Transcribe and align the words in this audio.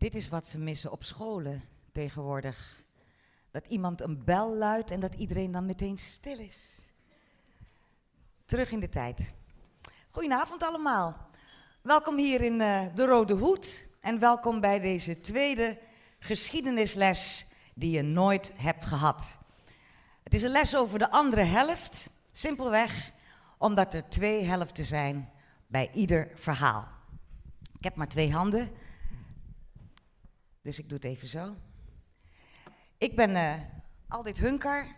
Dit 0.00 0.14
is 0.14 0.28
wat 0.28 0.46
ze 0.46 0.58
missen 0.58 0.92
op 0.92 1.04
scholen 1.04 1.62
tegenwoordig. 1.92 2.82
Dat 3.50 3.66
iemand 3.66 4.00
een 4.00 4.24
bel 4.24 4.56
luidt 4.56 4.90
en 4.90 5.00
dat 5.00 5.14
iedereen 5.14 5.50
dan 5.50 5.66
meteen 5.66 5.98
stil 5.98 6.38
is. 6.38 6.80
Terug 8.44 8.70
in 8.70 8.80
de 8.80 8.88
tijd. 8.88 9.34
Goedenavond 10.10 10.62
allemaal. 10.62 11.28
Welkom 11.82 12.18
hier 12.18 12.40
in 12.40 12.60
uh, 12.60 12.86
de 12.94 13.04
Rode 13.04 13.34
Hoed 13.34 13.88
en 14.00 14.18
welkom 14.18 14.60
bij 14.60 14.80
deze 14.80 15.20
tweede 15.20 15.78
geschiedenisles 16.18 17.46
die 17.74 17.90
je 17.90 18.02
nooit 18.02 18.52
hebt 18.56 18.84
gehad. 18.84 19.38
Het 20.22 20.34
is 20.34 20.42
een 20.42 20.50
les 20.50 20.76
over 20.76 20.98
de 20.98 21.10
andere 21.10 21.42
helft, 21.42 22.10
simpelweg 22.32 23.12
omdat 23.58 23.94
er 23.94 24.08
twee 24.08 24.44
helften 24.44 24.84
zijn 24.84 25.30
bij 25.66 25.90
ieder 25.92 26.30
verhaal. 26.34 26.88
Ik 27.78 27.84
heb 27.84 27.94
maar 27.94 28.08
twee 28.08 28.32
handen, 28.32 28.68
dus 30.62 30.78
ik 30.78 30.88
doe 30.88 30.98
het 30.98 31.06
even 31.06 31.28
zo. 31.28 31.54
Ik 32.98 33.16
ben 33.16 33.30
uh, 33.30 34.34
Hunker. 34.38 34.94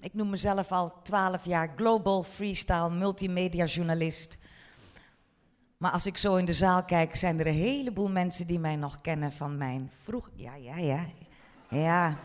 Ik 0.00 0.14
noem 0.14 0.30
mezelf 0.30 0.72
al 0.72 1.02
twaalf 1.02 1.44
jaar 1.44 1.72
global 1.76 2.22
freestyle 2.22 2.90
multimedia 2.90 3.64
journalist. 3.64 4.38
Maar 5.76 5.90
als 5.90 6.06
ik 6.06 6.16
zo 6.16 6.36
in 6.36 6.44
de 6.44 6.52
zaal 6.52 6.84
kijk, 6.84 7.16
zijn 7.16 7.40
er 7.40 7.46
een 7.46 7.52
heleboel 7.52 8.10
mensen 8.10 8.46
die 8.46 8.58
mij 8.58 8.76
nog 8.76 9.00
kennen 9.00 9.32
van 9.32 9.56
mijn 9.56 9.90
vroeg. 10.02 10.30
Ja, 10.34 10.54
ja, 10.54 10.76
ja. 10.76 11.04
Ja. 11.68 12.18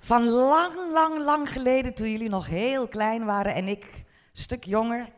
Van 0.00 0.28
lang, 0.28 0.92
lang, 0.92 1.18
lang 1.18 1.52
geleden, 1.52 1.94
toen 1.94 2.10
jullie 2.10 2.28
nog 2.28 2.46
heel 2.46 2.88
klein 2.88 3.24
waren 3.24 3.54
en 3.54 3.68
ik 3.68 3.84
een 3.84 4.40
stuk 4.40 4.64
jonger. 4.64 5.08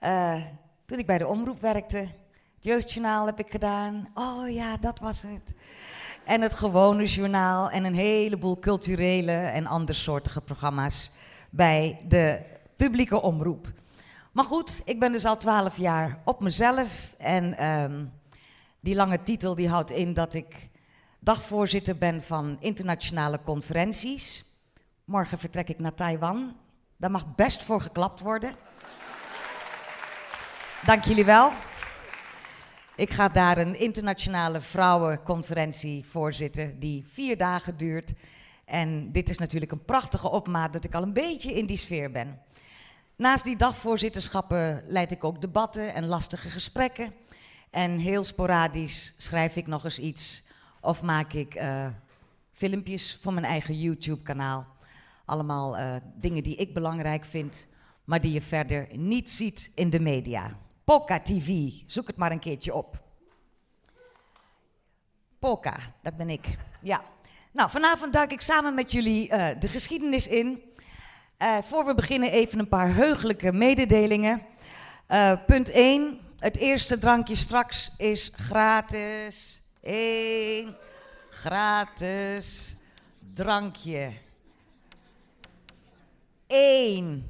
Uh, 0.00 0.42
toen 0.84 0.98
ik 0.98 1.06
bij 1.06 1.18
de 1.18 1.26
omroep 1.26 1.60
werkte. 1.60 1.98
Het 1.98 2.66
jeugdjournaal 2.66 3.26
heb 3.26 3.38
ik 3.38 3.50
gedaan. 3.50 4.08
Oh 4.14 4.48
ja, 4.50 4.76
dat 4.76 4.98
was 4.98 5.22
het. 5.22 5.54
En 6.28 6.40
het 6.40 6.54
gewone 6.54 7.04
journaal 7.04 7.70
en 7.70 7.84
een 7.84 7.94
heleboel 7.94 8.58
culturele 8.58 9.32
en 9.32 9.66
andersoortige 9.66 10.40
programma's 10.40 11.10
bij 11.50 12.00
de 12.08 12.42
publieke 12.76 13.22
omroep. 13.22 13.72
Maar 14.32 14.44
goed, 14.44 14.82
ik 14.84 15.00
ben 15.00 15.12
dus 15.12 15.24
al 15.24 15.36
twaalf 15.36 15.76
jaar 15.76 16.18
op 16.24 16.40
mezelf. 16.40 17.14
En 17.18 17.66
um, 17.66 18.12
die 18.80 18.94
lange 18.94 19.22
titel 19.22 19.54
die 19.54 19.68
houdt 19.68 19.90
in 19.90 20.14
dat 20.14 20.34
ik 20.34 20.70
dagvoorzitter 21.18 21.98
ben 21.98 22.22
van 22.22 22.56
internationale 22.60 23.40
conferenties. 23.44 24.44
Morgen 25.04 25.38
vertrek 25.38 25.68
ik 25.68 25.78
naar 25.78 25.94
Taiwan. 25.94 26.56
Daar 26.96 27.10
mag 27.10 27.34
best 27.34 27.62
voor 27.62 27.80
geklapt 27.80 28.20
worden. 28.20 28.54
Dank 30.84 31.04
jullie 31.04 31.24
wel. 31.24 31.52
Ik 32.98 33.10
ga 33.10 33.28
daar 33.28 33.58
een 33.58 33.78
internationale 33.78 34.60
vrouwenconferentie 34.60 36.04
voorzitten 36.04 36.78
die 36.78 37.02
vier 37.06 37.36
dagen 37.36 37.76
duurt. 37.76 38.12
En 38.64 39.12
dit 39.12 39.30
is 39.30 39.38
natuurlijk 39.38 39.72
een 39.72 39.84
prachtige 39.84 40.30
opmaat 40.30 40.72
dat 40.72 40.84
ik 40.84 40.94
al 40.94 41.02
een 41.02 41.12
beetje 41.12 41.52
in 41.52 41.66
die 41.66 41.76
sfeer 41.76 42.10
ben. 42.10 42.38
Naast 43.16 43.44
die 43.44 43.56
dagvoorzitterschappen 43.56 44.84
leid 44.86 45.10
ik 45.10 45.24
ook 45.24 45.40
debatten 45.40 45.94
en 45.94 46.06
lastige 46.06 46.48
gesprekken. 46.48 47.12
En 47.70 47.98
heel 47.98 48.24
sporadisch 48.24 49.14
schrijf 49.16 49.56
ik 49.56 49.66
nog 49.66 49.84
eens 49.84 49.98
iets 49.98 50.46
of 50.80 51.02
maak 51.02 51.32
ik 51.32 51.54
uh, 51.54 51.88
filmpjes 52.52 53.18
voor 53.22 53.32
mijn 53.32 53.46
eigen 53.46 53.78
YouTube-kanaal. 53.78 54.66
Allemaal 55.24 55.78
uh, 55.78 55.94
dingen 56.14 56.42
die 56.42 56.56
ik 56.56 56.74
belangrijk 56.74 57.24
vind, 57.24 57.68
maar 58.04 58.20
die 58.20 58.32
je 58.32 58.42
verder 58.42 58.88
niet 58.92 59.30
ziet 59.30 59.70
in 59.74 59.90
de 59.90 60.00
media. 60.00 60.56
Poca 60.88 61.20
TV. 61.20 61.70
Zoek 61.86 62.06
het 62.06 62.16
maar 62.16 62.32
een 62.32 62.38
keertje 62.38 62.74
op. 62.74 63.02
Poca, 65.38 65.76
dat 66.02 66.16
ben 66.16 66.30
ik. 66.30 66.56
Ja. 66.82 67.04
Nou, 67.52 67.70
vanavond 67.70 68.12
duik 68.12 68.32
ik 68.32 68.40
samen 68.40 68.74
met 68.74 68.92
jullie 68.92 69.32
uh, 69.32 69.48
de 69.58 69.68
geschiedenis 69.68 70.28
in. 70.28 70.62
Uh, 71.38 71.58
voor 71.62 71.84
we 71.84 71.94
beginnen 71.94 72.30
even 72.30 72.58
een 72.58 72.68
paar 72.68 72.94
heugelijke 72.94 73.52
mededelingen. 73.52 74.42
Uh, 75.08 75.32
punt 75.46 75.70
1. 75.70 76.20
Het 76.38 76.56
eerste 76.56 76.98
drankje 76.98 77.34
straks 77.34 77.92
is 77.96 78.32
gratis. 78.34 79.62
1. 79.80 80.76
Gratis 81.30 82.76
drankje. 83.34 84.12
1. 86.46 87.26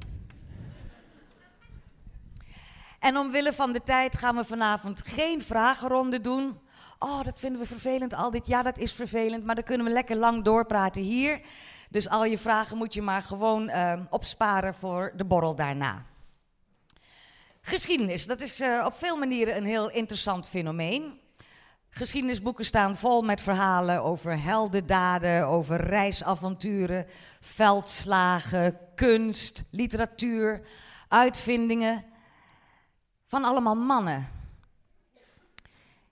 En 2.99 3.17
omwille 3.17 3.53
van 3.53 3.71
de 3.71 3.83
tijd 3.83 4.17
gaan 4.17 4.35
we 4.35 4.45
vanavond 4.45 5.01
geen 5.05 5.41
vragenronde 5.41 6.21
doen. 6.21 6.59
Oh, 6.99 7.23
dat 7.23 7.39
vinden 7.39 7.61
we 7.61 7.67
vervelend 7.67 8.13
al 8.13 8.31
dit. 8.31 8.47
Ja, 8.47 8.63
dat 8.63 8.77
is 8.77 8.93
vervelend, 8.93 9.45
maar 9.45 9.55
dan 9.55 9.63
kunnen 9.63 9.85
we 9.85 9.93
lekker 9.93 10.15
lang 10.15 10.43
doorpraten 10.43 11.01
hier. 11.01 11.41
Dus 11.89 12.09
al 12.09 12.25
je 12.25 12.37
vragen 12.37 12.77
moet 12.77 12.93
je 12.93 13.01
maar 13.01 13.21
gewoon 13.21 13.69
uh, 13.69 13.93
opsparen 14.09 14.73
voor 14.73 15.13
de 15.15 15.25
borrel 15.25 15.55
daarna. 15.55 16.05
Geschiedenis, 17.61 18.25
dat 18.25 18.41
is 18.41 18.61
uh, 18.61 18.83
op 18.85 18.93
veel 18.93 19.17
manieren 19.17 19.57
een 19.57 19.65
heel 19.65 19.89
interessant 19.89 20.47
fenomeen. 20.47 21.19
Geschiedenisboeken 21.89 22.65
staan 22.65 22.95
vol 22.95 23.21
met 23.21 23.41
verhalen 23.41 24.03
over 24.03 24.41
heldendaden, 24.41 25.47
over 25.47 25.81
reisavonturen, 25.81 27.05
veldslagen, 27.39 28.79
kunst, 28.95 29.63
literatuur, 29.71 30.61
uitvindingen 31.07 32.08
van 33.29 33.43
allemaal 33.43 33.75
mannen. 33.75 34.27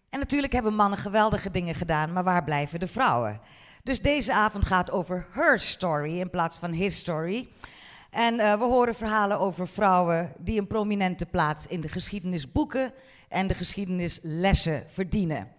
En 0.09 0.19
natuurlijk 0.19 0.53
hebben 0.53 0.75
mannen 0.75 0.99
geweldige 0.99 1.51
dingen 1.51 1.75
gedaan, 1.75 2.13
maar 2.13 2.23
waar 2.23 2.43
blijven 2.43 2.79
de 2.79 2.87
vrouwen? 2.87 3.39
Dus 3.83 4.01
deze 4.01 4.33
avond 4.33 4.65
gaat 4.65 4.91
over 4.91 5.27
her 5.31 5.59
story 5.59 6.19
in 6.19 6.29
plaats 6.29 6.57
van 6.57 6.71
his 6.71 6.97
story. 6.97 7.47
En 8.09 8.33
uh, 8.33 8.53
we 8.53 8.63
horen 8.63 8.95
verhalen 8.95 9.39
over 9.39 9.67
vrouwen 9.67 10.33
die 10.37 10.59
een 10.59 10.67
prominente 10.67 11.25
plaats 11.25 11.67
in 11.67 11.81
de 11.81 11.89
geschiedenisboeken 11.89 12.91
en 13.29 13.47
de 13.47 13.53
geschiedenislessen 13.53 14.83
verdienen. 14.87 15.51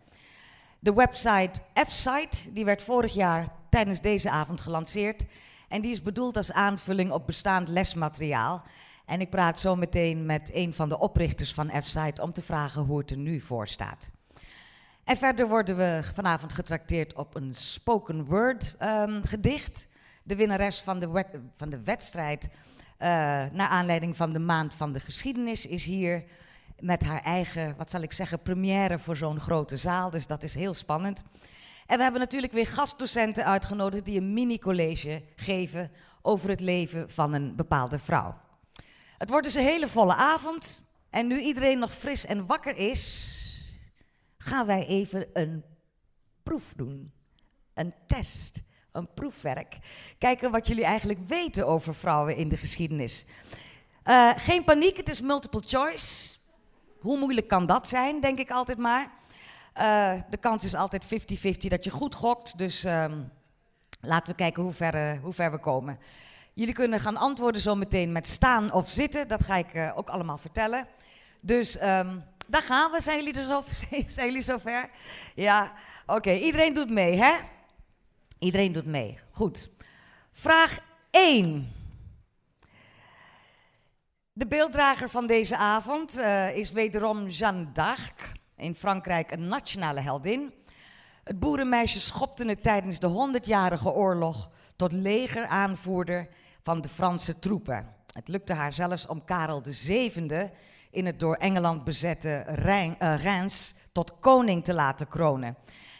De 0.78 0.92
website 0.92 1.60
F-Site, 1.86 2.52
die 2.52 2.64
werd 2.64 2.82
vorig 2.82 3.14
jaar 3.14 3.48
tijdens 3.70 4.00
deze 4.00 4.30
avond 4.30 4.60
gelanceerd. 4.60 5.24
En 5.68 5.80
die 5.80 5.90
is 5.90 6.02
bedoeld 6.02 6.36
als 6.36 6.52
aanvulling 6.52 7.10
op 7.10 7.26
bestaand 7.26 7.68
lesmateriaal. 7.68 8.62
En 9.08 9.20
ik 9.20 9.30
praat 9.30 9.58
zo 9.58 9.76
meteen 9.76 10.26
met 10.26 10.50
een 10.54 10.74
van 10.74 10.88
de 10.88 10.98
oprichters 10.98 11.54
van 11.54 11.70
F-Site 11.82 12.22
om 12.22 12.32
te 12.32 12.42
vragen 12.42 12.82
hoe 12.82 12.98
het 12.98 13.10
er 13.10 13.16
nu 13.16 13.40
voor 13.40 13.68
staat. 13.68 14.10
En 15.04 15.16
verder 15.16 15.48
worden 15.48 15.76
we 15.76 16.00
vanavond 16.14 16.52
getrakteerd 16.52 17.14
op 17.14 17.34
een 17.34 17.54
spoken 17.54 18.24
word 18.24 18.74
um, 18.82 19.22
gedicht. 19.24 19.88
De 20.22 20.36
winnares 20.36 20.80
van 20.80 20.98
de, 20.98 21.24
van 21.54 21.70
de 21.70 21.82
wedstrijd, 21.82 22.44
uh, 22.44 23.08
naar 23.52 23.68
aanleiding 23.68 24.16
van 24.16 24.32
de 24.32 24.38
maand 24.38 24.74
van 24.74 24.92
de 24.92 25.00
geschiedenis, 25.00 25.66
is 25.66 25.84
hier 25.84 26.24
met 26.80 27.02
haar 27.02 27.22
eigen, 27.22 27.74
wat 27.76 27.90
zal 27.90 28.02
ik 28.02 28.12
zeggen, 28.12 28.42
première 28.42 28.98
voor 28.98 29.16
zo'n 29.16 29.40
grote 29.40 29.76
zaal. 29.76 30.10
Dus 30.10 30.26
dat 30.26 30.42
is 30.42 30.54
heel 30.54 30.74
spannend. 30.74 31.22
En 31.86 31.96
we 31.96 32.02
hebben 32.02 32.20
natuurlijk 32.20 32.52
weer 32.52 32.66
gastdocenten 32.66 33.44
uitgenodigd 33.44 34.04
die 34.04 34.20
een 34.20 34.32
mini-college 34.32 35.22
geven 35.36 35.90
over 36.22 36.48
het 36.48 36.60
leven 36.60 37.10
van 37.10 37.32
een 37.32 37.56
bepaalde 37.56 37.98
vrouw. 37.98 38.46
Het 39.18 39.30
wordt 39.30 39.44
dus 39.44 39.54
een 39.54 39.62
hele 39.62 39.88
volle 39.88 40.14
avond. 40.14 40.82
En 41.10 41.26
nu 41.26 41.40
iedereen 41.40 41.78
nog 41.78 41.94
fris 41.94 42.26
en 42.26 42.46
wakker 42.46 42.76
is, 42.76 43.28
gaan 44.38 44.66
wij 44.66 44.86
even 44.86 45.26
een 45.32 45.64
proef 46.42 46.72
doen. 46.76 47.12
Een 47.74 47.94
test, 48.06 48.62
een 48.92 49.14
proefwerk. 49.14 49.78
Kijken 50.18 50.50
wat 50.50 50.66
jullie 50.66 50.84
eigenlijk 50.84 51.20
weten 51.26 51.66
over 51.66 51.94
vrouwen 51.94 52.36
in 52.36 52.48
de 52.48 52.56
geschiedenis. 52.56 53.24
Uh, 54.04 54.30
geen 54.36 54.64
paniek, 54.64 54.96
het 54.96 55.08
is 55.08 55.20
multiple 55.20 55.62
choice. 55.66 56.36
Hoe 57.00 57.18
moeilijk 57.18 57.48
kan 57.48 57.66
dat 57.66 57.88
zijn, 57.88 58.20
denk 58.20 58.38
ik 58.38 58.50
altijd 58.50 58.78
maar. 58.78 59.10
Uh, 59.78 60.12
de 60.30 60.36
kans 60.36 60.64
is 60.64 60.74
altijd 60.74 61.04
50-50 61.04 61.08
dat 61.58 61.84
je 61.84 61.90
goed 61.90 62.14
gokt. 62.14 62.58
Dus 62.58 62.84
um, 62.84 63.32
laten 64.00 64.28
we 64.28 64.34
kijken 64.34 64.62
hoe 64.62 64.72
ver, 64.72 64.94
uh, 64.94 65.22
hoe 65.22 65.32
ver 65.32 65.50
we 65.50 65.58
komen. 65.58 65.98
Jullie 66.58 66.74
kunnen 66.74 67.00
gaan 67.00 67.16
antwoorden 67.16 67.60
zo 67.60 67.74
meteen 67.74 68.12
met 68.12 68.26
staan 68.26 68.72
of 68.72 68.90
zitten. 68.90 69.28
Dat 69.28 69.44
ga 69.44 69.56
ik 69.56 69.74
uh, 69.74 69.92
ook 69.98 70.08
allemaal 70.08 70.38
vertellen. 70.38 70.86
Dus 71.40 71.82
um, 71.82 72.24
daar 72.46 72.62
gaan 72.62 72.90
we. 72.90 73.00
Zijn 73.00 73.18
jullie 73.18 73.40
er 73.40 73.46
zo, 73.46 73.62
zijn 74.06 74.26
jullie 74.26 74.42
zover? 74.42 74.90
Ja, 75.34 75.72
oké. 76.06 76.32
Iedereen 76.32 76.72
doet 76.72 76.90
mee, 76.90 77.16
hè? 77.16 77.34
Iedereen 78.38 78.72
doet 78.72 78.86
mee. 78.86 79.18
Goed. 79.30 79.70
Vraag 80.32 80.78
1. 81.10 81.72
De 84.32 84.46
beelddrager 84.46 85.08
van 85.08 85.26
deze 85.26 85.56
avond 85.56 86.18
uh, 86.18 86.56
is 86.56 86.70
wederom 86.70 87.26
Jeanne 87.26 87.72
d'Arc. 87.72 88.32
In 88.56 88.74
Frankrijk 88.74 89.30
een 89.30 89.48
nationale 89.48 90.00
heldin. 90.00 90.52
Het 91.24 91.38
boerenmeisje 91.38 92.00
schopte 92.00 92.44
het 92.44 92.62
tijdens 92.62 92.98
de 92.98 93.30
100-jarige 93.40 93.90
oorlog 93.90 94.50
tot 94.76 94.92
legeraanvoerder 94.92 96.28
van 96.68 96.80
de 96.80 96.88
Franse 96.88 97.38
troepen. 97.38 97.94
Het 98.12 98.28
lukte 98.28 98.52
haar 98.52 98.72
zelfs 98.72 99.06
om 99.06 99.24
Karel 99.24 99.62
VII 99.64 100.50
in 100.90 101.06
het 101.06 101.20
door 101.20 101.34
Engeland 101.34 101.84
bezette 101.84 102.44
Rijn, 102.46 102.96
Reims 102.98 103.74
tot 103.92 104.18
koning 104.20 104.64
te 104.64 104.74
laten 104.74 105.08
kronen. 105.08 105.56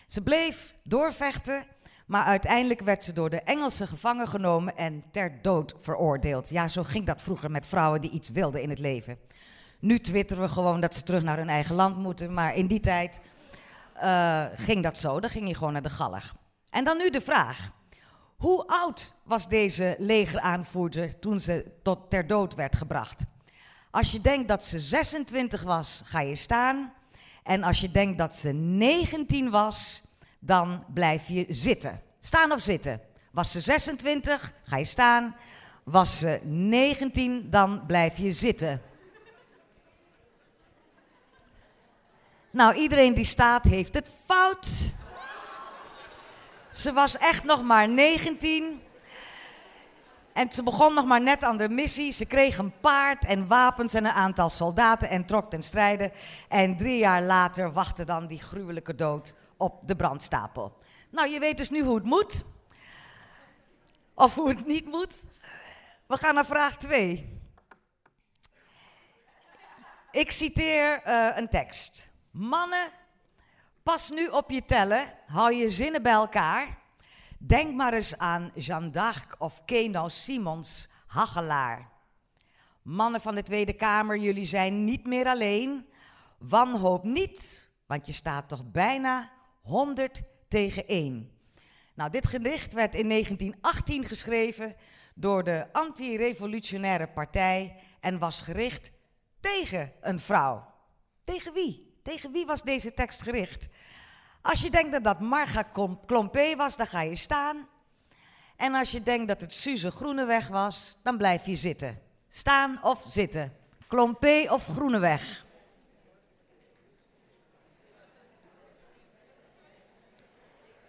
Ze 0.07 0.23
bleef 0.23 0.75
doorvechten, 0.83 1.65
maar 2.07 2.25
uiteindelijk 2.25 2.81
werd 2.81 3.05
ze 3.05 3.13
door 3.13 3.31
de 3.31 3.41
Engelsen 3.41 3.89
gevangen 3.89 4.29
genomen 4.29 4.77
en 4.77 5.05
ter 5.11 5.43
dood 5.43 5.75
veroordeeld. 5.81 6.49
Ja, 6.49 6.69
zo 6.69 6.83
ging 6.83 7.07
dat 7.07 7.23
vroeger 7.23 7.51
met 7.51 7.67
vrouwen 7.67 8.01
die 8.01 8.11
iets 8.11 8.31
wilden 8.31 8.63
in 8.63 8.71
het 8.71 8.79
leven. 8.81 9.19
Nu 9.81 9.99
twitteren 9.99 10.43
we 10.43 10.49
gewoon 10.49 10.81
dat 10.81 10.95
ze 10.95 11.03
terug 11.03 11.23
naar 11.23 11.37
hun 11.37 11.49
eigen 11.49 11.75
land 11.75 11.97
moeten, 11.97 12.35
maar 12.35 12.57
in 12.57 12.67
die 12.67 12.81
tijd 12.81 13.21
uh, 13.97 14.45
ging 14.55 14.83
dat 14.83 14.99
zo. 14.99 15.21
Dan 15.21 15.31
ging 15.31 15.49
je 15.49 15.55
gewoon 15.55 15.73
naar 15.73 15.83
de 15.83 15.91
galg. 15.91 16.35
En 16.71 16.85
dan 16.85 16.97
nu 16.97 17.11
de 17.11 17.21
vraag. 17.21 17.77
Hoe 18.39 18.67
oud 18.67 19.15
was 19.23 19.49
deze 19.49 19.97
legeraanvoerder 19.99 21.19
toen 21.19 21.41
ze 21.41 21.65
tot 21.83 22.11
ter 22.11 22.27
dood 22.27 22.55
werd 22.55 22.77
gebracht? 22.77 23.25
Als 23.91 24.13
je 24.13 24.21
denkt 24.21 24.49
dat 24.49 24.65
ze 24.65 24.79
26 24.79 25.63
was, 25.63 26.03
ga 26.05 26.21
je 26.21 26.35
staan. 26.35 26.93
En 27.43 27.63
als 27.63 27.81
je 27.81 27.91
denkt 27.91 28.19
dat 28.19 28.35
ze 28.35 28.53
19 28.53 29.51
was, 29.51 30.03
dan 30.39 30.85
blijf 30.95 31.29
je 31.29 31.47
zitten. 31.49 32.03
Staan 32.21 32.53
of 32.53 32.61
zitten. 32.61 33.01
Was 33.31 33.53
ze 33.53 33.61
26, 33.61 34.53
ga 34.63 34.77
je 34.77 34.85
staan. 34.85 35.37
Was 35.85 36.19
ze 36.19 36.41
19, 36.45 37.51
dan 37.51 37.87
blijf 37.87 38.19
je 38.19 38.33
zitten. 38.33 38.83
Nou, 42.51 42.75
iedereen 42.75 43.15
die 43.15 43.25
staat 43.25 43.65
heeft 43.65 43.95
het 43.95 44.11
fout. 44.27 44.97
Ze 46.79 46.93
was 46.93 47.17
echt 47.17 47.45
nog 47.45 47.63
maar 47.63 47.89
19. 47.89 48.83
En 50.33 50.53
ze 50.53 50.63
begon 50.63 50.95
nog 50.95 51.05
maar 51.05 51.21
net 51.21 51.45
aan 51.45 51.57
de 51.57 51.69
missie. 51.69 52.13
Ze 52.13 52.27
kreeg 52.27 52.59
een 52.59 52.81
paard 52.81 53.25
en 53.25 53.47
wapens 53.47 53.95
en 53.95 54.05
een 54.05 54.13
aantal 54.13 54.51
soldaten 54.51 55.09
en 55.09 55.25
trok 55.27 55.51
ten 55.51 55.63
strijde. 55.63 56.13
En 56.49 56.77
drie 56.77 56.99
jaar 56.99 57.23
later 57.23 57.73
wachtte 57.73 58.05
dan 58.05 58.27
die 58.27 58.41
gruwelijke 58.41 58.95
dood 58.95 59.35
op 59.57 59.81
de 59.89 59.97
brandstapel. 59.97 60.79
Nou, 61.11 61.29
je 61.29 61.39
weet 61.39 61.57
dus 61.57 61.71
nu 61.71 61.83
hoe 61.83 61.95
het 61.95 62.05
moet. 62.05 62.45
Of 64.15 64.35
hoe 64.35 64.49
het 64.49 64.67
niet 64.67 64.87
moet. 64.87 65.25
We 66.07 66.17
gaan 66.17 66.35
naar 66.35 66.47
vraag 66.47 66.77
2. 66.77 67.41
Ik 70.11 70.31
citeer 70.31 71.03
uh, 71.07 71.29
een 71.35 71.49
tekst. 71.49 72.11
Mannen, 72.31 72.89
pas 73.89 74.11
nu 74.11 74.27
op 74.27 74.51
je 74.51 74.65
tellen, 74.65 75.15
hou 75.27 75.55
je 75.55 75.71
zinnen 75.71 76.03
bij 76.03 76.13
elkaar. 76.13 76.79
Denk 77.39 77.75
maar 77.75 77.93
eens 77.93 78.19
aan 78.19 78.51
Jeanne 78.55 78.91
d'Arc 78.91 79.37
of 79.39 79.65
Keno 79.65 80.09
Simons, 80.09 80.89
Hagelaar. 81.07 81.91
Mannen 82.83 83.21
van 83.21 83.35
de 83.35 83.43
Tweede 83.43 83.73
Kamer, 83.73 84.19
jullie 84.19 84.45
zijn 84.45 84.85
niet 84.85 85.07
meer 85.07 85.27
alleen. 85.27 85.87
Wanhoop 86.39 87.05
niet, 87.05 87.71
want 87.87 88.07
je 88.07 88.13
staat 88.13 88.49
toch 88.49 88.71
bijna 88.71 89.31
100 89.63 90.23
tegen 90.49 90.87
1. 90.87 91.31
Nou, 91.95 92.11
dit 92.11 92.27
gedicht 92.27 92.73
werd 92.73 92.95
in 92.95 93.09
1918 93.09 94.05
geschreven 94.05 94.75
door 95.15 95.45
de 95.45 95.73
anti-revolutionaire 95.73 97.09
partij 97.09 97.77
en 98.01 98.19
was 98.19 98.41
gericht 98.41 98.93
tegen 99.41 99.93
een 100.01 100.21
vrouw. 100.21 100.75
Tegen 101.25 101.53
wie? 101.53 101.88
Tegen 102.09 102.33
wie 102.33 102.47
was 102.47 102.63
deze 102.63 102.95
tekst 102.95 103.23
gericht? 103.23 103.69
Als 104.43 104.61
je 104.61 104.71
denkt 104.71 104.93
dat 104.93 105.05
dat 105.05 105.21
Marga 105.21 105.63
Klompé 106.07 106.57
was, 106.57 106.77
dan 106.77 106.87
ga 106.87 107.01
je 107.01 107.17
staan. 107.17 107.69
En 108.57 108.75
als 108.75 108.91
je 108.91 109.03
denkt 109.03 109.29
dat 109.29 109.41
het 109.41 109.55
Suze 109.55 109.91
Groeneweg 109.91 110.49
was, 110.49 110.99
dan 111.03 111.17
blijf 111.17 111.47
je 111.47 111.55
zitten. 111.55 112.03
Staan 112.29 112.79
of 112.83 113.05
zitten. 113.09 113.57
Klompé 113.87 114.47
of 114.51 114.67
Groeneweg. 114.67 115.45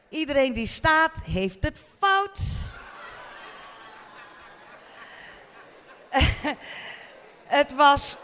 Iedereen 0.09 0.53
die 0.53 0.67
staat, 0.67 1.23
heeft 1.23 1.63
het 1.63 1.79
fout. 1.97 2.39
het 7.59 7.73
was 7.75 8.17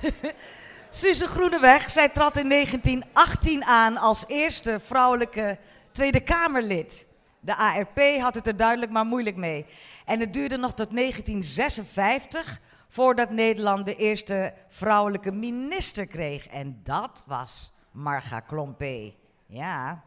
Suze 0.90 1.26
Groeneweg, 1.26 1.90
zij 1.90 2.08
trad 2.08 2.36
in 2.36 2.48
1918 2.48 3.64
aan 3.64 3.96
als 3.96 4.24
eerste 4.26 4.80
vrouwelijke 4.82 5.58
Tweede 5.90 6.20
Kamerlid. 6.20 7.06
De 7.40 7.56
ARP 7.56 8.00
had 8.20 8.34
het 8.34 8.46
er 8.46 8.56
duidelijk 8.56 8.92
maar 8.92 9.04
moeilijk 9.04 9.36
mee. 9.36 9.66
En 10.04 10.20
het 10.20 10.32
duurde 10.32 10.56
nog 10.56 10.74
tot 10.74 10.90
1956 10.90 12.60
voordat 12.88 13.30
Nederland 13.30 13.86
de 13.86 13.94
eerste 13.94 14.54
vrouwelijke 14.68 15.32
minister 15.32 16.06
kreeg. 16.06 16.46
En 16.46 16.80
dat 16.82 17.22
was 17.26 17.72
Marga 17.90 18.40
Klompé. 18.40 19.14
Ja. 19.46 20.02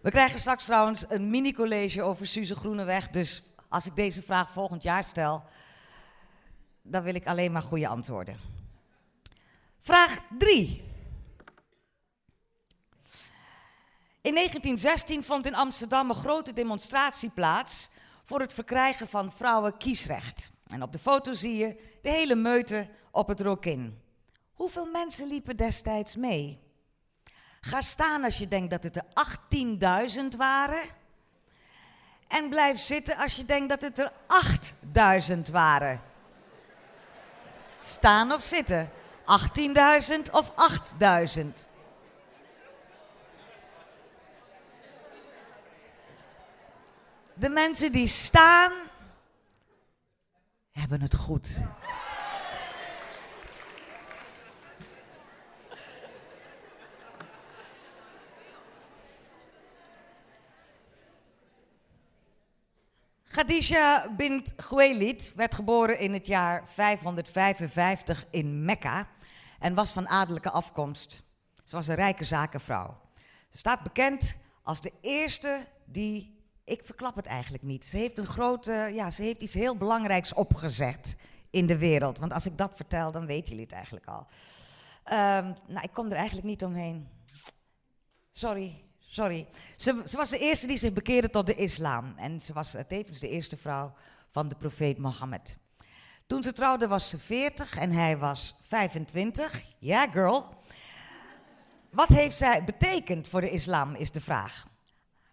We 0.00 0.10
krijgen 0.10 0.38
straks 0.38 0.64
trouwens 0.64 1.04
een 1.08 1.30
mini-college 1.30 2.02
over 2.02 2.26
Suze 2.26 2.54
Groeneweg. 2.54 3.08
Dus 3.08 3.42
als 3.68 3.86
ik 3.86 3.96
deze 3.96 4.22
vraag 4.22 4.50
volgend 4.50 4.82
jaar 4.82 5.04
stel, 5.04 5.42
dan 6.82 7.02
wil 7.02 7.14
ik 7.14 7.26
alleen 7.26 7.52
maar 7.52 7.62
goede 7.62 7.88
antwoorden. 7.88 8.57
Vraag 9.80 10.20
3. 10.38 10.86
In 14.20 14.34
1916 14.34 15.22
vond 15.22 15.46
in 15.46 15.54
Amsterdam 15.54 16.10
een 16.10 16.16
grote 16.16 16.52
demonstratie 16.52 17.30
plaats 17.30 17.88
voor 18.24 18.40
het 18.40 18.52
verkrijgen 18.52 19.08
van 19.08 19.32
vrouwen 19.32 19.76
kiesrecht. 19.76 20.50
En 20.66 20.82
op 20.82 20.92
de 20.92 20.98
foto 20.98 21.32
zie 21.32 21.56
je 21.56 21.98
de 22.02 22.10
hele 22.10 22.34
meute 22.34 22.88
op 23.10 23.28
het 23.28 23.40
Rokin. 23.40 24.02
Hoeveel 24.52 24.86
mensen 24.86 25.28
liepen 25.28 25.56
destijds 25.56 26.16
mee? 26.16 26.60
Ga 27.60 27.80
staan 27.80 28.24
als 28.24 28.38
je 28.38 28.48
denkt 28.48 28.70
dat 28.70 28.82
het 28.82 28.96
er 28.96 29.04
18.000 30.20 30.36
waren. 30.36 30.82
En 32.28 32.48
blijf 32.48 32.78
zitten 32.78 33.16
als 33.16 33.36
je 33.36 33.44
denkt 33.44 33.68
dat 33.68 33.82
het 33.82 33.98
er 33.98 34.12
8.000 35.36 35.40
waren. 35.52 36.00
Staan 37.78 38.32
of 38.32 38.42
zitten? 38.42 38.90
18.000 39.28 40.30
of 40.30 40.52
8.000? 41.38 41.66
De 47.34 47.48
mensen 47.48 47.92
die 47.92 48.06
staan, 48.06 48.72
hebben 50.70 51.00
het 51.00 51.14
goed. 51.14 51.60
Khadija 63.24 64.14
bint 64.16 64.54
Khuwailid 64.54 65.32
werd 65.34 65.54
geboren 65.54 65.98
in 65.98 66.12
het 66.12 66.26
jaar 66.26 66.68
555 66.68 68.24
in 68.30 68.64
Mekka 68.64 69.08
en 69.58 69.74
was 69.74 69.92
van 69.92 70.08
adellijke 70.08 70.50
afkomst. 70.50 71.22
Ze 71.64 71.76
was 71.76 71.86
een 71.86 71.94
rijke 71.94 72.24
zakenvrouw. 72.24 73.00
Ze 73.50 73.58
staat 73.58 73.82
bekend 73.82 74.38
als 74.62 74.80
de 74.80 74.92
eerste 75.00 75.66
die. 75.84 76.36
Ik 76.64 76.84
verklap 76.84 77.16
het 77.16 77.26
eigenlijk 77.26 77.62
niet. 77.62 77.84
Ze 77.84 77.96
heeft 77.96 78.18
een 78.18 78.26
grote. 78.26 78.90
Ja, 78.94 79.10
ze 79.10 79.22
heeft 79.22 79.42
iets 79.42 79.54
heel 79.54 79.76
belangrijks 79.76 80.32
opgezet 80.32 81.16
in 81.50 81.66
de 81.66 81.78
wereld. 81.78 82.18
Want 82.18 82.32
als 82.32 82.46
ik 82.46 82.58
dat 82.58 82.76
vertel, 82.76 83.12
dan 83.12 83.26
weten 83.26 83.48
jullie 83.48 83.64
het 83.64 83.72
eigenlijk 83.72 84.06
al. 84.06 84.26
Um, 85.04 85.54
nou, 85.66 85.80
ik 85.82 85.92
kom 85.92 86.06
er 86.06 86.16
eigenlijk 86.16 86.46
niet 86.46 86.64
omheen. 86.64 87.08
Sorry, 88.30 88.84
sorry. 88.98 89.46
Ze, 89.76 90.02
ze, 90.04 90.16
was 90.16 90.30
de 90.30 90.38
eerste 90.38 90.66
die 90.66 90.76
zich 90.76 90.92
bekeerde 90.92 91.30
tot 91.30 91.46
de 91.46 91.54
islam. 91.54 92.14
En 92.16 92.40
ze 92.40 92.52
was 92.52 92.76
tevens 92.88 93.18
de 93.18 93.28
eerste 93.28 93.56
vrouw 93.56 93.92
van 94.30 94.48
de 94.48 94.54
profeet 94.54 94.98
Mohammed. 94.98 95.58
Toen 96.28 96.42
ze 96.42 96.52
trouwde 96.52 96.88
was 96.88 97.08
ze 97.08 97.18
40 97.18 97.76
en 97.76 97.90
hij 97.90 98.18
was 98.18 98.54
25. 98.66 99.60
Ja, 99.78 100.06
girl. 100.06 100.48
Wat 101.90 102.08
heeft 102.08 102.36
zij 102.36 102.64
betekend 102.64 103.28
voor 103.28 103.40
de 103.40 103.50
islam, 103.50 103.94
is 103.94 104.10
de 104.10 104.20
vraag. 104.20 104.66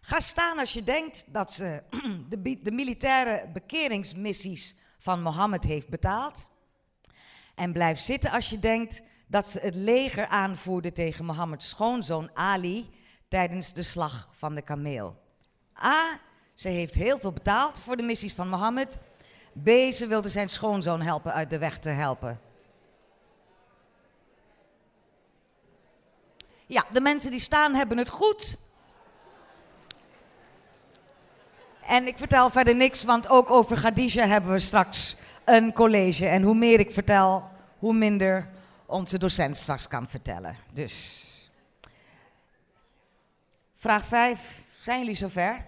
Ga 0.02 0.20
staan 0.20 0.60
als 0.60 0.74
je 0.74 0.84
denkt 0.84 1.26
dat 1.28 1.52
ze 1.52 1.84
de, 2.30 2.60
de 2.62 2.72
militaire 2.72 3.50
bekeringsmissies 3.54 4.76
van 4.98 5.22
Mohammed 5.22 5.64
heeft 5.64 5.90
betaald. 5.90 6.50
En 7.56 7.74
blijf 7.74 8.00
zitten 8.00 8.32
als 8.32 8.50
je 8.50 8.60
denkt 8.60 9.02
dat 9.28 9.50
ze 9.50 9.60
het 9.60 9.76
leger 9.76 10.28
aanvoerde 10.28 10.92
tegen 10.92 11.26
Mohammeds 11.26 11.70
schoonzoon 11.70 12.30
Ali 12.34 12.90
tijdens 13.28 13.74
de 13.74 13.84
slag 13.84 14.30
van 14.32 14.56
de 14.56 14.62
kameel. 14.62 15.22
A. 15.84 16.20
Ze 16.54 16.70
heeft 16.70 16.94
heel 16.94 17.20
veel 17.20 17.34
betaald 17.34 17.80
voor 17.80 17.98
de 17.98 18.04
missies 18.04 18.34
van 18.34 18.50
Mohammed. 18.50 19.00
B. 19.64 19.70
Ze 19.94 20.08
wilde 20.08 20.30
zijn 20.30 20.50
schoonzoon 20.50 21.02
helpen 21.02 21.34
uit 21.34 21.50
de 21.50 21.58
weg 21.58 21.80
te 21.80 21.90
helpen. 21.90 22.40
Ja, 26.66 26.86
de 26.92 27.02
mensen 27.02 27.32
die 27.32 27.40
staan 27.40 27.76
hebben 27.76 27.98
het 27.98 28.10
goed. 28.10 28.58
En 31.82 32.08
ik 32.08 32.18
vertel 32.18 32.50
verder 32.50 32.76
niks, 32.76 33.04
want 33.04 33.30
ook 33.30 33.50
over 33.52 33.78
Khadija 33.78 34.26
hebben 34.26 34.52
we 34.52 34.60
straks 34.60 35.16
een 35.44 35.74
college. 35.74 36.28
En 36.28 36.42
hoe 36.42 36.56
meer 36.56 36.80
ik 36.80 36.92
vertel, 36.92 37.50
hoe 37.80 37.94
minder 37.94 38.50
onze 38.86 39.18
docent 39.18 39.58
straks 39.58 39.88
kan 39.88 40.08
vertellen. 40.08 40.58
Dus 40.74 41.24
Vraag 43.86 44.06
5. 44.06 44.62
Zijn 44.82 45.00
jullie 45.00 45.16
zover? 45.16 45.66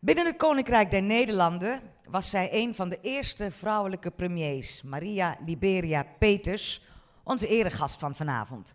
Binnen 0.00 0.26
het 0.26 0.36
Koninkrijk 0.36 0.90
der 0.90 1.02
Nederlanden 1.02 1.80
was 2.08 2.30
zij 2.30 2.48
een 2.52 2.74
van 2.74 2.88
de 2.88 2.98
eerste 3.00 3.50
vrouwelijke 3.50 4.10
premiers, 4.10 4.82
Maria 4.82 5.36
Liberia 5.46 6.06
Peters, 6.18 6.82
onze 7.24 7.46
eregast 7.46 7.98
van 7.98 8.14
vanavond. 8.14 8.74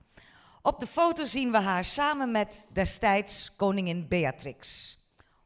Op 0.61 0.79
de 0.79 0.87
foto 0.87 1.23
zien 1.23 1.51
we 1.51 1.57
haar 1.57 1.85
samen 1.85 2.31
met 2.31 2.67
destijds 2.73 3.55
koningin 3.55 4.07
Beatrix. 4.07 4.97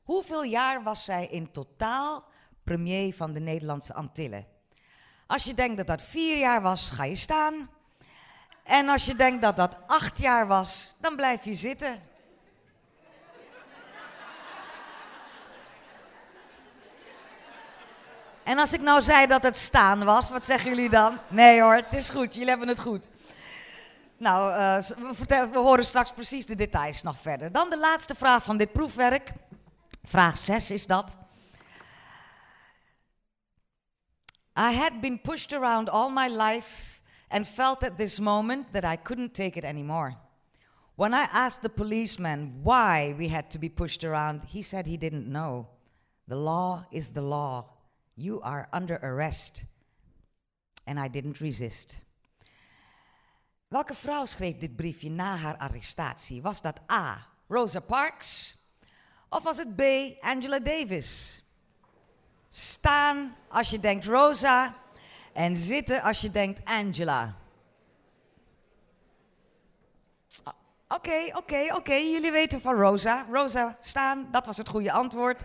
Hoeveel 0.03 0.43
jaar 0.43 0.83
was 0.83 1.05
zij 1.05 1.27
in 1.27 1.51
totaal 1.51 2.25
premier 2.63 3.13
van 3.13 3.33
de 3.33 3.39
Nederlandse 3.39 3.93
Antillen? 3.93 4.45
Als 5.27 5.43
je 5.43 5.53
denkt 5.53 5.77
dat 5.77 5.87
dat 5.87 6.01
vier 6.01 6.37
jaar 6.37 6.61
was, 6.61 6.91
ga 6.91 7.03
je 7.03 7.15
staan. 7.15 7.69
En 8.63 8.89
als 8.89 9.05
je 9.05 9.15
denkt 9.15 9.41
dat 9.41 9.55
dat 9.55 9.77
acht 9.87 10.19
jaar 10.19 10.47
was, 10.47 10.95
dan 10.99 11.15
blijf 11.15 11.45
je 11.45 11.53
zitten. 11.53 12.01
En 18.45 18.59
als 18.59 18.73
ik 18.73 18.81
nou 18.81 19.01
zei 19.01 19.27
dat 19.27 19.43
het 19.43 19.57
staan 19.57 20.03
was, 20.03 20.29
wat 20.29 20.45
zeggen 20.45 20.69
jullie 20.69 20.89
dan? 20.89 21.19
Nee 21.27 21.61
hoor, 21.61 21.75
het 21.75 21.93
is 21.93 22.09
goed, 22.09 22.33
jullie 22.33 22.49
hebben 22.49 22.67
het 22.67 22.79
goed. 22.79 23.09
Nou, 24.17 24.51
uh, 24.51 24.77
we, 25.27 25.49
we, 25.51 25.59
horen 25.59 25.85
straks 25.85 26.11
precies 26.11 26.45
de 26.45 26.55
details 26.55 27.01
nog 27.01 27.19
verder. 27.19 27.51
Dan 27.51 27.69
de 27.69 27.77
laatste 27.77 28.15
vraag 28.15 28.43
van 28.43 28.57
dit 28.57 28.71
proefwerk. 28.71 29.33
Vraag 30.03 30.37
6 30.37 30.71
is 30.71 30.85
dat. 30.85 31.17
I 34.57 34.75
had 34.77 35.01
been 35.01 35.21
pushed 35.21 35.53
around 35.53 35.89
all 35.89 36.09
my 36.09 36.27
life 36.27 37.01
and 37.27 37.47
felt 37.47 37.83
at 37.83 37.97
this 37.97 38.19
moment 38.19 38.73
that 38.73 38.83
I 38.83 39.01
couldn't 39.03 39.33
take 39.33 39.57
it 39.57 39.63
anymore. 39.63 40.17
When 40.95 41.13
I 41.13 41.25
asked 41.31 41.61
the 41.61 41.69
policeman 41.69 42.59
why 42.63 43.15
we 43.17 43.29
had 43.29 43.49
to 43.49 43.59
be 43.59 43.69
pushed 43.69 44.03
around, 44.03 44.43
he 44.43 44.61
said 44.61 44.85
he 44.85 44.97
didn't 44.97 45.25
know. 45.25 45.67
The 46.27 46.37
law 46.37 46.85
is 46.91 47.09
the 47.09 47.21
law. 47.21 47.74
You 48.15 48.41
are 48.41 48.67
under 48.71 48.99
arrest. 49.03 49.65
And 50.85 50.99
I 50.99 51.09
didn't 51.09 51.39
resist. 51.39 52.03
Welke 53.67 53.93
vrouw 53.93 54.25
schreef 54.25 54.57
dit 54.57 54.75
briefje 54.75 55.09
na 55.09 55.35
haar 55.35 55.57
arrestatie? 55.57 56.41
Was 56.41 56.61
dat 56.61 56.79
A. 56.91 57.27
Rosa 57.47 57.79
Parks? 57.79 58.57
Of 59.29 59.43
was 59.43 59.57
het 59.57 59.75
B. 59.75 59.81
Angela 60.19 60.59
Davis? 60.59 61.43
Staan 62.49 63.35
als 63.49 63.69
je 63.69 63.79
denkt 63.79 64.05
Rosa 64.05 64.75
en 65.33 65.57
zitten 65.57 66.01
als 66.01 66.21
je 66.21 66.31
denkt 66.31 66.65
Angela. 66.65 67.35
Oké, 70.87 71.31
oké, 71.33 71.75
oké. 71.75 71.93
Jullie 71.93 72.31
weten 72.31 72.61
van 72.61 72.75
Rosa. 72.75 73.25
Rosa, 73.31 73.77
staan, 73.81 74.27
dat 74.31 74.45
was 74.45 74.57
het 74.57 74.69
goede 74.69 74.91
antwoord. 74.91 75.43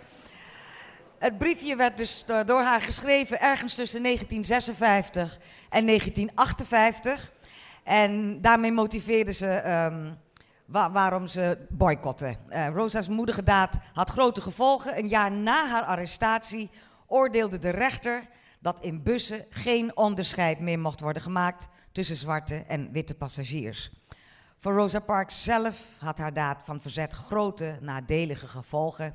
Het 1.21 1.39
briefje 1.39 1.77
werd 1.77 1.97
dus 1.97 2.25
door 2.47 2.63
haar 2.63 2.81
geschreven 2.81 3.41
ergens 3.41 3.75
tussen 3.75 4.03
1956 4.03 5.39
en 5.69 5.87
1958. 5.87 7.33
En 7.85 8.41
daarmee 8.41 8.73
motiveerde 8.73 9.33
ze 9.33 9.71
um, 9.93 10.19
waarom 10.93 11.27
ze 11.27 11.59
boycotten. 11.69 12.37
Uh, 12.49 12.69
Rosa's 12.69 13.09
moedige 13.09 13.43
daad 13.43 13.79
had 13.93 14.11
grote 14.11 14.41
gevolgen. 14.41 14.99
Een 14.99 15.09
jaar 15.09 15.33
na 15.33 15.69
haar 15.69 15.83
arrestatie 15.83 16.71
oordeelde 17.07 17.59
de 17.59 17.71
rechter 17.71 18.27
dat 18.59 18.81
in 18.81 19.03
bussen 19.03 19.47
geen 19.51 19.97
onderscheid 19.97 20.61
meer 20.61 20.79
mocht 20.79 21.01
worden 21.01 21.23
gemaakt 21.23 21.69
tussen 21.93 22.17
zwarte 22.17 22.55
en 22.55 22.93
witte 22.93 23.15
passagiers. 23.15 23.91
Voor 24.57 24.73
Rosa 24.73 25.01
Parks 25.01 25.45
zelf 25.45 25.89
had 25.99 26.19
haar 26.19 26.35
daad 26.35 26.63
van 26.65 26.81
verzet 26.81 27.13
grote 27.13 27.79
nadelige 27.81 28.49
gevolgen. 28.49 29.15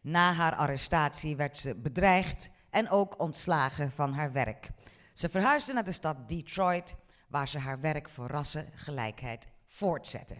Na 0.00 0.32
haar 0.32 0.54
arrestatie 0.54 1.36
werd 1.36 1.58
ze 1.58 1.74
bedreigd 1.74 2.50
en 2.70 2.90
ook 2.90 3.20
ontslagen 3.20 3.92
van 3.92 4.12
haar 4.12 4.32
werk. 4.32 4.70
Ze 5.12 5.28
verhuisde 5.28 5.72
naar 5.72 5.84
de 5.84 5.92
stad 5.92 6.28
Detroit, 6.28 6.96
waar 7.28 7.48
ze 7.48 7.58
haar 7.58 7.80
werk 7.80 8.08
voor 8.08 8.26
rassengelijkheid 8.26 9.48
voortzette. 9.66 10.36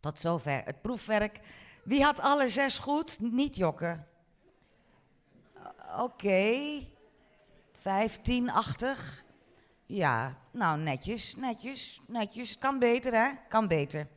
Tot 0.00 0.18
zover 0.18 0.62
het 0.64 0.82
proefwerk. 0.82 1.40
Wie 1.84 2.02
had 2.02 2.20
alle 2.20 2.48
zes 2.48 2.78
goed? 2.78 3.20
Niet 3.20 3.56
jokken. 3.56 4.06
Oké. 5.98 6.02
Okay. 6.02 6.92
15-achtig. 7.80 9.24
Ja, 9.86 10.36
nou 10.50 10.78
netjes, 10.78 11.36
netjes, 11.36 12.00
netjes. 12.06 12.58
Kan 12.58 12.78
beter, 12.78 13.12
hè? 13.12 13.28
Kan 13.48 13.68
beter. 13.68 14.08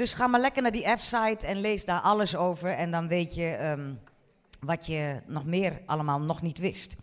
Dus 0.00 0.14
ga 0.14 0.26
maar 0.26 0.40
lekker 0.40 0.62
naar 0.62 0.72
die 0.72 0.96
F-site 0.96 1.46
en 1.46 1.60
lees 1.60 1.84
daar 1.84 2.00
alles 2.00 2.36
over. 2.36 2.70
En 2.70 2.90
dan 2.90 3.08
weet 3.08 3.34
je 3.34 3.58
um, 3.64 4.00
wat 4.60 4.86
je 4.86 5.22
nog 5.26 5.44
meer 5.44 5.82
allemaal 5.86 6.20
nog 6.20 6.42
niet 6.42 6.58
wist. 6.58 6.96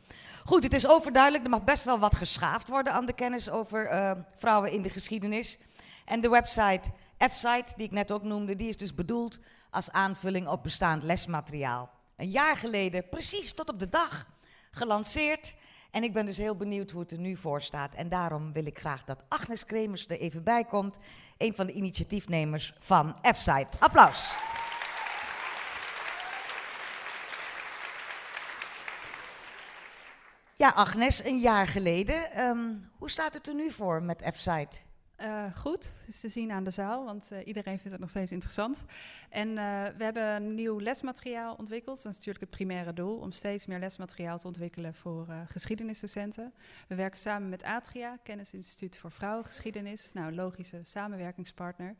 Goed, 0.45 0.63
het 0.63 0.73
is 0.73 0.87
overduidelijk. 0.87 1.43
Er 1.43 1.49
mag 1.49 1.63
best 1.63 1.83
wel 1.83 1.99
wat 1.99 2.15
geschaafd 2.15 2.69
worden 2.69 2.93
aan 2.93 3.05
de 3.05 3.13
kennis 3.13 3.49
over 3.49 3.91
uh, 3.91 4.11
vrouwen 4.37 4.71
in 4.71 4.81
de 4.81 4.89
geschiedenis. 4.89 5.59
En 6.05 6.21
de 6.21 6.29
website 6.29 6.89
F-site, 7.29 7.73
die 7.75 7.85
ik 7.85 7.91
net 7.91 8.11
ook 8.11 8.23
noemde, 8.23 8.55
die 8.55 8.67
is 8.67 8.77
dus 8.77 8.95
bedoeld 8.95 9.39
als 9.69 9.91
aanvulling 9.91 10.47
op 10.47 10.63
bestaand 10.63 11.03
lesmateriaal. 11.03 11.89
Een 12.15 12.29
jaar 12.29 12.57
geleden, 12.57 13.09
precies 13.09 13.53
tot 13.53 13.69
op 13.69 13.79
de 13.79 13.89
dag, 13.89 14.27
gelanceerd. 14.71 15.55
En 15.91 16.03
ik 16.03 16.13
ben 16.13 16.25
dus 16.25 16.37
heel 16.37 16.55
benieuwd 16.55 16.91
hoe 16.91 17.01
het 17.01 17.11
er 17.11 17.19
nu 17.19 17.35
voor 17.35 17.61
staat. 17.61 17.93
En 17.93 18.09
daarom 18.09 18.53
wil 18.53 18.65
ik 18.65 18.79
graag 18.79 19.03
dat 19.03 19.23
Agnes 19.27 19.65
Kremers 19.65 20.07
er 20.07 20.19
even 20.19 20.43
bij 20.43 20.63
komt. 20.63 20.97
Een 21.37 21.55
van 21.55 21.65
de 21.65 21.73
initiatiefnemers 21.73 22.73
van 22.79 23.15
F-Site. 23.33 23.67
Applaus. 23.79 24.35
Ja, 30.55 30.69
Agnes, 30.69 31.23
een 31.23 31.39
jaar 31.39 31.67
geleden. 31.67 32.39
Um, 32.39 32.91
hoe 32.97 33.09
staat 33.09 33.33
het 33.33 33.47
er 33.47 33.55
nu 33.55 33.71
voor 33.71 34.03
met 34.03 34.31
F-Site? 34.33 34.86
Uh, 35.21 35.55
goed, 35.55 35.95
is 36.07 36.19
te 36.19 36.29
zien 36.29 36.51
aan 36.51 36.63
de 36.63 36.69
zaal, 36.69 37.05
want 37.05 37.29
uh, 37.31 37.47
iedereen 37.47 37.77
vindt 37.77 37.91
het 37.91 37.99
nog 37.99 38.09
steeds 38.09 38.31
interessant. 38.31 38.85
En 39.29 39.47
uh, 39.47 39.55
we 39.97 40.03
hebben 40.03 40.55
nieuw 40.55 40.79
lesmateriaal 40.79 41.55
ontwikkeld. 41.55 42.03
Dat 42.03 42.11
is 42.11 42.17
natuurlijk 42.17 42.39
het 42.39 42.49
primaire 42.49 42.93
doel, 42.93 43.17
om 43.17 43.31
steeds 43.31 43.65
meer 43.65 43.79
lesmateriaal 43.79 44.37
te 44.37 44.47
ontwikkelen 44.47 44.93
voor 44.93 45.27
geschiedenisdocenten. 45.47 46.53
We 46.87 46.95
werken 46.95 47.19
samen 47.19 47.49
met 47.49 47.63
Atria, 47.63 48.17
Kennisinstituut 48.23 48.97
voor 48.97 49.11
Vrouwengeschiedenis, 49.11 50.13
nou, 50.13 50.33
logische 50.33 50.79
samenwerkingspartner. 50.83 51.95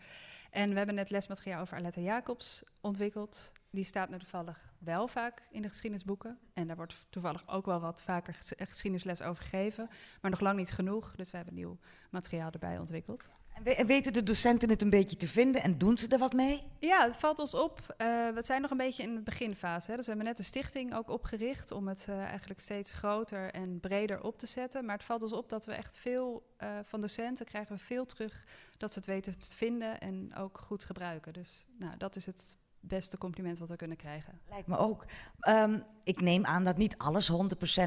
En 0.52 0.70
we 0.70 0.78
hebben 0.78 0.96
net 0.96 1.10
lesmateriaal 1.10 1.62
over 1.62 1.78
Aletta 1.78 2.02
Jacobs 2.02 2.64
ontwikkeld. 2.82 3.52
Die 3.70 3.84
staat 3.84 4.10
nu 4.10 4.18
toevallig 4.18 4.74
wel 4.78 5.08
vaak 5.08 5.48
in 5.52 5.62
de 5.62 5.68
geschiedenisboeken. 5.68 6.40
En 6.54 6.68
daar 6.68 6.76
wordt 6.76 7.06
toevallig 7.10 7.48
ook 7.48 7.66
wel 7.66 7.80
wat 7.80 8.02
vaker 8.02 8.34
geschiedenisles 8.58 9.22
over 9.22 9.44
gegeven. 9.44 9.90
Maar 10.22 10.32
nog 10.32 10.40
lang 10.40 10.58
niet 10.58 10.72
genoeg. 10.72 11.16
Dus 11.16 11.32
we 11.32 11.38
hebben 11.38 11.56
nieuw 11.56 11.78
materiaal 12.10 12.52
erbij 12.52 12.78
ontwikkeld. 12.78 13.30
En 13.64 13.86
weten 13.86 14.14
de 14.14 14.24
docenten 14.24 14.70
het 14.70 14.82
een 14.82 14.90
beetje 14.90 15.18
te 15.18 15.28
vinden 15.28 15.62
en 15.64 15.78
doen 15.78 15.98
ze 15.98 16.08
er 16.08 16.18
wat 16.18 16.34
mee? 16.34 16.64
Ja, 16.80 17.04
het 17.04 17.16
valt 17.16 17.40
ons 17.40 17.54
op. 17.54 17.80
Uh, 17.80 18.30
we 18.30 18.42
zijn 18.42 18.62
nog 18.62 18.72
een 18.72 18.78
beetje 18.78 19.04
in 19.04 19.16
de 19.16 19.22
beginfase. 19.22 19.90
Hè. 19.90 19.96
Dus 19.96 20.06
we 20.06 20.12
hebben 20.12 20.30
net 20.30 20.40
een 20.40 20.46
stichting 20.46 20.96
ook 20.96 21.10
opgericht 21.10 21.72
om 21.72 21.88
het 21.88 22.08
uh, 22.10 22.24
eigenlijk 22.24 22.60
steeds 22.60 22.94
groter 22.94 23.52
en 23.52 23.80
breder 23.80 24.24
op 24.24 24.38
te 24.38 24.46
zetten. 24.46 24.86
Maar 24.86 24.96
het 24.96 25.06
valt 25.06 25.22
ons 25.22 25.34
op 25.34 25.50
dat 25.50 25.66
we 25.66 25.74
echt 25.74 25.96
veel 25.96 26.56
uh, 26.64 26.70
van 26.84 27.02
docenten 27.02 27.46
krijgen 27.46 27.76
we 27.76 27.82
veel 27.82 28.06
terug 28.06 28.44
dat 28.78 28.94
ze 28.94 29.00
het 29.00 29.08
weten 29.08 29.40
te 29.40 29.56
vinden 29.56 30.00
en 30.00 30.36
ook 30.36 30.58
goed 30.58 30.84
gebruiken. 30.84 31.34
Dus 31.34 31.66
nou, 31.80 31.98
dat 31.98 32.16
is 32.16 32.26
het 32.26 32.58
beste 32.88 33.18
compliment 33.18 33.60
wat 33.60 33.70
we 33.70 33.76
kunnen 33.76 33.98
krijgen. 33.98 34.40
Lijkt 34.50 34.68
me 34.68 34.78
ook. 34.78 35.06
Um, 35.50 35.84
ik 36.04 36.22
neem 36.22 36.46
aan 36.46 36.64
dat 36.64 36.78
niet 36.78 36.98
alles 36.98 37.32
100% 37.32 37.36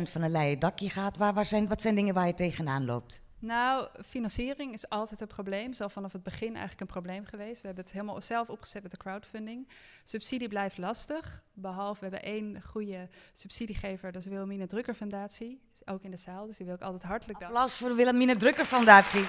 van 0.03 0.23
een 0.23 0.31
leien 0.31 0.59
dakje 0.59 0.91
gaat. 0.91 1.17
Waar, 1.17 1.35
waar 1.35 1.47
zijn, 1.47 1.69
wat 1.69 1.83
zijn 1.83 1.95
dingen 1.95 2.15
waar 2.15 2.27
je 2.27 2.35
tegenaan 2.35 2.85
loopt? 2.85 3.23
Nou, 3.41 3.89
financiering 4.05 4.73
is 4.73 4.89
altijd 4.89 5.21
een 5.21 5.27
probleem. 5.27 5.71
Is 5.71 5.81
al 5.81 5.89
vanaf 5.89 6.13
het 6.13 6.23
begin 6.23 6.49
eigenlijk 6.49 6.81
een 6.81 6.87
probleem 6.87 7.25
geweest. 7.25 7.61
We 7.61 7.67
hebben 7.67 7.85
het 7.85 7.93
helemaal 7.93 8.21
zelf 8.21 8.51
opgezet 8.51 8.83
met 8.83 8.91
de 8.91 8.97
crowdfunding. 8.97 9.69
Subsidie 10.05 10.49
blijft 10.49 10.79
lastig. 10.79 11.43
Behalve, 11.53 12.01
we 12.01 12.07
hebben 12.11 12.23
één 12.23 12.63
goede 12.63 13.09
subsidiegever, 13.33 14.13
dat 14.13 14.17
is 14.17 14.25
de 14.25 14.31
Wilhelmine 14.31 14.67
Drukker 14.67 14.95
Fundatie. 14.95 15.61
Is 15.75 15.87
ook 15.87 16.03
in 16.03 16.11
de 16.11 16.17
zaal, 16.17 16.47
dus 16.47 16.57
die 16.57 16.67
wil 16.67 16.75
ik 16.75 16.83
altijd 16.83 17.03
hartelijk 17.03 17.39
danken. 17.39 17.57
Applaus 17.57 17.77
voor 17.79 17.89
de 17.89 17.95
Wilhelmine 17.95 18.37
Drukker 18.37 18.65
Fundatie. 18.65 19.25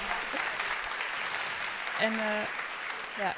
en 2.00 2.14
uh, 2.14 2.42
ja, 3.18 3.34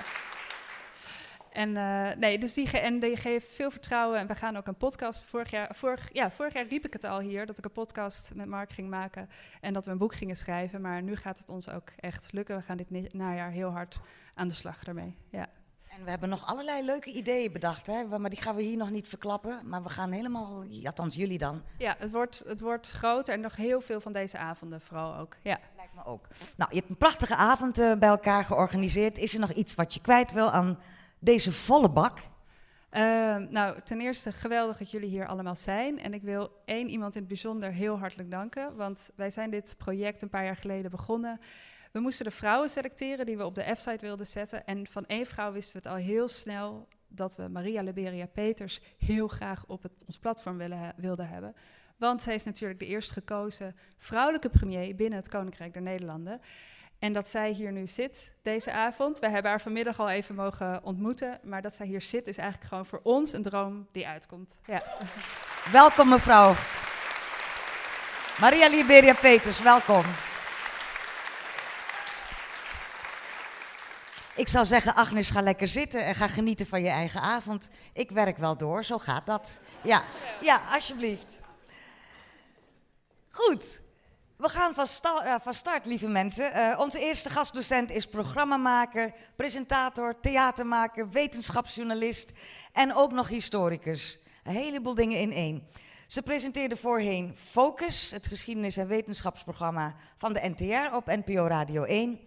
en, 1.53 1.69
uh, 1.75 2.11
nee, 2.17 2.37
dus 2.37 2.53
die, 2.53 2.79
en 2.79 2.99
die 2.99 3.17
geeft 3.17 3.53
veel 3.53 3.71
vertrouwen. 3.71 4.19
En 4.19 4.27
we 4.27 4.35
gaan 4.35 4.57
ook 4.57 4.67
een 4.67 4.77
podcast. 4.77 5.23
Vorig 5.23 5.51
jaar, 5.51 5.75
vorig, 5.75 6.09
ja, 6.13 6.31
vorig 6.31 6.53
jaar 6.53 6.67
riep 6.67 6.85
ik 6.85 6.93
het 6.93 7.03
al 7.03 7.19
hier 7.19 7.45
dat 7.45 7.57
ik 7.57 7.65
een 7.65 7.71
podcast 7.71 8.31
met 8.35 8.47
Mark 8.47 8.71
ging 8.71 8.89
maken. 8.89 9.29
En 9.61 9.73
dat 9.73 9.85
we 9.85 9.91
een 9.91 9.97
boek 9.97 10.15
gingen 10.15 10.35
schrijven. 10.35 10.81
Maar 10.81 11.01
nu 11.01 11.15
gaat 11.15 11.39
het 11.39 11.49
ons 11.49 11.69
ook 11.69 11.91
echt 11.99 12.27
lukken. 12.31 12.55
We 12.55 12.61
gaan 12.61 12.77
dit 12.77 13.13
najaar 13.13 13.51
heel 13.51 13.69
hard 13.69 13.99
aan 14.35 14.47
de 14.47 14.53
slag 14.53 14.83
daarmee. 14.83 15.15
Ja. 15.29 15.47
En 15.97 16.03
we 16.03 16.09
hebben 16.09 16.29
nog 16.29 16.45
allerlei 16.45 16.85
leuke 16.85 17.11
ideeën 17.11 17.51
bedacht, 17.51 17.87
hè? 17.87 18.19
maar 18.19 18.29
die 18.29 18.41
gaan 18.41 18.55
we 18.55 18.61
hier 18.61 18.77
nog 18.77 18.89
niet 18.89 19.07
verklappen. 19.07 19.69
Maar 19.69 19.83
we 19.83 19.89
gaan 19.89 20.11
helemaal, 20.11 20.63
althans 20.83 21.15
jullie 21.15 21.37
dan. 21.37 21.63
Ja, 21.77 21.95
het 21.97 22.11
wordt, 22.11 22.43
het 22.47 22.59
wordt 22.59 22.91
groter 22.91 23.33
en 23.33 23.41
nog 23.41 23.55
heel 23.55 23.81
veel 23.81 24.01
van 24.01 24.13
deze 24.13 24.37
avonden 24.37 24.81
vooral 24.81 25.15
ook. 25.15 25.35
Ja. 25.41 25.59
Lijkt 25.75 25.93
me 25.93 26.05
ook. 26.05 26.27
Nou, 26.57 26.71
je 26.71 26.77
hebt 26.77 26.89
een 26.89 26.97
prachtige 26.97 27.35
avond 27.35 27.79
uh, 27.79 27.95
bij 27.95 28.09
elkaar 28.09 28.45
georganiseerd. 28.45 29.17
Is 29.17 29.33
er 29.33 29.39
nog 29.39 29.51
iets 29.51 29.75
wat 29.75 29.93
je 29.93 30.01
kwijt 30.01 30.31
wil 30.31 30.51
aan 30.51 30.77
deze 31.23 31.51
volle 31.51 31.89
bak? 31.89 32.17
Uh, 32.91 33.35
nou, 33.35 33.81
ten 33.83 34.01
eerste 34.01 34.31
geweldig 34.31 34.77
dat 34.77 34.91
jullie 34.91 35.09
hier 35.09 35.27
allemaal 35.27 35.55
zijn. 35.55 35.99
En 35.99 36.13
ik 36.13 36.21
wil 36.21 36.51
één 36.65 36.89
iemand 36.89 37.13
in 37.13 37.19
het 37.19 37.29
bijzonder 37.29 37.71
heel 37.71 37.99
hartelijk 37.99 38.31
danken. 38.31 38.75
Want 38.75 39.11
wij 39.15 39.29
zijn 39.29 39.49
dit 39.49 39.75
project 39.77 40.21
een 40.21 40.29
paar 40.29 40.45
jaar 40.45 40.55
geleden 40.55 40.91
begonnen. 40.91 41.39
We 41.91 41.99
moesten 41.99 42.25
de 42.25 42.31
vrouwen 42.31 42.69
selecteren 42.69 43.25
die 43.25 43.37
we 43.37 43.45
op 43.45 43.55
de 43.55 43.75
F-site 43.75 44.05
wilden 44.05 44.27
zetten. 44.27 44.65
En 44.65 44.87
van 44.87 45.05
één 45.05 45.25
vrouw 45.25 45.51
wisten 45.51 45.81
we 45.81 45.87
het 45.87 45.97
al 45.97 46.03
heel 46.03 46.27
snel 46.27 46.87
dat 47.07 47.35
we 47.35 47.47
Maria 47.47 47.81
Liberia 47.81 48.25
Peters 48.25 48.81
heel 48.97 49.27
graag 49.27 49.65
op 49.67 49.83
het, 49.83 49.91
ons 50.05 50.17
platform 50.17 50.57
willen, 50.57 50.93
wilden 50.95 51.29
hebben. 51.29 51.55
Want 51.97 52.21
zij 52.21 52.33
is 52.33 52.43
natuurlijk 52.43 52.79
de 52.79 52.85
eerst 52.85 53.11
gekozen 53.11 53.75
vrouwelijke 53.97 54.49
premier 54.49 54.95
binnen 54.95 55.19
het 55.19 55.29
Koninkrijk 55.29 55.73
der 55.73 55.81
Nederlanden. 55.81 56.41
En 57.03 57.13
dat 57.13 57.29
zij 57.29 57.51
hier 57.51 57.71
nu 57.71 57.87
zit 57.87 58.31
deze 58.41 58.71
avond. 58.71 59.19
We 59.19 59.29
hebben 59.29 59.51
haar 59.51 59.61
vanmiddag 59.61 59.99
al 59.99 60.09
even 60.09 60.35
mogen 60.35 60.83
ontmoeten. 60.83 61.39
Maar 61.43 61.61
dat 61.61 61.75
zij 61.75 61.85
hier 61.85 62.01
zit 62.01 62.27
is 62.27 62.37
eigenlijk 62.37 62.69
gewoon 62.69 62.85
voor 62.85 62.99
ons 63.03 63.33
een 63.33 63.41
droom 63.41 63.87
die 63.91 64.07
uitkomt. 64.07 64.57
Ja. 64.65 64.81
Welkom 65.71 66.09
mevrouw. 66.09 66.53
Maria 68.39 68.67
Liberia 68.67 69.13
Peters, 69.13 69.61
welkom. 69.61 70.03
Ik 74.35 74.47
zou 74.47 74.65
zeggen, 74.65 74.95
Agnes, 74.95 75.29
ga 75.29 75.41
lekker 75.41 75.67
zitten 75.67 76.05
en 76.05 76.15
ga 76.15 76.27
genieten 76.27 76.65
van 76.65 76.81
je 76.81 76.89
eigen 76.89 77.21
avond. 77.21 77.69
Ik 77.93 78.11
werk 78.11 78.37
wel 78.37 78.57
door, 78.57 78.83
zo 78.83 78.97
gaat 78.97 79.25
dat. 79.25 79.59
Ja, 79.81 80.03
ja 80.41 80.61
alsjeblieft. 80.71 81.39
Goed, 83.29 83.81
we 84.43 84.49
gaan 84.49 84.73
van, 84.73 84.87
uh, 85.25 85.35
van 85.41 85.53
start, 85.53 85.85
lieve 85.85 86.07
mensen. 86.07 86.51
Uh, 86.55 86.79
onze 86.79 86.99
eerste 86.99 87.29
gastdocent 87.29 87.91
is 87.91 88.07
programmamaker, 88.07 89.13
presentator, 89.35 90.19
theatermaker, 90.19 91.09
wetenschapsjournalist 91.09 92.33
en 92.73 92.95
ook 92.95 93.11
nog 93.11 93.27
historicus. 93.27 94.19
Een 94.43 94.53
heleboel 94.53 94.95
dingen 94.95 95.19
in 95.19 95.31
één. 95.31 95.63
Ze 96.07 96.21
presenteerde 96.21 96.75
voorheen 96.75 97.35
Focus, 97.35 98.11
het 98.11 98.27
geschiedenis- 98.27 98.77
en 98.77 98.87
wetenschapsprogramma 98.87 99.95
van 100.17 100.33
de 100.33 100.53
NTR 100.55 100.95
op 100.95 101.05
NPO 101.05 101.47
Radio 101.47 101.83
1. 101.83 102.19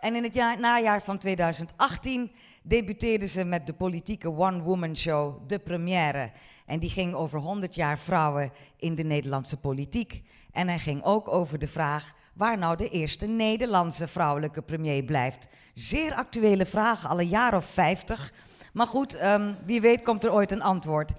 En 0.00 0.14
in 0.14 0.22
het 0.22 0.34
jaar, 0.34 0.60
najaar 0.60 1.02
van 1.02 1.18
2018 1.18 2.32
debuteerde 2.62 3.26
ze 3.26 3.44
met 3.44 3.66
de 3.66 3.72
politieke 3.72 4.28
one-woman 4.28 4.96
show 4.96 5.48
De 5.48 5.58
Première. 5.58 6.32
En 6.66 6.78
die 6.78 6.90
ging 6.90 7.14
over 7.14 7.38
100 7.38 7.74
jaar 7.74 7.98
vrouwen 7.98 8.52
in 8.76 8.94
de 8.94 9.04
Nederlandse 9.04 9.56
politiek. 9.56 10.22
En 10.54 10.68
hij 10.68 10.78
ging 10.78 11.02
ook 11.02 11.28
over 11.28 11.58
de 11.58 11.68
vraag 11.68 12.14
waar 12.34 12.58
nou 12.58 12.76
de 12.76 12.88
eerste 12.88 13.26
Nederlandse 13.26 14.06
vrouwelijke 14.06 14.62
premier 14.62 15.02
blijft. 15.02 15.48
Zeer 15.74 16.14
actuele 16.14 16.66
vraag, 16.66 17.08
al 17.08 17.20
een 17.20 17.28
jaar 17.28 17.54
of 17.54 17.64
50. 17.64 18.32
Maar 18.72 18.86
goed, 18.86 19.22
um, 19.22 19.56
wie 19.66 19.80
weet 19.80 20.02
komt 20.02 20.24
er 20.24 20.32
ooit 20.32 20.52
een 20.52 20.62
antwoord. 20.62 21.12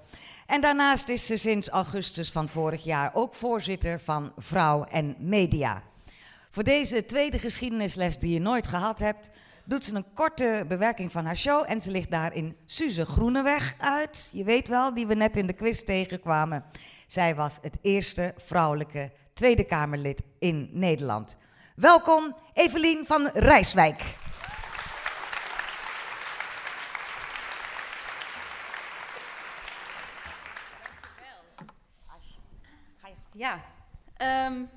En 0.46 0.60
daarnaast 0.60 1.08
is 1.08 1.26
ze 1.26 1.36
sinds 1.36 1.68
augustus 1.68 2.30
van 2.30 2.48
vorig 2.48 2.84
jaar 2.84 3.10
ook 3.14 3.34
voorzitter 3.34 4.00
van 4.00 4.32
Vrouw 4.36 4.84
en 4.84 5.16
Media. 5.18 5.82
Voor 6.50 6.64
deze 6.64 7.04
tweede 7.04 7.38
geschiedenisles 7.38 8.18
die 8.18 8.32
je 8.32 8.40
nooit 8.40 8.66
gehad 8.66 8.98
hebt, 8.98 9.30
doet 9.64 9.84
ze 9.84 9.94
een 9.94 10.12
korte 10.14 10.64
bewerking 10.68 11.12
van 11.12 11.24
haar 11.24 11.36
show. 11.36 11.64
En 11.68 11.80
ze 11.80 11.90
ligt 11.90 12.10
daar 12.10 12.34
in 12.34 12.56
Suze 12.66 13.06
Groeneweg 13.06 13.74
uit. 13.78 14.30
Je 14.32 14.44
weet 14.44 14.68
wel, 14.68 14.94
die 14.94 15.06
we 15.06 15.14
net 15.14 15.36
in 15.36 15.46
de 15.46 15.52
quiz 15.52 15.82
tegenkwamen. 15.82 16.64
Zij 17.06 17.34
was 17.34 17.58
het 17.62 17.78
eerste 17.82 18.34
vrouwelijke 18.36 19.12
Tweede 19.32 19.64
Kamerlid 19.64 20.22
in 20.38 20.68
Nederland. 20.72 21.38
Welkom, 21.74 22.36
Evelien 22.52 23.06
van 23.06 23.30
Rijswijk. 23.32 24.16
Ja, 33.32 33.64
um, 34.46 34.68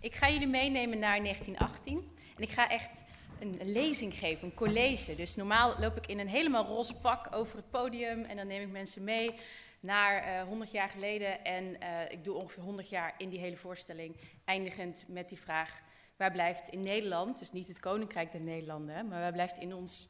ik 0.00 0.14
ga 0.14 0.30
jullie 0.30 0.46
meenemen 0.46 0.98
naar 0.98 1.22
1918. 1.22 2.10
En 2.36 2.42
ik 2.42 2.50
ga 2.50 2.68
echt 2.68 3.02
een 3.38 3.60
lezing 3.62 4.14
geven, 4.14 4.44
een 4.44 4.54
college. 4.54 5.14
Dus 5.14 5.36
normaal 5.36 5.74
loop 5.78 5.96
ik 5.96 6.06
in 6.06 6.18
een 6.18 6.28
helemaal 6.28 6.64
roze 6.64 6.94
pak 6.94 7.28
over 7.30 7.56
het 7.56 7.70
podium 7.70 8.24
en 8.24 8.36
dan 8.36 8.46
neem 8.46 8.62
ik 8.62 8.70
mensen 8.70 9.04
mee 9.04 9.34
naar 9.86 10.22
uh, 10.22 10.40
eh, 10.40 10.46
100 10.46 10.70
jaar 10.70 10.88
geleden. 10.88 11.44
En 11.44 11.64
uh, 11.64 12.10
ik 12.10 12.24
doe 12.24 12.34
ongeveer 12.34 12.62
100 12.62 12.88
jaar 12.88 13.14
in 13.18 13.28
die 13.28 13.38
hele 13.38 13.56
voorstelling, 13.56 14.16
eindigend 14.44 15.04
met 15.08 15.28
die 15.28 15.38
vraag: 15.38 15.82
waar 16.16 16.32
blijft 16.32 16.68
in 16.68 16.82
Nederland, 16.82 17.38
dus 17.38 17.52
niet 17.52 17.68
het 17.68 17.80
Koninkrijk 17.80 18.32
der 18.32 18.40
Nederlanden, 18.40 19.08
maar 19.08 19.20
waar 19.20 19.32
blijft 19.32 19.58
in 19.58 19.74
ons 19.74 20.08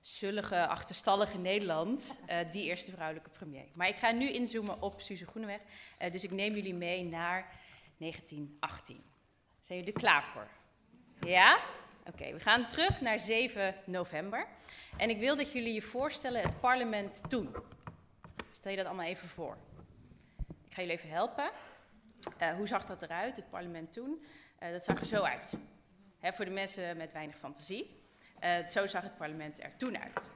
zullige, 0.00 0.66
achterstallige 0.66 1.38
Nederland 1.38 2.18
uh, 2.30 2.36
die 2.50 2.64
eerste 2.64 2.90
vrouwelijke 2.90 3.30
premier? 3.30 3.66
Maar 3.74 3.88
ik 3.88 3.96
ga 3.96 4.10
nu 4.10 4.30
inzoomen 4.30 4.82
op 4.82 5.00
Suze 5.00 5.26
Groeneweg, 5.26 5.60
dus 6.10 6.24
ik 6.24 6.30
neem 6.30 6.54
jullie 6.54 6.74
mee 6.74 7.04
naar 7.04 7.58
1918. 7.98 9.02
Zijn 9.60 9.78
jullie 9.78 9.94
er 9.94 10.00
klaar 10.00 10.26
voor? 10.26 10.48
Ja? 11.20 11.58
Oké, 12.08 12.32
we 12.32 12.40
gaan 12.40 12.66
terug 12.66 13.00
naar 13.00 13.18
7 13.18 13.74
november. 13.84 14.46
En 14.96 15.10
ik 15.10 15.18
wil 15.18 15.36
dat 15.36 15.52
jullie 15.52 15.74
je 15.74 15.82
voorstellen 15.82 16.42
het 16.42 16.60
parlement 16.60 17.20
toen. 17.28 17.54
Stel 18.58 18.70
je 18.70 18.76
dat 18.76 18.86
allemaal 18.86 19.06
even 19.06 19.28
voor. 19.28 19.56
Ik 20.48 20.74
ga 20.74 20.80
jullie 20.80 20.96
even 20.96 21.08
helpen. 21.08 21.50
Uh, 22.42 22.50
hoe 22.50 22.66
zag 22.66 22.84
dat 22.84 23.02
eruit, 23.02 23.36
het 23.36 23.50
parlement 23.50 23.92
toen? 23.92 24.24
Uh, 24.62 24.70
dat 24.70 24.84
zag 24.84 24.98
er 24.98 25.06
zo 25.06 25.22
uit. 25.22 25.52
Hè, 26.18 26.32
voor 26.32 26.44
de 26.44 26.50
mensen 26.50 26.96
met 26.96 27.12
weinig 27.12 27.36
fantasie. 27.36 28.02
Uh, 28.44 28.66
zo 28.66 28.86
zag 28.86 29.02
het 29.02 29.16
parlement 29.16 29.62
er 29.62 29.76
toen 29.76 29.98
uit. 29.98 30.30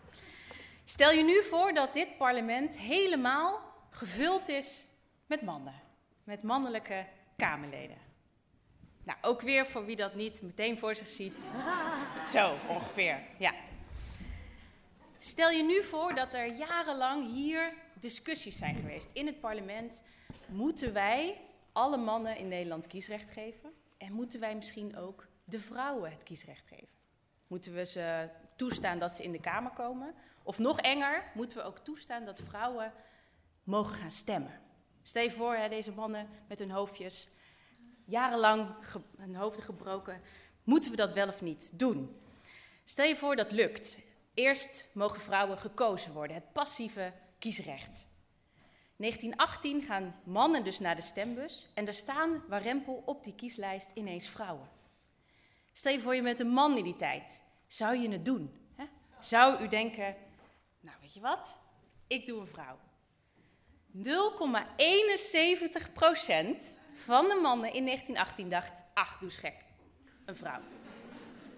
Stel 0.84 1.10
je 1.10 1.22
nu 1.22 1.42
voor 1.42 1.72
dat 1.72 1.94
dit 1.94 2.16
parlement 2.16 2.78
helemaal 2.78 3.60
gevuld 3.90 4.48
is 4.48 4.84
met 5.26 5.42
mannen. 5.42 5.74
Met 6.24 6.42
mannelijke 6.42 7.06
Kamerleden. 7.36 7.98
Nou, 9.04 9.18
ook 9.22 9.40
weer 9.40 9.66
voor 9.66 9.84
wie 9.84 9.96
dat 9.96 10.14
niet 10.14 10.42
meteen 10.42 10.78
voor 10.78 10.96
zich 10.96 11.08
ziet. 11.08 11.48
Zo 12.34 12.56
ongeveer, 12.68 13.20
ja. 13.38 13.54
Stel 15.18 15.50
je 15.50 15.62
nu 15.62 15.82
voor 15.82 16.14
dat 16.14 16.34
er 16.34 16.46
jarenlang 16.52 17.32
hier 17.32 17.81
discussies 18.02 18.56
zijn 18.56 18.76
geweest 18.76 19.08
in 19.12 19.26
het 19.26 19.40
parlement. 19.40 20.02
Moeten 20.46 20.92
wij 20.92 21.40
alle 21.72 21.96
mannen 21.96 22.36
in 22.36 22.48
Nederland 22.48 22.86
kiesrecht 22.86 23.32
geven? 23.32 23.72
En 23.98 24.12
moeten 24.12 24.40
wij 24.40 24.54
misschien 24.54 24.96
ook 24.96 25.26
de 25.44 25.58
vrouwen 25.58 26.10
het 26.10 26.22
kiesrecht 26.22 26.66
geven? 26.66 26.94
Moeten 27.46 27.74
we 27.74 27.84
ze 27.84 28.28
toestaan 28.56 28.98
dat 28.98 29.12
ze 29.12 29.22
in 29.22 29.32
de 29.32 29.40
Kamer 29.40 29.70
komen? 29.70 30.14
Of 30.42 30.58
nog 30.58 30.80
enger, 30.80 31.30
moeten 31.34 31.58
we 31.58 31.64
ook 31.64 31.78
toestaan 31.78 32.24
dat 32.24 32.40
vrouwen 32.40 32.92
mogen 33.64 33.94
gaan 33.94 34.10
stemmen? 34.10 34.60
Stel 35.02 35.22
je 35.22 35.30
voor, 35.30 35.54
hè, 35.54 35.68
deze 35.68 35.92
mannen 35.92 36.28
met 36.48 36.58
hun 36.58 36.70
hoofdjes 36.70 37.28
jarenlang 38.04 38.68
hun 39.16 39.34
hoofden 39.34 39.64
gebroken. 39.64 40.20
Moeten 40.64 40.90
we 40.90 40.96
dat 40.96 41.12
wel 41.12 41.28
of 41.28 41.42
niet 41.42 41.70
doen? 41.78 42.20
Stel 42.84 43.06
je 43.06 43.16
voor 43.16 43.36
dat 43.36 43.52
lukt. 43.52 43.96
Eerst 44.34 44.88
mogen 44.92 45.20
vrouwen 45.20 45.58
gekozen 45.58 46.12
worden, 46.12 46.36
het 46.36 46.52
passieve 46.52 47.12
kiesrecht. 47.42 48.08
1918 48.96 49.82
gaan 49.82 50.20
mannen 50.24 50.64
dus 50.64 50.78
naar 50.78 50.96
de 50.96 51.02
stembus 51.02 51.68
en 51.74 51.84
daar 51.84 51.94
staan 51.94 52.44
warempel 52.48 53.02
op 53.06 53.24
die 53.24 53.34
kieslijst 53.34 53.90
ineens 53.94 54.28
vrouwen. 54.28 54.68
Stel 55.72 55.92
je 55.92 56.00
voor 56.00 56.14
je 56.14 56.22
met 56.22 56.40
een 56.40 56.48
man 56.48 56.76
in 56.76 56.84
die 56.84 56.96
tijd. 56.96 57.40
Zou 57.66 57.96
je 57.96 58.08
het 58.10 58.24
doen? 58.24 58.52
Hè? 58.76 58.84
Zou 59.18 59.62
u 59.62 59.68
denken, 59.68 60.16
nou 60.80 60.96
weet 61.00 61.14
je 61.14 61.20
wat, 61.20 61.58
ik 62.06 62.26
doe 62.26 62.40
een 62.40 62.46
vrouw. 62.46 62.78
0,71 65.86 65.92
procent 65.92 66.78
van 66.92 67.28
de 67.28 67.38
mannen 67.42 67.72
in 67.72 67.84
1918 67.84 68.48
dacht, 68.48 68.82
ach, 68.94 69.18
doe 69.18 69.30
gek, 69.30 69.64
een 70.24 70.36
vrouw. 70.36 70.60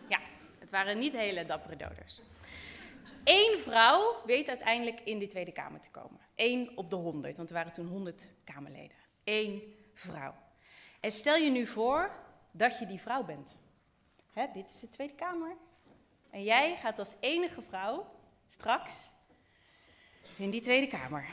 Ja, 0.09 0.21
het 0.59 0.71
waren 0.71 0.99
niet 0.99 1.13
hele 1.13 1.47
dappere 1.47 1.77
doders. 1.77 2.21
Eén 3.25 3.59
vrouw 3.59 4.23
weet 4.27 4.49
uiteindelijk 4.49 5.01
in 5.01 5.19
de 5.19 5.27
Tweede 5.27 5.53
Kamer 5.53 5.81
te 5.81 5.91
komen. 5.91 6.21
Eén 6.35 6.77
op 6.77 6.91
de 6.91 6.97
honderd, 6.97 7.37
want 7.37 7.49
er 7.49 7.55
waren 7.55 7.73
toen 7.73 7.87
honderd 7.87 8.31
Kamerleden. 8.45 8.97
Eén 9.25 9.75
vrouw. 9.95 10.35
En 11.01 11.13
stel 11.13 11.37
je 11.37 11.51
nu 11.51 11.67
voor 11.67 12.11
dat 12.51 12.79
je 12.79 12.87
die 12.87 13.01
vrouw 13.01 13.25
bent. 13.25 13.57
Hè, 14.33 14.47
dit 14.53 14.71
is 14.71 14.81
de 14.81 14.89
Tweede 14.89 15.15
Kamer. 15.15 15.57
En 16.31 16.43
jij 16.43 16.77
gaat 16.77 16.99
als 16.99 17.15
enige 17.21 17.63
vrouw 17.63 18.07
straks 18.47 19.11
in 20.37 20.51
die 20.51 20.61
Tweede 20.61 20.87
Kamer. 20.87 21.27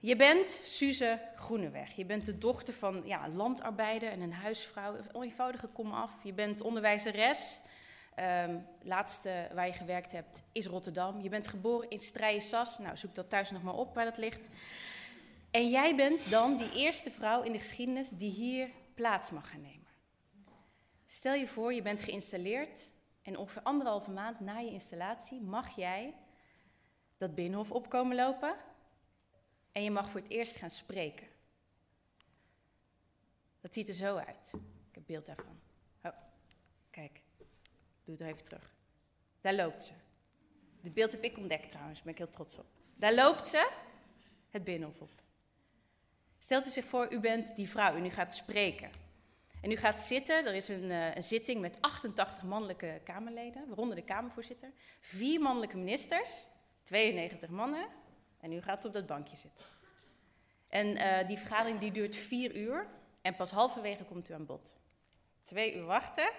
Je 0.00 0.16
bent 0.16 0.60
Suze 0.62 1.20
Groeneweg. 1.36 1.96
Je 1.96 2.04
bent 2.04 2.26
de 2.26 2.38
dochter 2.38 2.74
van 2.74 3.02
ja, 3.04 3.28
landarbeider 3.28 4.10
en 4.10 4.20
een 4.20 4.32
huisvrouw. 4.32 4.96
Een 4.96 5.22
eenvoudige 5.22 5.66
kom 5.66 5.92
af. 5.92 6.10
Je 6.22 6.32
bent 6.32 6.60
onderwijzeres. 6.60 7.60
Ehm, 8.14 8.58
laatste 8.82 9.48
waar 9.54 9.66
je 9.66 9.72
gewerkt 9.72 10.12
hebt 10.12 10.42
is 10.52 10.66
Rotterdam. 10.66 11.20
Je 11.20 11.28
bent 11.28 11.48
geboren 11.48 11.90
in 11.90 11.98
Strijen-Sas. 11.98 12.78
Nou, 12.78 12.96
zoek 12.96 13.14
dat 13.14 13.30
thuis 13.30 13.50
nog 13.50 13.62
maar 13.62 13.74
op 13.74 13.94
waar 13.94 14.04
dat 14.04 14.16
ligt. 14.16 14.48
En 15.50 15.70
jij 15.70 15.96
bent 15.96 16.30
dan 16.30 16.56
die 16.56 16.72
eerste 16.72 17.10
vrouw 17.10 17.42
in 17.42 17.52
de 17.52 17.58
geschiedenis 17.58 18.08
die 18.08 18.30
hier 18.30 18.70
plaats 18.94 19.30
mag 19.30 19.50
gaan 19.50 19.60
nemen. 19.60 19.86
Stel 21.06 21.34
je 21.34 21.46
voor, 21.46 21.72
je 21.72 21.82
bent 21.82 22.02
geïnstalleerd 22.02 22.90
en 23.22 23.36
ongeveer 23.36 23.62
anderhalve 23.62 24.10
maand 24.10 24.40
na 24.40 24.58
je 24.58 24.70
installatie 24.70 25.40
mag 25.40 25.76
jij 25.76 26.14
dat 27.16 27.34
binnenhof 27.34 27.70
opkomen 27.70 28.16
lopen 28.16 28.56
en 29.72 29.82
je 29.82 29.90
mag 29.90 30.08
voor 30.08 30.20
het 30.20 30.30
eerst 30.30 30.56
gaan 30.56 30.70
spreken. 30.70 31.26
Dat 33.60 33.74
ziet 33.74 33.88
er 33.88 33.94
zo 33.94 34.16
uit. 34.16 34.52
Ik 34.88 34.94
heb 34.94 35.02
beeld 35.06 35.26
daarvan. 35.26 35.60
Oh, 36.02 36.12
kijk. 36.90 37.23
Doe 38.04 38.16
het 38.16 38.26
even 38.26 38.44
terug. 38.44 38.74
Daar 39.40 39.54
loopt 39.54 39.82
ze. 39.82 39.92
Dit 40.80 40.94
beeld 40.94 41.12
heb 41.12 41.24
ik 41.24 41.38
ontdekt 41.38 41.70
trouwens, 41.70 41.96
daar 41.96 42.04
ben 42.04 42.12
ik 42.12 42.18
heel 42.18 42.28
trots 42.28 42.58
op. 42.58 42.66
Daar 42.94 43.14
loopt 43.14 43.48
ze 43.48 43.70
het 44.50 44.64
binnenhof 44.64 45.00
op. 45.00 45.22
Stelt 46.38 46.66
u 46.66 46.70
zich 46.70 46.84
voor, 46.84 47.12
u 47.12 47.20
bent 47.20 47.56
die 47.56 47.68
vrouw 47.68 47.94
en 47.94 48.04
u 48.04 48.10
gaat 48.10 48.34
spreken. 48.34 48.90
En 49.60 49.70
u 49.70 49.76
gaat 49.76 50.02
zitten, 50.02 50.46
er 50.46 50.54
is 50.54 50.68
een, 50.68 50.90
uh, 50.90 51.14
een, 51.14 51.22
zitting 51.22 51.60
met 51.60 51.78
88 51.80 52.42
mannelijke 52.42 53.00
Kamerleden, 53.04 53.66
waaronder 53.68 53.96
de 53.96 54.04
Kamervoorzitter, 54.04 54.72
vier 55.00 55.40
mannelijke 55.40 55.76
ministers, 55.76 56.46
92 56.82 57.50
mannen, 57.50 57.86
en 58.40 58.52
u 58.52 58.62
gaat 58.62 58.84
op 58.84 58.92
dat 58.92 59.06
bankje 59.06 59.36
zitten. 59.36 59.64
En 60.68 60.86
uh, 60.86 61.28
die 61.28 61.38
vergadering 61.38 61.78
die 61.78 61.92
duurt 61.92 62.16
vier 62.16 62.56
uur 62.56 62.86
en 63.22 63.36
pas 63.36 63.50
halverwege 63.50 64.04
komt 64.04 64.28
u 64.28 64.34
aan 64.34 64.46
bod. 64.46 64.76
Twee 65.42 65.74
uur 65.74 65.84
wachten, 65.84 66.30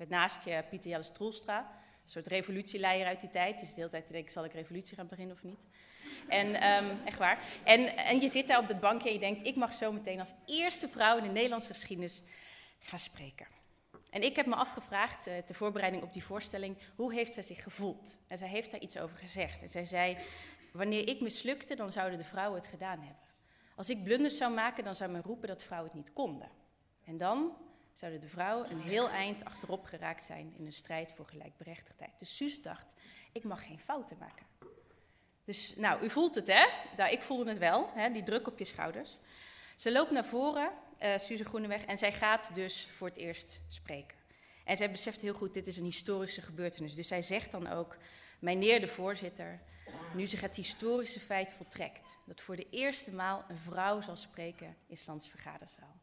met 0.00 0.08
naast 0.08 0.44
je 0.44 0.64
Pieter 0.70 0.90
Jelle 0.90 1.02
Stroelstra, 1.02 1.58
een 2.02 2.08
soort 2.08 2.26
revolutieleider 2.26 3.06
uit 3.06 3.20
die 3.20 3.30
tijd. 3.30 3.54
Die 3.54 3.62
is 3.64 3.68
de 3.68 3.76
hele 3.76 3.90
tijd 3.90 4.06
te 4.06 4.12
denken, 4.12 4.32
zal 4.32 4.44
ik 4.44 4.52
revolutie 4.52 4.96
gaan 4.96 5.06
beginnen 5.06 5.36
of 5.36 5.42
niet? 5.42 5.58
En 6.28 6.46
um, 6.46 6.98
echt 7.04 7.18
waar. 7.18 7.44
En, 7.64 7.96
en 7.96 8.20
je 8.20 8.28
zit 8.28 8.46
daar 8.46 8.58
op 8.58 8.68
dat 8.68 8.80
bankje 8.80 9.08
en 9.08 9.14
je 9.14 9.20
denkt, 9.20 9.46
ik 9.46 9.56
mag 9.56 9.74
zo 9.74 9.92
meteen 9.92 10.20
als 10.20 10.32
eerste 10.46 10.88
vrouw 10.88 11.16
in 11.16 11.22
de 11.22 11.30
Nederlandse 11.30 11.68
geschiedenis 11.68 12.22
gaan 12.78 12.98
spreken. 12.98 13.46
En 14.10 14.22
ik 14.22 14.36
heb 14.36 14.46
me 14.46 14.54
afgevraagd, 14.54 15.28
uh, 15.28 15.38
ter 15.38 15.54
voorbereiding 15.54 16.02
op 16.02 16.12
die 16.12 16.24
voorstelling, 16.24 16.76
hoe 16.96 17.14
heeft 17.14 17.32
zij 17.32 17.42
zich 17.42 17.62
gevoeld? 17.62 18.18
En 18.26 18.38
zij 18.38 18.48
heeft 18.48 18.70
daar 18.70 18.80
iets 18.80 18.98
over 18.98 19.16
gezegd. 19.16 19.62
En 19.62 19.68
zij 19.68 19.84
zei, 19.84 20.18
wanneer 20.72 21.08
ik 21.08 21.20
mislukte, 21.20 21.74
dan 21.74 21.90
zouden 21.90 22.18
de 22.18 22.24
vrouwen 22.24 22.58
het 22.58 22.68
gedaan 22.68 22.98
hebben. 22.98 23.28
Als 23.76 23.90
ik 23.90 24.04
blunders 24.04 24.36
zou 24.36 24.54
maken, 24.54 24.84
dan 24.84 24.94
zou 24.94 25.10
men 25.10 25.22
roepen 25.22 25.48
dat 25.48 25.62
vrouwen 25.62 25.90
het 25.90 25.98
niet 25.98 26.12
konden. 26.12 26.50
En 27.04 27.16
dan 27.16 27.52
zouden 27.92 28.20
de 28.20 28.28
vrouwen 28.28 28.70
een 28.70 28.80
heel 28.80 29.08
eind 29.08 29.44
achterop 29.44 29.84
geraakt 29.84 30.24
zijn 30.24 30.54
in 30.58 30.66
een 30.66 30.72
strijd 30.72 31.12
voor 31.12 31.26
gelijkberechtigdheid. 31.26 32.18
Dus 32.18 32.36
Suus 32.36 32.62
dacht, 32.62 32.94
ik 33.32 33.44
mag 33.44 33.66
geen 33.66 33.80
fouten 33.80 34.16
maken. 34.18 34.46
Dus 35.44 35.76
nou, 35.76 36.04
u 36.04 36.10
voelt 36.10 36.34
het 36.34 36.46
hè? 36.46 36.66
Nou, 36.96 37.12
ik 37.12 37.22
voelde 37.22 37.50
het 37.50 37.58
wel, 37.58 37.90
hè? 37.94 38.10
die 38.10 38.22
druk 38.22 38.46
op 38.46 38.58
je 38.58 38.64
schouders. 38.64 39.18
Ze 39.76 39.92
loopt 39.92 40.10
naar 40.10 40.24
voren, 40.24 40.72
uh, 41.02 41.18
Suze 41.18 41.44
Groeneweg, 41.44 41.84
en 41.84 41.98
zij 41.98 42.12
gaat 42.12 42.54
dus 42.54 42.88
voor 42.96 43.08
het 43.08 43.16
eerst 43.16 43.60
spreken. 43.68 44.18
En 44.64 44.76
zij 44.76 44.90
beseft 44.90 45.20
heel 45.20 45.34
goed, 45.34 45.54
dit 45.54 45.66
is 45.66 45.76
een 45.76 45.84
historische 45.84 46.42
gebeurtenis. 46.42 46.94
Dus 46.94 47.08
zij 47.08 47.22
zegt 47.22 47.50
dan 47.50 47.66
ook, 47.66 47.96
mijnheer 48.38 48.80
de 48.80 48.88
voorzitter, 48.88 49.60
nu 50.14 50.26
zich 50.26 50.40
het 50.40 50.56
historische 50.56 51.20
feit 51.20 51.52
voltrekt, 51.52 52.18
dat 52.26 52.40
voor 52.40 52.56
de 52.56 52.66
eerste 52.70 53.12
maal 53.12 53.44
een 53.48 53.58
vrouw 53.58 54.00
zal 54.00 54.16
spreken 54.16 54.76
in 54.86 54.96
Lands 55.06 55.28
vergaderzaal 55.28 56.00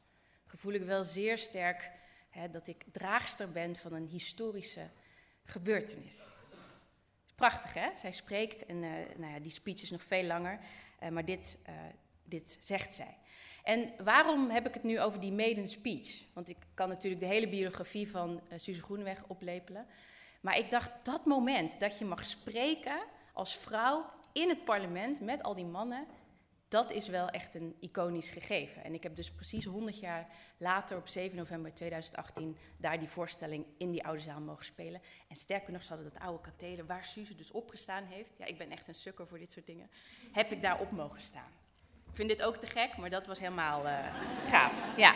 voel 0.55 0.73
ik 0.73 0.83
wel 0.83 1.03
zeer 1.03 1.37
sterk 1.37 1.91
hè, 2.29 2.49
dat 2.49 2.67
ik 2.67 2.83
draagster 2.91 3.51
ben 3.51 3.75
van 3.75 3.93
een 3.93 4.07
historische 4.07 4.89
gebeurtenis. 5.43 6.27
Prachtig, 7.35 7.73
hè? 7.73 7.89
Zij 7.95 8.11
spreekt 8.11 8.65
en 8.65 8.83
uh, 8.83 8.91
nou 9.17 9.33
ja, 9.33 9.39
die 9.39 9.51
speech 9.51 9.81
is 9.81 9.91
nog 9.91 10.03
veel 10.03 10.23
langer, 10.23 10.59
uh, 11.03 11.09
maar 11.09 11.25
dit, 11.25 11.57
uh, 11.69 11.75
dit 12.23 12.57
zegt 12.59 12.93
zij. 12.93 13.17
En 13.63 13.93
waarom 14.03 14.49
heb 14.49 14.67
ik 14.67 14.73
het 14.73 14.83
nu 14.83 14.99
over 15.01 15.19
die 15.19 15.31
maiden 15.31 15.67
speech? 15.67 16.23
Want 16.33 16.49
ik 16.49 16.57
kan 16.73 16.89
natuurlijk 16.89 17.21
de 17.21 17.27
hele 17.27 17.49
biografie 17.49 18.11
van 18.11 18.41
Suze 18.55 18.81
Groeneweg 18.81 19.23
oplepelen. 19.27 19.87
Maar 20.41 20.57
ik 20.57 20.69
dacht, 20.69 20.91
dat 21.03 21.25
moment 21.25 21.79
dat 21.79 21.99
je 21.99 22.05
mag 22.05 22.25
spreken 22.25 22.99
als 23.33 23.57
vrouw 23.57 24.05
in 24.31 24.49
het 24.49 24.65
parlement 24.65 25.21
met 25.21 25.43
al 25.43 25.55
die 25.55 25.65
mannen, 25.65 26.07
dat 26.67 26.91
is 26.91 27.07
wel 27.07 27.29
echt 27.29 27.55
een 27.55 27.75
iconisch 27.79 28.29
gegeven. 28.29 28.83
En 28.83 28.93
ik 28.93 29.03
heb 29.03 29.15
dus 29.15 29.31
precies 29.31 29.65
100 29.65 29.99
jaar 29.99 30.27
later, 30.57 30.97
op 30.97 31.07
7 31.07 31.37
november 31.37 31.73
2018, 31.73 32.57
daar 32.77 32.99
die 32.99 33.09
voorstelling 33.09 33.65
in 33.77 33.91
die 33.91 34.05
oude 34.05 34.21
zaal 34.21 34.39
mogen 34.39 34.65
spelen. 34.65 35.01
En 35.27 35.35
sterker 35.35 35.73
nog, 35.73 35.83
ze 35.83 35.93
hadden 35.93 36.11
dat 36.13 36.21
oude 36.21 36.41
katheder, 36.41 36.85
waar 36.85 37.05
Suze 37.05 37.35
dus 37.35 37.51
opgestaan 37.51 38.03
heeft. 38.03 38.37
Ja, 38.37 38.45
ik 38.45 38.57
ben 38.57 38.71
echt 38.71 38.87
een 38.87 38.95
sukker 38.95 39.27
voor 39.27 39.39
dit 39.39 39.51
soort 39.51 39.65
dingen. 39.65 39.89
Heb 40.31 40.51
ik 40.51 40.61
daar 40.61 40.79
op 40.79 40.91
mogen 40.91 41.21
staan. 41.21 41.51
Ik 42.09 42.15
vind 42.15 42.29
dit 42.29 42.43
ook 42.43 42.57
te 42.57 42.67
gek, 42.67 42.97
maar 42.97 43.09
dat 43.09 43.27
was 43.27 43.39
helemaal 43.39 43.85
uh, 43.85 44.13
gaaf. 44.49 44.73
Ja. 44.97 45.15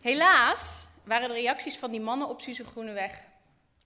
Helaas 0.00 0.88
waren 1.04 1.28
de 1.28 1.34
reacties 1.34 1.78
van 1.78 1.90
die 1.90 2.00
mannen 2.00 2.28
op 2.28 2.40
Suze 2.40 2.64
Groeneweg 2.64 3.24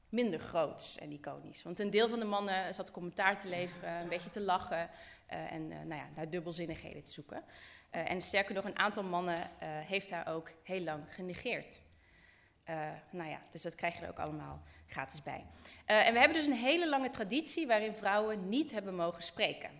minder 0.08 0.40
groots 0.40 0.98
en 0.98 1.12
iconisch. 1.12 1.62
Want 1.62 1.78
een 1.78 1.90
deel 1.90 2.08
van 2.08 2.18
de 2.18 2.24
mannen 2.24 2.74
zat 2.74 2.90
commentaar 2.90 3.40
te 3.40 3.48
leveren, 3.48 4.00
een 4.00 4.08
beetje 4.08 4.30
te 4.30 4.40
lachen 4.40 4.90
uh, 5.32 5.52
en 5.52 5.70
uh, 5.70 5.76
nou 5.76 6.00
ja, 6.00 6.08
naar 6.14 6.30
dubbelzinnigheden 6.30 7.02
te 7.02 7.10
zoeken. 7.10 7.44
Uh, 7.92 8.10
en 8.10 8.20
sterker 8.20 8.54
nog, 8.54 8.64
een 8.64 8.78
aantal 8.78 9.02
mannen 9.02 9.50
heeft 9.64 10.10
daar 10.10 10.28
ook 10.28 10.52
heel 10.62 10.80
lang 10.80 11.14
genegeerd. 11.14 11.80
nou 13.10 13.30
ja, 13.30 13.40
dus 13.50 13.62
dat 13.62 13.74
krijg 13.74 13.94
je 13.94 14.02
er 14.02 14.08
ook 14.08 14.18
allemaal 14.18 14.62
gratis 14.86 15.22
bij. 15.22 15.44
en 15.84 16.12
we 16.12 16.18
hebben 16.18 16.38
dus 16.38 16.46
een 16.46 16.52
hele 16.52 16.88
lange 16.88 17.10
traditie 17.10 17.66
waarin 17.66 17.92
vrouwen 17.92 18.48
niet 18.48 18.72
hebben 18.72 18.94
mogen 18.94 19.22
spreken. 19.22 19.70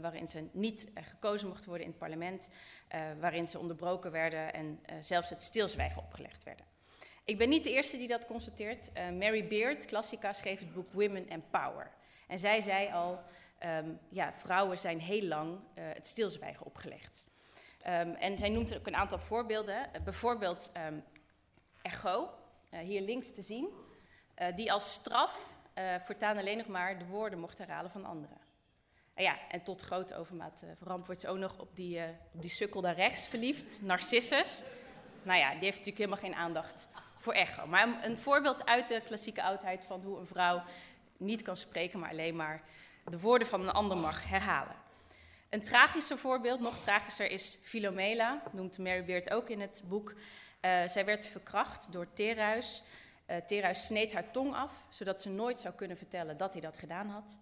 waarin 0.00 0.28
ze 0.28 0.48
niet 0.52 0.90
gekozen 0.94 1.48
mochten 1.48 1.68
worden 1.68 1.86
in 1.86 1.90
het 1.90 2.00
parlement, 2.00 2.48
waarin 3.20 3.48
ze 3.48 3.58
onderbroken 3.58 4.10
werden 4.10 4.52
en 4.52 4.80
zelfs 5.00 5.30
het 5.30 5.42
stilzwijgen 5.42 6.02
opgelegd 6.02 6.44
werden. 6.44 6.64
Ik 7.24 7.38
ben 7.38 7.48
niet 7.48 7.64
de 7.64 7.72
eerste 7.72 7.96
die 7.96 8.08
dat 8.08 8.26
constateert. 8.26 8.90
Mary 8.94 9.46
Beard, 9.46 9.84
klassica, 9.84 10.32
schreef 10.32 10.58
het 10.58 10.72
boek 10.72 10.92
Women 10.92 11.28
and 11.30 11.50
Power. 11.50 11.90
En 12.26 12.38
zij 12.38 12.60
zei 12.60 12.92
al, 12.92 13.20
um, 13.64 13.98
ja, 14.08 14.32
vrouwen 14.32 14.78
zijn 14.78 15.00
heel 15.00 15.22
lang 15.22 15.50
uh, 15.50 15.84
het 15.92 16.06
stilzwijgen 16.06 16.66
opgelegd. 16.66 17.24
Um, 17.86 18.14
en 18.14 18.38
zij 18.38 18.48
noemt 18.48 18.76
ook 18.76 18.86
een 18.86 18.96
aantal 18.96 19.18
voorbeelden. 19.18 19.88
Uh, 19.96 20.02
bijvoorbeeld 20.02 20.70
um, 20.86 21.04
Echo, 21.82 22.30
uh, 22.70 22.80
hier 22.80 23.00
links 23.00 23.32
te 23.32 23.42
zien, 23.42 23.68
die 24.54 24.72
als 24.72 24.92
straf 24.92 25.56
voortaan 26.00 26.38
alleen 26.38 26.56
nog 26.56 26.66
maar 26.66 26.98
de 26.98 27.06
woorden 27.06 27.38
mocht 27.38 27.58
herhalen 27.58 27.90
van 27.90 28.04
anderen. 28.04 28.36
En 29.14 29.22
ja, 29.22 29.38
en 29.48 29.62
tot 29.62 29.80
grote 29.80 30.16
overmaat 30.16 30.62
verramp 30.78 31.06
wordt 31.06 31.20
ze 31.20 31.28
ook 31.28 31.38
nog 31.38 31.58
op 31.58 31.76
die, 31.76 32.00
op 32.32 32.42
die 32.42 32.50
sukkel 32.50 32.80
daar 32.80 32.94
rechts 32.94 33.28
verliefd, 33.28 33.82
Narcissus. 33.82 34.62
Nou 35.22 35.38
ja, 35.38 35.50
die 35.50 35.64
heeft 35.64 35.76
natuurlijk 35.76 35.98
helemaal 35.98 36.18
geen 36.18 36.34
aandacht 36.34 36.88
voor 37.16 37.32
echo. 37.32 37.66
Maar 37.66 38.04
een 38.04 38.18
voorbeeld 38.18 38.66
uit 38.66 38.88
de 38.88 39.00
klassieke 39.00 39.42
oudheid 39.42 39.84
van 39.84 40.02
hoe 40.02 40.18
een 40.18 40.26
vrouw 40.26 40.62
niet 41.16 41.42
kan 41.42 41.56
spreken, 41.56 41.98
maar 41.98 42.10
alleen 42.10 42.36
maar 42.36 42.62
de 43.10 43.20
woorden 43.20 43.48
van 43.48 43.60
een 43.60 43.70
ander 43.70 43.96
mag 43.96 44.28
herhalen. 44.28 44.76
Een 45.48 45.64
tragischer 45.64 46.18
voorbeeld, 46.18 46.60
nog 46.60 46.78
tragischer, 46.78 47.30
is 47.30 47.58
Philomela, 47.62 48.42
noemt 48.52 48.78
Mary 48.78 49.04
Beard 49.04 49.30
ook 49.30 49.48
in 49.48 49.60
het 49.60 49.82
boek. 49.84 50.10
Uh, 50.10 50.86
zij 50.86 51.04
werd 51.04 51.26
verkracht 51.26 51.92
door 51.92 52.12
Teruis. 52.12 52.82
Uh, 53.26 53.36
Teruis 53.36 53.86
sneed 53.86 54.12
haar 54.12 54.30
tong 54.30 54.54
af, 54.54 54.84
zodat 54.88 55.22
ze 55.22 55.28
nooit 55.30 55.60
zou 55.60 55.74
kunnen 55.74 55.96
vertellen 55.96 56.36
dat 56.36 56.52
hij 56.52 56.60
dat 56.60 56.78
gedaan 56.78 57.08
had. 57.08 57.38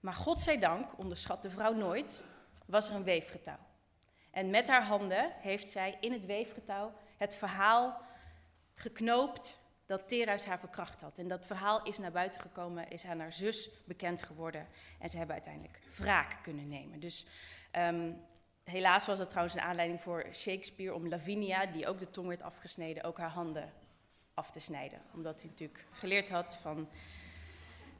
Maar 0.00 0.14
godzijdank, 0.14 0.98
onderschat 0.98 1.42
de 1.42 1.50
vrouw 1.50 1.72
nooit, 1.72 2.22
was 2.66 2.88
er 2.88 2.94
een 2.94 3.04
weefgetouw. 3.04 3.58
En 4.30 4.50
met 4.50 4.68
haar 4.68 4.84
handen 4.84 5.32
heeft 5.40 5.68
zij 5.68 5.96
in 6.00 6.12
het 6.12 6.26
weefgetouw 6.26 6.92
het 7.16 7.34
verhaal 7.34 8.02
geknoopt 8.74 9.58
dat 9.86 10.08
Teruis 10.08 10.44
haar 10.44 10.58
verkracht 10.58 11.00
had. 11.00 11.18
En 11.18 11.28
dat 11.28 11.46
verhaal 11.46 11.82
is 11.82 11.98
naar 11.98 12.12
buiten 12.12 12.40
gekomen, 12.40 12.90
is 12.90 13.04
aan 13.04 13.20
haar 13.20 13.32
zus 13.32 13.68
bekend 13.84 14.22
geworden. 14.22 14.68
En 14.98 15.08
ze 15.08 15.16
hebben 15.16 15.34
uiteindelijk 15.34 15.80
wraak 15.96 16.38
kunnen 16.42 16.68
nemen. 16.68 17.00
Dus 17.00 17.26
um, 17.72 18.20
helaas 18.64 19.06
was 19.06 19.18
dat 19.18 19.30
trouwens 19.30 19.56
een 19.56 19.62
aanleiding 19.62 20.00
voor 20.00 20.26
Shakespeare 20.32 20.94
om 20.94 21.08
Lavinia, 21.08 21.66
die 21.66 21.86
ook 21.86 21.98
de 21.98 22.10
tong 22.10 22.28
werd 22.28 22.42
afgesneden, 22.42 23.04
ook 23.04 23.18
haar 23.18 23.30
handen 23.30 23.72
af 24.34 24.50
te 24.50 24.60
snijden. 24.60 25.02
Omdat 25.14 25.40
hij 25.40 25.50
natuurlijk 25.50 25.84
geleerd 25.90 26.30
had 26.30 26.56
van 26.56 26.88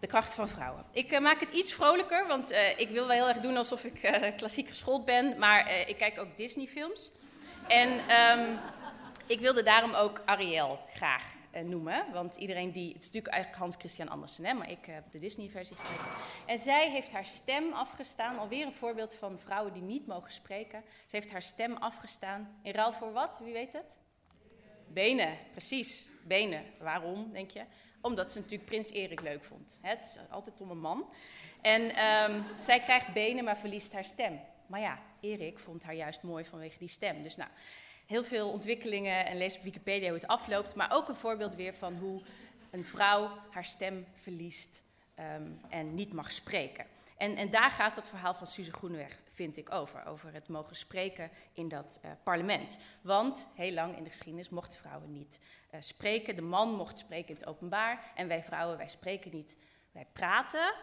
de 0.01 0.07
kracht 0.07 0.35
van 0.35 0.49
vrouwen. 0.49 0.85
Ik 0.92 1.12
uh, 1.12 1.20
maak 1.20 1.40
het 1.40 1.51
iets 1.51 1.73
vrolijker, 1.73 2.27
want 2.27 2.51
uh, 2.51 2.79
ik 2.79 2.88
wil 2.88 3.07
wel 3.07 3.16
heel 3.16 3.29
erg 3.29 3.40
doen 3.40 3.57
alsof 3.57 3.85
ik 3.85 4.03
uh, 4.03 4.37
klassiek 4.37 4.68
geschoold 4.68 5.05
ben. 5.05 5.38
Maar 5.38 5.88
ik 5.88 5.97
kijk 5.97 6.18
ook 6.18 6.37
Disney-films. 6.37 7.11
En 7.68 8.11
um, 8.38 8.59
ik 9.27 9.40
wilde 9.40 9.62
daarom 9.62 9.94
ook 9.94 10.23
Ariel 10.25 10.81
graag 10.88 11.35
noemen. 11.62 12.12
Want 12.12 12.36
iedereen 12.36 12.72
die. 12.72 12.88
Het 12.92 13.02
is 13.02 13.06
natuurlijk 13.06 13.34
eigenlijk 13.34 13.62
Hans 13.62 13.76
Christian 13.76 14.08
Andersen, 14.08 14.44
hè, 14.44 14.54
maar 14.54 14.70
ik 14.70 14.86
heb 14.86 15.10
de 15.10 15.18
Disney-versie 15.18 15.76
gekeken. 15.76 16.12
En 16.46 16.58
zij 16.58 16.90
heeft 16.90 17.12
haar 17.12 17.24
stem 17.24 17.72
afgestaan. 17.72 18.38
Alweer 18.38 18.66
een 18.66 18.72
voorbeeld 18.72 19.14
van 19.14 19.38
vrouwen 19.38 19.72
die 19.72 19.82
niet 19.82 20.06
mogen 20.06 20.32
spreken. 20.32 20.82
Ze 21.06 21.16
heeft 21.16 21.30
haar 21.30 21.42
stem 21.42 21.72
afgestaan. 21.72 22.58
In 22.62 22.72
ruil 22.72 22.92
voor 22.92 23.12
wat? 23.12 23.40
Wie 23.42 23.52
weet 23.52 23.72
het? 23.72 23.96
Benen, 24.88 25.38
precies. 25.50 26.08
Benen. 26.26 26.64
Waarom, 26.78 27.32
denk 27.32 27.50
je? 27.50 27.64
Omdat 28.00 28.32
ze 28.32 28.38
natuurlijk 28.38 28.70
prins 28.70 28.90
Erik 28.90 29.20
leuk 29.20 29.44
vond. 29.44 29.78
Het 29.80 30.00
is 30.00 30.18
altijd 30.30 30.60
om 30.60 30.70
een 30.70 30.80
man. 30.80 31.08
En 31.62 31.94
ehm, 31.94 32.42
zij 32.58 32.80
krijgt 32.80 33.12
benen, 33.12 33.44
maar 33.44 33.58
verliest 33.58 33.92
haar 33.92 34.04
stem. 34.04 34.40
Maar 34.66 34.80
ja, 34.80 34.98
Erik 35.20 35.58
vond 35.58 35.82
haar 35.82 35.94
juist 35.94 36.22
mooi 36.22 36.44
vanwege 36.44 36.78
die 36.78 36.88
stem. 36.88 37.22
Dus 37.22 37.36
nou, 37.36 37.50
heel 38.06 38.24
veel 38.24 38.50
ontwikkelingen 38.50 39.26
en 39.26 39.36
lees 39.36 39.56
op 39.56 39.62
Wikipedia 39.62 40.08
hoe 40.08 40.18
het 40.18 40.26
afloopt. 40.26 40.74
Maar 40.74 40.92
ook 40.92 41.08
een 41.08 41.14
voorbeeld 41.14 41.54
weer 41.54 41.74
van 41.74 41.96
hoe 41.96 42.22
een 42.70 42.84
vrouw 42.84 43.30
haar 43.50 43.64
stem 43.64 44.06
verliest 44.14 44.82
ehm, 45.14 45.50
en 45.68 45.94
niet 45.94 46.12
mag 46.12 46.32
spreken. 46.32 46.86
En, 47.16 47.36
en, 47.36 47.50
daar 47.50 47.70
gaat 47.70 47.96
het 47.96 48.08
verhaal 48.08 48.34
van 48.34 48.46
Suze 48.46 48.72
Groeneweg, 48.72 49.18
vind 49.32 49.56
ik, 49.56 49.72
over. 49.72 50.06
Over 50.06 50.32
het 50.32 50.48
mogen 50.48 50.76
spreken 50.76 51.30
in 51.52 51.68
dat 51.68 52.00
uh, 52.04 52.10
parlement. 52.22 52.78
Want 53.00 53.48
heel 53.54 53.72
lang 53.72 53.96
in 53.96 54.02
de 54.02 54.10
geschiedenis 54.10 54.48
mochten 54.48 54.78
vrouwen 54.78 55.12
niet 55.12 55.40
uh, 55.74 55.80
spreken. 55.80 56.36
De 56.36 56.42
man 56.42 56.74
mocht 56.74 56.98
spreken 56.98 57.28
in 57.28 57.34
het 57.34 57.46
openbaar. 57.46 58.12
En 58.14 58.28
wij 58.28 58.42
vrouwen, 58.42 58.76
wij 58.76 58.88
spreken 58.88 59.30
niet. 59.30 59.56
Wij 59.92 60.06
praten, 60.12 60.74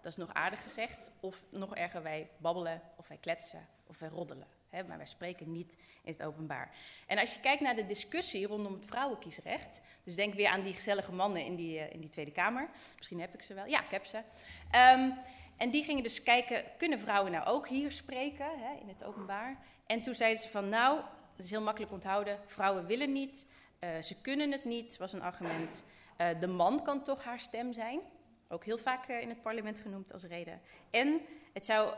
dat 0.00 0.12
is 0.12 0.16
nog 0.16 0.34
aardig 0.34 0.62
gezegd. 0.62 1.10
Of 1.20 1.44
nog 1.50 1.74
erger, 1.74 2.02
wij 2.02 2.30
babbelen, 2.38 2.82
of 2.96 3.08
wij 3.08 3.16
kletsen, 3.16 3.66
of 3.86 3.98
wij 3.98 4.08
roddelen. 4.08 4.55
Hè, 4.76 4.84
maar 4.84 4.96
wij 4.96 5.06
spreken 5.06 5.52
niet 5.52 5.76
in 6.02 6.12
het 6.12 6.22
openbaar. 6.22 6.74
En 7.06 7.18
als 7.18 7.34
je 7.34 7.40
kijkt 7.40 7.60
naar 7.60 7.76
de 7.76 7.86
discussie 7.86 8.46
rondom 8.46 8.72
het 8.72 8.84
vrouwenkiesrecht. 8.84 9.80
Dus 10.04 10.14
denk 10.14 10.34
weer 10.34 10.48
aan 10.48 10.62
die 10.62 10.72
gezellige 10.72 11.12
mannen 11.12 11.44
in 11.44 11.56
die, 11.56 11.78
uh, 11.78 11.92
in 11.92 12.00
die 12.00 12.08
Tweede 12.08 12.30
Kamer. 12.30 12.68
Misschien 12.96 13.20
heb 13.20 13.34
ik 13.34 13.42
ze 13.42 13.54
wel. 13.54 13.66
Ja, 13.66 13.80
ik 13.80 13.90
heb 13.90 14.04
ze. 14.04 14.16
Um, 14.16 15.14
en 15.56 15.70
die 15.70 15.84
gingen 15.84 16.02
dus 16.02 16.22
kijken, 16.22 16.64
kunnen 16.78 16.98
vrouwen 16.98 17.32
nou 17.32 17.46
ook 17.46 17.68
hier 17.68 17.92
spreken, 17.92 18.46
hè, 18.58 18.80
in 18.80 18.88
het 18.88 19.04
openbaar? 19.04 19.58
En 19.86 20.02
toen 20.02 20.14
zeiden 20.14 20.42
ze 20.42 20.48
van, 20.48 20.68
nou, 20.68 21.00
dat 21.36 21.44
is 21.44 21.50
heel 21.50 21.62
makkelijk 21.62 21.92
onthouden, 21.92 22.38
vrouwen 22.46 22.86
willen 22.86 23.12
niet, 23.12 23.46
uh, 23.80 24.02
ze 24.02 24.20
kunnen 24.20 24.52
het 24.52 24.64
niet, 24.64 24.96
was 24.96 25.12
een 25.12 25.22
argument. 25.22 25.84
Uh, 26.20 26.28
de 26.40 26.46
man 26.46 26.82
kan 26.82 27.02
toch 27.02 27.24
haar 27.24 27.40
stem 27.40 27.72
zijn, 27.72 28.00
ook 28.48 28.64
heel 28.64 28.78
vaak 28.78 29.08
in 29.08 29.28
het 29.28 29.42
parlement 29.42 29.78
genoemd 29.78 30.12
als 30.12 30.24
reden. 30.24 30.60
En 30.90 31.20
het 31.52 31.64
zou 31.64 31.94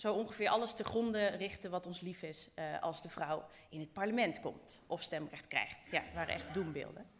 zo 0.00 0.14
ongeveer 0.14 0.48
alles 0.48 0.74
te 0.74 0.84
gronden 0.84 1.36
richten 1.36 1.70
wat 1.70 1.86
ons 1.86 2.00
lief 2.00 2.22
is 2.22 2.48
als 2.80 3.02
de 3.02 3.08
vrouw 3.08 3.44
in 3.68 3.80
het 3.80 3.92
parlement 3.92 4.40
komt 4.40 4.82
of 4.86 5.02
stemrecht 5.02 5.48
krijgt. 5.48 5.88
Ja, 5.90 6.02
waren 6.14 6.34
echt 6.34 6.54
doembeelden. 6.54 7.10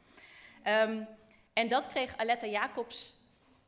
Um, 0.64 1.08
en 1.52 1.68
dat 1.68 1.86
kreeg 1.86 2.16
Aletta 2.16 2.46
Jacobs 2.46 3.20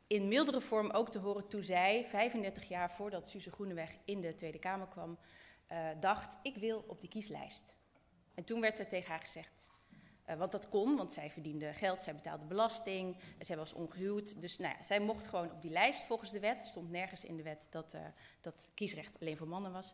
in 0.07 0.27
mildere 0.27 0.61
vorm 0.61 0.91
ook 0.91 1.09
te 1.09 1.19
horen 1.19 1.47
toen 1.47 1.63
zij, 1.63 2.05
35 2.07 2.67
jaar 2.67 2.91
voordat 2.91 3.27
Suze 3.27 3.51
Groeneweg 3.51 3.95
in 4.05 4.21
de 4.21 4.35
Tweede 4.35 4.59
Kamer 4.59 4.87
kwam, 4.87 5.17
uh, 5.71 5.87
dacht: 5.99 6.37
ik 6.41 6.57
wil 6.57 6.83
op 6.87 6.99
die 6.99 7.09
kieslijst. 7.09 7.77
En 8.33 8.43
toen 8.43 8.61
werd 8.61 8.79
er 8.79 8.87
tegen 8.87 9.09
haar 9.09 9.19
gezegd, 9.19 9.67
uh, 10.29 10.35
want 10.35 10.51
dat 10.51 10.69
kon, 10.69 10.95
want 10.95 11.13
zij 11.13 11.29
verdiende 11.29 11.73
geld, 11.73 12.01
zij 12.01 12.15
betaalde 12.15 12.45
belasting, 12.45 13.17
zij 13.39 13.57
was 13.57 13.73
ongehuwd. 13.73 14.41
Dus 14.41 14.57
nou 14.57 14.75
ja, 14.77 14.83
zij 14.83 14.99
mocht 14.99 15.27
gewoon 15.27 15.51
op 15.51 15.61
die 15.61 15.71
lijst 15.71 16.03
volgens 16.03 16.31
de 16.31 16.39
wet. 16.39 16.61
Er 16.61 16.67
stond 16.67 16.89
nergens 16.89 17.23
in 17.23 17.37
de 17.37 17.43
wet 17.43 17.67
dat, 17.69 17.93
uh, 17.93 18.01
dat 18.41 18.71
kiesrecht 18.73 19.19
alleen 19.19 19.37
voor 19.37 19.47
mannen 19.47 19.71
was. 19.71 19.93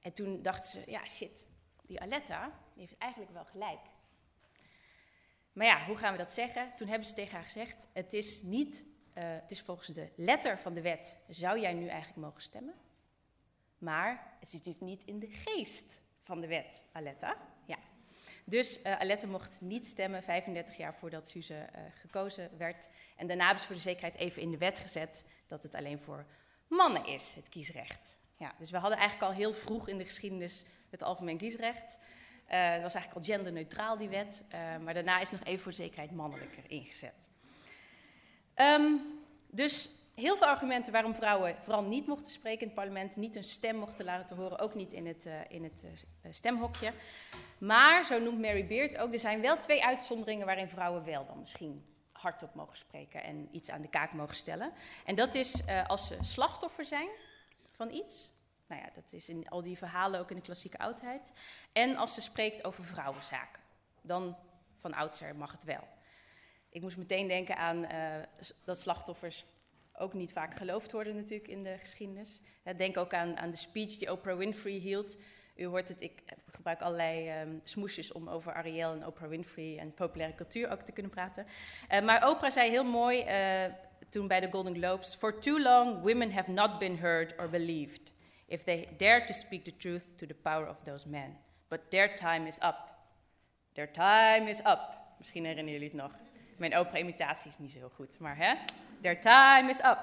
En 0.00 0.12
toen 0.12 0.42
dachten 0.42 0.70
ze, 0.70 0.90
ja 0.90 1.06
shit, 1.06 1.46
die 1.82 2.00
Aletta 2.00 2.60
heeft 2.76 2.98
eigenlijk 2.98 3.32
wel 3.32 3.44
gelijk. 3.44 3.80
Maar 5.52 5.66
ja, 5.66 5.86
hoe 5.86 5.96
gaan 5.96 6.12
we 6.12 6.18
dat 6.18 6.32
zeggen? 6.32 6.72
Toen 6.76 6.88
hebben 6.88 7.08
ze 7.08 7.14
tegen 7.14 7.34
haar 7.34 7.44
gezegd, 7.44 7.88
het 7.92 8.12
is 8.12 8.42
niet 8.42 8.84
het 9.20 9.50
is 9.50 9.60
volgens 9.60 9.88
de 9.88 10.12
letter 10.16 10.58
van 10.58 10.74
de 10.74 10.80
wet, 10.80 11.18
zou 11.28 11.60
jij 11.60 11.74
nu 11.74 11.86
eigenlijk 11.86 12.20
mogen 12.20 12.42
stemmen? 12.42 12.74
Maar 13.78 14.36
het 14.38 14.48
zit 14.48 14.64
natuurlijk 14.64 14.84
niet 14.84 15.04
in 15.04 15.18
de 15.18 15.30
geest 15.30 16.00
van 16.20 16.40
de 16.40 16.46
wet, 16.46 16.84
Aletta. 16.92 17.36
Dus 18.48 18.80
uh, 18.82 19.00
Aletta 19.00 19.26
mocht 19.26 19.60
niet 19.60 19.86
stemmen 19.86 20.22
35 20.22 20.76
jaar 20.76 20.94
voordat 20.94 21.28
Suze 21.28 21.54
uh, 21.54 21.80
gekozen 21.94 22.50
werd. 22.58 22.88
En 23.16 23.26
daarna 23.26 23.42
hebben 23.44 23.60
ze 23.60 23.66
voor 23.66 23.76
de 23.76 23.82
zekerheid 23.82 24.14
even 24.14 24.42
in 24.42 24.50
de 24.50 24.58
wet 24.58 24.78
gezet 24.78 25.24
dat 25.46 25.62
het 25.62 25.74
alleen 25.74 25.98
voor 25.98 26.26
mannen 26.68 27.04
is, 27.04 27.34
het 27.34 27.48
kiesrecht. 27.48 28.18
Ja, 28.36 28.54
dus 28.58 28.70
we 28.70 28.78
hadden 28.78 28.98
eigenlijk 28.98 29.30
al 29.30 29.36
heel 29.36 29.52
vroeg 29.52 29.88
in 29.88 29.98
de 29.98 30.04
geschiedenis 30.04 30.64
het 30.90 31.02
algemeen 31.02 31.36
kiesrecht. 31.36 31.98
Uh, 31.98 32.70
het 32.72 32.82
was 32.82 32.94
eigenlijk 32.94 33.26
al 33.26 33.34
genderneutraal, 33.34 33.96
die 33.96 34.08
wet. 34.08 34.42
maar 34.82 34.94
daarna 34.94 35.20
is 35.20 35.30
nog 35.30 35.44
even 35.44 35.62
voor 35.62 35.70
de 35.70 35.76
zekerheid 35.76 36.10
mannelijker 36.10 36.62
ingezet. 36.66 37.28
Um, 38.56 39.00
dus 39.50 39.90
heel 40.16 40.36
veel 40.36 40.46
argumenten 40.46 40.92
waarom 40.92 41.14
vrouwen 41.14 41.56
vooral 41.62 41.82
niet 41.82 42.06
mochten 42.06 42.32
spreken 42.32 42.60
in 42.60 42.66
het 42.66 42.76
parlement, 42.76 43.16
niet 43.16 43.34
hun 43.34 43.44
stem 43.44 43.76
mochten 43.76 44.04
laten 44.04 44.36
horen, 44.36 44.58
ook 44.58 44.74
niet 44.74 44.92
in 44.92 45.06
het, 45.06 45.26
uh, 45.26 45.32
in 45.48 45.64
het 45.64 45.84
uh, 45.84 46.32
stemhokje. 46.32 46.92
Maar, 47.58 48.06
zo 48.06 48.18
noemt 48.18 48.40
Mary 48.40 48.66
Beard 48.66 48.98
ook, 48.98 49.12
er 49.12 49.18
zijn 49.18 49.40
wel 49.40 49.58
twee 49.58 49.84
uitzonderingen 49.84 50.46
waarin 50.46 50.68
vrouwen 50.68 51.04
wel 51.04 51.24
dan 51.24 51.38
misschien 51.38 51.86
hardop 52.12 52.54
mogen 52.54 52.76
spreken 52.76 53.22
en 53.22 53.48
iets 53.50 53.70
aan 53.70 53.82
de 53.82 53.88
kaak 53.88 54.12
mogen 54.12 54.34
stellen. 54.34 54.72
En 55.04 55.14
dat 55.14 55.34
is 55.34 55.62
als 55.86 56.06
ze 56.06 56.16
slachtoffer 56.20 56.84
zijn 56.84 57.08
van 57.70 57.90
iets. 57.90 58.30
Nou 58.66 58.80
ja, 58.82 58.88
dat 58.92 59.12
is 59.12 59.28
in 59.28 59.48
al 59.48 59.62
die 59.62 59.76
verhalen 59.76 60.20
ook 60.20 60.30
in 60.30 60.36
de 60.36 60.42
klassieke 60.42 60.78
oudheid. 60.78 61.32
En 61.72 61.96
als 61.96 62.14
ze 62.14 62.20
spreekt 62.20 62.64
over 62.64 62.84
vrouwenzaken. 62.84 63.62
Dan 64.02 64.36
van 64.74 64.94
oudsher 64.94 65.36
mag 65.36 65.52
het 65.52 65.64
wel. 65.64 65.88
Ik 66.68 66.82
moest 66.82 66.96
meteen 66.96 67.28
denken 67.28 67.56
aan 67.56 67.86
dat 68.64 68.80
slachtoffers 68.80 69.44
ook 69.98 70.14
niet 70.14 70.32
vaak 70.32 70.54
geloofd 70.54 70.92
worden 70.92 71.16
natuurlijk 71.16 71.48
in 71.48 71.62
de 71.62 71.76
geschiedenis. 71.78 72.40
denk 72.76 72.96
ook 72.96 73.14
aan, 73.14 73.36
aan 73.36 73.50
de 73.50 73.56
speech 73.56 73.96
die 73.96 74.12
Oprah 74.12 74.36
Winfrey 74.36 74.72
hield. 74.72 75.16
U 75.56 75.66
hoort 75.66 75.88
het, 75.88 76.00
ik 76.00 76.22
gebruik 76.46 76.80
allerlei 76.80 77.40
um, 77.40 77.60
smoesjes 77.64 78.12
om 78.12 78.28
over 78.28 78.54
Ariel 78.54 78.92
en 78.92 79.06
Oprah 79.06 79.28
Winfrey 79.28 79.78
en 79.78 79.94
populaire 79.94 80.36
cultuur 80.36 80.70
ook 80.70 80.80
te 80.80 80.92
kunnen 80.92 81.12
praten. 81.12 81.46
Uh, 81.92 82.02
maar 82.02 82.28
Oprah 82.28 82.50
zei 82.50 82.70
heel 82.70 82.84
mooi 82.84 83.24
uh, 83.24 83.72
toen 84.08 84.28
bij 84.28 84.40
de 84.40 84.50
Golden 84.50 84.74
Globes: 84.74 85.14
For 85.14 85.40
too 85.40 85.60
long, 85.60 86.02
women 86.02 86.32
have 86.32 86.50
not 86.50 86.78
been 86.78 86.98
heard 86.98 87.38
or 87.38 87.48
believed. 87.48 88.12
If 88.46 88.62
they 88.62 88.88
dare 88.96 89.24
to 89.24 89.32
speak 89.32 89.64
the 89.64 89.76
truth 89.76 90.18
to 90.18 90.26
the 90.26 90.34
power 90.34 90.68
of 90.68 90.80
those 90.82 91.08
men. 91.08 91.38
But 91.68 91.80
their 91.90 92.14
time 92.14 92.46
is 92.46 92.56
up. 92.62 92.94
Their 93.72 93.90
time 93.90 94.48
is 94.48 94.58
up. 94.58 94.98
Misschien 95.18 95.44
herinneren 95.44 95.80
jullie 95.80 95.88
het 95.88 96.02
nog. 96.02 96.25
Mijn 96.58 96.76
opera-imitatie 96.76 97.50
is 97.50 97.58
niet 97.58 97.72
zo 97.72 97.78
heel 97.78 97.92
goed, 97.94 98.18
maar 98.18 98.36
hè? 98.36 98.54
Their 99.00 99.20
time 99.20 99.68
is 99.68 99.78
up. 99.78 99.98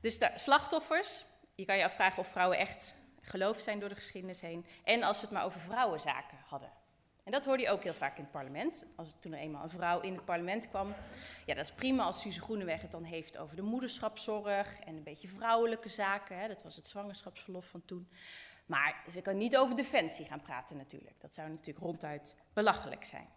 Dus 0.00 0.18
de 0.18 0.30
slachtoffers, 0.34 1.24
je 1.54 1.64
kan 1.64 1.76
je 1.76 1.84
afvragen 1.84 2.18
of 2.18 2.28
vrouwen 2.28 2.58
echt 2.58 2.94
geloofd 3.20 3.62
zijn 3.62 3.78
door 3.78 3.88
de 3.88 3.94
geschiedenis 3.94 4.40
heen. 4.40 4.66
En 4.84 5.02
als 5.02 5.18
ze 5.18 5.24
het 5.24 5.34
maar 5.34 5.44
over 5.44 5.60
vrouwenzaken 5.60 6.38
hadden. 6.46 6.70
En 7.24 7.32
dat 7.32 7.44
hoorde 7.44 7.62
je 7.62 7.68
ook 7.68 7.82
heel 7.82 7.94
vaak 7.94 8.16
in 8.16 8.22
het 8.22 8.32
parlement. 8.32 8.86
Als 8.96 9.12
er 9.12 9.18
toen 9.18 9.32
er 9.32 9.38
eenmaal 9.38 9.62
een 9.62 9.70
vrouw 9.70 10.00
in 10.00 10.14
het 10.14 10.24
parlement 10.24 10.68
kwam. 10.68 10.94
Ja, 11.46 11.54
dat 11.54 11.64
is 11.64 11.72
prima 11.72 12.02
als 12.02 12.20
Suze 12.20 12.40
Groeneweg 12.40 12.82
het 12.82 12.90
dan 12.90 13.04
heeft 13.04 13.38
over 13.38 13.56
de 13.56 13.62
moederschapszorg 13.62 14.80
en 14.80 14.96
een 14.96 15.02
beetje 15.02 15.28
vrouwelijke 15.28 15.88
zaken. 15.88 16.38
Hè. 16.38 16.48
Dat 16.48 16.62
was 16.62 16.76
het 16.76 16.86
zwangerschapsverlof 16.86 17.66
van 17.66 17.84
toen. 17.84 18.08
Maar 18.66 19.04
ze 19.10 19.22
kan 19.22 19.36
niet 19.36 19.56
over 19.56 19.76
defensie 19.76 20.24
gaan 20.24 20.42
praten 20.42 20.76
natuurlijk. 20.76 21.20
Dat 21.20 21.34
zou 21.34 21.48
natuurlijk 21.48 21.84
ronduit 21.84 22.36
belachelijk 22.52 23.04
zijn. 23.04 23.28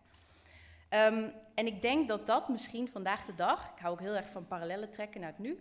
Um, 0.90 1.34
en 1.56 1.66
ik 1.66 1.82
denk 1.82 2.08
dat 2.08 2.26
dat 2.26 2.50
misschien 2.50 2.90
vandaag 2.90 3.26
de 3.26 3.36
dag, 3.36 3.72
ik 3.76 3.80
hou 3.80 3.94
ook 3.94 4.00
heel 4.00 4.16
erg 4.16 4.30
van 4.30 4.48
parallellen 4.48 4.92
trekken 4.92 5.22
naar 5.22 5.30
het 5.30 5.40
nu, 5.40 5.60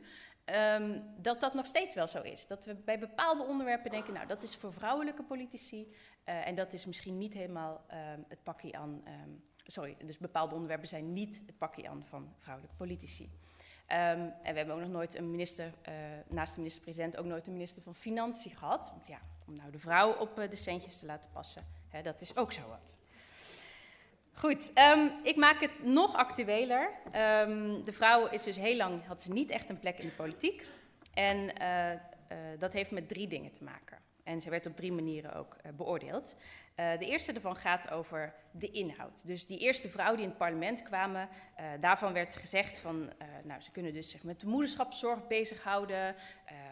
um, 0.79 1.05
dat 1.17 1.41
dat 1.41 1.55
nog 1.55 1.67
steeds 1.67 1.95
wel 1.95 2.07
zo 2.07 2.23
is. 2.23 2.47
Dat 2.47 2.65
we 2.65 2.75
bij 2.75 2.99
bepaalde 2.99 3.45
onderwerpen 3.45 3.91
denken, 3.91 4.13
nou 4.13 4.27
dat 4.27 4.43
is 4.43 4.57
voor 4.57 4.73
vrouwelijke 4.73 5.23
politici 5.23 5.95
uh, 6.25 6.47
en 6.47 6.55
dat 6.55 6.73
is 6.73 6.87
misschien 6.87 7.19
niet 7.19 7.33
helemaal 7.33 7.85
um, 7.91 8.25
het 8.29 8.43
pakje 8.43 8.73
aan, 8.73 9.03
sorry, 9.67 9.97
dus 10.05 10.19
bepaalde 10.19 10.55
onderwerpen 10.55 10.89
zijn 10.89 11.13
niet 11.13 11.43
het 11.47 11.59
pakje 11.59 11.89
aan 11.89 12.05
van 12.05 12.35
vrouwelijke 12.37 12.77
politici. 12.77 13.31
En 13.87 14.35
we 14.43 14.53
hebben 14.53 14.75
ook 14.75 14.81
nog 14.81 14.91
nooit 14.91 15.15
een 15.15 15.31
minister, 15.31 15.73
uh, 15.89 15.95
naast 16.29 16.53
de 16.53 16.59
minister-president, 16.59 17.17
ook 17.17 17.27
nooit 17.27 17.47
een 17.47 17.53
minister 17.53 17.83
van 17.83 17.95
Financiën 17.95 18.57
gehad. 18.57 18.91
Want 18.91 19.07
ja, 19.07 19.19
om 19.47 19.55
nou 19.55 19.71
de 19.71 19.79
vrouw 19.79 20.13
op 20.13 20.39
uh, 20.39 20.51
de 20.51 20.57
centjes 20.57 20.99
te 20.99 21.07
laten 21.07 21.31
passen, 21.31 21.67
hè, 21.89 22.03
dat 22.03 22.21
is 22.21 22.37
ook 22.37 22.53
zo 22.53 22.69
wat. 22.69 22.99
Goed, 24.39 24.73
um, 24.95 25.13
ik 25.23 25.37
maak 25.37 25.61
het 25.61 25.85
nog 25.85 26.15
actueler. 26.15 26.91
Um, 27.05 27.85
de 27.85 27.93
vrouw 27.93 28.27
is 28.27 28.43
dus 28.43 28.57
heel 28.57 28.77
lang, 28.77 29.07
had 29.07 29.23
ze 29.23 29.33
niet 29.33 29.51
echt 29.51 29.69
een 29.69 29.79
plek 29.79 29.99
in 29.99 30.07
de 30.07 30.15
politiek. 30.15 30.67
En 31.15 31.37
uh, 31.37 31.93
uh, 31.93 31.99
dat 32.59 32.73
heeft 32.73 32.91
met 32.91 33.09
drie 33.09 33.27
dingen 33.27 33.53
te 33.53 33.65
maken. 33.65 33.99
En 34.25 34.41
ze 34.41 34.51
werd 34.51 34.67
op 34.67 34.77
drie 34.77 34.93
manieren 34.93 35.35
ook 35.35 35.57
uh, 35.57 35.73
beoordeeld. 35.73 36.37
de 36.75 37.07
eerste 37.07 37.33
daarvan 37.33 37.57
gaat 37.57 37.91
over 37.91 38.35
de 38.51 38.71
inhoud. 38.71 39.27
Dus 39.27 39.47
die 39.47 39.59
eerste 39.59 39.89
vrouw 39.89 40.15
die 40.15 40.23
in 40.23 40.29
het 40.29 40.39
parlement 40.39 40.83
kwamen, 40.83 41.29
daarvan 41.81 42.13
werd 42.13 42.37
gezegd 42.37 42.79
van, 42.79 43.13
nou, 43.45 43.61
ze 43.61 43.71
kunnen 43.71 43.93
dus 43.93 44.11
zich 44.11 44.23
met 44.23 44.41
de 44.41 44.47
moederschapszorg 44.47 45.27
bezighouden, 45.27 46.15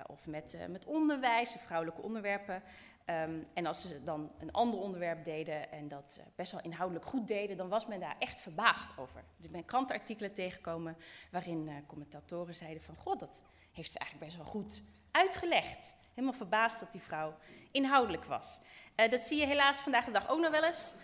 of 0.07 0.27
met, 0.27 0.59
met 0.69 0.85
onderwijs, 0.85 1.57
vrouwelijke 1.59 2.03
onderwerpen. 2.03 2.63
Um, 3.07 3.43
en 3.55 3.67
als 3.67 3.81
ze 3.81 4.03
dan 4.05 4.31
een 4.39 4.53
ander 4.53 4.81
onderwerp 4.81 5.25
deden 5.25 5.73
en 5.73 5.89
dat 5.89 6.17
uh, 6.19 6.25
best 6.35 6.53
wel 6.53 6.61
inhoudelijk 6.61 7.07
goed 7.07 7.29
deden, 7.29 7.57
dan 7.57 7.69
was 7.69 7.87
men 7.87 8.01
daar 8.01 8.17
echt 8.19 8.41
verbaasd 8.41 8.91
over. 8.99 9.25
Dus 9.37 9.47
ik 9.47 9.53
ben 9.53 9.65
krantenartikelen 9.65 10.35
tegengekomen 10.35 10.97
waarin 11.31 11.69
uh, 11.69 11.75
commentatoren 11.87 12.55
zeiden 12.55 12.83
van, 12.83 12.97
god, 12.97 13.21
dat 13.21 13.43
heeft 13.73 13.93
ze 13.93 13.99
eigenlijk 13.99 14.31
best 14.31 14.43
wel 14.43 14.53
goed 14.53 14.83
uitgelegd. 15.11 15.95
Helemaal 16.15 16.37
verbaasd 16.37 16.81
dat 16.81 16.93
die 16.93 17.01
vrouw 17.01 17.35
inhoudelijk 17.71 18.25
was. 18.25 18.61
Uh, 18.97 19.11
dat 19.11 19.21
zie 19.21 19.39
je 19.39 19.47
helaas 19.47 19.79
vandaag 19.79 20.05
de 20.05 20.11
dag 20.11 20.29
ook 20.29 20.41
nog 20.41 20.51
wel 20.51 20.65
eens. 20.65 20.95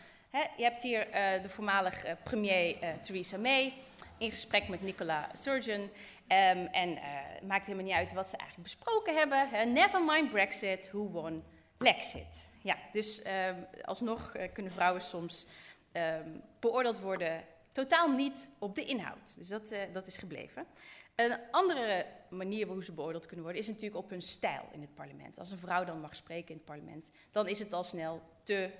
Je 0.56 0.62
hebt 0.62 0.82
hier 0.82 1.06
de 1.42 1.48
voormalig 1.48 2.04
premier 2.22 2.76
Theresa 3.00 3.38
May. 3.38 3.74
in 4.20 4.30
gesprek 4.30 4.68
met 4.68 4.82
Nicola 4.82 5.28
Sturgeon. 5.32 5.80
Um, 5.80 6.66
en 6.66 6.96
het 6.98 7.46
maakt 7.46 7.66
helemaal 7.66 7.86
niet 7.86 7.94
uit 7.94 8.12
wat 8.12 8.28
ze 8.28 8.36
eigenlijk 8.36 8.68
besproken 8.68 9.14
hebben. 9.14 9.72
Never 9.72 10.04
mind 10.04 10.30
Brexit, 10.30 10.90
who 10.90 11.08
won 11.08 11.44
Lexit. 11.82 12.48
Ja, 12.62 12.76
dus 12.92 13.22
um, 13.26 13.66
alsnog 13.84 14.36
uh, 14.36 14.52
kunnen 14.52 14.72
vrouwen 14.72 15.02
soms 15.02 15.46
um, 15.92 16.42
beoordeeld 16.58 17.00
worden 17.00 17.44
totaal 17.72 18.10
niet 18.10 18.48
op 18.58 18.74
de 18.74 18.84
inhoud. 18.84 19.36
Dus 19.36 19.48
dat, 19.48 19.72
uh, 19.72 19.80
dat 19.92 20.06
is 20.06 20.16
gebleven. 20.16 20.66
Een 21.14 21.38
andere 21.50 22.06
manier 22.30 22.66
hoe 22.66 22.84
ze 22.84 22.92
beoordeeld 22.92 23.26
kunnen 23.26 23.44
worden 23.44 23.62
is 23.62 23.68
natuurlijk 23.68 24.04
op 24.04 24.10
hun 24.10 24.22
stijl 24.22 24.68
in 24.72 24.80
het 24.80 24.94
parlement. 24.94 25.38
Als 25.38 25.50
een 25.50 25.58
vrouw 25.58 25.84
dan 25.84 26.00
mag 26.00 26.16
spreken 26.16 26.48
in 26.48 26.56
het 26.56 26.64
parlement, 26.64 27.10
dan 27.30 27.48
is 27.48 27.58
het 27.58 27.72
al 27.72 27.84
snel 27.84 28.22
te, 28.42 28.70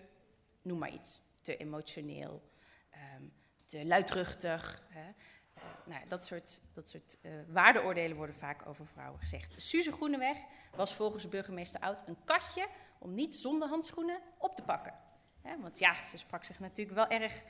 noem 0.63 0.79
maar 0.79 0.93
iets, 0.93 1.21
te 1.41 1.57
emotioneel, 1.57 2.43
um, 3.19 3.33
te 3.67 3.87
luidruchtig. 3.87 4.83
Hè. 4.89 5.09
Uh, 5.57 5.65
nou, 5.87 6.09
dat 6.09 6.25
soort, 6.25 6.61
dat 6.73 6.89
soort 6.89 7.19
waardeoordelen 7.49 8.17
worden 8.17 8.35
vaak 8.35 8.67
over 8.67 8.87
vrouwen 8.87 9.21
gezegd. 9.21 9.55
Suze 9.63 9.93
Groeneweg 9.93 10.37
was 10.77 10.95
volgens 10.95 11.29
burgemeester 11.29 11.81
Oud 11.81 12.03
een 12.07 12.25
katje 12.25 12.67
om 13.01 13.15
niet 13.15 13.35
zonder 13.35 13.69
handschoenen 13.69 14.21
op 14.39 14.57
te 14.57 14.63
pakken. 14.63 14.95
Want 15.59 15.79
ja, 15.79 16.05
ze 16.05 16.17
sprak 16.17 16.45
zich 16.45 16.61
natuurlijk 16.61 16.97
wel 16.97 17.21
erg 17.21 17.43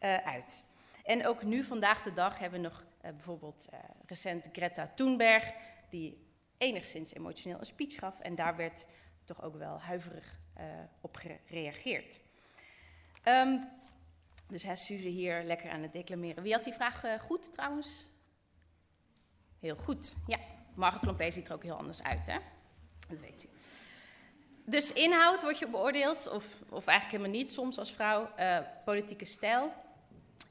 uh, 0.00 0.16
uit. 0.16 0.64
En 1.04 1.26
ook 1.26 1.42
nu, 1.42 1.64
vandaag 1.64 2.02
de 2.02 2.12
dag, 2.12 2.38
hebben 2.38 2.60
we 2.60 2.68
nog 2.68 2.84
uh, 2.84 3.10
bijvoorbeeld 3.10 3.66
uh, 3.72 3.78
recent 4.06 4.48
Greta 4.52 4.92
Thunberg, 4.94 5.52
die 5.88 6.26
enigszins 6.58 7.14
emotioneel 7.14 7.58
een 7.58 7.66
speech 7.66 7.94
gaf. 7.94 8.20
En 8.20 8.34
daar 8.34 8.56
werd 8.56 8.86
toch 9.24 9.42
ook 9.42 9.56
wel 9.56 9.80
huiverig 9.80 10.42
op 11.00 11.16
gereageerd. 11.16 12.20
Um, 13.24 13.68
dus 14.48 14.62
hè, 14.62 14.76
Suze 14.76 15.08
hier 15.08 15.42
lekker 15.42 15.70
aan 15.70 15.82
het 15.82 15.92
declameren. 15.92 16.42
Wie 16.42 16.52
had 16.52 16.64
die 16.64 16.72
vraag 16.72 17.20
goed 17.20 17.52
trouwens? 17.52 18.08
Heel 19.60 19.76
goed. 19.76 20.14
Ja, 20.26 20.38
Margot 20.74 21.00
Klompé 21.00 21.30
ziet 21.30 21.48
er 21.48 21.54
ook 21.54 21.62
heel 21.62 21.76
anders 21.76 22.02
uit, 22.02 22.26
hè? 22.26 22.38
Dat 23.08 23.20
weet 23.20 23.44
u. 23.44 23.48
Dus 24.66 24.92
inhoud 24.92 25.42
wordt 25.42 25.58
je 25.58 25.68
beoordeeld, 25.68 26.28
of, 26.28 26.62
of 26.68 26.86
eigenlijk 26.86 27.18
helemaal 27.18 27.40
niet 27.40 27.50
soms 27.50 27.78
als 27.78 27.92
vrouw, 27.92 28.30
uh, 28.38 28.58
politieke 28.84 29.24
stijl. 29.24 29.72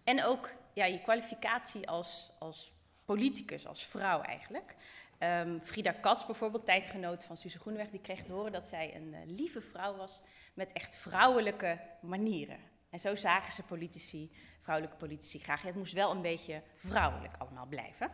En 0.03 0.23
ook 0.23 0.49
ja, 0.73 0.85
je 0.85 1.01
kwalificatie 1.01 1.89
als, 1.89 2.31
als 2.39 2.73
politicus, 3.05 3.67
als 3.67 3.85
vrouw 3.85 4.21
eigenlijk. 4.21 4.75
Um, 5.19 5.61
Frida 5.61 5.91
Katz 5.91 6.25
bijvoorbeeld, 6.25 6.65
tijdgenoot 6.65 7.23
van 7.23 7.37
Suze 7.37 7.59
Groeneweg, 7.59 7.89
die 7.89 8.01
kreeg 8.01 8.23
te 8.23 8.31
horen 8.31 8.51
dat 8.51 8.65
zij 8.65 8.95
een 8.95 9.13
uh, 9.13 9.19
lieve 9.25 9.61
vrouw 9.61 9.95
was 9.95 10.21
met 10.53 10.71
echt 10.71 10.95
vrouwelijke 10.95 11.79
manieren. 12.01 12.59
En 12.89 12.99
zo 12.99 13.15
zagen 13.15 13.51
ze 13.51 13.63
politici, 13.63 14.31
vrouwelijke 14.61 14.97
politici 14.97 15.39
graag. 15.39 15.61
Het 15.61 15.75
moest 15.75 15.93
wel 15.93 16.11
een 16.11 16.21
beetje 16.21 16.61
vrouwelijk 16.75 17.37
allemaal 17.37 17.65
blijven. 17.65 18.11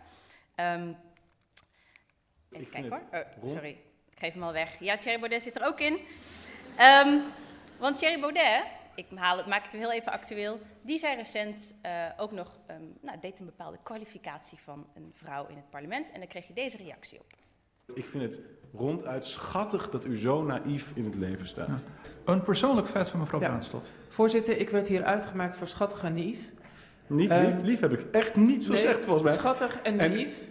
Um, 0.56 0.98
even 2.50 2.70
kijken 2.70 2.90
hoor. 3.12 3.22
Oh, 3.42 3.50
sorry, 3.50 3.78
ik 4.20 4.26
geef 4.26 4.34
hem 4.34 4.44
al 4.44 4.54
weg. 4.54 4.76
Ja, 4.80 4.98
Thierry 4.98 5.20
Baudet 5.20 5.44
zit 5.44 5.56
er 5.56 5.68
ook 5.68 5.80
in. 5.80 6.00
Um, 7.04 7.22
want 7.78 7.98
Thierry 7.98 8.20
Baudet, 8.20 8.64
ik 8.96 9.06
haal 9.16 9.38
het, 9.38 9.46
maak 9.46 9.64
het 9.64 9.72
heel 9.72 9.92
even 9.92 10.12
actueel. 10.12 10.60
Die 10.82 10.98
zei 10.98 11.16
recent 11.16 11.74
uh, 11.86 11.92
ook 12.18 12.32
nog, 12.32 12.60
um, 12.70 12.98
nou, 13.02 13.18
deed 13.20 13.40
een 13.40 13.46
bepaalde 13.46 13.78
kwalificatie 13.84 14.58
van 14.64 14.88
een 14.96 15.12
vrouw 15.14 15.48
in 15.48 15.56
het 15.56 15.70
parlement. 15.70 16.12
En 16.12 16.20
daar 16.20 16.28
kreeg 16.28 16.48
je 16.48 16.54
deze 16.54 16.78
reactie 16.78 17.20
op. 17.20 17.26
Ik 17.98 18.06
vind 18.06 18.24
het 18.24 18.40
ronduit 18.74 19.26
schattig 19.26 19.90
dat 19.90 20.06
u 20.06 20.18
zo 20.18 20.44
naïef 20.44 20.92
in 20.96 21.06
het 21.06 21.16
leven 21.16 21.48
staat. 21.48 21.68
Ja. 21.68 22.34
Een 22.34 22.42
persoonlijk 22.42 22.88
feit 22.88 23.10
van 23.10 23.20
mevrouw 23.20 23.42
ja. 23.42 23.60
Voorzitter, 24.10 24.58
ik 24.58 24.70
werd 24.70 24.88
hier 24.88 25.04
uitgemaakt 25.04 25.56
voor 25.56 25.68
schattig 25.68 26.04
en 26.04 26.14
naïef. 26.14 26.52
Niet 27.08 27.30
lief, 27.30 27.56
um, 27.56 27.62
lief 27.62 27.80
heb 27.80 27.92
ik 27.92 28.16
echt 28.16 28.36
niet 28.36 28.64
zo 28.64 28.72
gezegd 28.72 29.04
volgens 29.04 29.24
mij. 29.24 29.34
Schattig 29.34 29.82
en 29.82 29.96
naïef. 29.96 30.49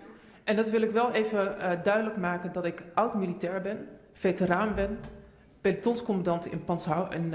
En, 0.48 0.56
en 0.56 0.56
dat 0.56 0.68
wil 0.68 0.82
ik 0.82 0.90
wel 0.90 1.12
even 1.12 1.56
uh, 1.60 1.70
duidelijk 1.82 2.16
maken 2.16 2.52
dat 2.52 2.64
ik 2.64 2.82
oud-militair 2.94 3.62
ben, 3.62 3.88
veteraan 4.12 4.74
ben, 4.74 5.00
pelotonscommandant 5.60 6.46
in, 6.46 6.64
Panzerhau, 6.64 7.14
in, 7.14 7.34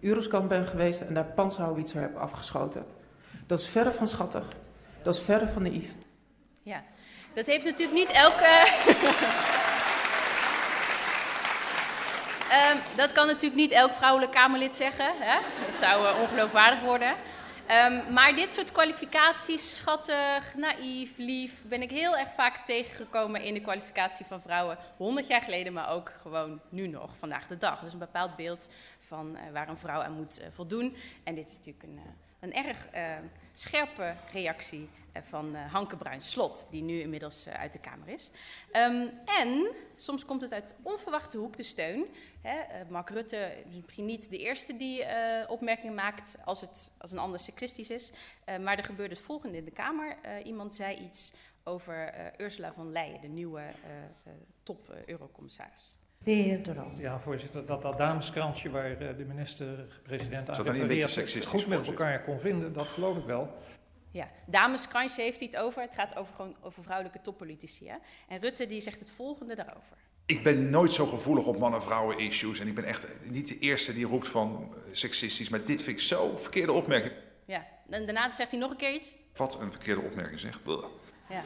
uh, 0.00 0.40
ben 0.48 0.66
geweest 0.66 1.00
en 1.00 1.14
daar 1.14 1.24
panzerhouwitser 1.24 2.00
heb 2.00 2.16
afgeschoten. 2.16 2.86
Dat 3.46 3.58
is 3.58 3.66
verre 3.66 3.92
van 3.92 4.08
schattig. 4.08 4.44
Dat 5.02 5.14
is 5.14 5.20
verre 5.20 5.48
van 5.48 5.62
naïef. 5.62 5.88
Ja, 6.62 6.82
dat 7.34 7.46
heeft 7.46 7.64
natuurlijk 7.64 7.98
niet 7.98 8.10
elke... 8.10 8.66
um, 12.72 12.78
dat 13.02 13.12
kan 13.12 13.26
natuurlijk 13.26 13.60
niet 13.60 13.70
elk 13.70 13.92
vrouwelijk 13.92 14.32
Kamerlid 14.32 14.74
zeggen. 14.74 15.12
Hè? 15.18 15.38
Het 15.42 15.80
zou 15.80 16.04
uh, 16.04 16.20
ongeloofwaardig 16.20 16.80
worden. 16.80 17.14
Um, 17.70 18.12
maar 18.12 18.34
dit 18.34 18.52
soort 18.52 18.72
kwalificaties, 18.72 19.76
schattig, 19.76 20.54
naïef, 20.56 21.16
lief, 21.16 21.62
ben 21.66 21.82
ik 21.82 21.90
heel 21.90 22.16
erg 22.16 22.32
vaak 22.34 22.56
tegengekomen 22.66 23.42
in 23.42 23.54
de 23.54 23.60
kwalificatie 23.60 24.26
van 24.26 24.40
vrouwen. 24.40 24.78
100 24.96 25.26
jaar 25.26 25.42
geleden, 25.42 25.72
maar 25.72 25.90
ook 25.90 26.12
gewoon 26.20 26.60
nu 26.68 26.86
nog, 26.86 27.16
vandaag 27.16 27.46
de 27.46 27.56
dag. 27.56 27.80
Dus 27.80 27.92
een 27.92 27.98
bepaald 27.98 28.36
beeld 28.36 28.68
van 28.98 29.36
uh, 29.36 29.52
waar 29.52 29.68
een 29.68 29.76
vrouw 29.76 30.00
aan 30.00 30.12
moet 30.12 30.40
uh, 30.40 30.46
voldoen. 30.50 30.96
En 31.24 31.34
dit 31.34 31.48
is 31.48 31.56
natuurlijk 31.56 31.84
een, 31.84 31.96
uh, 31.96 32.02
een 32.42 32.54
erg 32.54 32.88
scherpe 33.52 34.14
reactie 34.32 34.88
van 35.20 35.54
Hanke 35.54 35.96
Bruins-Slot, 35.96 36.66
die 36.70 36.82
nu 36.82 37.00
inmiddels 37.00 37.48
uit 37.48 37.72
de 37.72 37.78
Kamer 37.78 38.08
is. 38.08 38.30
Um, 38.72 39.10
en 39.24 39.70
soms 39.96 40.24
komt 40.24 40.40
het 40.40 40.52
uit 40.52 40.74
onverwachte 40.82 41.38
hoek, 41.38 41.56
de 41.56 41.62
steun. 41.62 42.06
Hè, 42.40 42.84
Mark 42.88 43.10
Rutte 43.10 43.62
is 43.70 43.82
misschien 43.84 44.06
niet 44.06 44.30
de 44.30 44.38
eerste 44.38 44.76
die 44.76 45.04
opmerkingen 45.48 45.94
maakt 45.94 46.36
als, 46.44 46.60
het, 46.60 46.90
als 46.98 47.12
een 47.12 47.18
ander 47.18 47.38
seksistisch 47.38 47.90
is. 47.90 48.10
maar 48.60 48.78
er 48.78 48.84
gebeurde 48.84 49.14
het 49.14 49.24
volgende 49.24 49.58
in 49.58 49.64
de 49.64 49.70
Kamer. 49.70 50.16
iemand 50.44 50.74
zei 50.74 50.96
iets 50.96 51.32
over 51.64 52.14
Ursula 52.40 52.72
von 52.72 52.92
Leyen, 52.92 53.20
de 53.20 53.28
nieuwe 53.28 53.62
top-eurocommissaris. 54.62 55.96
De 56.24 56.30
heer 56.30 56.62
de 56.62 56.72
Roo. 56.74 56.90
Ja, 56.96 57.18
voorzitter, 57.18 57.66
dat 57.66 57.82
dat 57.82 57.98
dameskrantje 57.98 58.70
waar 58.70 58.98
de 58.98 59.24
minister-president 59.28 60.48
aan 60.48 60.54
Zou 60.54 60.66
dat 60.66 60.74
niet 60.74 60.82
een 60.82 60.88
beetje 60.88 61.08
seksistisch 61.08 61.46
goed 61.46 61.66
met 61.66 61.86
elkaar 61.86 62.22
kon 62.22 62.40
vinden, 62.40 62.72
dat 62.72 62.86
geloof 62.86 63.16
ik 63.16 63.24
wel. 63.24 63.56
Ja, 64.10 64.28
dameskransje 64.46 65.20
heeft 65.20 65.38
hij 65.38 65.48
het 65.52 65.60
over. 65.60 65.82
Het 65.82 65.94
gaat 65.94 66.16
over, 66.16 66.34
gewoon 66.34 66.56
over 66.60 66.82
vrouwelijke 66.82 67.20
toppolitici. 67.20 67.88
Hè? 67.88 67.96
En 68.28 68.38
Rutte 68.38 68.66
die 68.66 68.80
zegt 68.80 69.00
het 69.00 69.10
volgende 69.10 69.54
daarover. 69.54 69.96
Ik 70.26 70.42
ben 70.42 70.70
nooit 70.70 70.92
zo 70.92 71.06
gevoelig 71.06 71.46
op 71.46 71.58
man-en-vrouwen 71.58 72.18
issues. 72.18 72.58
En 72.58 72.66
ik 72.66 72.74
ben 72.74 72.84
echt 72.84 73.06
niet 73.22 73.48
de 73.48 73.58
eerste 73.58 73.94
die 73.94 74.06
roept 74.06 74.28
van 74.28 74.74
seksistisch. 74.92 75.48
Maar 75.48 75.64
dit 75.64 75.82
vind 75.82 75.96
ik 75.96 76.02
zo 76.02 76.36
verkeerde 76.36 76.72
opmerking. 76.72 77.12
Ja, 77.44 77.66
en 77.90 78.04
daarna 78.04 78.32
zegt 78.32 78.50
hij 78.50 78.60
nog 78.60 78.70
een 78.70 78.76
keer 78.76 78.94
iets. 78.94 79.14
Wat 79.36 79.60
een 79.60 79.70
verkeerde 79.70 80.00
opmerking 80.00 80.40
zeg. 80.40 80.62
Blah. 80.62 80.84
Ja. 81.28 81.42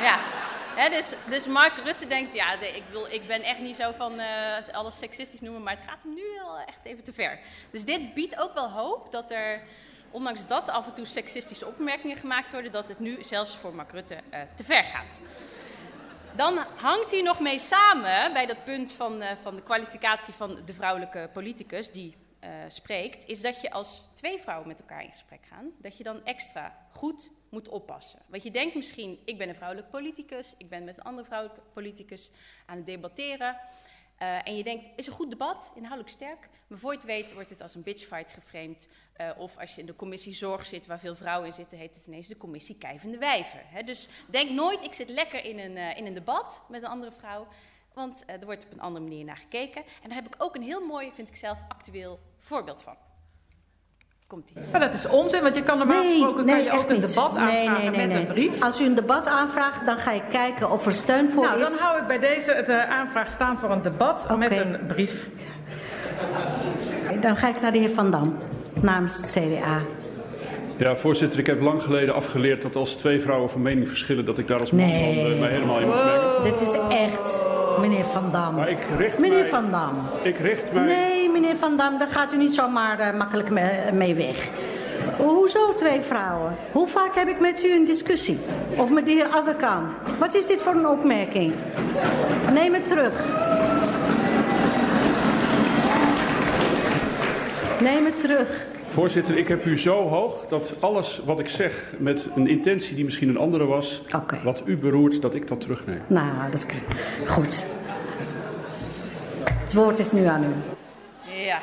Ja. 0.00 0.41
Dus, 0.76 1.14
dus 1.28 1.46
Mark 1.46 1.78
Rutte 1.84 2.06
denkt, 2.06 2.34
ja, 2.34 2.60
ik, 2.60 2.82
wil, 2.90 3.06
ik 3.06 3.26
ben 3.26 3.42
echt 3.42 3.58
niet 3.58 3.76
zo 3.76 3.92
van 3.92 4.20
uh, 4.20 4.68
alles 4.72 4.98
seksistisch 4.98 5.40
noemen, 5.40 5.62
maar 5.62 5.74
het 5.74 5.84
gaat 5.88 6.02
hem 6.02 6.14
nu 6.14 6.22
wel 6.38 6.58
echt 6.58 6.84
even 6.84 7.04
te 7.04 7.12
ver. 7.12 7.40
Dus 7.70 7.84
dit 7.84 8.14
biedt 8.14 8.38
ook 8.38 8.54
wel 8.54 8.70
hoop 8.70 9.12
dat 9.12 9.30
er, 9.30 9.62
ondanks 10.10 10.46
dat 10.46 10.68
af 10.68 10.86
en 10.86 10.92
toe 10.92 11.06
seksistische 11.06 11.66
opmerkingen 11.66 12.16
gemaakt 12.16 12.52
worden, 12.52 12.72
dat 12.72 12.88
het 12.88 12.98
nu 12.98 13.22
zelfs 13.22 13.56
voor 13.56 13.74
Mark 13.74 13.90
Rutte 13.90 14.14
uh, 14.14 14.40
te 14.54 14.64
ver 14.64 14.84
gaat. 14.84 15.20
Dan 16.36 16.58
hangt 16.76 17.10
hij 17.10 17.22
nog 17.22 17.40
mee 17.40 17.58
samen 17.58 18.32
bij 18.32 18.46
dat 18.46 18.64
punt 18.64 18.92
van, 18.92 19.22
uh, 19.22 19.28
van 19.42 19.56
de 19.56 19.62
kwalificatie 19.62 20.34
van 20.34 20.58
de 20.64 20.74
vrouwelijke 20.74 21.30
politicus 21.32 21.90
die 21.90 22.16
spreekt, 22.68 23.26
is 23.26 23.40
dat 23.40 23.60
je 23.60 23.70
als 23.70 24.04
twee 24.14 24.38
vrouwen 24.38 24.68
met 24.68 24.80
elkaar 24.80 25.02
in 25.02 25.10
gesprek 25.10 25.46
gaan, 25.48 25.70
dat 25.78 25.96
je 25.96 26.04
dan 26.04 26.24
extra 26.24 26.78
goed 26.90 27.30
moet 27.52 27.68
oppassen. 27.68 28.18
Want 28.26 28.42
je 28.42 28.50
denkt 28.50 28.74
misschien, 28.74 29.18
ik 29.24 29.38
ben 29.38 29.48
een 29.48 29.54
vrouwelijk 29.54 29.90
politicus, 29.90 30.54
ik 30.58 30.68
ben 30.68 30.84
met 30.84 30.96
een 30.96 31.02
andere 31.02 31.26
vrouwelijke 31.26 31.62
politicus 31.72 32.30
aan 32.66 32.76
het 32.76 32.86
debatteren. 32.86 33.56
Uh, 34.22 34.48
en 34.48 34.56
je 34.56 34.64
denkt, 34.64 34.90
is 34.96 35.06
een 35.06 35.12
goed 35.12 35.30
debat, 35.30 35.70
inhoudelijk 35.74 36.10
sterk. 36.10 36.48
Maar 36.66 36.78
voor 36.78 36.90
je 36.90 36.96
het 36.96 37.06
weet 37.06 37.32
wordt 37.32 37.50
het 37.50 37.60
als 37.60 37.74
een 37.74 37.82
bitchfight 37.82 38.32
geframed. 38.32 38.88
Uh, 39.20 39.30
of 39.38 39.58
als 39.58 39.74
je 39.74 39.80
in 39.80 39.86
de 39.86 39.94
commissie 39.94 40.34
zorg 40.34 40.66
zit, 40.66 40.86
waar 40.86 40.98
veel 40.98 41.14
vrouwen 41.14 41.48
in 41.48 41.54
zitten, 41.54 41.78
heet 41.78 41.94
het 41.94 42.06
ineens 42.06 42.26
de 42.26 42.36
commissie 42.36 42.78
kijvende 42.78 43.18
wijven. 43.18 43.60
Dus 43.84 44.08
denk 44.30 44.50
nooit, 44.50 44.82
ik 44.82 44.92
zit 44.92 45.08
lekker 45.08 45.44
in 45.44 45.58
een, 45.58 45.76
uh, 45.76 45.96
in 45.96 46.06
een 46.06 46.14
debat 46.14 46.62
met 46.68 46.82
een 46.82 46.88
andere 46.88 47.12
vrouw. 47.12 47.46
Want 47.94 48.22
er 48.26 48.44
wordt 48.44 48.64
op 48.64 48.72
een 48.72 48.80
andere 48.80 49.04
manier 49.04 49.24
naar 49.24 49.36
gekeken. 49.36 49.82
En 50.02 50.08
daar 50.08 50.22
heb 50.22 50.34
ik 50.34 50.42
ook 50.42 50.54
een 50.54 50.62
heel 50.62 50.86
mooi, 50.86 51.12
vind 51.12 51.28
ik 51.28 51.36
zelf, 51.36 51.58
actueel 51.68 52.20
voorbeeld 52.38 52.82
van. 52.82 52.96
Maar 54.70 54.80
dat 54.80 54.94
is 54.94 55.06
onzin, 55.06 55.42
want 55.42 55.54
je 55.54 55.62
kan 55.62 55.78
normaal 55.78 56.02
nee, 56.02 56.12
gesproken 56.12 56.44
nee, 56.44 56.54
kan 56.54 56.64
je 56.64 56.70
ook 56.70 56.90
een 56.90 57.00
niet. 57.00 57.14
debat 57.14 57.36
aanvragen 57.36 57.72
nee, 57.72 57.90
nee, 57.90 58.06
met 58.06 58.08
nee. 58.08 58.18
een 58.18 58.26
brief. 58.26 58.62
Als 58.62 58.80
u 58.80 58.84
een 58.84 58.94
debat 58.94 59.26
aanvraagt, 59.26 59.86
dan 59.86 59.98
ga 59.98 60.12
ik 60.12 60.22
kijken 60.30 60.70
of 60.70 60.86
er 60.86 60.92
steun 60.92 61.30
voor 61.30 61.44
nou, 61.44 61.60
is. 61.60 61.68
dan 61.68 61.78
hou 61.78 62.00
ik 62.00 62.06
bij 62.06 62.18
deze 62.18 62.52
het 62.52 62.68
uh, 62.68 62.90
aanvraag 62.90 63.30
staan 63.30 63.58
voor 63.58 63.70
een 63.70 63.82
debat 63.82 64.24
okay. 64.24 64.36
met 64.36 64.56
een 64.56 64.78
brief. 64.86 65.28
Dan 67.20 67.36
ga 67.36 67.48
ik 67.48 67.60
naar 67.60 67.72
de 67.72 67.78
heer 67.78 67.90
Van 67.90 68.10
Dam, 68.10 68.38
namens 68.80 69.16
het 69.16 69.30
CDA. 69.30 69.78
Ja, 70.76 70.96
voorzitter, 70.96 71.38
ik 71.38 71.46
heb 71.46 71.60
lang 71.60 71.82
geleden 71.82 72.14
afgeleerd 72.14 72.62
dat 72.62 72.76
als 72.76 72.94
twee 72.94 73.20
vrouwen 73.20 73.50
van 73.50 73.62
mening 73.62 73.88
verschillen, 73.88 74.24
dat 74.24 74.38
ik 74.38 74.48
daar 74.48 74.60
als 74.60 74.70
man 74.70 74.86
nee. 74.86 75.34
uh, 75.34 75.40
mij 75.40 75.50
helemaal 75.50 75.80
in 75.80 75.88
mag 75.88 76.04
mengen. 76.04 76.42
Dit 76.42 76.60
is 76.60 76.78
echt, 76.88 77.44
meneer 77.80 78.04
Van 78.04 78.32
Dam. 78.32 78.54
Maar 78.54 78.70
ik 78.70 78.78
richt 78.96 79.18
meneer 79.18 79.38
mij, 79.38 79.48
Van 79.48 79.70
Dam. 79.70 79.94
Ik 80.22 80.38
richt 80.38 80.72
mij... 80.72 80.84
Nee, 80.84 81.21
meneer 81.42 81.56
Van 81.56 81.76
Dam, 81.76 81.98
daar 81.98 82.08
gaat 82.08 82.32
u 82.32 82.36
niet 82.36 82.54
zomaar 82.54 83.00
uh, 83.00 83.18
makkelijk 83.18 83.50
mee, 83.50 83.92
mee 83.92 84.14
weg. 84.14 84.50
Hoezo 85.16 85.72
twee 85.72 86.00
vrouwen? 86.00 86.56
Hoe 86.72 86.88
vaak 86.88 87.14
heb 87.14 87.28
ik 87.28 87.40
met 87.40 87.64
u 87.64 87.72
een 87.72 87.84
discussie? 87.84 88.38
Of 88.76 88.90
met 88.90 89.06
de 89.06 89.10
heer 89.10 89.26
Azarkan? 89.26 89.90
Wat 90.18 90.34
is 90.34 90.46
dit 90.46 90.62
voor 90.62 90.74
een 90.74 90.86
opmerking? 90.86 91.54
Neem 92.52 92.74
het 92.74 92.86
terug. 92.86 93.26
Neem 97.80 98.04
het 98.04 98.20
terug. 98.20 98.66
Voorzitter, 98.86 99.36
ik 99.36 99.48
heb 99.48 99.64
u 99.64 99.78
zo 99.78 100.08
hoog 100.08 100.46
dat 100.46 100.74
alles 100.80 101.22
wat 101.24 101.38
ik 101.38 101.48
zeg 101.48 101.92
met 101.98 102.28
een 102.34 102.46
intentie 102.46 102.94
die 102.94 103.04
misschien 103.04 103.28
een 103.28 103.38
andere 103.38 103.66
was, 103.66 104.02
wat 104.44 104.62
u 104.64 104.78
beroert, 104.78 105.22
dat 105.22 105.34
ik 105.34 105.48
dat 105.48 105.60
terugneem. 105.60 106.00
Nou, 106.06 106.50
dat 106.50 106.66
goed. 107.26 107.66
Het 109.46 109.74
woord 109.74 109.98
is 109.98 110.12
nu 110.12 110.24
aan 110.24 110.44
u. 110.44 110.81
Ja. 111.52 111.60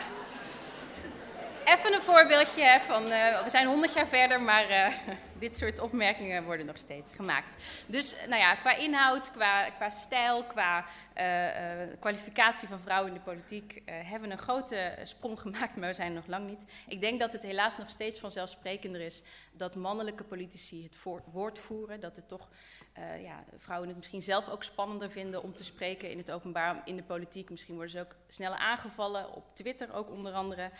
Even 1.65 1.93
een 1.93 2.01
voorbeeldje 2.01 2.79
van, 2.87 3.03
uh, 3.03 3.43
we 3.43 3.49
zijn 3.49 3.67
100 3.67 3.93
jaar 3.93 4.07
verder, 4.07 4.41
maar 4.41 4.69
uh, 4.69 4.87
dit 5.39 5.57
soort 5.57 5.79
opmerkingen 5.79 6.43
worden 6.43 6.65
nog 6.65 6.77
steeds 6.77 7.13
gemaakt. 7.13 7.55
Dus 7.85 8.15
nou 8.27 8.41
ja, 8.41 8.55
qua 8.55 8.75
inhoud, 8.75 9.31
qua, 9.31 9.69
qua 9.69 9.89
stijl, 9.89 10.43
qua 10.43 10.85
uh, 11.17 11.23
kwalificatie 11.99 12.67
van 12.67 12.79
vrouwen 12.79 13.07
in 13.07 13.17
de 13.17 13.23
politiek 13.23 13.81
hebben 13.85 14.29
we 14.29 14.35
een 14.35 14.41
grote 14.41 14.97
sprong 15.03 15.39
gemaakt, 15.39 15.75
maar 15.75 15.87
we 15.87 15.95
zijn 15.95 16.13
nog 16.13 16.27
lang 16.27 16.47
niet. 16.47 16.65
Ik 16.87 17.01
denk 17.01 17.19
dat 17.19 17.33
het 17.33 17.41
helaas 17.41 17.77
nog 17.77 17.89
steeds 17.89 18.19
vanzelfsprekender 18.19 19.01
is 19.01 19.21
dat 19.51 19.75
mannelijke 19.75 20.23
politici 20.23 20.83
het 20.83 21.23
woord 21.31 21.59
voeren, 21.59 21.99
dat 21.99 22.15
het 22.15 22.27
toch 22.27 22.49
ja, 23.21 23.43
vrouwen 23.57 23.87
het 23.87 23.97
misschien 23.97 24.21
zelf 24.21 24.49
ook 24.49 24.63
spannender 24.63 25.11
vinden 25.11 25.43
om 25.43 25.53
te 25.53 25.63
spreken 25.63 26.11
in 26.11 26.17
het 26.17 26.31
openbaar, 26.31 26.81
in 26.85 26.95
de 26.95 27.03
politiek. 27.03 27.49
Misschien 27.49 27.75
worden 27.75 27.91
ze 27.91 27.99
ook 27.99 28.15
sneller 28.27 28.57
aangevallen, 28.57 29.33
op 29.33 29.55
Twitter 29.55 29.93
ook 29.93 30.09
onder 30.09 30.33
andere. 30.33 30.71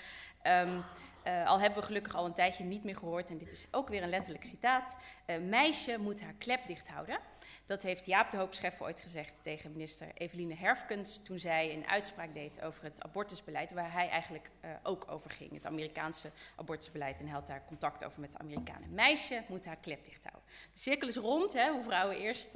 Um, 0.43 0.83
uh, 1.29 1.47
al 1.47 1.59
hebben 1.59 1.79
we 1.79 1.85
gelukkig 1.85 2.15
al 2.15 2.25
een 2.25 2.33
tijdje 2.33 2.63
niet 2.63 2.83
meer 2.83 2.97
gehoord, 2.97 3.29
en 3.29 3.37
dit 3.37 3.51
is 3.51 3.67
ook 3.71 3.89
weer 3.89 4.03
een 4.03 4.09
letterlijk 4.09 4.45
citaat. 4.45 4.97
Uh, 5.27 5.37
meisje 5.37 5.97
moet 5.99 6.21
haar 6.21 6.33
klep 6.37 6.67
dicht 6.67 6.89
houden. 6.89 7.19
Dat 7.65 7.83
heeft 7.83 8.05
Jaap 8.05 8.31
de 8.31 8.37
Hoop 8.37 8.53
Scheffer 8.53 8.85
ooit 8.85 9.01
gezegd 9.01 9.35
tegen 9.41 9.71
minister 9.71 10.07
Eveline 10.13 10.55
Herfkens 10.55 11.23
toen 11.23 11.39
zij 11.39 11.73
een 11.73 11.87
uitspraak 11.87 12.33
deed 12.33 12.61
over 12.61 12.83
het 12.83 13.03
abortusbeleid, 13.03 13.73
waar 13.73 13.93
hij 13.93 14.09
eigenlijk 14.09 14.49
uh, 14.65 14.71
ook 14.83 15.11
over 15.11 15.29
ging, 15.29 15.51
het 15.53 15.65
Amerikaanse 15.65 16.31
abortusbeleid. 16.55 17.19
En 17.19 17.25
hij 17.25 17.33
had 17.33 17.47
daar 17.47 17.65
contact 17.65 18.05
over 18.05 18.19
met 18.19 18.31
de 18.31 18.37
Amerikanen. 18.37 18.93
Meisje 18.93 19.43
moet 19.47 19.65
haar 19.65 19.77
klep 19.77 20.05
dicht 20.05 20.23
houden. 20.23 20.49
De 20.73 20.79
cirkel 20.79 21.07
is 21.07 21.15
rond, 21.15 21.53
hè, 21.53 21.71
hoe 21.71 21.83
vrouwen 21.83 22.17
eerst 22.17 22.53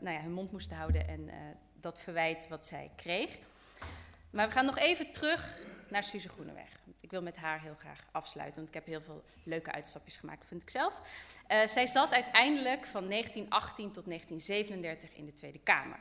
nou 0.00 0.14
ja, 0.14 0.20
hun 0.20 0.32
mond 0.32 0.52
moesten 0.52 0.76
houden 0.76 1.08
en 1.08 1.30
dat 1.80 2.00
verwijt 2.00 2.48
wat 2.48 2.66
zij 2.66 2.90
kreeg. 2.96 3.38
Maar 4.30 4.46
we 4.46 4.52
gaan 4.52 4.64
nog 4.64 4.78
even 4.78 5.12
terug 5.12 5.58
naar 5.88 6.04
Suze 6.04 6.28
Groeneweg. 6.28 6.79
Ik 7.00 7.10
wil 7.10 7.22
met 7.22 7.36
haar 7.36 7.60
heel 7.60 7.74
graag 7.74 8.06
afsluiten, 8.10 8.56
want 8.56 8.68
ik 8.68 8.74
heb 8.74 8.86
heel 8.86 9.00
veel 9.00 9.24
leuke 9.44 9.72
uitstapjes 9.72 10.16
gemaakt, 10.16 10.46
vind 10.46 10.62
ik 10.62 10.70
zelf. 10.70 11.00
Uh, 11.48 11.66
zij 11.66 11.86
zat 11.86 12.12
uiteindelijk 12.12 12.86
van 12.86 13.08
1918 13.08 13.92
tot 13.92 14.04
1937 14.04 15.12
in 15.12 15.26
de 15.26 15.32
Tweede 15.32 15.58
Kamer. 15.58 15.98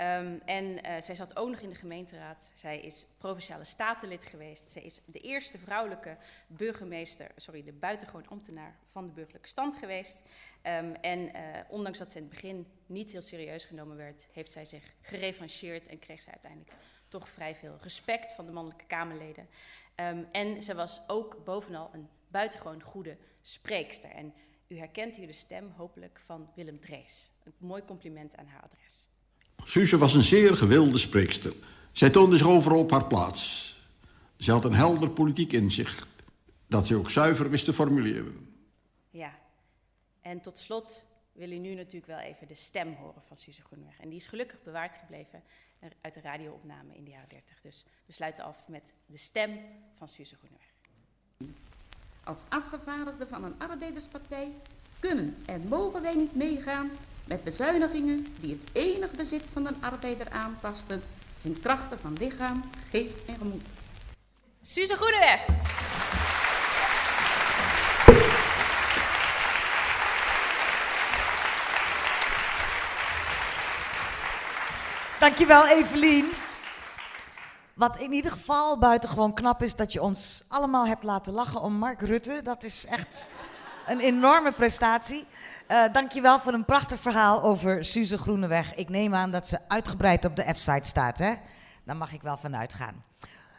Um, 0.00 0.40
en 0.44 0.64
uh, 0.64 1.00
zij 1.00 1.14
zat 1.14 1.36
ook 1.36 1.48
nog 1.48 1.60
in 1.60 1.68
de 1.68 1.74
gemeenteraad. 1.74 2.50
Zij 2.54 2.80
is 2.80 3.06
provinciale 3.18 3.64
statenlid 3.64 4.24
geweest. 4.24 4.70
Zij 4.70 4.82
is 4.82 5.00
de 5.04 5.18
eerste 5.18 5.58
vrouwelijke 5.58 6.16
burgemeester, 6.46 7.30
sorry, 7.36 7.62
de 7.62 7.72
buitengewoon 7.72 8.28
ambtenaar 8.28 8.76
van 8.90 9.06
de 9.06 9.12
burgerlijke 9.12 9.48
stand 9.48 9.76
geweest. 9.76 10.22
Um, 10.62 10.94
en 10.94 11.18
uh, 11.18 11.42
ondanks 11.68 11.98
dat 11.98 12.12
ze 12.12 12.16
in 12.16 12.24
het 12.24 12.32
begin 12.32 12.66
niet 12.86 13.12
heel 13.12 13.22
serieus 13.22 13.64
genomen 13.64 13.96
werd, 13.96 14.28
heeft 14.32 14.50
zij 14.50 14.64
zich 14.64 14.92
gerevancheerd 15.00 15.88
en 15.88 15.98
kreeg 15.98 16.20
zij 16.20 16.32
uiteindelijk 16.32 16.72
toch 17.08 17.28
vrij 17.28 17.56
veel 17.56 17.78
respect 17.82 18.32
van 18.32 18.46
de 18.46 18.52
mannelijke 18.52 18.86
Kamerleden. 18.86 19.48
Um, 20.00 20.26
en 20.32 20.62
zij 20.62 20.74
was 20.74 21.00
ook 21.06 21.44
bovenal 21.44 21.90
een 21.92 22.08
buitengewoon 22.28 22.82
goede 22.82 23.16
spreekster. 23.40 24.10
En 24.10 24.34
u 24.68 24.78
herkent 24.78 25.16
hier 25.16 25.26
de 25.26 25.32
stem 25.32 25.72
hopelijk 25.76 26.20
van 26.24 26.50
Willem 26.54 26.80
Drees. 26.80 27.32
Een 27.44 27.52
mooi 27.58 27.84
compliment 27.84 28.36
aan 28.36 28.46
haar 28.46 28.62
adres. 28.62 29.08
Suze 29.64 29.98
was 29.98 30.14
een 30.14 30.22
zeer 30.22 30.56
gewilde 30.56 30.98
spreekster. 30.98 31.54
Zij 31.92 32.10
toonde 32.10 32.36
zich 32.36 32.46
overal 32.46 32.78
op 32.78 32.90
haar 32.90 33.06
plaats. 33.06 33.74
Ze 34.38 34.52
had 34.52 34.64
een 34.64 34.74
helder 34.74 35.10
politiek 35.10 35.52
inzicht, 35.52 36.08
dat 36.66 36.86
ze 36.86 36.96
ook 36.96 37.10
zuiver 37.10 37.50
wist 37.50 37.64
te 37.64 37.72
formuleren. 37.72 38.64
Ja, 39.10 39.38
en 40.20 40.40
tot 40.40 40.58
slot 40.58 41.04
wil 41.32 41.50
u 41.50 41.58
nu 41.58 41.74
natuurlijk 41.74 42.06
wel 42.06 42.18
even 42.18 42.46
de 42.46 42.54
stem 42.54 42.92
horen 42.92 43.22
van 43.22 43.36
Suze 43.36 43.62
Groeneweg. 43.62 44.00
En 44.00 44.08
die 44.08 44.18
is 44.18 44.26
gelukkig 44.26 44.62
bewaard 44.62 44.96
gebleven 44.96 45.42
uit 46.00 46.14
de 46.14 46.20
radioopname 46.20 46.96
in 46.96 47.04
de 47.04 47.10
jaren 47.10 47.28
30. 47.28 47.60
Dus 47.60 47.84
we 48.06 48.12
sluiten 48.12 48.44
af 48.44 48.68
met 48.68 48.94
de 49.06 49.16
stem 49.16 49.58
van 49.94 50.08
Suze 50.08 50.36
Groeneweg. 50.36 50.74
Als 52.24 52.42
afgevaardigde 52.48 53.26
van 53.26 53.44
een 53.44 53.58
arbeiderspartij 53.58 54.54
kunnen 55.00 55.42
en 55.46 55.68
mogen 55.68 56.02
wij 56.02 56.14
niet 56.14 56.34
meegaan 56.34 56.90
met 57.24 57.44
bezuinigingen 57.44 58.26
die 58.40 58.52
het 58.60 58.70
enig 58.72 59.10
bezit 59.10 59.42
van 59.52 59.66
een 59.66 59.82
arbeider 59.82 60.30
aantasten, 60.30 61.02
zijn 61.38 61.60
krachten 61.60 61.98
van 61.98 62.12
lichaam, 62.12 62.62
geest 62.90 63.24
en 63.26 63.36
gemoed. 63.36 63.62
Suze 64.60 64.96
Groeneweg. 64.96 66.15
Dankjewel, 75.26 75.66
Evelien. 75.66 76.24
Wat 77.74 77.98
in 77.98 78.12
ieder 78.12 78.30
geval 78.30 78.78
buitengewoon 78.78 79.34
knap 79.34 79.62
is, 79.62 79.74
dat 79.74 79.92
je 79.92 80.02
ons 80.02 80.44
allemaal 80.48 80.86
hebt 80.86 81.02
laten 81.02 81.32
lachen 81.32 81.60
om 81.60 81.72
Mark 81.72 82.00
Rutte. 82.00 82.40
Dat 82.42 82.62
is 82.62 82.86
echt 82.86 83.30
een 83.86 84.00
enorme 84.00 84.52
prestatie. 84.52 85.26
Uh, 85.68 85.82
dankjewel 85.92 86.40
voor 86.40 86.52
een 86.52 86.64
prachtig 86.64 87.00
verhaal 87.00 87.42
over 87.42 87.84
Suze 87.84 88.18
Groeneweg. 88.18 88.74
Ik 88.74 88.88
neem 88.88 89.14
aan 89.14 89.30
dat 89.30 89.46
ze 89.46 89.58
uitgebreid 89.68 90.24
op 90.24 90.36
de 90.36 90.54
F-site 90.54 90.88
staat, 90.88 91.18
hè? 91.18 91.34
Daar 91.84 91.96
mag 91.96 92.12
ik 92.12 92.22
wel 92.22 92.36
van 92.36 92.56
uitgaan. 92.56 93.04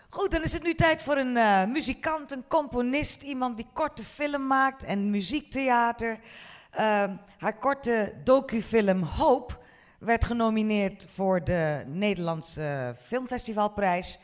Goed, 0.10 0.32
dan 0.32 0.44
is 0.44 0.54
het 0.54 0.64
nu 0.64 0.74
tijd 0.74 1.02
voor 1.02 1.18
een 1.18 1.36
uh, 1.36 1.66
muzikant, 1.66 2.32
een 2.32 2.48
componist, 2.48 3.22
iemand 3.22 3.58
die 3.58 3.68
korte 3.74 4.04
film 4.04 4.48
maakt 4.48 4.84
en 4.84 5.10
muziektheater. 5.10 6.20
Uh, 6.80 7.04
haar 7.38 7.58
korte 7.60 8.14
docufilm 8.24 9.04
Hope 9.04 9.66
werd 10.00 10.26
genomineerd 10.26 11.08
voor 11.14 11.44
de 11.44 11.84
Nederlandse 11.88 12.96
Filmfestivalprijs. 13.02 14.20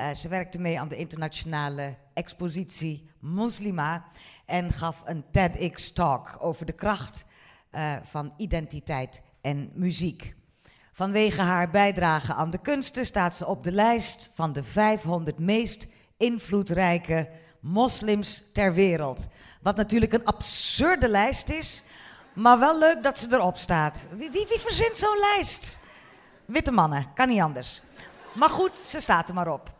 Uh, 0.00 0.10
ze 0.10 0.28
werkte 0.28 0.60
mee 0.60 0.80
aan 0.80 0.88
de 0.88 0.96
internationale 0.96 1.96
expositie 2.14 3.10
Muslima 3.20 4.04
en 4.46 4.72
gaf 4.72 5.02
een 5.04 5.24
TEDx-talk 5.30 6.36
over 6.40 6.66
de 6.66 6.72
kracht 6.72 7.24
uh, 7.72 7.96
van 8.02 8.34
identiteit 8.36 9.22
en 9.40 9.70
muziek. 9.74 10.36
Vanwege 10.92 11.40
haar 11.40 11.70
bijdrage 11.70 12.32
aan 12.32 12.50
de 12.50 12.58
kunsten 12.58 13.06
staat 13.06 13.36
ze 13.36 13.46
op 13.46 13.64
de 13.64 13.72
lijst 13.72 14.30
van 14.34 14.52
de 14.52 14.62
500 14.62 15.38
meest 15.38 15.86
invloedrijke 16.16 17.28
moslims 17.60 18.44
ter 18.52 18.74
wereld. 18.74 19.28
Wat 19.62 19.76
natuurlijk 19.76 20.12
een 20.12 20.24
absurde 20.24 21.08
lijst 21.08 21.48
is, 21.48 21.84
maar 22.38 22.58
wel 22.58 22.78
leuk 22.78 23.02
dat 23.02 23.18
ze 23.18 23.26
erop 23.30 23.56
staat. 23.56 24.08
Wie, 24.10 24.30
wie, 24.30 24.46
wie 24.48 24.58
verzint 24.58 24.98
zo'n 24.98 25.18
lijst? 25.18 25.80
Witte 26.44 26.70
mannen, 26.70 27.06
kan 27.14 27.28
niet 27.28 27.40
anders. 27.40 27.82
Maar 28.34 28.50
goed, 28.50 28.76
ze 28.76 29.00
staat 29.00 29.28
er 29.28 29.34
maar 29.34 29.52
op. 29.52 29.76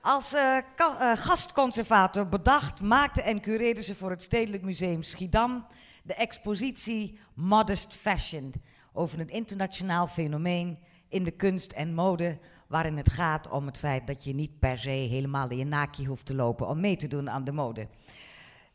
Als 0.00 0.34
uh, 0.34 0.56
uh, 0.80 1.12
gastconservator 1.14 2.28
bedacht, 2.28 2.80
maakte 2.80 3.22
en 3.22 3.40
cureerde 3.40 3.82
ze 3.82 3.94
voor 3.94 4.10
het 4.10 4.22
Stedelijk 4.22 4.62
Museum 4.62 5.02
Schiedam 5.02 5.66
de 6.02 6.14
expositie 6.14 7.18
Modest 7.34 7.94
Fashion 7.94 8.52
over 8.92 9.20
een 9.20 9.28
internationaal 9.28 10.06
fenomeen 10.06 10.78
in 11.08 11.24
de 11.24 11.30
kunst 11.30 11.72
en 11.72 11.94
mode, 11.94 12.38
waarin 12.68 12.96
het 12.96 13.10
gaat 13.10 13.48
om 13.48 13.66
het 13.66 13.78
feit 13.78 14.06
dat 14.06 14.24
je 14.24 14.34
niet 14.34 14.58
per 14.58 14.78
se 14.78 14.90
helemaal 14.90 15.50
in 15.50 15.58
je 15.58 15.64
naakje 15.64 16.06
hoeft 16.06 16.26
te 16.26 16.34
lopen 16.34 16.68
om 16.68 16.80
mee 16.80 16.96
te 16.96 17.08
doen 17.08 17.30
aan 17.30 17.44
de 17.44 17.52
mode. 17.52 17.88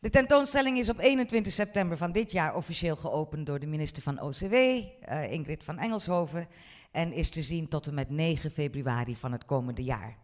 De 0.00 0.10
tentoonstelling 0.10 0.78
is 0.78 0.88
op 0.88 0.98
21 0.98 1.52
september 1.52 1.96
van 1.96 2.12
dit 2.12 2.30
jaar 2.30 2.54
officieel 2.56 2.96
geopend 2.96 3.46
door 3.46 3.58
de 3.58 3.66
minister 3.66 4.02
van 4.02 4.20
OCW, 4.20 4.52
uh, 4.52 5.32
Ingrid 5.32 5.64
van 5.64 5.78
Engelshoven, 5.78 6.48
en 6.90 7.12
is 7.12 7.30
te 7.30 7.42
zien 7.42 7.68
tot 7.68 7.86
en 7.86 7.94
met 7.94 8.10
9 8.10 8.50
februari 8.50 9.16
van 9.16 9.32
het 9.32 9.44
komende 9.44 9.82
jaar. 9.82 10.16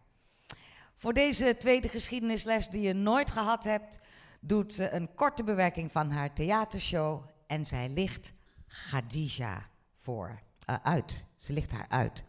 Voor 0.97 1.13
deze 1.13 1.57
tweede 1.59 1.89
geschiedenisles 1.89 2.69
die 2.69 2.81
je 2.81 2.93
nooit 2.93 3.31
gehad 3.31 3.65
hebt, 3.65 4.01
doet 4.41 4.73
ze 4.73 4.91
een 4.91 5.15
korte 5.15 5.45
bewerking 5.45 5.93
van 5.93 6.11
haar 6.11 6.33
theatershow 6.33 7.23
en 7.47 7.67
zij 7.67 7.89
ligt 7.89 8.33
Khadija 8.67 9.69
voor, 9.97 10.41
uh, 10.71 10.77
uit. 10.83 11.25
Ze 11.37 11.53
ligt 11.53 11.73
haar 11.73 11.87
uit. 11.89 12.25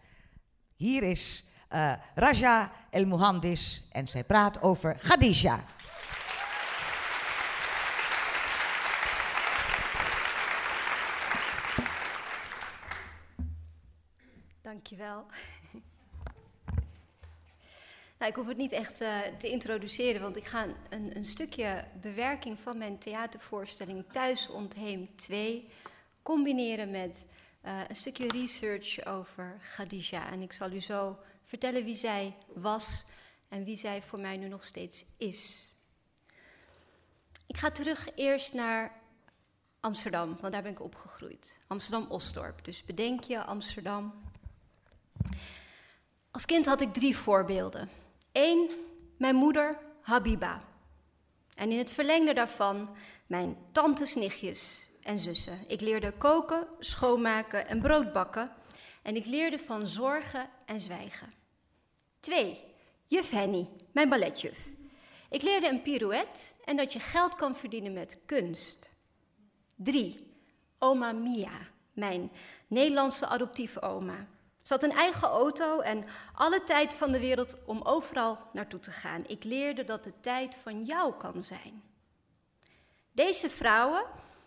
Hier 0.75 1.03
is 1.03 1.45
uh, 1.71 1.93
Raja 2.15 2.71
El 2.89 3.05
Muhandis 3.05 3.87
en 3.91 4.07
zij 4.07 4.23
praat 4.23 4.61
over 4.61 4.93
Khadija. 4.93 5.63
Dankjewel. 14.85 15.25
Nou, 18.17 18.31
ik 18.31 18.35
hoef 18.35 18.47
het 18.47 18.57
niet 18.57 18.71
echt 18.71 19.01
uh, 19.01 19.21
te 19.37 19.49
introduceren, 19.49 20.21
want 20.21 20.35
ik 20.35 20.45
ga 20.45 20.65
een, 20.89 21.15
een, 21.15 21.25
stukje 21.25 21.85
bewerking 22.01 22.59
van 22.59 22.77
mijn 22.77 22.97
theatervoorstelling 22.97 24.05
Thuis 24.11 24.49
Ontheem 24.49 25.15
2 25.15 25.65
combineren 26.21 26.91
met 26.91 27.27
uh, 27.65 27.81
een 27.87 27.95
stukje 27.95 28.27
research 28.27 29.05
over 29.05 29.57
Khadija. 29.73 30.31
En 30.31 30.41
ik 30.41 30.53
zal 30.53 30.71
u 30.71 30.81
zo 30.81 31.17
vertellen 31.43 31.83
wie 31.83 31.95
zij 31.95 32.35
was 32.53 33.05
en 33.49 33.63
wie 33.63 33.75
zij 33.75 34.01
voor 34.01 34.19
mij 34.19 34.37
nu 34.37 34.47
nog 34.47 34.63
steeds 34.63 35.05
is. 35.17 35.71
Ik 37.47 37.57
ga 37.57 37.71
terug 37.71 38.07
eerst 38.15 38.53
naar 38.53 39.01
Amsterdam, 39.79 40.37
want 40.39 40.53
daar 40.53 40.63
ben 40.63 40.71
ik 40.71 40.81
opgegroeid. 40.81 41.57
Amsterdam-Osdorp. 41.67 42.65
Dus 42.65 42.83
bedenk 42.83 43.23
je 43.23 43.43
Amsterdam. 43.43 44.33
Als 46.31 46.45
kind 46.45 46.65
had 46.65 46.81
ik 46.81 46.93
drie 46.93 47.17
voorbeelden. 47.17 47.89
Eén, 48.31 48.69
mijn 49.17 49.35
moeder 49.35 49.79
Habiba. 50.01 50.61
En 51.55 51.71
in 51.71 51.77
het 51.77 51.91
verlengde 51.91 52.33
daarvan 52.33 52.89
mijn 53.27 53.57
tantes, 53.71 54.15
nichtjes 54.15 54.89
en 55.01 55.19
zussen. 55.19 55.59
Ik 55.67 55.81
leerde 55.81 56.11
koken, 56.11 56.67
schoonmaken 56.79 57.67
en 57.67 57.79
brood 57.79 58.13
bakken. 58.13 58.51
En 59.01 59.15
ik 59.15 59.25
leerde 59.25 59.59
van 59.59 59.87
zorgen 59.87 60.49
en 60.65 60.79
zwijgen. 60.79 61.33
Twee, 62.19 62.63
juf 63.05 63.29
Henny, 63.29 63.69
mijn 63.91 64.09
balletjuf. 64.09 64.67
Ik 65.29 65.41
leerde 65.41 65.67
een 65.67 65.81
pirouette 65.81 66.41
en 66.65 66.77
dat 66.77 66.93
je 66.93 66.99
geld 66.99 67.35
kan 67.35 67.55
verdienen 67.55 67.93
met 67.93 68.19
kunst. 68.25 68.89
Drie, 69.75 70.37
oma 70.79 71.11
Mia, 71.11 71.59
mijn 71.93 72.31
Nederlandse 72.67 73.27
adoptieve 73.27 73.81
oma. 73.81 74.27
Ze 74.65 74.73
had 74.73 74.83
een 74.83 74.91
eigen 74.91 75.27
auto 75.27 75.79
en 75.79 76.05
alle 76.33 76.63
tijd 76.63 76.93
van 76.93 77.11
de 77.11 77.19
wereld 77.19 77.57
om 77.65 77.81
overal 77.81 78.37
naartoe 78.53 78.79
te 78.79 78.91
gaan. 78.91 79.23
Ik 79.27 79.43
leerde 79.43 79.83
dat 79.83 80.03
de 80.03 80.19
tijd 80.19 80.55
van 80.55 80.83
jou 80.83 81.13
kan 81.13 81.41
zijn. 81.41 81.83
Deze 83.11 83.49
vrouwen 83.49 84.03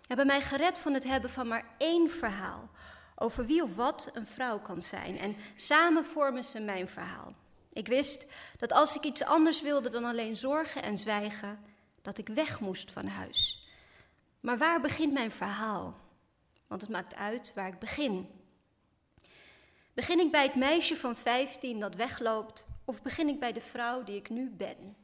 hebben 0.06 0.26
mij 0.26 0.40
gered 0.40 0.78
van 0.78 0.94
het 0.94 1.04
hebben 1.04 1.30
van 1.30 1.48
maar 1.48 1.64
één 1.76 2.10
verhaal 2.10 2.70
over 3.14 3.46
wie 3.46 3.62
of 3.62 3.76
wat 3.76 4.10
een 4.12 4.26
vrouw 4.26 4.60
kan 4.60 4.82
zijn. 4.82 5.18
En 5.18 5.36
samen 5.54 6.04
vormen 6.04 6.44
ze 6.44 6.60
mijn 6.60 6.88
verhaal. 6.88 7.34
Ik 7.72 7.86
wist 7.86 8.32
dat 8.56 8.72
als 8.72 8.96
ik 8.96 9.02
iets 9.02 9.22
anders 9.22 9.62
wilde 9.62 9.88
dan 9.88 10.04
alleen 10.04 10.36
zorgen 10.36 10.82
en 10.82 10.96
zwijgen, 10.96 11.58
dat 12.02 12.18
ik 12.18 12.28
weg 12.28 12.60
moest 12.60 12.90
van 12.90 13.06
huis. 13.06 13.68
Maar 14.40 14.58
waar 14.58 14.80
begint 14.80 15.12
mijn 15.12 15.32
verhaal? 15.32 15.96
Want 16.66 16.80
het 16.80 16.90
maakt 16.90 17.14
uit 17.14 17.52
waar 17.54 17.68
ik 17.68 17.78
begin. 17.78 18.37
Begin 19.98 20.20
ik 20.20 20.30
bij 20.30 20.42
het 20.42 20.54
meisje 20.54 20.96
van 20.96 21.16
15 21.16 21.80
dat 21.80 21.94
wegloopt, 21.94 22.66
of 22.84 23.02
begin 23.02 23.28
ik 23.28 23.40
bij 23.40 23.52
de 23.52 23.60
vrouw 23.60 24.04
die 24.04 24.16
ik 24.16 24.28
nu 24.28 24.50
ben? 24.50 24.96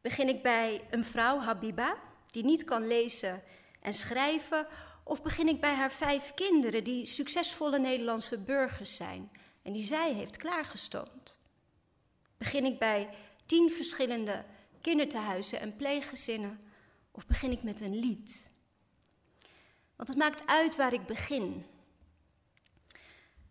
Begin 0.00 0.28
ik 0.28 0.42
bij 0.42 0.86
een 0.90 1.04
vrouw, 1.04 1.38
Habiba, 1.38 1.96
die 2.28 2.44
niet 2.44 2.64
kan 2.64 2.86
lezen 2.86 3.42
en 3.80 3.92
schrijven, 3.92 4.66
of 5.04 5.22
begin 5.22 5.48
ik 5.48 5.60
bij 5.60 5.74
haar 5.74 5.92
vijf 5.92 6.34
kinderen 6.34 6.84
die 6.84 7.06
succesvolle 7.06 7.78
Nederlandse 7.78 8.44
burgers 8.44 8.96
zijn 8.96 9.30
en 9.62 9.72
die 9.72 9.84
zij 9.84 10.12
heeft 10.12 10.36
klaargestoomd? 10.36 11.38
Begin 12.36 12.64
ik 12.64 12.78
bij 12.78 13.08
tien 13.46 13.70
verschillende 13.70 14.44
kindertehuizen 14.80 15.60
en 15.60 15.76
pleeggezinnen, 15.76 16.60
of 17.10 17.26
begin 17.26 17.50
ik 17.50 17.62
met 17.62 17.80
een 17.80 17.98
lied? 17.98 18.50
Want 19.96 20.08
het 20.08 20.18
maakt 20.18 20.46
uit 20.46 20.76
waar 20.76 20.92
ik 20.92 21.06
begin. 21.06 21.74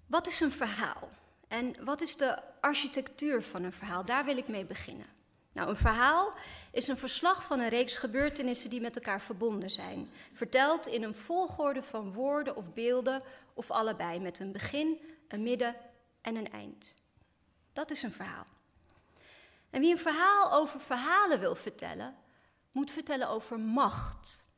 Wat 0.07 0.27
is 0.27 0.39
een 0.39 0.51
verhaal? 0.51 1.09
En 1.47 1.85
wat 1.85 2.01
is 2.01 2.15
de 2.15 2.39
architectuur 2.61 3.43
van 3.43 3.63
een 3.63 3.73
verhaal? 3.73 4.05
Daar 4.05 4.25
wil 4.25 4.37
ik 4.37 4.47
mee 4.47 4.65
beginnen. 4.65 5.05
Nou, 5.53 5.69
een 5.69 5.77
verhaal 5.77 6.33
is 6.71 6.87
een 6.87 6.97
verslag 6.97 7.45
van 7.45 7.59
een 7.59 7.69
reeks 7.69 7.95
gebeurtenissen 7.95 8.69
die 8.69 8.81
met 8.81 8.95
elkaar 8.95 9.21
verbonden 9.21 9.69
zijn. 9.69 10.09
Verteld 10.33 10.87
in 10.87 11.03
een 11.03 11.15
volgorde 11.15 11.81
van 11.81 12.13
woorden 12.13 12.55
of 12.55 12.73
beelden 12.73 13.23
of 13.53 13.71
allebei, 13.71 14.19
met 14.19 14.39
een 14.39 14.51
begin, 14.51 14.99
een 15.27 15.43
midden 15.43 15.75
en 16.21 16.35
een 16.35 16.51
eind. 16.51 16.95
Dat 17.73 17.91
is 17.91 18.03
een 18.03 18.11
verhaal. 18.11 18.45
En 19.69 19.81
wie 19.81 19.91
een 19.91 19.97
verhaal 19.97 20.53
over 20.53 20.79
verhalen 20.79 21.39
wil 21.39 21.55
vertellen, 21.55 22.15
moet 22.71 22.91
vertellen 22.91 23.29
over 23.29 23.59
macht. 23.59 24.49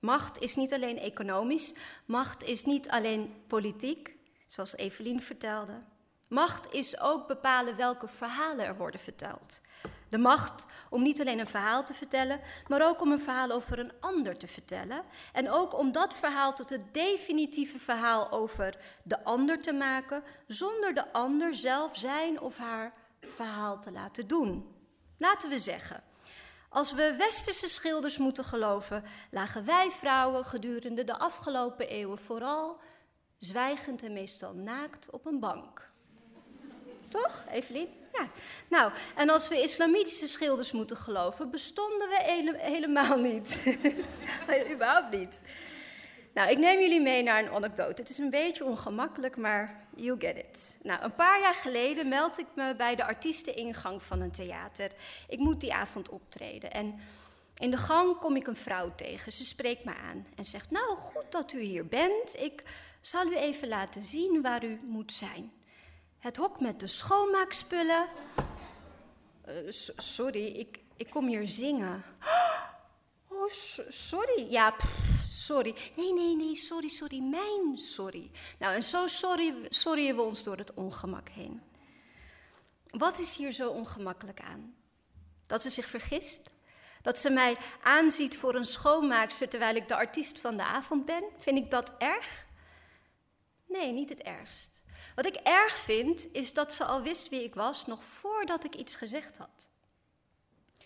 Macht 0.00 0.38
is 0.38 0.56
niet 0.56 0.72
alleen 0.72 0.98
economisch, 0.98 1.74
macht 2.04 2.42
is 2.42 2.64
niet 2.64 2.88
alleen 2.88 3.44
politiek, 3.46 4.17
zoals 4.48 4.76
Evelien 4.76 5.22
vertelde. 5.22 5.82
Macht 6.28 6.72
is 6.72 7.00
ook 7.00 7.26
bepalen 7.26 7.76
welke 7.76 8.08
verhalen 8.08 8.66
er 8.66 8.76
worden 8.76 9.00
verteld. 9.00 9.60
De 10.08 10.18
macht 10.18 10.66
om 10.90 11.02
niet 11.02 11.20
alleen 11.20 11.38
een 11.38 11.46
verhaal 11.46 11.84
te 11.84 11.94
vertellen, 11.94 12.40
maar 12.68 12.86
ook 12.86 13.00
om 13.00 13.12
een 13.12 13.20
verhaal 13.20 13.50
over 13.50 13.78
een 13.78 13.92
ander 14.00 14.38
te 14.38 14.46
vertellen. 14.46 15.02
En 15.32 15.50
ook 15.50 15.78
om 15.78 15.92
dat 15.92 16.14
verhaal 16.14 16.54
tot 16.54 16.70
het 16.70 16.94
definitieve 16.94 17.78
verhaal 17.78 18.30
over 18.30 18.76
de 19.02 19.24
ander 19.24 19.62
te 19.62 19.72
maken, 19.72 20.22
zonder 20.46 20.94
de 20.94 21.12
ander 21.12 21.54
zelf 21.54 21.96
zijn 21.96 22.40
of 22.40 22.56
haar 22.56 22.92
verhaal 23.20 23.80
te 23.80 23.92
laten 23.92 24.26
doen. 24.26 24.74
Laten 25.18 25.48
we 25.48 25.58
zeggen, 25.58 26.02
als 26.68 26.92
we 26.92 27.14
westerse 27.18 27.68
schilders 27.68 28.18
moeten 28.18 28.44
geloven, 28.44 29.04
lagen 29.30 29.64
wij 29.64 29.90
vrouwen 29.90 30.44
gedurende 30.44 31.04
de 31.04 31.18
afgelopen 31.18 31.88
eeuwen 31.88 32.18
vooral 32.18 32.80
zwijgend 33.38 34.02
en 34.02 34.12
meestal 34.12 34.54
naakt 34.54 35.10
op 35.10 35.26
een 35.26 35.40
bank. 35.40 35.90
Toch, 37.08 37.44
Evelien? 37.50 37.88
Ja. 38.12 38.28
Nou, 38.68 38.92
en 39.16 39.30
als 39.30 39.48
we 39.48 39.62
islamitische 39.62 40.26
schilders 40.26 40.72
moeten 40.72 40.96
geloven, 40.96 41.50
bestonden 41.50 42.08
we 42.08 42.18
helemaal 42.58 43.18
niet. 43.18 43.76
Überhaupt 44.72 45.10
niet. 45.10 45.42
Nou, 46.34 46.50
ik 46.50 46.58
neem 46.58 46.80
jullie 46.80 47.00
mee 47.00 47.22
naar 47.22 47.44
een 47.44 47.50
anekdote. 47.50 48.02
Het 48.02 48.10
is 48.10 48.18
een 48.18 48.30
beetje 48.30 48.64
ongemakkelijk, 48.64 49.36
maar 49.36 49.86
you 49.94 50.20
get 50.20 50.36
it. 50.36 50.78
Nou, 50.82 51.02
een 51.02 51.14
paar 51.14 51.40
jaar 51.40 51.54
geleden 51.54 52.08
meld 52.08 52.38
ik 52.38 52.46
me 52.54 52.74
bij 52.76 52.96
de 52.96 53.04
artiesteningang 53.04 54.02
van 54.02 54.20
een 54.20 54.32
theater. 54.32 54.90
Ik 55.28 55.38
moet 55.38 55.60
die 55.60 55.74
avond 55.74 56.08
optreden. 56.08 56.72
En 56.72 57.00
in 57.58 57.70
de 57.70 57.76
gang 57.76 58.18
kom 58.18 58.36
ik 58.36 58.46
een 58.46 58.56
vrouw 58.56 58.94
tegen. 58.94 59.32
Ze 59.32 59.44
spreekt 59.44 59.84
me 59.84 59.94
aan 59.94 60.26
en 60.34 60.44
zegt: 60.44 60.70
Nou, 60.70 60.96
goed 60.96 61.26
dat 61.32 61.52
u 61.52 61.60
hier 61.60 61.86
bent. 61.86 62.36
Ik 62.38 62.62
zal 63.00 63.26
u 63.26 63.36
even 63.36 63.68
laten 63.68 64.02
zien 64.02 64.42
waar 64.42 64.64
u 64.64 64.80
moet 64.82 65.12
zijn. 65.12 65.52
Het 66.18 66.36
hok 66.36 66.60
met 66.60 66.80
de 66.80 66.86
schoonmaakspullen. 66.86 68.06
Uh, 69.48 69.54
sorry, 69.96 70.46
ik, 70.46 70.80
ik 70.96 71.10
kom 71.10 71.26
hier 71.26 71.48
zingen. 71.48 72.04
Oh, 73.30 73.54
sorry. 73.88 74.50
Ja, 74.50 74.74
sorry. 75.26 75.74
Nee, 75.96 76.12
nee, 76.12 76.36
nee, 76.36 76.56
sorry, 76.56 76.88
sorry, 76.88 77.20
mijn 77.20 77.78
sorry. 77.78 78.30
Nou, 78.58 78.74
en 78.74 78.82
zo 78.82 79.06
sorry, 79.06 79.54
sorry 79.68 80.14
we 80.14 80.22
ons 80.22 80.42
door 80.42 80.56
het 80.56 80.74
ongemak 80.74 81.28
heen. 81.28 81.62
Wat 82.90 83.18
is 83.18 83.36
hier 83.36 83.52
zo 83.52 83.70
ongemakkelijk 83.70 84.40
aan? 84.40 84.74
Dat 85.46 85.62
ze 85.62 85.70
zich 85.70 85.86
vergist? 85.86 86.50
Dat 87.02 87.18
ze 87.18 87.30
mij 87.30 87.56
aanziet 87.82 88.36
voor 88.38 88.54
een 88.54 88.64
schoonmaakster 88.64 89.48
terwijl 89.48 89.76
ik 89.76 89.88
de 89.88 89.96
artiest 89.96 90.40
van 90.40 90.56
de 90.56 90.64
avond 90.64 91.04
ben? 91.04 91.24
Vind 91.38 91.58
ik 91.58 91.70
dat 91.70 91.92
erg? 91.98 92.46
Nee, 93.68 93.92
niet 93.92 94.08
het 94.08 94.22
ergst. 94.22 94.82
Wat 95.14 95.26
ik 95.26 95.34
erg 95.34 95.76
vind, 95.76 96.32
is 96.32 96.52
dat 96.52 96.72
ze 96.72 96.84
al 96.84 97.02
wist 97.02 97.28
wie 97.28 97.44
ik 97.44 97.54
was 97.54 97.86
nog 97.86 98.04
voordat 98.04 98.64
ik 98.64 98.74
iets 98.74 98.96
gezegd 98.96 99.38
had. 99.38 99.68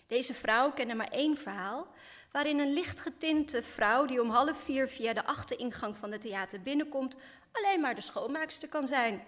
Deze 0.07 0.33
vrouw 0.33 0.71
kende 0.71 0.93
maar 0.93 1.07
één 1.11 1.37
verhaal, 1.37 1.87
waarin 2.31 2.59
een 2.59 2.73
lichtgetinte 2.73 3.63
vrouw 3.63 4.05
die 4.05 4.21
om 4.21 4.29
half 4.29 4.63
vier 4.63 4.87
via 4.87 5.13
de 5.13 5.25
achteringang 5.25 5.97
van 5.97 6.11
het 6.11 6.21
theater 6.21 6.61
binnenkomt, 6.61 7.15
alleen 7.51 7.81
maar 7.81 7.95
de 7.95 8.01
schoonmaakster 8.01 8.69
kan 8.69 8.87
zijn. 8.87 9.23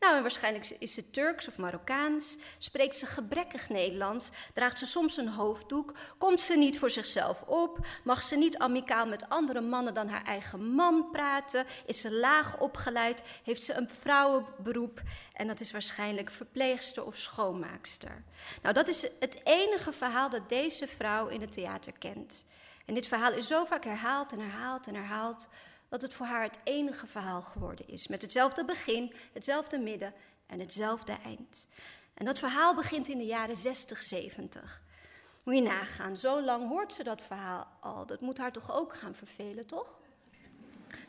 Nou, 0.00 0.16
en 0.16 0.22
waarschijnlijk 0.22 0.66
is 0.78 0.94
ze 0.94 1.10
Turks 1.10 1.48
of 1.48 1.58
Marokkaans, 1.58 2.38
spreekt 2.58 2.96
ze 2.96 3.06
gebrekkig 3.06 3.68
Nederlands, 3.68 4.30
draagt 4.54 4.78
ze 4.78 4.86
soms 4.86 5.16
een 5.16 5.28
hoofddoek, 5.28 5.94
komt 6.18 6.40
ze 6.40 6.56
niet 6.56 6.78
voor 6.78 6.90
zichzelf 6.90 7.42
op, 7.42 7.86
mag 8.04 8.22
ze 8.22 8.36
niet 8.36 8.58
amicaal 8.58 9.06
met 9.06 9.28
andere 9.28 9.60
mannen 9.60 9.94
dan 9.94 10.08
haar 10.08 10.24
eigen 10.24 10.74
man 10.74 11.10
praten, 11.10 11.66
is 11.86 12.00
ze 12.00 12.12
laag 12.12 12.58
opgeleid, 12.58 13.22
heeft 13.44 13.62
ze 13.62 13.72
een 13.72 13.90
vrouwenberoep? 13.90 15.02
En 15.32 15.46
dat 15.46 15.60
is 15.60 15.72
waarschijnlijk 15.72 16.30
verpleegster 16.30 17.04
of 17.04 17.16
schoonmaakster. 17.16 18.24
Nou, 18.62 18.74
dat 18.74 18.88
is 18.88 19.02
het 19.20 19.40
enige 19.44 19.92
verhaal 19.92 20.30
dat 20.30 20.48
deze 20.48 20.86
vrouw 20.86 21.28
in 21.28 21.40
het 21.40 21.52
theater 21.52 21.92
kent. 21.98 22.44
En 22.86 22.94
dit 22.94 23.06
verhaal 23.06 23.32
is 23.32 23.46
zo 23.46 23.64
vaak 23.64 23.84
herhaald 23.84 24.32
en 24.32 24.40
herhaald 24.40 24.86
en 24.86 24.94
herhaald 24.94 25.48
dat 25.90 26.00
het 26.02 26.12
voor 26.12 26.26
haar 26.26 26.42
het 26.42 26.58
enige 26.64 27.06
verhaal 27.06 27.42
geworden 27.42 27.88
is. 27.88 28.08
Met 28.08 28.22
hetzelfde 28.22 28.64
begin, 28.64 29.12
hetzelfde 29.32 29.78
midden 29.78 30.14
en 30.46 30.60
hetzelfde 30.60 31.16
eind. 31.24 31.66
En 32.14 32.24
dat 32.24 32.38
verhaal 32.38 32.74
begint 32.74 33.08
in 33.08 33.18
de 33.18 33.26
jaren 33.26 33.56
60, 33.56 34.02
70. 34.02 34.82
Moet 35.42 35.54
je 35.54 35.62
nagaan, 35.62 36.16
zo 36.16 36.42
lang 36.42 36.68
hoort 36.68 36.92
ze 36.92 37.02
dat 37.02 37.22
verhaal 37.22 37.66
al. 37.80 38.06
Dat 38.06 38.20
moet 38.20 38.38
haar 38.38 38.52
toch 38.52 38.74
ook 38.74 38.96
gaan 38.96 39.14
vervelen, 39.14 39.66
toch? 39.66 39.98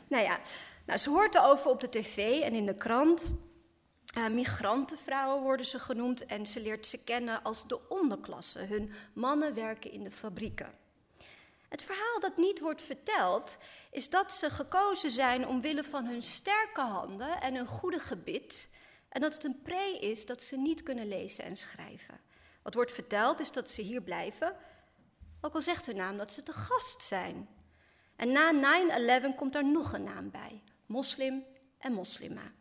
Nou 0.08 0.22
ja, 0.24 0.40
nou, 0.86 0.98
ze 0.98 1.10
hoort 1.10 1.34
erover 1.34 1.70
op 1.70 1.80
de 1.80 1.88
tv 1.88 2.40
en 2.40 2.54
in 2.54 2.66
de 2.66 2.74
krant. 2.74 3.34
Uh, 4.18 4.28
migrantenvrouwen 4.28 5.42
worden 5.42 5.66
ze 5.66 5.78
genoemd 5.78 6.26
en 6.26 6.46
ze 6.46 6.60
leert 6.60 6.86
ze 6.86 7.04
kennen 7.04 7.42
als 7.42 7.68
de 7.68 7.88
onderklasse. 7.88 8.58
Hun 8.58 8.92
mannen 9.12 9.54
werken 9.54 9.92
in 9.92 10.04
de 10.04 10.10
fabrieken. 10.10 10.81
Het 11.72 11.82
verhaal 11.82 12.20
dat 12.20 12.36
niet 12.36 12.60
wordt 12.60 12.82
verteld 12.82 13.56
is 13.90 14.10
dat 14.10 14.34
ze 14.34 14.50
gekozen 14.50 15.10
zijn 15.10 15.46
omwille 15.46 15.84
van 15.84 16.06
hun 16.06 16.22
sterke 16.22 16.80
handen 16.80 17.40
en 17.40 17.54
hun 17.54 17.66
goede 17.66 17.98
gebit. 17.98 18.68
En 19.08 19.20
dat 19.20 19.34
het 19.34 19.44
een 19.44 19.62
pre 19.62 19.98
is 20.00 20.26
dat 20.26 20.42
ze 20.42 20.56
niet 20.56 20.82
kunnen 20.82 21.08
lezen 21.08 21.44
en 21.44 21.56
schrijven. 21.56 22.20
Wat 22.62 22.74
wordt 22.74 22.92
verteld 22.92 23.40
is 23.40 23.52
dat 23.52 23.70
ze 23.70 23.82
hier 23.82 24.02
blijven, 24.02 24.56
ook 25.40 25.54
al 25.54 25.60
zegt 25.60 25.86
hun 25.86 25.96
naam 25.96 26.16
dat 26.16 26.32
ze 26.32 26.42
te 26.42 26.52
gast 26.52 27.02
zijn. 27.02 27.48
En 28.16 28.32
na 28.32 28.52
9-11 29.32 29.36
komt 29.36 29.54
er 29.54 29.64
nog 29.64 29.92
een 29.92 30.04
naam 30.04 30.30
bij: 30.30 30.62
moslim 30.86 31.44
en 31.78 31.92
moslima. 31.92 32.52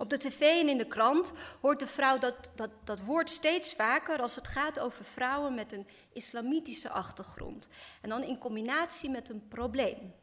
Op 0.00 0.10
de 0.10 0.18
tv 0.18 0.40
en 0.40 0.68
in 0.68 0.78
de 0.78 0.86
krant 0.86 1.32
hoort 1.60 1.78
de 1.78 1.86
vrouw 1.86 2.18
dat, 2.18 2.50
dat, 2.54 2.70
dat 2.84 3.00
woord 3.00 3.30
steeds 3.30 3.72
vaker 3.72 4.20
als 4.20 4.34
het 4.34 4.48
gaat 4.48 4.78
over 4.78 5.04
vrouwen 5.04 5.54
met 5.54 5.72
een 5.72 5.86
islamitische 6.12 6.90
achtergrond. 6.90 7.68
En 8.00 8.08
dan 8.08 8.22
in 8.22 8.38
combinatie 8.38 9.10
met 9.10 9.28
een 9.28 9.48
probleem. 9.48 10.14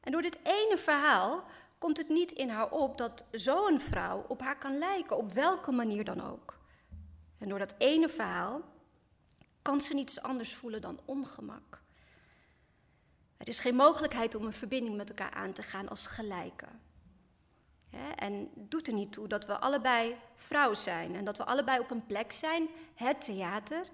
En 0.00 0.12
door 0.12 0.22
dit 0.22 0.38
ene 0.42 0.78
verhaal 0.78 1.44
komt 1.78 1.96
het 1.96 2.08
niet 2.08 2.32
in 2.32 2.48
haar 2.48 2.70
op 2.70 2.98
dat 2.98 3.24
zo'n 3.30 3.80
vrouw 3.80 4.24
op 4.28 4.40
haar 4.40 4.58
kan 4.58 4.78
lijken, 4.78 5.16
op 5.16 5.32
welke 5.32 5.72
manier 5.72 6.04
dan 6.04 6.20
ook. 6.30 6.58
En 7.38 7.48
door 7.48 7.58
dat 7.58 7.74
ene 7.78 8.08
verhaal 8.08 8.60
kan 9.62 9.80
ze 9.80 9.94
niets 9.94 10.22
anders 10.22 10.54
voelen 10.54 10.80
dan 10.80 11.00
ongemak. 11.04 11.80
Er 13.36 13.48
is 13.48 13.60
geen 13.60 13.74
mogelijkheid 13.74 14.34
om 14.34 14.44
een 14.44 14.52
verbinding 14.52 14.96
met 14.96 15.08
elkaar 15.08 15.30
aan 15.30 15.52
te 15.52 15.62
gaan 15.62 15.88
als 15.88 16.06
gelijken. 16.06 16.80
En 18.16 18.50
doet 18.54 18.86
er 18.86 18.92
niet 18.92 19.12
toe 19.12 19.28
dat 19.28 19.46
we 19.46 19.58
allebei 19.58 20.16
vrouw 20.34 20.74
zijn 20.74 21.14
en 21.14 21.24
dat 21.24 21.36
we 21.36 21.44
allebei 21.44 21.78
op 21.78 21.90
een 21.90 22.06
plek 22.06 22.32
zijn, 22.32 22.68
het 22.94 23.24
theater, 23.24 23.86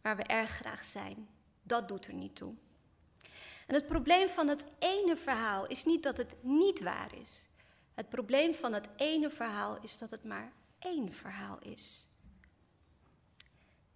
waar 0.00 0.16
we 0.16 0.22
erg 0.22 0.50
graag 0.50 0.84
zijn. 0.84 1.28
Dat 1.62 1.88
doet 1.88 2.06
er 2.06 2.14
niet 2.14 2.36
toe. 2.36 2.54
En 3.66 3.74
het 3.74 3.86
probleem 3.86 4.28
van 4.28 4.48
het 4.48 4.64
ene 4.78 5.16
verhaal 5.16 5.66
is 5.66 5.84
niet 5.84 6.02
dat 6.02 6.16
het 6.16 6.36
niet 6.40 6.82
waar 6.82 7.14
is. 7.14 7.48
Het 7.94 8.08
probleem 8.08 8.54
van 8.54 8.72
het 8.72 8.88
ene 8.96 9.30
verhaal 9.30 9.78
is 9.82 9.98
dat 9.98 10.10
het 10.10 10.24
maar 10.24 10.52
één 10.78 11.12
verhaal 11.12 11.58
is. 11.58 12.06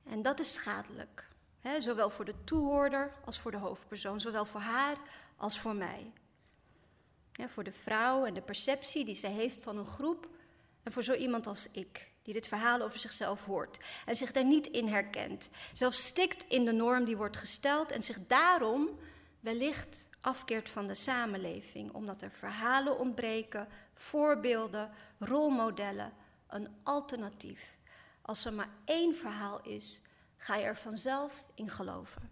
En 0.05 0.23
dat 0.23 0.41
is 0.41 0.53
schadelijk. 0.53 1.29
Hè, 1.61 1.81
zowel 1.81 2.11
voor 2.11 2.25
de 2.25 2.45
toehoorder 2.45 3.13
als 3.25 3.39
voor 3.39 3.51
de 3.51 3.57
hoofdpersoon, 3.57 4.21
zowel 4.21 4.45
voor 4.45 4.61
haar 4.61 4.97
als 5.37 5.61
voor 5.61 5.75
mij. 5.75 6.13
Voor 7.45 7.64
de 7.64 7.72
vrouw 7.72 8.24
en 8.24 8.34
de 8.34 8.43
perceptie 8.43 9.05
die 9.05 9.14
ze 9.14 9.26
heeft 9.26 9.62
van 9.62 9.78
een 9.78 9.87
groep 9.87 10.28
en 10.82 10.93
voor 10.93 11.03
zo 11.03 11.12
iemand 11.12 11.47
als 11.47 11.70
ik, 11.70 12.11
die 12.22 12.34
dit 12.34 12.49
verhaal 12.49 12.80
over 12.80 12.99
zichzelf 12.99 13.45
hoort 13.45 13.78
en 14.07 14.16
zich 14.16 14.32
daar 14.32 14.45
niet 14.45 14.66
in 14.66 14.89
herkent. 14.89 15.49
Zelfs 15.72 16.07
stikt 16.07 16.45
in 16.49 16.64
de 16.64 16.72
norm 16.72 17.05
die 17.05 17.16
wordt 17.16 17.37
gesteld 17.37 17.91
en 17.91 18.03
zich 18.03 18.26
daarom 18.26 18.99
wellicht 19.41 20.09
afkeert 20.20 20.70
van 20.70 20.87
de 20.87 20.95
samenleving, 20.95 21.93
omdat 21.93 22.22
er 22.22 22.30
verhalen 22.30 22.99
ontbreken, 22.99 23.68
voorbeelden, 23.95 24.91
rolmodellen, 25.18 26.12
een 26.49 26.68
alternatief. 26.82 27.78
Als 28.22 28.45
er 28.45 28.53
maar 28.53 28.70
één 28.84 29.14
verhaal 29.14 29.62
is 29.62 30.01
ga 30.37 30.57
je 30.57 30.64
er 30.64 30.76
vanzelf 30.76 31.45
in 31.55 31.68
geloven. 31.68 32.30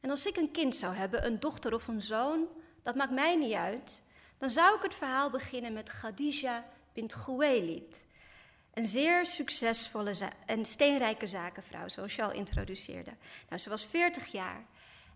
En 0.00 0.10
als 0.10 0.26
ik 0.26 0.36
een 0.36 0.50
kind 0.50 0.76
zou 0.76 0.94
hebben, 0.94 1.26
een 1.26 1.40
dochter 1.40 1.74
of 1.74 1.88
een 1.88 2.02
zoon, 2.02 2.48
dat 2.82 2.94
maakt 2.94 3.12
mij 3.12 3.36
niet 3.36 3.52
uit, 3.52 4.02
dan 4.38 4.50
zou 4.50 4.76
ik 4.76 4.82
het 4.82 4.94
verhaal 4.94 5.30
beginnen 5.30 5.72
met 5.72 5.90
Khadija 5.90 6.64
bint. 6.92 8.06
Een 8.74 8.86
zeer 8.86 9.26
succesvolle 9.26 10.14
en 10.46 10.64
steenrijke 10.64 11.26
zakenvrouw, 11.26 11.88
zoals 11.88 12.16
je 12.16 12.22
al 12.22 12.32
introduceerde. 12.32 13.12
Nou, 13.48 13.60
ze 13.60 13.68
was 13.68 13.86
40 13.86 14.26
jaar 14.26 14.66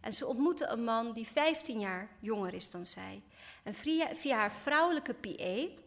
en 0.01 0.13
ze 0.13 0.27
ontmoette 0.27 0.67
een 0.67 0.85
man 0.85 1.13
die 1.13 1.27
15 1.27 1.81
jaar 1.81 2.09
jonger 2.21 2.55
is 2.55 2.71
dan 2.71 2.87
zij. 2.87 3.23
En 3.63 3.75
via, 3.75 4.15
via 4.15 4.37
haar 4.37 4.53
vrouwelijke 4.53 5.15
PA 5.15 5.83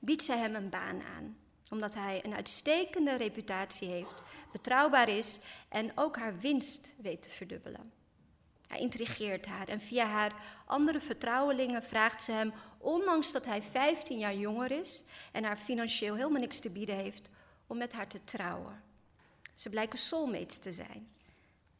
biedt 0.00 0.22
zij 0.22 0.38
hem 0.38 0.54
een 0.54 0.70
baan 0.70 1.02
aan 1.16 1.36
omdat 1.70 1.94
hij 1.94 2.24
een 2.24 2.34
uitstekende 2.34 3.16
reputatie 3.16 3.88
heeft, 3.88 4.22
betrouwbaar 4.52 5.08
is 5.08 5.40
en 5.68 5.92
ook 5.94 6.16
haar 6.16 6.38
winst 6.38 6.92
weet 6.98 7.22
te 7.22 7.30
verdubbelen. 7.30 7.92
Hij 8.68 8.78
intrigeert 8.78 9.46
haar 9.46 9.68
en 9.68 9.80
via 9.80 10.06
haar 10.06 10.34
andere 10.66 11.00
vertrouwelingen 11.00 11.82
vraagt 11.82 12.22
ze 12.22 12.32
hem, 12.32 12.52
ondanks 12.78 13.32
dat 13.32 13.44
hij 13.44 13.62
15 13.62 14.18
jaar 14.18 14.34
jonger 14.34 14.70
is 14.70 15.04
en 15.32 15.44
haar 15.44 15.56
financieel 15.56 16.14
helemaal 16.14 16.40
niks 16.40 16.58
te 16.58 16.70
bieden 16.70 16.96
heeft, 16.96 17.30
om 17.66 17.78
met 17.78 17.92
haar 17.92 18.08
te 18.08 18.24
trouwen. 18.24 18.82
Ze 19.54 19.68
blijken 19.68 19.98
soulmates 19.98 20.58
te 20.58 20.72
zijn. 20.72 21.08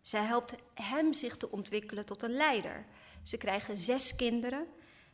Zij 0.00 0.22
helpt 0.22 0.54
hem 0.74 1.12
zich 1.12 1.36
te 1.36 1.50
ontwikkelen 1.50 2.06
tot 2.06 2.22
een 2.22 2.36
leider. 2.36 2.86
Ze 3.22 3.36
krijgen 3.36 3.76
zes 3.76 4.16
kinderen 4.16 4.66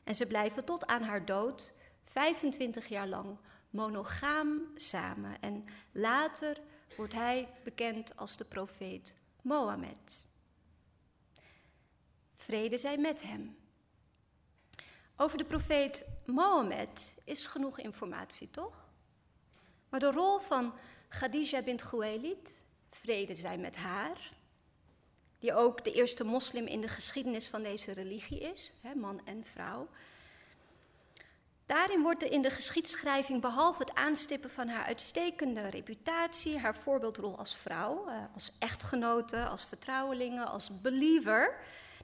en 0.04 0.14
ze 0.14 0.26
blijven 0.26 0.64
tot 0.64 0.86
aan 0.86 1.02
haar 1.02 1.24
dood 1.24 1.74
25 2.04 2.86
jaar 2.86 3.08
lang 3.08 3.38
monogaam 3.70 4.60
samen. 4.76 5.40
En 5.40 5.64
later 5.92 6.60
wordt 6.96 7.14
hij 7.14 7.48
bekend 7.64 8.16
als 8.16 8.36
de 8.36 8.44
profeet 8.44 9.16
Mohammed. 9.42 10.26
Vrede 12.44 12.78
zij 12.78 12.98
met 12.98 13.22
hem. 13.22 13.56
Over 15.16 15.38
de 15.38 15.44
profeet 15.44 16.04
Mohammed 16.26 17.14
is 17.24 17.46
genoeg 17.46 17.78
informatie, 17.78 18.50
toch? 18.50 18.88
Maar 19.88 20.00
de 20.00 20.10
rol 20.10 20.38
van 20.38 20.74
Khadija 21.08 21.62
bint 21.62 21.84
Khuwailid, 21.84 22.64
vrede 22.90 23.34
zij 23.34 23.58
met 23.58 23.76
haar, 23.76 24.32
die 25.38 25.54
ook 25.54 25.84
de 25.84 25.92
eerste 25.92 26.24
moslim 26.24 26.66
in 26.66 26.80
de 26.80 26.88
geschiedenis 26.88 27.48
van 27.48 27.62
deze 27.62 27.92
religie 27.92 28.40
is, 28.40 28.78
hè, 28.82 28.94
man 28.94 29.26
en 29.26 29.44
vrouw, 29.44 29.88
Daarin 31.66 32.02
wordt 32.02 32.22
er 32.22 32.32
in 32.32 32.42
de 32.42 32.50
geschiedschrijving, 32.50 33.40
behalve 33.40 33.82
het 33.82 33.94
aanstippen 33.94 34.50
van 34.50 34.68
haar 34.68 34.84
uitstekende 34.84 35.68
reputatie, 35.68 36.58
haar 36.58 36.76
voorbeeldrol 36.76 37.38
als 37.38 37.56
vrouw, 37.56 38.08
eh, 38.08 38.14
als 38.34 38.52
echtgenote, 38.58 39.46
als 39.46 39.64
vertrouwelinge, 39.64 40.44
als 40.44 40.80
believer, 40.80 41.56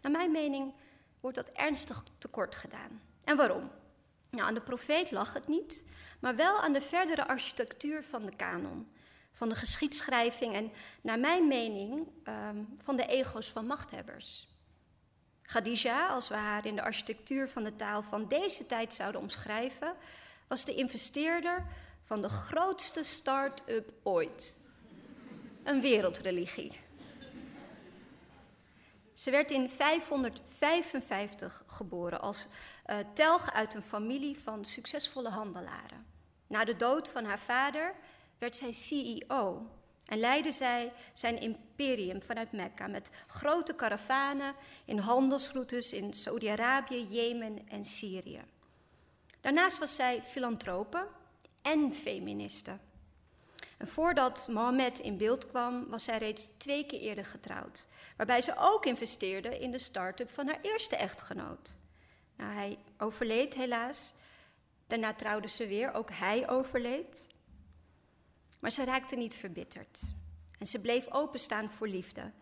naar 0.02 0.12
mijn 0.12 0.30
mening 0.30 0.74
wordt 1.20 1.36
dat 1.36 1.48
ernstig 1.48 2.04
tekort 2.18 2.54
gedaan. 2.54 3.02
En 3.24 3.36
waarom? 3.36 3.70
Nou, 4.30 4.48
aan 4.48 4.54
de 4.54 4.60
profeet 4.60 5.10
lag 5.10 5.32
het 5.32 5.48
niet, 5.48 5.84
maar 6.20 6.36
wel 6.36 6.60
aan 6.60 6.72
de 6.72 6.80
verdere 6.80 7.28
architectuur 7.28 8.04
van 8.04 8.26
de 8.26 8.36
kanon, 8.36 8.92
van 9.32 9.48
de 9.48 9.54
geschiedschrijving 9.54 10.54
en, 10.54 10.72
naar 11.00 11.18
mijn 11.18 11.48
mening, 11.48 12.08
ehm, 12.24 12.62
van 12.76 12.96
de 12.96 13.06
ego's 13.06 13.50
van 13.50 13.66
machthebbers. 13.66 14.48
Khadija, 15.42 16.08
als 16.08 16.28
we 16.28 16.34
haar 16.34 16.66
in 16.66 16.76
de 16.76 16.82
architectuur 16.82 17.48
van 17.48 17.64
de 17.64 17.76
taal 17.76 18.02
van 18.02 18.28
deze 18.28 18.66
tijd 18.66 18.94
zouden 18.94 19.20
omschrijven, 19.20 19.94
was 20.48 20.64
de 20.64 20.74
investeerder 20.74 21.66
van 22.02 22.22
de 22.22 22.28
grootste 22.28 23.02
start-up 23.02 23.92
ooit. 24.02 24.60
Een 25.62 25.80
wereldreligie. 25.80 26.80
Ze 29.18 29.30
werd 29.30 29.50
in 29.50 29.68
555 29.68 31.62
geboren 31.66 32.20
als 32.20 32.48
uh, 32.86 32.96
telg 33.14 33.52
uit 33.52 33.74
een 33.74 33.82
familie 33.82 34.38
van 34.38 34.64
succesvolle 34.64 35.28
handelaren. 35.28 36.06
Na 36.46 36.64
de 36.64 36.76
dood 36.76 37.08
van 37.08 37.24
haar 37.24 37.38
vader 37.38 37.94
werd 38.38 38.56
zij 38.56 38.72
CEO 38.72 39.70
en 40.04 40.18
leidde 40.18 40.52
zij 40.52 40.92
zijn 41.12 41.40
imperium 41.40 42.22
vanuit 42.22 42.52
Mekka 42.52 42.86
met 42.86 43.10
grote 43.26 43.74
karavanen 43.74 44.54
in 44.84 44.98
handelsroutes 44.98 45.92
in 45.92 46.14
Saudi-Arabië, 46.14 47.06
Jemen 47.10 47.68
en 47.68 47.84
Syrië. 47.84 48.44
Daarnaast 49.40 49.78
was 49.78 49.94
zij 49.94 50.22
filantrope 50.22 51.06
en 51.62 51.94
feministe. 51.94 52.78
Voordat 53.78 54.48
Mohammed 54.50 54.98
in 54.98 55.16
beeld 55.16 55.46
kwam, 55.46 55.88
was 55.88 56.04
zij 56.04 56.18
reeds 56.18 56.46
twee 56.56 56.86
keer 56.86 57.00
eerder 57.00 57.24
getrouwd, 57.24 57.86
waarbij 58.16 58.40
ze 58.40 58.52
ook 58.56 58.86
investeerde 58.86 59.58
in 59.58 59.70
de 59.70 59.78
start-up 59.78 60.30
van 60.30 60.46
haar 60.46 60.58
eerste 60.62 60.96
echtgenoot. 60.96 61.78
Nou, 62.36 62.52
hij 62.52 62.78
overleed 62.98 63.54
helaas. 63.54 64.14
Daarna 64.86 65.14
trouwde 65.14 65.48
ze 65.48 65.66
weer, 65.66 65.92
ook 65.92 66.10
hij 66.12 66.48
overleed. 66.48 67.26
Maar 68.60 68.70
ze 68.70 68.84
raakte 68.84 69.16
niet 69.16 69.34
verbitterd. 69.34 70.00
En 70.58 70.66
ze 70.66 70.80
bleef 70.80 71.10
openstaan 71.10 71.70
voor 71.70 71.88
liefde. 71.88 72.32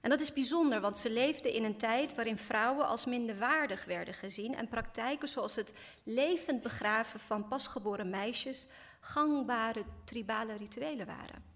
En 0.00 0.10
dat 0.10 0.20
is 0.20 0.32
bijzonder, 0.32 0.80
want 0.80 0.98
ze 0.98 1.10
leefde 1.10 1.54
in 1.54 1.64
een 1.64 1.76
tijd 1.76 2.14
waarin 2.14 2.38
vrouwen 2.38 2.86
als 2.86 3.04
minderwaardig 3.04 3.84
werden 3.84 4.14
gezien 4.14 4.54
en 4.54 4.68
praktijken 4.68 5.28
zoals 5.28 5.56
het 5.56 5.74
levend 6.02 6.62
begraven 6.62 7.20
van 7.20 7.48
pasgeboren 7.48 8.10
meisjes 8.10 8.66
gangbare 9.04 9.84
tribale 10.04 10.54
rituelen 10.54 11.06
waren. 11.06 11.52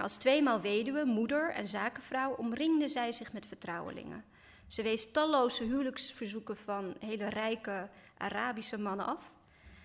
als 0.00 0.16
tweemaal 0.16 0.60
weduwe, 0.60 1.04
moeder 1.04 1.52
en 1.52 1.66
zakenvrouw 1.66 2.34
omringde 2.34 2.88
zij 2.88 3.12
zich 3.12 3.32
met 3.32 3.46
vertrouwelingen. 3.46 4.24
Ze 4.66 4.82
wees 4.82 5.12
talloze 5.12 5.64
huwelijksverzoeken 5.64 6.56
van 6.56 6.96
hele 6.98 7.28
rijke 7.28 7.88
Arabische 8.16 8.78
mannen 8.78 9.06
af 9.06 9.32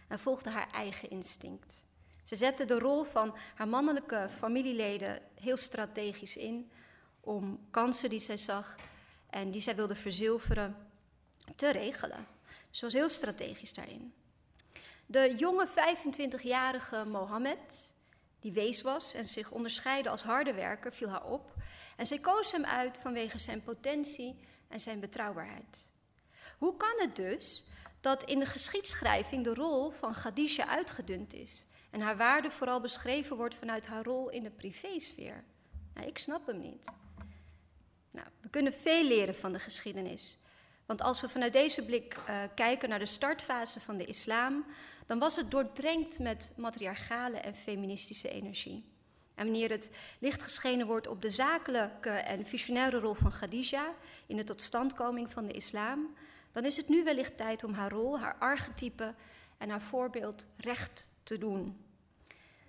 en 0.07 0.19
volgde 0.19 0.49
haar 0.49 0.71
eigen 0.71 1.09
instinct. 1.09 1.85
Ze 2.23 2.35
zette 2.35 2.65
de 2.65 2.79
rol 2.79 3.03
van 3.03 3.35
haar 3.55 3.67
mannelijke 3.67 4.27
familieleden 4.29 5.21
heel 5.35 5.57
strategisch 5.57 6.37
in 6.37 6.71
om 7.19 7.67
kansen 7.71 8.09
die 8.09 8.19
zij 8.19 8.37
zag 8.37 8.75
en 9.29 9.51
die 9.51 9.61
zij 9.61 9.75
wilde 9.75 9.95
verzilveren 9.95 10.75
te 11.55 11.71
regelen. 11.71 12.27
Ze 12.69 12.85
was 12.85 12.93
heel 12.93 13.09
strategisch 13.09 13.73
daarin. 13.73 14.13
De 15.11 15.35
jonge 15.35 15.67
25-jarige 15.67 17.05
Mohammed, 17.05 17.91
die 18.39 18.51
wees 18.51 18.81
was 18.81 19.13
en 19.13 19.27
zich 19.27 19.51
onderscheidde 19.51 20.09
als 20.09 20.23
harde 20.23 20.53
werker, 20.53 20.93
viel 20.93 21.09
haar 21.09 21.25
op. 21.25 21.53
En 21.97 22.05
zij 22.05 22.19
koos 22.19 22.51
hem 22.51 22.65
uit 22.65 22.97
vanwege 22.97 23.39
zijn 23.39 23.63
potentie 23.63 24.39
en 24.67 24.79
zijn 24.79 24.99
betrouwbaarheid. 24.99 25.89
Hoe 26.57 26.77
kan 26.77 26.93
het 26.97 27.15
dus 27.15 27.69
dat 28.01 28.23
in 28.23 28.39
de 28.39 28.45
geschiedschrijving 28.45 29.43
de 29.43 29.53
rol 29.53 29.89
van 29.89 30.13
Khadija 30.13 30.67
uitgedund 30.67 31.33
is 31.33 31.65
en 31.89 32.01
haar 32.01 32.17
waarde 32.17 32.51
vooral 32.51 32.81
beschreven 32.81 33.35
wordt 33.35 33.55
vanuit 33.55 33.87
haar 33.87 34.03
rol 34.03 34.29
in 34.29 34.43
de 34.43 34.51
privésfeer? 34.51 35.43
Nou, 35.93 36.07
ik 36.07 36.17
snap 36.17 36.47
hem 36.47 36.59
niet. 36.59 36.91
Nou, 38.11 38.27
we 38.41 38.49
kunnen 38.49 38.73
veel 38.73 39.03
leren 39.03 39.35
van 39.35 39.51
de 39.53 39.59
geschiedenis. 39.59 40.39
Want 40.85 41.01
als 41.01 41.21
we 41.21 41.29
vanuit 41.29 41.53
deze 41.53 41.85
blik 41.85 42.15
uh, 42.15 42.41
kijken 42.55 42.89
naar 42.89 42.99
de 42.99 43.05
startfase 43.05 43.79
van 43.79 43.97
de 43.97 44.05
islam, 44.05 44.65
dan 45.11 45.19
was 45.19 45.35
het 45.35 45.51
doordrenkt 45.51 46.19
met 46.19 46.53
matriarchale 46.57 47.37
en 47.37 47.55
feministische 47.55 48.29
energie. 48.29 48.83
En 49.35 49.43
wanneer 49.43 49.69
het 49.69 49.91
licht 50.19 50.41
geschenen 50.41 50.87
wordt 50.87 51.07
op 51.07 51.21
de 51.21 51.29
zakelijke 51.29 52.09
en 52.09 52.45
visionaire 52.45 52.99
rol 52.99 53.13
van 53.13 53.31
Khadija 53.31 53.93
in 54.27 54.37
de 54.37 54.43
totstandkoming 54.43 55.31
van 55.31 55.45
de 55.45 55.53
islam, 55.53 56.15
dan 56.51 56.65
is 56.65 56.77
het 56.77 56.89
nu 56.89 57.03
wellicht 57.03 57.37
tijd 57.37 57.63
om 57.63 57.73
haar 57.73 57.91
rol, 57.91 58.19
haar 58.19 58.35
archetype 58.39 59.13
en 59.57 59.69
haar 59.69 59.81
voorbeeld 59.81 60.47
recht 60.57 61.09
te 61.23 61.37
doen. 61.37 61.85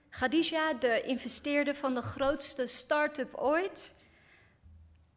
Khadija, 0.08 0.72
de 0.72 1.02
investeerder 1.02 1.74
van 1.74 1.94
de 1.94 2.02
grootste 2.02 2.66
start-up 2.66 3.34
ooit, 3.34 3.94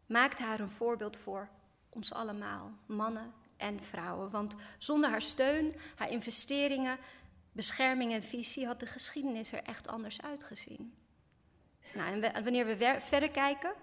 maakt 0.06 0.40
haar 0.40 0.60
een 0.60 0.70
voorbeeld 0.70 1.18
voor 1.18 1.50
ons 1.90 2.14
allemaal, 2.14 2.72
mannen 2.86 3.34
en 3.58 3.84
vrouwen. 3.84 4.30
Want 4.30 4.56
zonder 4.78 5.10
haar 5.10 5.22
steun, 5.22 5.76
haar 5.96 6.10
investeringen, 6.10 6.98
bescherming 7.52 8.12
en 8.12 8.24
visie 8.24 8.66
had 8.66 8.80
de 8.80 8.86
geschiedenis 8.86 9.52
er 9.52 9.64
echt 9.64 9.88
anders 9.88 10.22
uitgezien. 10.22 10.94
Nou, 11.94 12.22
en 12.22 12.44
wanneer 12.44 12.66
we 12.66 12.98
verder 13.00 13.32
kijken, 13.32 13.74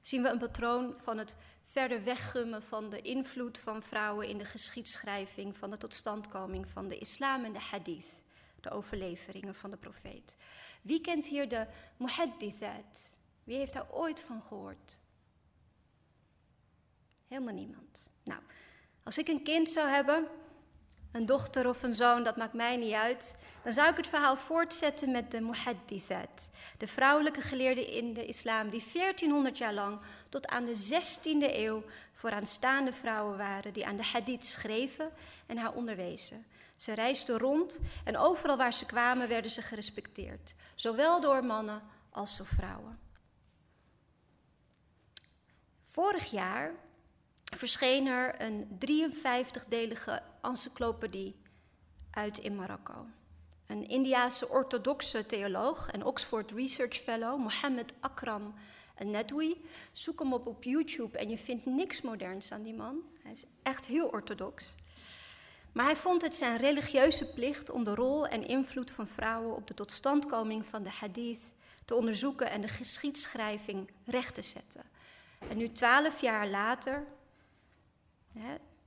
zien 0.00 0.22
we 0.22 0.28
een 0.28 0.38
patroon 0.38 0.94
van 0.96 1.18
het 1.18 1.36
verder 1.64 2.04
weggummen 2.04 2.62
van 2.62 2.90
de 2.90 3.00
invloed 3.00 3.58
van 3.58 3.82
vrouwen 3.82 4.28
in 4.28 4.38
de 4.38 4.44
geschiedschrijving, 4.44 5.56
van 5.56 5.70
de 5.70 5.78
totstandkoming 5.78 6.68
van 6.68 6.88
de 6.88 6.98
islam 6.98 7.44
en 7.44 7.52
de 7.52 7.58
hadith, 7.58 8.22
de 8.60 8.70
overleveringen 8.70 9.54
van 9.54 9.70
de 9.70 9.76
profeet. 9.76 10.36
Wie 10.82 11.00
kent 11.00 11.26
hier 11.26 11.48
de 11.48 11.66
muhaddithat? 11.96 13.18
Wie 13.44 13.56
heeft 13.56 13.72
daar 13.72 13.90
ooit 13.90 14.20
van 14.20 14.42
gehoord? 14.42 15.00
Helemaal 17.28 17.54
niemand. 17.54 18.10
Nou, 18.24 18.40
als 19.04 19.18
ik 19.18 19.28
een 19.28 19.42
kind 19.42 19.68
zou 19.68 19.88
hebben, 19.88 20.26
een 21.12 21.26
dochter 21.26 21.68
of 21.68 21.82
een 21.82 21.94
zoon, 21.94 22.24
dat 22.24 22.36
maakt 22.36 22.52
mij 22.52 22.76
niet 22.76 22.92
uit, 22.92 23.36
dan 23.62 23.72
zou 23.72 23.90
ik 23.90 23.96
het 23.96 24.08
verhaal 24.08 24.36
voortzetten 24.36 25.10
met 25.10 25.30
de 25.30 25.40
muhaddithat, 25.40 26.50
de 26.78 26.86
vrouwelijke 26.86 27.40
geleerden 27.40 27.88
in 27.88 28.12
de 28.12 28.26
islam 28.26 28.70
die 28.70 28.84
1400 28.92 29.58
jaar 29.58 29.74
lang 29.74 30.00
tot 30.28 30.46
aan 30.46 30.64
de 30.64 30.76
16e 30.76 31.56
eeuw 31.56 31.82
vooraanstaande 32.12 32.92
vrouwen 32.92 33.36
waren 33.36 33.72
die 33.72 33.86
aan 33.86 33.96
de 33.96 34.04
hadith 34.04 34.46
schreven 34.46 35.10
en 35.46 35.56
haar 35.56 35.72
onderwezen. 35.72 36.44
Ze 36.76 36.92
reisden 36.92 37.38
rond 37.38 37.80
en 38.04 38.16
overal 38.16 38.56
waar 38.56 38.72
ze 38.72 38.86
kwamen 38.86 39.28
werden 39.28 39.50
ze 39.50 39.62
gerespecteerd, 39.62 40.54
zowel 40.74 41.20
door 41.20 41.44
mannen 41.44 41.82
als 42.10 42.36
door 42.36 42.46
vrouwen. 42.46 42.98
Vorig 45.82 46.30
jaar 46.30 46.74
verscheen 47.56 48.06
er 48.06 48.42
een 48.42 48.78
53-delige 48.86 50.22
encyclopedie 50.42 51.36
uit 52.10 52.38
in 52.38 52.56
Marokko. 52.56 53.06
Een 53.66 53.88
Indiase 53.88 54.48
orthodoxe 54.48 55.26
theoloog 55.26 55.90
en 55.90 56.04
Oxford 56.04 56.50
Research 56.50 56.96
Fellow, 56.96 57.38
Mohammed 57.38 57.92
Akram 58.00 58.54
Nedwi. 59.04 59.64
Zoek 59.92 60.18
hem 60.18 60.32
op 60.32 60.46
op 60.46 60.64
YouTube 60.64 61.18
en 61.18 61.28
je 61.28 61.38
vindt 61.38 61.66
niks 61.66 62.00
moderns 62.00 62.52
aan 62.52 62.62
die 62.62 62.74
man. 62.74 63.02
Hij 63.22 63.32
is 63.32 63.44
echt 63.62 63.86
heel 63.86 64.06
orthodox. 64.06 64.74
Maar 65.72 65.84
hij 65.84 65.96
vond 65.96 66.22
het 66.22 66.34
zijn 66.34 66.56
religieuze 66.56 67.32
plicht 67.32 67.70
om 67.70 67.84
de 67.84 67.94
rol 67.94 68.26
en 68.26 68.46
invloed 68.46 68.90
van 68.90 69.06
vrouwen 69.06 69.56
op 69.56 69.66
de 69.66 69.74
totstandkoming 69.74 70.66
van 70.66 70.82
de 70.82 70.90
hadith 70.90 71.52
te 71.84 71.94
onderzoeken 71.94 72.50
en 72.50 72.60
de 72.60 72.68
geschiedschrijving 72.68 73.90
recht 74.04 74.34
te 74.34 74.42
zetten. 74.42 74.82
En 75.48 75.56
nu 75.56 75.72
twaalf 75.72 76.20
jaar 76.20 76.48
later, 76.48 77.06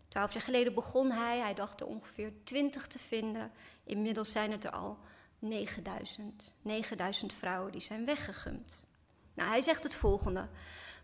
twaalf 0.08 0.34
jaar 0.34 0.41
geleden 0.41 0.74
begon 0.74 1.12
hij, 1.12 1.39
hij 1.39 1.54
dacht 1.54 1.82
er 1.82 1.88
ongeveer 1.88 2.34
twintig 2.43 2.88
te 2.88 3.00
vinden. 3.00 3.52
Inmiddels 3.84 4.32
zijn 4.32 4.52
het 4.52 4.64
er 4.64 4.72
al 4.72 4.98
9000. 5.39 6.56
9000 6.62 7.34
vrouwen 7.34 7.72
die 7.72 7.82
zijn 7.82 8.06
weggegumd. 8.06 8.86
Nou, 9.34 9.50
hij 9.50 9.62
zegt 9.62 9.84
het 9.84 9.96
volgende. 9.96 10.48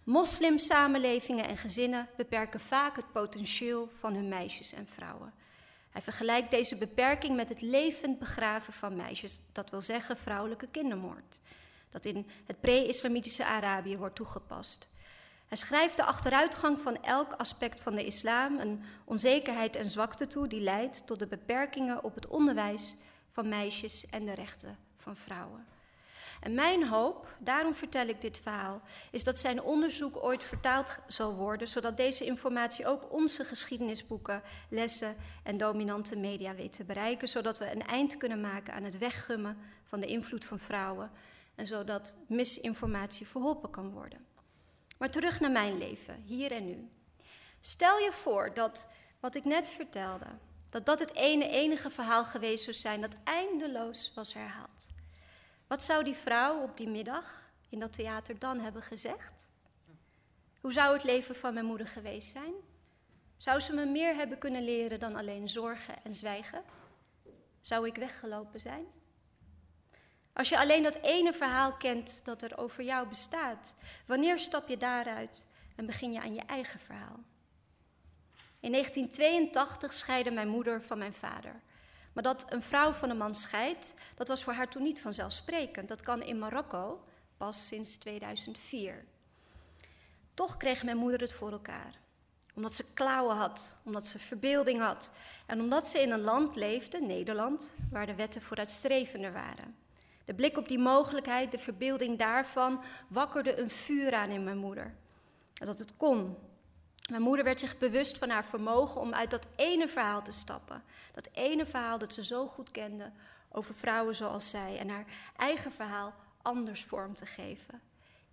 Moslimsamenlevingen 0.03 1.47
en 1.47 1.57
gezinnen 1.57 2.09
beperken 2.17 2.59
vaak 2.59 2.95
het 2.95 3.11
potentieel 3.11 3.89
van 3.99 4.13
hun 4.13 4.27
meisjes 4.27 4.73
en 4.73 4.87
vrouwen. 4.87 5.33
Hij 5.89 6.01
vergelijkt 6.01 6.51
deze 6.51 6.77
beperking 6.77 7.35
met 7.35 7.49
het 7.49 7.61
levend 7.61 8.19
begraven 8.19 8.73
van 8.73 8.95
meisjes, 8.95 9.41
dat 9.51 9.69
wil 9.69 9.81
zeggen 9.81 10.17
vrouwelijke 10.17 10.67
kindermoord, 10.67 11.39
dat 11.89 12.05
in 12.05 12.29
het 12.45 12.61
pre-islamitische 12.61 13.45
Arabië 13.45 13.97
wordt 13.97 14.15
toegepast. 14.15 14.90
Hij 15.51 15.59
schrijft 15.59 15.97
de 15.97 16.03
achteruitgang 16.03 16.79
van 16.79 17.03
elk 17.03 17.33
aspect 17.33 17.81
van 17.81 17.95
de 17.95 18.05
islam, 18.05 18.59
een 18.59 18.83
onzekerheid 19.05 19.75
en 19.75 19.89
zwakte 19.89 20.27
toe 20.27 20.47
die 20.47 20.61
leidt 20.61 21.07
tot 21.07 21.19
de 21.19 21.27
beperkingen 21.27 22.03
op 22.03 22.15
het 22.15 22.27
onderwijs 22.27 22.95
van 23.29 23.49
meisjes 23.49 24.05
en 24.09 24.25
de 24.25 24.33
rechten 24.33 24.77
van 24.97 25.15
vrouwen. 25.15 25.65
En 26.41 26.53
mijn 26.53 26.87
hoop, 26.87 27.35
daarom 27.39 27.73
vertel 27.73 28.07
ik 28.07 28.21
dit 28.21 28.39
verhaal, 28.39 28.81
is 29.11 29.23
dat 29.23 29.39
zijn 29.39 29.61
onderzoek 29.61 30.23
ooit 30.23 30.43
vertaald 30.43 30.99
zal 31.07 31.35
worden, 31.35 31.67
zodat 31.67 31.97
deze 31.97 32.25
informatie 32.25 32.87
ook 32.87 33.11
onze 33.11 33.45
geschiedenisboeken, 33.45 34.41
lessen 34.69 35.15
en 35.43 35.57
dominante 35.57 36.15
media 36.15 36.55
weet 36.55 36.73
te 36.73 36.83
bereiken, 36.83 37.27
zodat 37.27 37.59
we 37.59 37.71
een 37.71 37.85
eind 37.85 38.17
kunnen 38.17 38.41
maken 38.41 38.73
aan 38.73 38.83
het 38.83 38.97
weggummen 38.97 39.57
van 39.83 39.99
de 39.99 40.07
invloed 40.07 40.45
van 40.45 40.59
vrouwen 40.59 41.11
en 41.55 41.65
zodat 41.65 42.15
misinformatie 42.27 43.27
verholpen 43.27 43.69
kan 43.69 43.91
worden. 43.91 44.30
Maar 45.01 45.09
terug 45.09 45.39
naar 45.39 45.51
mijn 45.51 45.77
leven, 45.77 46.23
hier 46.25 46.51
en 46.51 46.65
nu. 46.65 46.89
Stel 47.59 47.97
je 47.97 48.11
voor 48.11 48.53
dat 48.53 48.87
wat 49.19 49.35
ik 49.35 49.45
net 49.45 49.69
vertelde, 49.69 50.25
dat 50.69 50.85
dat 50.85 50.99
het 50.99 51.13
ene 51.13 51.47
enige 51.47 51.89
verhaal 51.89 52.25
geweest 52.25 52.63
zou 52.63 52.75
zijn 52.75 53.01
dat 53.01 53.15
eindeloos 53.23 54.11
was 54.15 54.33
herhaald. 54.33 54.87
Wat 55.67 55.83
zou 55.83 56.03
die 56.03 56.15
vrouw 56.15 56.61
op 56.61 56.77
die 56.77 56.87
middag 56.87 57.51
in 57.69 57.79
dat 57.79 57.93
theater 57.93 58.39
dan 58.39 58.59
hebben 58.59 58.81
gezegd? 58.81 59.47
Hoe 60.59 60.73
zou 60.73 60.93
het 60.93 61.03
leven 61.03 61.35
van 61.35 61.53
mijn 61.53 61.65
moeder 61.65 61.87
geweest 61.87 62.31
zijn? 62.31 62.53
Zou 63.37 63.59
ze 63.59 63.73
me 63.73 63.85
meer 63.85 64.15
hebben 64.15 64.37
kunnen 64.37 64.63
leren 64.63 64.99
dan 64.99 65.15
alleen 65.15 65.47
zorgen 65.47 66.03
en 66.03 66.13
zwijgen? 66.13 66.63
Zou 67.61 67.87
ik 67.87 67.95
weggelopen 67.95 68.59
zijn? 68.59 68.85
Als 70.33 70.49
je 70.49 70.59
alleen 70.59 70.83
dat 70.83 70.99
ene 71.01 71.33
verhaal 71.33 71.73
kent 71.73 72.25
dat 72.25 72.41
er 72.41 72.57
over 72.57 72.83
jou 72.83 73.07
bestaat, 73.07 73.75
wanneer 74.05 74.39
stap 74.39 74.67
je 74.67 74.77
daaruit 74.77 75.47
en 75.75 75.85
begin 75.85 76.11
je 76.11 76.21
aan 76.21 76.33
je 76.33 76.41
eigen 76.45 76.79
verhaal? 76.79 77.19
In 78.59 78.71
1982 78.71 79.93
scheidde 79.93 80.31
mijn 80.31 80.47
moeder 80.47 80.81
van 80.83 80.97
mijn 80.97 81.13
vader. 81.13 81.61
Maar 82.13 82.23
dat 82.23 82.45
een 82.49 82.61
vrouw 82.61 82.91
van 82.91 83.09
een 83.09 83.17
man 83.17 83.35
scheidt, 83.35 83.93
dat 84.15 84.27
was 84.27 84.43
voor 84.43 84.53
haar 84.53 84.69
toen 84.69 84.83
niet 84.83 85.01
vanzelfsprekend. 85.01 85.87
Dat 85.87 86.01
kan 86.01 86.21
in 86.23 86.39
Marokko 86.39 87.03
pas 87.37 87.67
sinds 87.67 87.97
2004. 87.97 89.05
Toch 90.33 90.57
kreeg 90.57 90.83
mijn 90.83 90.97
moeder 90.97 91.19
het 91.19 91.33
voor 91.33 91.51
elkaar. 91.51 91.99
Omdat 92.55 92.75
ze 92.75 92.93
klauwen 92.93 93.35
had, 93.35 93.77
omdat 93.85 94.07
ze 94.07 94.19
verbeelding 94.19 94.81
had 94.81 95.11
en 95.45 95.59
omdat 95.59 95.89
ze 95.89 96.01
in 96.01 96.11
een 96.11 96.21
land 96.21 96.55
leefde, 96.55 97.01
Nederland, 97.01 97.73
waar 97.91 98.05
de 98.05 98.15
wetten 98.15 98.41
vooruitstrevender 98.41 99.33
waren. 99.33 99.80
De 100.31 100.37
blik 100.37 100.57
op 100.57 100.67
die 100.67 100.79
mogelijkheid, 100.79 101.51
de 101.51 101.59
verbeelding 101.59 102.17
daarvan, 102.17 102.83
wakkerde 103.07 103.59
een 103.59 103.69
vuur 103.69 104.13
aan 104.13 104.29
in 104.29 104.43
mijn 104.43 104.57
moeder. 104.57 104.95
Dat 105.53 105.79
het 105.79 105.97
kon, 105.97 106.37
mijn 107.09 107.21
moeder 107.21 107.45
werd 107.45 107.59
zich 107.59 107.77
bewust 107.77 108.17
van 108.17 108.29
haar 108.29 108.45
vermogen 108.45 109.01
om 109.01 109.13
uit 109.13 109.29
dat 109.29 109.47
ene 109.55 109.87
verhaal 109.87 110.21
te 110.21 110.31
stappen. 110.31 110.83
Dat 111.13 111.29
ene 111.33 111.65
verhaal 111.65 111.97
dat 111.97 112.13
ze 112.13 112.23
zo 112.23 112.47
goed 112.47 112.71
kende 112.71 113.11
over 113.49 113.75
vrouwen 113.75 114.15
zoals 114.15 114.49
zij 114.49 114.77
en 114.77 114.89
haar 114.89 115.05
eigen 115.35 115.71
verhaal 115.71 116.13
anders 116.41 116.83
vorm 116.83 117.15
te 117.15 117.25
geven. 117.25 117.81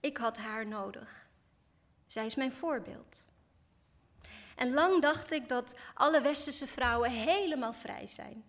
Ik 0.00 0.16
had 0.16 0.36
haar 0.36 0.66
nodig. 0.66 1.26
Zij 2.06 2.26
is 2.26 2.34
mijn 2.34 2.52
voorbeeld. 2.52 3.26
En 4.56 4.72
lang 4.72 5.02
dacht 5.02 5.32
ik 5.32 5.48
dat 5.48 5.74
alle 5.94 6.20
westerse 6.20 6.66
vrouwen 6.66 7.10
helemaal 7.10 7.72
vrij 7.72 8.06
zijn. 8.06 8.44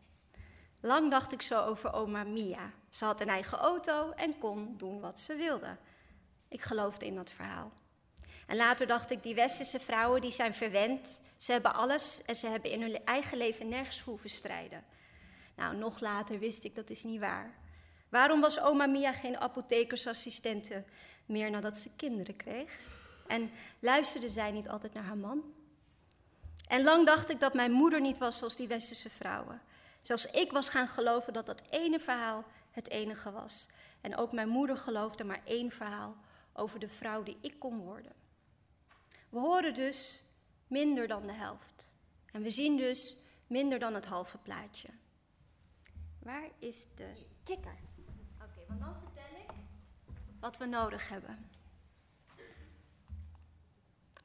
Lang 0.81 1.11
dacht 1.11 1.31
ik 1.31 1.41
zo 1.41 1.61
over 1.61 1.93
oma 1.93 2.23
Mia. 2.23 2.71
Ze 2.89 3.05
had 3.05 3.21
een 3.21 3.29
eigen 3.29 3.57
auto 3.57 4.11
en 4.11 4.37
kon 4.37 4.77
doen 4.77 4.99
wat 4.99 5.19
ze 5.19 5.35
wilde. 5.35 5.77
Ik 6.47 6.61
geloofde 6.61 7.05
in 7.05 7.15
dat 7.15 7.31
verhaal. 7.31 7.71
En 8.47 8.55
later 8.55 8.87
dacht 8.87 9.11
ik, 9.11 9.23
die 9.23 9.35
westerse 9.35 9.79
vrouwen 9.79 10.21
die 10.21 10.31
zijn 10.31 10.53
verwend. 10.53 11.21
Ze 11.37 11.51
hebben 11.51 11.73
alles 11.73 12.21
en 12.25 12.35
ze 12.35 12.47
hebben 12.47 12.71
in 12.71 12.81
hun 12.81 13.05
eigen 13.05 13.37
leven 13.37 13.67
nergens 13.67 14.01
voor 14.01 14.19
strijden. 14.23 14.83
Nou, 15.55 15.75
nog 15.75 15.99
later 15.99 16.39
wist 16.39 16.63
ik 16.63 16.75
dat 16.75 16.89
is 16.89 17.03
niet 17.03 17.19
waar. 17.19 17.53
Waarom 18.09 18.41
was 18.41 18.59
oma 18.59 18.85
Mia 18.85 19.13
geen 19.13 19.37
apothekersassistente 19.37 20.83
meer 21.25 21.49
nadat 21.49 21.77
ze 21.77 21.95
kinderen 21.95 22.35
kreeg? 22.35 22.79
En 23.27 23.51
luisterde 23.79 24.29
zij 24.29 24.51
niet 24.51 24.69
altijd 24.69 24.93
naar 24.93 25.03
haar 25.03 25.17
man? 25.17 25.43
En 26.67 26.83
lang 26.83 27.05
dacht 27.05 27.29
ik 27.29 27.39
dat 27.39 27.53
mijn 27.53 27.71
moeder 27.71 28.01
niet 28.01 28.17
was 28.17 28.37
zoals 28.37 28.55
die 28.55 28.67
westerse 28.67 29.09
vrouwen. 29.09 29.61
Zelfs 30.01 30.25
ik 30.25 30.51
was 30.51 30.69
gaan 30.69 30.87
geloven 30.87 31.33
dat 31.33 31.45
dat 31.45 31.63
ene 31.69 31.99
verhaal 31.99 32.45
het 32.79 32.89
enige 32.89 33.31
was. 33.31 33.67
En 34.01 34.15
ook 34.15 34.31
mijn 34.31 34.49
moeder 34.49 34.77
geloofde 34.77 35.23
maar 35.23 35.41
één 35.45 35.71
verhaal 35.71 36.15
over 36.53 36.79
de 36.79 36.89
vrouw 36.89 37.23
die 37.23 37.37
ik 37.41 37.59
kon 37.59 37.79
worden. 37.79 38.11
We 39.29 39.39
horen 39.39 39.73
dus 39.73 40.25
minder 40.67 41.07
dan 41.07 41.27
de 41.27 41.33
helft. 41.33 41.91
En 42.31 42.41
we 42.41 42.49
zien 42.49 42.77
dus 42.77 43.21
minder 43.47 43.79
dan 43.79 43.93
het 43.93 44.05
halve 44.05 44.37
plaatje. 44.37 44.87
Waar 46.19 46.49
is 46.59 46.85
de 46.95 47.13
tikker? 47.43 47.77
Oké, 48.35 48.65
want 48.67 48.79
dan 48.79 48.93
vertel 48.93 49.39
ik 49.39 49.51
wat 50.39 50.57
we 50.57 50.65
nodig 50.65 51.09
hebben. 51.09 51.49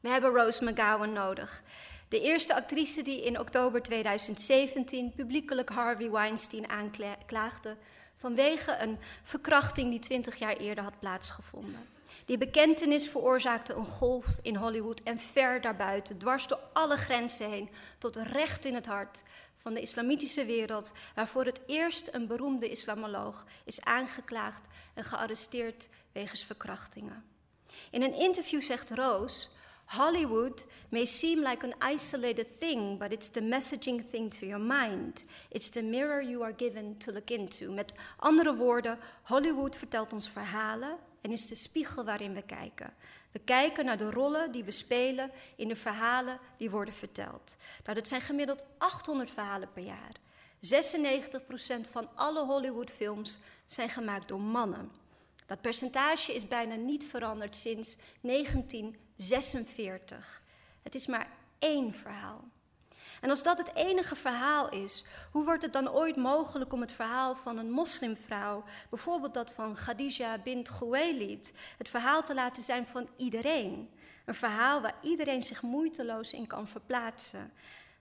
We 0.01 0.09
hebben 0.09 0.35
Rose 0.35 0.65
McGowan 0.65 1.13
nodig. 1.13 1.63
De 2.09 2.21
eerste 2.21 2.55
actrice 2.55 3.03
die 3.03 3.25
in 3.25 3.41
oktober 3.41 3.83
2017 3.83 5.13
publiekelijk 5.15 5.69
Harvey 5.69 6.11
Weinstein 6.11 6.69
aanklaagde 6.69 7.77
vanwege 8.25 8.77
een 8.79 8.99
verkrachting 9.23 9.91
die 9.91 9.99
20 9.99 10.37
jaar 10.37 10.57
eerder 10.57 10.85
had 10.85 10.99
plaatsgevonden. 10.99 11.89
Die 12.25 12.39
bekentenis 12.39 13.09
veroorzaakte 13.09 13.75
een 13.75 13.85
golf 13.85 14.27
in 14.43 14.57
Hollywood 14.57 15.03
en 15.03 15.19
ver 15.19 15.61
daarbuiten, 15.61 16.19
dwars 16.19 16.47
door 16.47 16.61
alle 16.73 16.97
grenzen 16.97 17.51
heen, 17.51 17.69
tot 17.99 18.17
recht 18.17 18.65
in 18.65 18.75
het 18.75 18.87
hart 18.87 19.23
van 19.57 19.75
de 19.75 19.81
islamitische 19.81 20.45
wereld, 20.45 20.93
waarvoor 21.15 21.45
het 21.45 21.61
eerst 21.67 22.09
een 22.13 22.27
beroemde 22.27 22.71
islamoloog 22.71 23.47
is 23.65 23.81
aangeklaagd 23.81 24.67
en 24.95 25.05
gearresteerd 25.05 25.89
wegens 26.13 26.45
verkrachtingen. 26.45 27.25
In 27.91 28.03
een 28.03 28.15
interview 28.15 28.61
zegt 28.61 28.91
Roos 28.91 29.51
Hollywood 29.97 30.65
may 30.89 31.05
seem 31.05 31.43
like 31.43 31.63
an 31.63 31.75
isolated 31.95 32.59
thing, 32.59 32.99
but 32.99 33.13
it's 33.13 33.29
the 33.29 33.41
messaging 33.41 34.03
thing 34.11 34.31
to 34.31 34.47
your 34.47 34.61
mind. 34.61 35.25
It's 35.51 35.71
the 35.71 35.83
mirror 35.83 36.21
you 36.21 36.43
are 36.43 36.55
given 36.57 36.97
to 36.99 37.13
look 37.13 37.31
into. 37.31 37.73
Met 37.73 37.95
andere 38.17 38.55
woorden, 38.55 38.99
Hollywood 39.23 39.77
vertelt 39.77 40.13
ons 40.13 40.29
verhalen 40.29 40.99
en 41.21 41.33
is 41.33 41.47
de 41.47 41.55
spiegel 41.55 42.05
waarin 42.05 42.35
we 42.35 42.43
kijken. 42.43 42.95
We 43.33 43.39
kijken 43.39 43.85
naar 43.85 43.97
de 43.97 44.11
rollen 44.11 44.53
die 44.53 44.65
we 44.65 44.71
spelen 44.71 45.31
in 45.57 45.69
de 45.69 45.77
verhalen 45.77 46.39
die 46.59 46.71
worden 46.71 46.95
verteld. 46.95 47.57
Nou, 47.85 47.97
dat 47.97 48.09
zijn 48.09 48.21
gemiddeld 48.21 48.65
800 48.79 49.31
verhalen 49.31 49.73
per 49.73 49.83
jaar. 49.83 50.13
96% 50.61 51.91
van 51.91 52.09
alle 52.15 52.45
Hollywoodfilms 52.45 53.39
zijn 53.65 53.89
gemaakt 53.89 54.29
door 54.29 54.41
mannen. 54.41 54.91
Dat 55.47 55.61
percentage 55.61 56.35
is 56.35 56.49
bijna 56.49 56.75
niet 56.75 57.05
veranderd 57.05 57.57
sinds 57.57 57.97
1946. 59.17 60.43
Het 60.83 60.95
is 60.95 61.07
maar 61.07 61.29
één 61.59 61.93
verhaal. 61.93 62.45
En 63.21 63.31
als 63.31 63.43
dat 63.43 63.59
het 63.59 63.75
enige 63.75 64.17
verhaal 64.17 64.71
is, 64.71 65.05
hoe 65.31 65.45
wordt 65.45 65.63
het 65.63 65.73
dan 65.73 65.91
ooit 65.91 66.17
mogelijk 66.17 66.73
om 66.73 66.81
het 66.81 66.93
verhaal 66.93 67.35
van 67.35 67.59
een 67.59 67.71
moslimvrouw, 67.71 68.65
bijvoorbeeld 68.91 69.35
dat 69.35 69.51
van 69.51 69.75
Khadija 69.75 70.39
bint 70.39 70.69
Khuwailid, 70.69 71.53
het 71.79 71.89
verhaal 71.89 72.23
te 72.23 72.35
laten 72.35 72.63
zijn 72.63 72.87
van 72.87 73.09
iedereen? 73.17 73.91
Een 74.25 74.35
verhaal 74.35 74.81
waar 74.81 74.95
iedereen 75.03 75.43
zich 75.43 75.63
moeiteloos 75.63 76.33
in 76.33 76.47
kan 76.47 76.69
verplaatsen. 76.69 77.53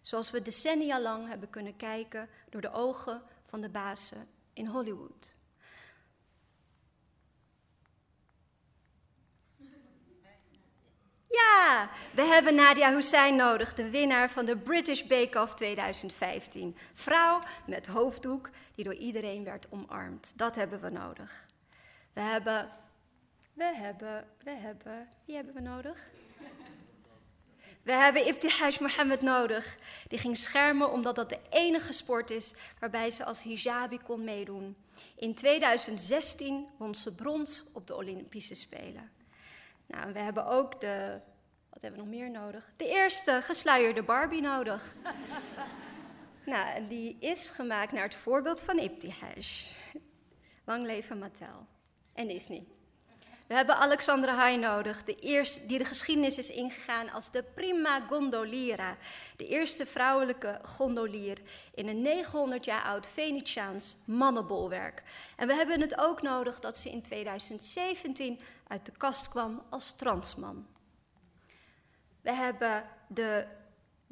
Zoals 0.02 0.32
we 0.32 0.42
decennia 0.42 1.02
lang 1.02 1.28
hebben 1.28 1.50
kunnen 1.50 1.76
kijken 1.76 2.30
door 2.50 2.62
de 2.62 2.72
ogen 2.72 3.22
van 3.44 3.62
de 3.62 3.70
bazen 3.70 4.28
in 4.54 4.68
Hollywood. 4.68 5.36
Ja, 11.34 11.90
we 12.12 12.22
hebben 12.22 12.56
Nadia 12.56 12.94
Hussein 12.94 13.36
nodig, 13.36 13.74
de 13.74 13.90
winnaar 13.90 14.30
van 14.30 14.46
de 14.46 14.58
British 14.58 15.04
Bake 15.04 15.42
Off 15.42 15.54
2015. 15.54 16.78
Vrouw 16.94 17.42
met 17.66 17.88
hoofddoek 17.88 18.50
die 18.76 18.84
door 18.84 18.96
iedereen 18.96 19.44
werd 19.44 19.68
omarmd. 19.70 20.34
Dat 20.36 20.56
hebben 20.56 20.82
we 20.82 20.90
nodig. 20.90 21.46
We 22.14 22.22
hebben, 22.22 22.70
we 23.54 23.76
hebben, 23.76 24.28
we 24.40 24.52
hebben, 24.52 25.10
wie 25.26 25.36
hebben 25.36 25.54
we 25.54 25.62
nodig? 25.62 26.10
We 27.84 27.92
hebben 27.92 28.28
Ibtihaj 28.28 28.78
Mohammed 28.80 29.22
nodig. 29.22 29.78
Die 30.08 30.20
ging 30.20 30.38
schermen 30.38 30.92
omdat 30.92 31.16
dat 31.16 31.30
de 31.30 31.40
enige 31.50 31.94
sport 31.94 32.30
is 32.30 32.54
waarbij 32.80 33.12
ze 33.12 33.26
als 33.26 33.44
hijabi 33.44 34.00
kon 34.00 34.24
meedoen. 34.24 34.76
In 35.16 35.36
2016 35.36 36.68
won 36.78 36.96
ze 36.96 37.16
brons 37.16 37.72
op 37.74 37.88
de 37.88 37.96
Olympische 37.96 38.56
Spelen. 38.56 39.13
Nou, 39.94 40.14
we 40.14 40.20
hebben 40.20 40.46
ook 40.46 40.82
de. 40.82 41.20
Wat 41.70 41.82
hebben 41.82 42.00
we 42.00 42.06
nog 42.06 42.16
meer 42.16 42.32
nodig? 42.32 42.72
De 42.78 42.88
eerste 42.88 43.42
gesluierde 43.44 44.04
Barbie 44.04 44.42
nodig. 44.42 44.96
nou, 46.46 46.86
die 46.86 47.18
is 47.20 47.50
gemaakt 47.50 47.92
naar 47.92 48.04
het 48.04 48.16
voorbeeld 48.16 48.62
van 48.62 48.80
Ibtihaj. 48.80 49.46
Lang 50.66 50.84
leven 50.84 51.18
Mattel. 51.18 51.68
En 52.14 52.28
Disney. 52.28 52.66
We 53.48 53.54
hebben 53.54 53.78
Alexandra 53.78 54.36
Hai 54.36 54.58
nodig, 54.58 55.04
de 55.04 55.16
eerste, 55.16 55.66
die 55.66 55.78
de 55.78 55.86
geschiedenis 55.86 56.38
is 56.38 56.50
ingegaan 56.50 57.10
als 57.10 57.32
de 57.32 57.44
prima 57.44 58.02
gondoliera. 58.08 58.98
De 59.38 59.48
eerste 59.48 59.86
vrouwelijke 59.86 60.60
gondolier 60.64 61.38
in 61.74 61.88
een 61.88 62.02
900 62.02 62.66
jaar 62.66 62.84
oud 62.84 63.08
Venetiaans 63.08 63.96
mannenbolwerk. 64.06 65.04
En 65.36 65.48
we 65.48 65.54
hebben 65.54 65.82
het 65.82 65.98
ook 66.00 66.22
nodig 66.22 66.60
dat 66.60 66.78
ze 66.78 66.90
in 66.90 67.02
2017 67.02 68.40
uit 68.68 68.86
de 68.86 68.92
kast 68.98 69.30
kwam 69.30 69.64
als 69.70 69.92
transman. 69.96 70.68
We 72.22 72.34
hebben 72.34 72.84
de 73.08 73.46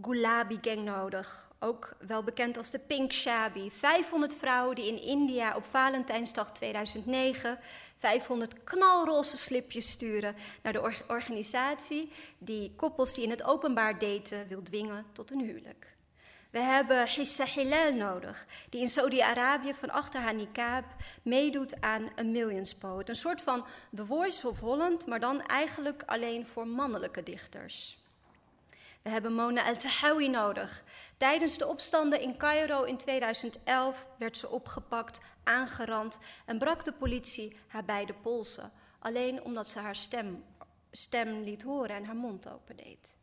Gulabi 0.01 0.57
Gang 0.61 0.83
nodig, 0.83 1.51
ook 1.59 1.95
wel 2.07 2.23
bekend 2.23 2.57
als 2.57 2.71
de 2.71 2.79
Pink 2.79 3.13
Shabi. 3.13 3.71
500 3.71 4.33
vrouwen 4.35 4.75
die 4.75 4.87
in 4.87 5.01
India 5.01 5.55
op 5.55 5.63
Valentijnsdag 5.63 6.51
2009 6.51 7.59
500 7.97 8.63
knalroze 8.63 9.37
slipjes 9.37 9.91
sturen 9.91 10.35
naar 10.61 10.73
de 10.73 11.03
organisatie 11.07 12.11
die 12.37 12.73
koppels 12.75 13.13
die 13.13 13.23
in 13.23 13.29
het 13.29 13.43
openbaar 13.43 13.99
daten 13.99 14.47
wil 14.47 14.61
dwingen 14.61 15.05
tot 15.11 15.31
een 15.31 15.39
huwelijk. 15.39 15.95
We 16.51 16.59
hebben 16.59 17.07
Hissa 17.07 17.45
Hilal 17.45 17.93
nodig, 17.93 18.45
die 18.69 18.81
in 18.81 18.89
Saudi-Arabië 18.89 19.73
van 19.73 19.89
achter 19.89 20.21
haar 20.21 20.33
niqab 20.33 20.85
meedoet 21.21 21.81
aan 21.81 22.11
een 22.15 22.31
Millions 22.31 22.75
Poet. 22.75 23.09
Een 23.09 23.15
soort 23.15 23.41
van 23.41 23.65
The 23.95 24.05
Voice 24.05 24.47
of 24.47 24.59
Holland, 24.59 25.05
maar 25.05 25.19
dan 25.19 25.45
eigenlijk 25.45 26.03
alleen 26.05 26.45
voor 26.45 26.67
mannelijke 26.67 27.23
dichters. 27.23 28.03
We 29.01 29.09
hebben 29.09 29.33
Mona 29.33 29.65
El-Tahawi 29.65 30.29
nodig. 30.29 30.83
Tijdens 31.17 31.57
de 31.57 31.67
opstanden 31.67 32.21
in 32.21 32.37
Cairo 32.37 32.83
in 32.83 32.97
2011 32.97 34.07
werd 34.17 34.37
ze 34.37 34.49
opgepakt, 34.49 35.19
aangerand 35.43 36.19
en 36.45 36.57
brak 36.57 36.85
de 36.85 36.93
politie 36.93 37.55
haar 37.67 37.85
beide 37.85 38.13
polsen. 38.13 38.71
Alleen 38.99 39.43
omdat 39.43 39.67
ze 39.67 39.79
haar 39.79 39.95
stem, 39.95 40.43
stem 40.91 41.43
liet 41.43 41.63
horen 41.63 41.95
en 41.95 42.05
haar 42.05 42.15
mond 42.15 42.49
opendeed. 42.49 43.19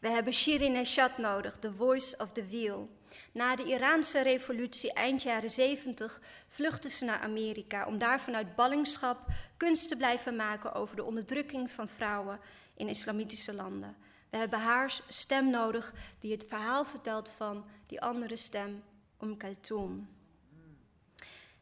We 0.00 0.08
hebben 0.08 0.32
Shirin 0.32 0.76
Eshat 0.76 1.18
nodig, 1.18 1.56
the 1.58 1.72
voice 1.72 2.16
of 2.16 2.32
the 2.32 2.46
wheel. 2.46 2.88
Na 3.32 3.56
de 3.56 3.64
Iraanse 3.64 4.22
revolutie 4.22 4.92
eind 4.92 5.22
jaren 5.22 5.50
70 5.50 6.20
vluchtte 6.48 6.88
ze 6.88 7.04
naar 7.04 7.20
Amerika 7.20 7.86
om 7.86 7.98
daar 7.98 8.20
vanuit 8.20 8.54
ballingschap 8.54 9.26
kunst 9.56 9.88
te 9.88 9.96
blijven 9.96 10.36
maken 10.36 10.72
over 10.72 10.96
de 10.96 11.04
onderdrukking 11.04 11.70
van 11.70 11.88
vrouwen 11.88 12.40
in 12.74 12.88
islamitische 12.88 13.52
landen. 13.52 13.96
We 14.30 14.36
hebben 14.36 14.58
haar 14.58 15.00
stem 15.08 15.50
nodig 15.50 15.94
die 16.18 16.32
het 16.32 16.44
verhaal 16.48 16.84
vertelt 16.84 17.30
van 17.30 17.64
die 17.86 18.00
andere 18.00 18.36
stem, 18.36 18.82
Om 19.16 19.36
Kaltoum. 19.36 20.08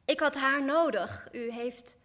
Ik 0.04 0.20
had 0.20 0.34
haar 0.34 0.64
nodig. 0.64 1.28
U, 1.32 1.50
heeft 1.50 1.96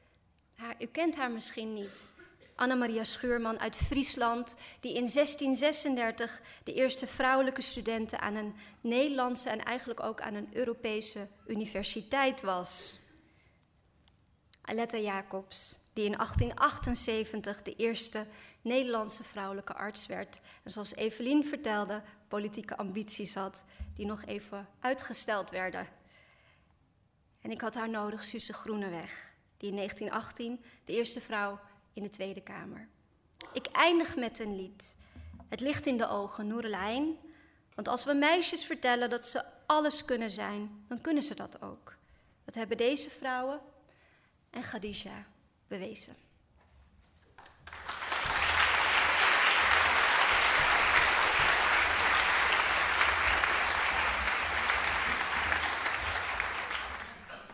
haar, 0.55 0.75
u 0.79 0.85
kent 0.85 1.15
haar 1.15 1.31
misschien 1.31 1.73
niet. 1.73 2.12
Anna-Maria 2.55 3.03
Schuurman 3.03 3.59
uit 3.59 3.75
Friesland, 3.75 4.55
die 4.79 4.93
in 4.93 5.09
1636 5.13 6.41
de 6.63 6.73
eerste 6.73 7.07
vrouwelijke 7.07 7.61
studenten 7.61 8.19
aan 8.19 8.35
een 8.35 8.55
Nederlandse 8.81 9.49
en 9.49 9.63
eigenlijk 9.63 9.99
ook 9.99 10.21
aan 10.21 10.33
een 10.33 10.49
Europese 10.53 11.27
universiteit 11.47 12.41
was. 12.41 12.99
Aletta 14.61 14.97
Jacobs, 14.97 15.75
die 15.93 16.05
in 16.05 16.15
1878 16.17 17.61
de 17.61 17.75
eerste 17.75 18.27
Nederlandse 18.61 19.23
vrouwelijke 19.23 19.73
arts 19.73 20.05
werd. 20.05 20.39
En 20.63 20.71
zoals 20.71 20.95
Evelien 20.95 21.45
vertelde, 21.45 22.03
politieke 22.27 22.77
ambities 22.77 23.35
had, 23.35 23.63
die 23.95 24.05
nog 24.05 24.25
even 24.25 24.67
uitgesteld 24.79 25.49
werden. 25.49 25.87
En 27.41 27.51
ik 27.51 27.61
had 27.61 27.75
haar 27.75 27.89
nodig, 27.89 28.23
Suze 28.23 28.53
Groeneweg, 28.53 29.33
die 29.57 29.69
in 29.69 29.75
1918 29.75 30.63
de 30.85 30.93
eerste 30.93 31.21
vrouw 31.21 31.59
in 31.93 32.03
de 32.03 32.09
Tweede 32.09 32.41
Kamer. 32.41 32.87
Ik 33.53 33.65
eindig 33.65 34.15
met 34.15 34.39
een 34.39 34.55
lied. 34.55 34.95
Het 35.49 35.59
licht 35.59 35.85
in 35.85 35.97
de 35.97 36.07
ogen, 36.07 36.47
Noerlijn. 36.47 37.17
Want 37.75 37.87
als 37.87 38.03
we 38.03 38.13
meisjes 38.13 38.65
vertellen 38.65 39.09
dat 39.09 39.25
ze 39.25 39.43
alles 39.65 40.05
kunnen 40.05 40.31
zijn, 40.31 40.85
dan 40.87 41.01
kunnen 41.01 41.23
ze 41.23 41.35
dat 41.35 41.61
ook. 41.61 41.95
Dat 42.45 42.55
hebben 42.55 42.77
deze 42.77 43.09
vrouwen 43.09 43.61
en 44.49 44.61
Khadija 44.61 45.25
bewezen. 45.67 46.15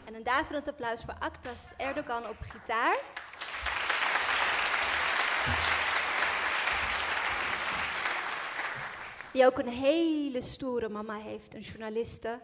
En 0.05 0.15
een 0.15 0.23
daverend 0.23 0.67
applaus 0.67 1.03
voor 1.03 1.15
Actas 1.19 1.73
Erdogan 1.77 2.27
op 2.27 2.37
gitaar. 2.39 2.97
Die 9.33 9.45
ook 9.45 9.59
een 9.59 9.67
hele 9.67 10.41
stoere 10.41 10.89
mama 10.89 11.17
heeft, 11.17 11.55
een 11.55 11.61
journaliste. 11.61 12.39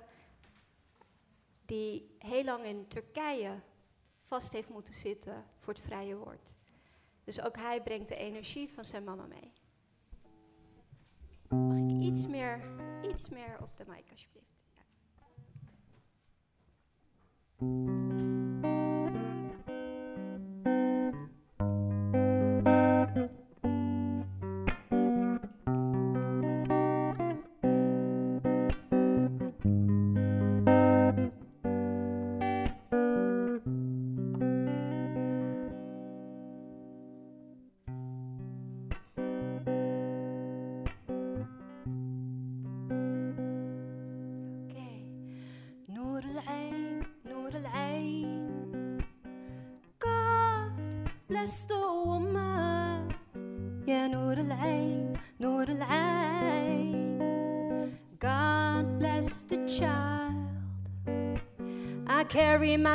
Die 1.65 2.15
heel 2.19 2.43
lang 2.43 2.65
in 2.65 2.87
Turkije 2.87 3.59
vast 4.23 4.53
heeft 4.53 4.69
moeten 4.69 4.93
zitten 4.93 5.45
voor 5.59 5.73
het 5.73 5.83
vrije 5.83 6.15
woord. 6.15 6.55
Dus 7.23 7.41
ook 7.41 7.55
hij 7.55 7.81
brengt 7.81 8.07
de 8.07 8.15
energie 8.15 8.69
van 8.73 8.85
zijn 8.85 9.03
mama 9.03 9.25
mee. 9.25 9.53
Mag 11.47 11.77
ik 11.77 12.01
iets 12.01 12.27
meer, 12.27 12.61
iets 13.11 13.29
meer 13.29 13.57
op 13.61 13.77
de 13.77 13.83
mic 13.87 14.11
alsjeblieft? 14.11 14.45
Ja. 17.59 18.34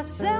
myself. 0.00 0.39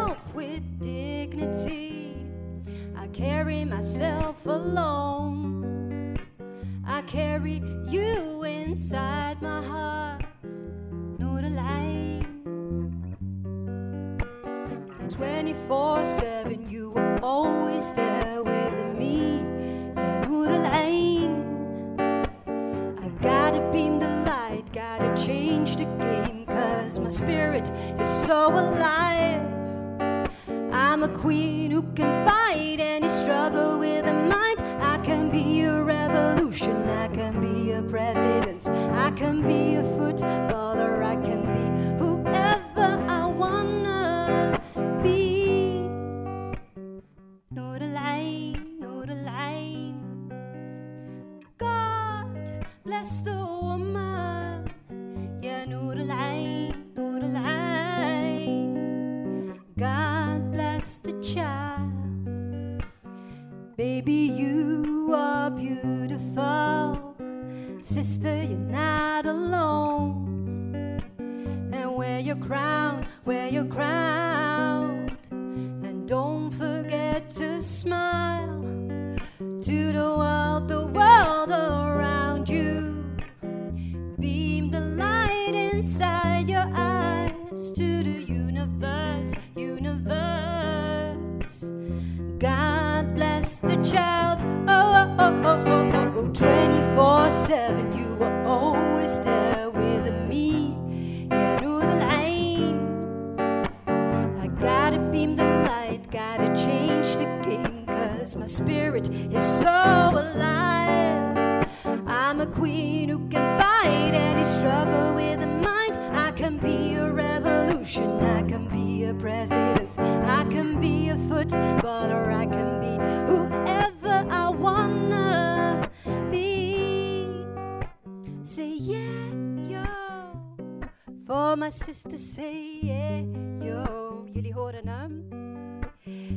to 132.11 132.19
say 132.19 132.81
yeah, 132.83 133.23
yo. 133.63 134.27
Jullie 134.33 134.53
horen 134.53 134.89
hem. 134.89 135.25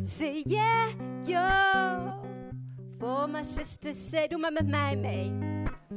Say 0.04 0.44
yeah, 0.46 0.90
yo. 1.26 2.22
For 3.00 3.28
my 3.28 3.44
sister 3.44 3.94
say, 3.94 4.28
doe 4.28 4.38
maar 4.38 4.52
met 4.52 4.68
mij 4.68 4.96
mee. 4.96 5.32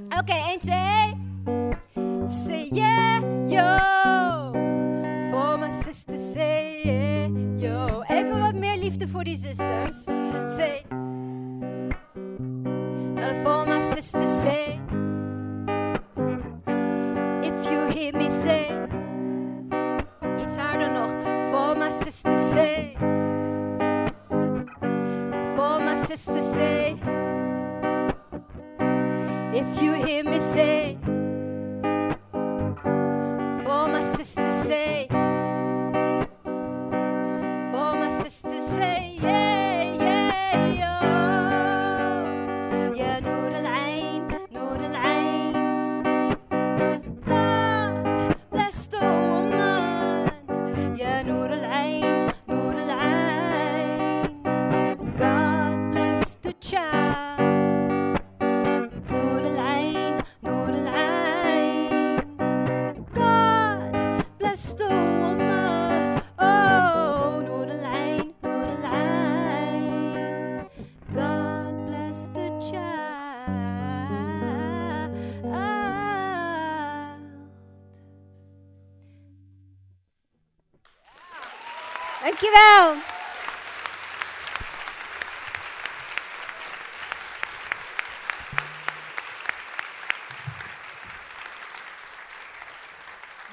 Oké, 0.05 0.17
okay, 0.19 0.53
1, 0.53 0.59
2. 0.59 1.26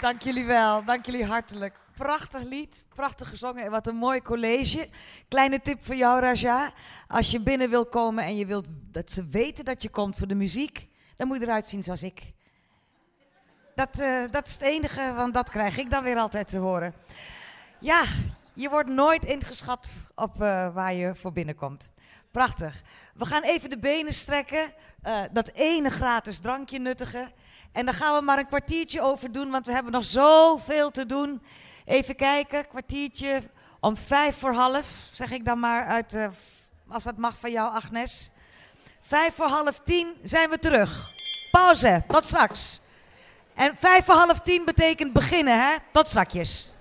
Dank 0.04 0.22
jullie 0.22 0.46
wel, 0.46 0.84
dank 0.84 1.06
jullie 1.06 1.26
hartelijk. 1.26 1.80
Prachtig 1.94 2.44
lied, 2.44 2.86
prachtig 2.96 3.30
gezongen 3.30 3.64
en 3.64 3.72
wat 3.72 3.88
een 3.88 3.96
mooi 3.96 4.22
college. 4.22 4.90
Kleine 5.28 5.62
tip 5.62 5.86
voor 5.86 5.96
jou, 5.96 6.20
Raja. 6.20 6.72
Als 7.08 7.32
je 7.32 7.42
binnen 7.42 7.70
wil 7.70 7.86
komen 7.86 8.24
en 8.24 8.36
je 8.36 8.46
wilt 8.46 8.66
dat 8.70 9.12
ze 9.12 9.26
weten 9.26 9.66
dat 9.66 9.82
je 9.82 9.90
komt 9.90 10.16
voor 10.16 10.28
de 10.28 10.36
muziek, 10.36 10.88
dan 11.16 11.28
moet 11.28 11.40
je 11.40 11.44
eruit 11.44 11.66
zien 11.66 11.84
zoals 11.84 12.04
ik. 12.04 12.22
Dat, 13.76 14.00
eh, 14.00 14.24
dat 14.32 14.48
is 14.48 14.54
het 14.54 14.62
enige, 14.62 15.14
want 15.14 15.34
dat 15.34 15.50
krijg 15.50 15.78
ik 15.78 15.90
dan 15.90 16.04
weer 16.04 16.18
altijd 16.18 16.48
te 16.48 16.58
horen. 16.58 16.94
Ja, 17.80 18.04
je 18.54 18.70
wordt 18.70 18.90
nooit 18.90 19.26
ingeschat 19.26 19.92
op 20.16 20.42
eh, 20.42 20.74
waar 20.74 20.94
je 20.94 21.16
voor 21.16 21.32
binnenkomt. 21.32 21.94
Prachtig. 22.32 22.82
We 23.14 23.26
gaan 23.26 23.44
even 23.44 23.70
de 23.70 23.80
benen 23.80 24.14
strekken, 24.14 24.74
eh, 25.02 25.22
dat 25.32 25.48
ene 25.48 25.90
gratis 25.90 26.40
drankje 26.40 26.80
nuttigen. 26.80 27.32
En 27.74 27.86
daar 27.86 27.94
gaan 27.96 28.16
we 28.16 28.22
maar 28.22 28.38
een 28.38 28.48
kwartiertje 28.48 29.02
over 29.02 29.32
doen, 29.32 29.50
want 29.50 29.66
we 29.66 29.72
hebben 29.72 29.92
nog 29.92 30.04
zoveel 30.04 30.92
te 30.92 31.06
doen. 31.06 31.42
Even 31.86 32.16
kijken, 32.16 32.68
kwartiertje 32.68 33.42
om 33.80 33.98
vijf 33.98 34.38
voor 34.38 34.54
half, 34.54 35.10
zeg 35.12 35.32
ik 35.32 35.46
dan 35.46 35.60
maar, 35.60 35.86
uit, 35.86 36.14
uh, 36.14 36.28
als 36.88 37.04
dat 37.04 37.18
mag 37.18 37.38
van 37.38 37.52
jou, 37.52 37.74
Agnes. 37.74 38.32
Vijf 39.00 39.36
voor 39.36 39.48
half 39.48 39.80
tien 39.80 40.16
zijn 40.24 40.50
we 40.50 40.60
terug. 40.60 41.10
Pauze, 41.52 42.04
tot 42.08 42.26
straks. 42.26 42.82
En 43.54 43.78
vijf 43.78 44.06
voor 44.06 44.16
half 44.16 44.40
tien 44.40 44.66
betekent 44.66 45.14
beginnen, 45.14 45.60
hè? 45.60 45.78
Tot 45.92 46.08
strakjes. 46.08 46.72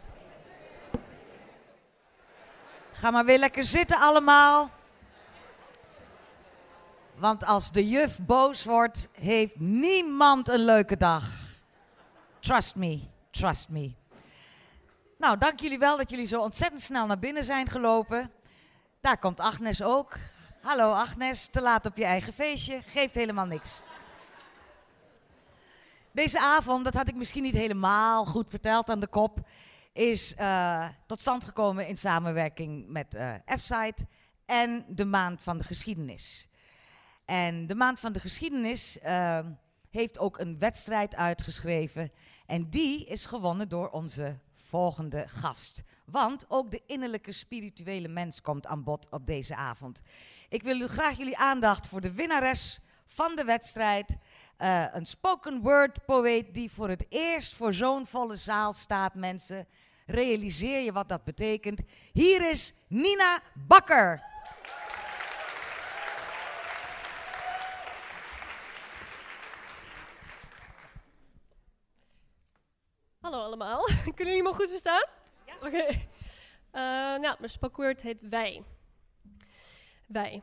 Ga 2.93 3.11
maar 3.11 3.25
weer 3.25 3.39
lekker 3.39 3.65
zitten 3.65 3.97
allemaal. 3.97 4.71
Want 7.23 7.45
als 7.45 7.73
de 7.73 7.89
juf 7.89 8.19
boos 8.23 8.65
wordt, 8.65 9.09
heeft 9.13 9.59
niemand 9.61 10.49
een 10.49 10.65
leuke 10.65 10.97
dag. 10.97 11.25
Trust 12.41 12.75
me, 12.75 13.01
trust 13.31 13.69
me. 13.69 13.93
Nou, 15.19 15.39
dank 15.39 15.61
jullie 15.61 15.79
wel 15.79 15.97
dat 15.97 16.11
jullie 16.11 16.27
zo 16.27 16.41
ontzettend 16.41 16.83
snel 16.83 17.07
naar 17.07 17.19
binnen 17.19 17.45
zijn 17.45 17.69
gelopen. 17.69 18.31
Daar 19.01 19.19
komt 19.19 19.41
Agnes 19.41 19.83
ook. 19.83 20.19
Hallo 20.63 20.91
Agnes, 20.91 21.47
te 21.47 21.61
laat 21.61 21.87
op 21.87 21.97
je 21.97 22.05
eigen 22.05 22.33
feestje. 22.33 22.83
Geeft 22.87 23.15
helemaal 23.15 23.47
niks. 23.47 23.83
Deze 26.13 26.41
avond, 26.41 26.85
dat 26.85 26.95
had 26.95 27.09
ik 27.09 27.15
misschien 27.15 27.43
niet 27.43 27.55
helemaal 27.55 28.25
goed 28.25 28.51
verteld 28.51 28.91
aan 28.91 29.01
de 29.01 29.07
kop, 29.07 29.39
is 29.93 30.35
uh, 30.39 30.89
tot 31.07 31.21
stand 31.21 31.45
gekomen 31.45 31.87
in 31.87 31.97
samenwerking 31.97 32.89
met 32.89 33.15
uh, 33.15 33.35
F-Site 33.59 34.07
en 34.47 34.85
de 34.89 35.05
Maand 35.05 35.43
van 35.43 35.59
de 35.59 35.65
Geschiedenis. 35.65 36.51
En 37.33 37.67
de 37.67 37.75
Maand 37.75 38.01
van 38.01 38.13
de 38.13 38.21
Geschiedenis 38.21 38.99
uh, 39.05 39.39
heeft 39.91 40.19
ook 40.19 40.39
een 40.39 40.59
wedstrijd 40.59 41.15
uitgeschreven. 41.15 42.13
En 42.47 42.71
die 42.71 43.07
is 43.07 43.27
gewonnen 43.27 43.69
door 43.69 43.89
onze 43.89 44.39
volgende 44.55 45.25
gast. 45.29 45.83
Want 46.05 46.45
ook 46.49 46.71
de 46.71 46.83
innerlijke 46.87 47.33
spirituele 47.33 48.09
mens 48.09 48.41
komt 48.41 48.67
aan 48.67 48.83
bod 48.83 49.09
op 49.11 49.27
deze 49.27 49.55
avond. 49.55 50.03
Ik 50.49 50.63
wil 50.63 50.81
u 50.81 50.87
graag 50.87 51.19
jullie 51.19 51.39
aandacht 51.39 51.87
voor 51.87 52.01
de 52.01 52.13
winnares 52.13 52.81
van 53.07 53.37
de 53.37 53.45
wedstrijd. 53.45 54.17
Uh, 54.59 54.85
een 54.93 55.07
spoken 55.07 55.61
word 55.61 56.05
poëet 56.05 56.55
die 56.55 56.71
voor 56.71 56.89
het 56.89 57.07
eerst 57.09 57.55
voor 57.55 57.75
zo'n 57.75 58.07
volle 58.07 58.37
zaal 58.37 58.75
staat, 58.75 59.15
mensen. 59.15 59.67
Realiseer 60.07 60.81
je 60.81 60.93
wat 60.93 61.09
dat 61.09 61.25
betekent. 61.25 61.81
Hier 62.13 62.51
is 62.51 62.75
Nina 62.89 63.41
Bakker. 63.55 64.32
Hallo 73.23 73.43
allemaal. 73.43 73.85
Kunnen 74.15 74.35
jullie 74.35 74.43
me 74.43 74.53
goed 74.53 74.69
verstaan? 74.69 75.07
Ja. 75.47 75.55
Oké. 75.57 75.67
Okay. 75.67 76.09
Uh, 76.73 77.21
nou, 77.21 77.37
mijn 77.39 77.51
spakwoord 77.51 78.01
heet 78.01 78.21
wij. 78.21 78.65
Wij. 80.07 80.43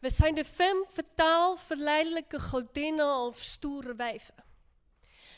We 0.00 0.10
zijn 0.10 0.34
de 0.34 0.44
femme 0.44 0.84
fataal 0.88 1.56
verleidelijke 1.56 2.38
godinnen 2.38 3.16
of 3.16 3.38
stoere 3.38 3.94
wijven. 3.94 4.34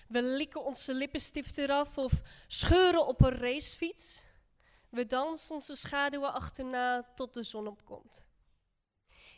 We 0.08 0.22
likken 0.22 0.64
onze 0.64 0.94
lippenstift 0.94 1.58
eraf 1.58 1.98
of 1.98 2.12
scheuren 2.46 3.06
op 3.06 3.20
een 3.20 3.38
racefiets. 3.38 4.22
We 4.88 5.06
dansen 5.06 5.54
onze 5.54 5.76
schaduwen 5.76 6.32
achterna 6.32 7.02
tot 7.14 7.34
de 7.34 7.42
zon 7.42 7.66
opkomt. 7.66 8.26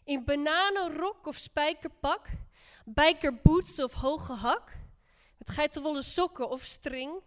In 0.04 0.24
bananenrok 0.24 1.26
of 1.26 1.36
spijkerpak, 1.36 2.26
bijkerboots 2.84 3.78
of 3.82 3.92
hoge 3.92 4.32
hak, 4.32 4.80
met 5.46 5.54
geitenwolle 5.54 6.02
sokken 6.02 6.50
of 6.50 6.62
string, 6.62 7.22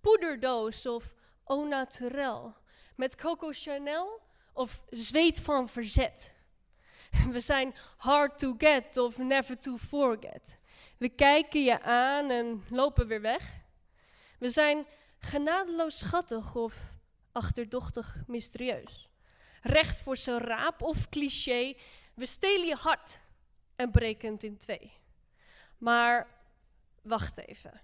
poederdoos 0.00 0.86
of 0.86 1.14
au 1.44 1.68
naturel, 1.68 2.56
met 2.96 3.14
Coco 3.14 3.48
Chanel 3.52 4.20
of 4.52 4.84
zweet 4.90 5.40
van 5.40 5.68
verzet. 5.68 6.34
We 7.32 7.40
zijn 7.40 7.74
hard 7.96 8.38
to 8.38 8.54
get 8.58 8.96
of 8.96 9.18
never 9.18 9.58
to 9.58 9.76
forget. 9.76 10.58
We 10.98 11.08
kijken 11.08 11.62
je 11.62 11.82
aan 11.82 12.30
en 12.30 12.64
lopen 12.68 13.06
weer 13.06 13.20
weg. 13.20 13.60
We 14.38 14.50
zijn 14.50 14.86
genadeloos 15.18 15.98
schattig 15.98 16.54
of 16.54 16.76
achterdochtig 17.32 18.22
mysterieus. 18.26 19.08
Recht 19.62 20.00
voor 20.00 20.16
zijn 20.16 20.38
raap 20.38 20.82
of 20.82 21.08
cliché. 21.08 21.74
We 22.14 22.26
stelen 22.26 22.66
je 22.66 22.76
hart 22.76 23.20
en 23.76 23.90
breken 23.90 24.32
het 24.32 24.42
in 24.42 24.56
twee. 24.56 24.92
Maar 25.78 26.33
wacht 27.04 27.38
even. 27.38 27.80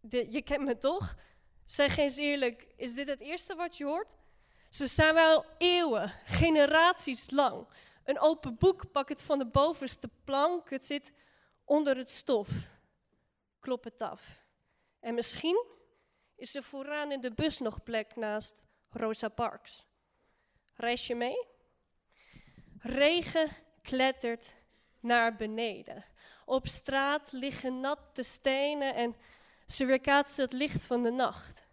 De, 0.00 0.32
je 0.32 0.42
kent 0.42 0.64
me 0.64 0.78
toch? 0.78 1.16
Zeg 1.64 1.96
eens 1.96 2.16
eerlijk, 2.16 2.66
is 2.76 2.94
dit 2.94 3.08
het 3.08 3.20
eerste 3.20 3.54
wat 3.54 3.76
je 3.76 3.84
hoort? 3.84 4.16
Ze 4.68 4.86
zijn 4.86 5.14
wel 5.14 5.44
eeuwen, 5.58 6.12
generaties 6.24 7.30
lang. 7.30 7.66
Een 8.04 8.20
open 8.20 8.58
boek, 8.58 8.90
pak 8.92 9.08
het 9.08 9.22
van 9.22 9.38
de 9.38 9.46
bovenste 9.46 10.08
plank. 10.24 10.70
Het 10.70 10.86
zit 10.86 11.12
onder 11.64 11.96
het 11.96 12.10
stof. 12.10 12.50
Klop 13.60 13.84
het 13.84 14.02
af. 14.02 14.40
En 15.00 15.14
misschien 15.14 15.66
is 16.36 16.54
er 16.54 16.62
vooraan 16.62 17.12
in 17.12 17.20
de 17.20 17.32
bus 17.32 17.58
nog 17.58 17.82
plek 17.82 18.16
naast 18.16 18.66
Rosa 18.90 19.28
Parks. 19.28 19.86
Reis 20.74 21.06
je 21.06 21.14
mee? 21.14 21.46
Regen 22.78 23.48
klettert 23.82 24.52
naar 25.00 25.36
beneden. 25.36 26.04
Op 26.52 26.66
straat 26.66 27.32
liggen 27.32 27.80
natte 27.80 28.22
stenen 28.22 28.94
en 28.94 29.16
ze 29.66 29.84
weerkaatsen 29.84 30.44
het 30.44 30.52
licht 30.52 30.82
van 30.82 31.02
de 31.02 31.10
nacht. 31.10 31.66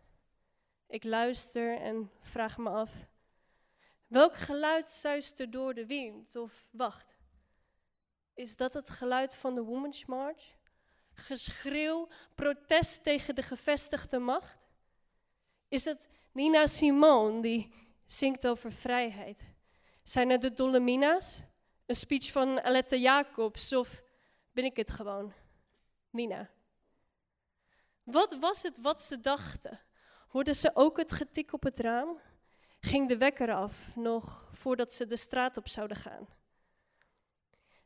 Ik 0.87 1.03
luister 1.03 1.77
en 1.77 2.11
vraag 2.19 2.57
me 2.57 2.69
af: 2.69 2.91
welk 4.07 4.35
geluid 4.35 4.89
zuist 4.91 5.39
er 5.39 5.51
door 5.51 5.73
de 5.73 5.85
wind? 5.85 6.35
Of 6.35 6.65
wacht, 6.71 7.17
is 8.33 8.55
dat 8.55 8.73
het 8.73 8.89
geluid 8.89 9.35
van 9.35 9.55
de 9.55 9.61
Women's 9.61 10.05
March? 10.05 10.55
Geschreeuw, 11.13 12.07
protest 12.35 13.03
tegen 13.03 13.35
de 13.35 13.43
gevestigde 13.43 14.19
macht? 14.19 14.69
Is 15.67 15.85
het 15.85 16.07
Nina 16.31 16.67
Simone 16.67 17.41
die 17.41 17.73
zingt 18.05 18.47
over 18.47 18.71
vrijheid? 18.71 19.45
Zijn 20.03 20.29
het 20.29 20.41
de 20.41 20.53
Dolomina's? 20.53 21.41
Een 21.85 21.95
speech 21.95 22.31
van 22.31 22.61
Aletta 22.61 22.95
Jacobs 22.95 23.73
of 23.73 24.07
ben 24.51 24.63
ik 24.63 24.77
het 24.77 24.89
gewoon? 24.89 25.33
Nina. 26.09 26.49
Wat 28.03 28.37
was 28.39 28.61
het 28.61 28.81
wat 28.81 29.01
ze 29.01 29.19
dachten? 29.19 29.79
Hoorden 30.27 30.55
ze 30.55 30.71
ook 30.73 30.97
het 30.97 31.11
getik 31.11 31.53
op 31.53 31.63
het 31.63 31.79
raam? 31.79 32.19
Ging 32.79 33.07
de 33.07 33.17
wekker 33.17 33.53
af 33.53 33.95
nog 33.95 34.49
voordat 34.53 34.93
ze 34.93 35.05
de 35.05 35.17
straat 35.17 35.57
op 35.57 35.67
zouden 35.67 35.97
gaan? 35.97 36.27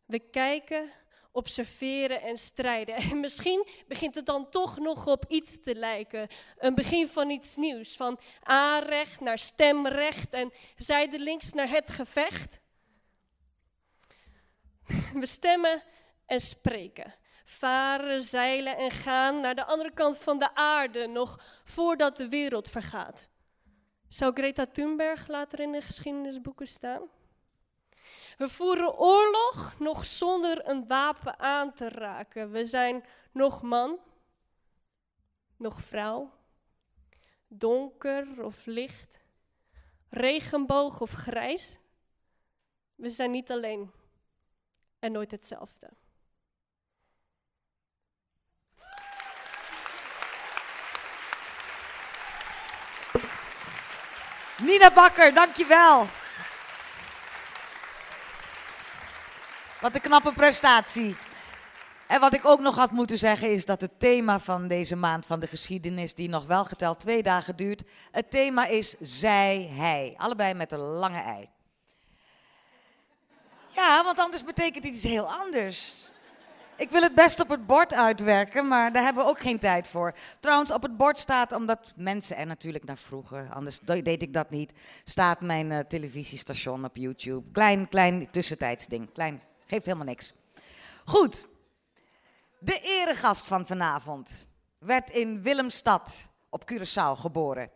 We 0.05 0.19
kijken, 0.19 0.89
observeren 1.31 2.21
en 2.21 2.37
strijden. 2.37 2.95
En 3.11 3.19
misschien 3.19 3.67
begint 3.87 4.15
het 4.15 4.25
dan 4.25 4.49
toch 4.49 4.79
nog 4.79 5.07
op 5.07 5.25
iets 5.27 5.61
te 5.61 5.75
lijken. 5.75 6.27
Een 6.57 6.75
begin 6.75 7.07
van 7.07 7.29
iets 7.29 7.55
nieuws. 7.55 7.95
Van 7.95 8.19
aanrecht 8.43 9.19
naar 9.19 9.39
stemrecht 9.39 10.33
en 10.33 10.51
zijdelings 10.75 11.53
naar 11.53 11.69
het 11.69 11.89
gevecht. 11.89 12.59
We 15.13 15.25
stemmen 15.25 15.83
en 16.33 16.41
spreken. 16.41 17.13
varen, 17.45 18.21
zeilen 18.21 18.77
en 18.77 18.91
gaan 18.91 19.39
naar 19.39 19.55
de 19.55 19.65
andere 19.65 19.91
kant 19.91 20.17
van 20.17 20.39
de 20.39 20.55
aarde, 20.55 21.07
nog 21.07 21.39
voordat 21.63 22.17
de 22.17 22.29
wereld 22.29 22.69
vergaat. 22.69 23.27
Zou 24.07 24.33
Greta 24.33 24.65
Thunberg 24.65 25.27
later 25.27 25.59
in 25.59 25.71
de 25.71 25.81
geschiedenisboeken 25.81 26.67
staan? 26.67 27.01
We 28.37 28.49
voeren 28.49 28.97
oorlog 28.97 29.79
nog 29.79 30.05
zonder 30.05 30.69
een 30.69 30.87
wapen 30.87 31.39
aan 31.39 31.73
te 31.73 31.89
raken. 31.89 32.51
We 32.51 32.65
zijn 32.65 33.05
nog 33.31 33.61
man, 33.61 33.99
nog 35.57 35.81
vrouw, 35.81 36.31
donker 37.47 38.43
of 38.43 38.65
licht, 38.65 39.23
regenboog 40.09 41.01
of 41.01 41.11
grijs. 41.11 41.79
We 42.95 43.09
zijn 43.09 43.31
niet 43.31 43.51
alleen 43.51 43.91
en 44.99 45.11
nooit 45.11 45.31
hetzelfde. 45.31 45.89
Nina 54.63 54.91
Bakker, 54.91 55.33
dankjewel. 55.33 56.07
Wat 59.81 59.95
een 59.95 60.01
knappe 60.01 60.33
prestatie. 60.33 61.15
En 62.07 62.19
wat 62.19 62.33
ik 62.33 62.45
ook 62.45 62.59
nog 62.59 62.75
had 62.75 62.91
moeten 62.91 63.17
zeggen 63.17 63.51
is 63.51 63.65
dat 63.65 63.81
het 63.81 63.99
thema 63.99 64.39
van 64.39 64.67
deze 64.67 64.95
maand 64.95 65.25
van 65.25 65.39
de 65.39 65.47
geschiedenis, 65.47 66.13
die 66.13 66.29
nog 66.29 66.45
wel 66.45 66.65
geteld 66.65 66.99
twee 66.99 67.23
dagen 67.23 67.55
duurt, 67.55 67.83
het 68.11 68.31
thema 68.31 68.65
is 68.65 68.95
zij, 68.99 69.69
hij. 69.71 70.13
Allebei 70.17 70.53
met 70.53 70.71
een 70.71 70.79
lange 70.79 71.21
ei. 71.21 71.49
Ja, 73.75 74.03
want 74.03 74.19
anders 74.19 74.43
betekent 74.43 74.83
het 74.83 74.93
iets 74.93 75.03
heel 75.03 75.31
anders. 75.31 76.11
Ik 76.77 76.89
wil 76.89 77.01
het 77.01 77.15
best 77.15 77.39
op 77.39 77.49
het 77.49 77.65
bord 77.65 77.93
uitwerken, 77.93 78.67
maar 78.67 78.93
daar 78.93 79.03
hebben 79.03 79.23
we 79.23 79.29
ook 79.29 79.39
geen 79.39 79.59
tijd 79.59 79.87
voor. 79.87 80.13
Trouwens, 80.39 80.71
op 80.71 80.81
het 80.81 80.97
bord 80.97 81.17
staat, 81.17 81.51
omdat 81.51 81.93
mensen 81.95 82.37
er 82.37 82.45
natuurlijk 82.45 82.85
naar 82.85 82.97
vroegen, 82.97 83.51
anders 83.51 83.79
deed 83.79 84.21
ik 84.21 84.33
dat 84.33 84.49
niet, 84.49 84.73
staat 85.03 85.41
mijn 85.41 85.71
uh, 85.71 85.79
televisiestation 85.79 86.85
op 86.85 86.97
YouTube. 86.97 87.51
Klein, 87.51 87.89
klein 87.89 88.29
tussentijds 88.31 88.87
ding. 88.87 89.11
Klein, 89.11 89.41
geeft 89.65 89.85
helemaal 89.85 90.07
niks. 90.07 90.33
Goed. 91.05 91.47
De 92.59 92.79
eregast 92.79 93.47
van 93.47 93.65
vanavond 93.65 94.47
werd 94.77 95.09
in 95.09 95.41
Willemstad 95.41 96.31
op 96.49 96.71
Curaçao 96.71 97.19
geboren. 97.19 97.69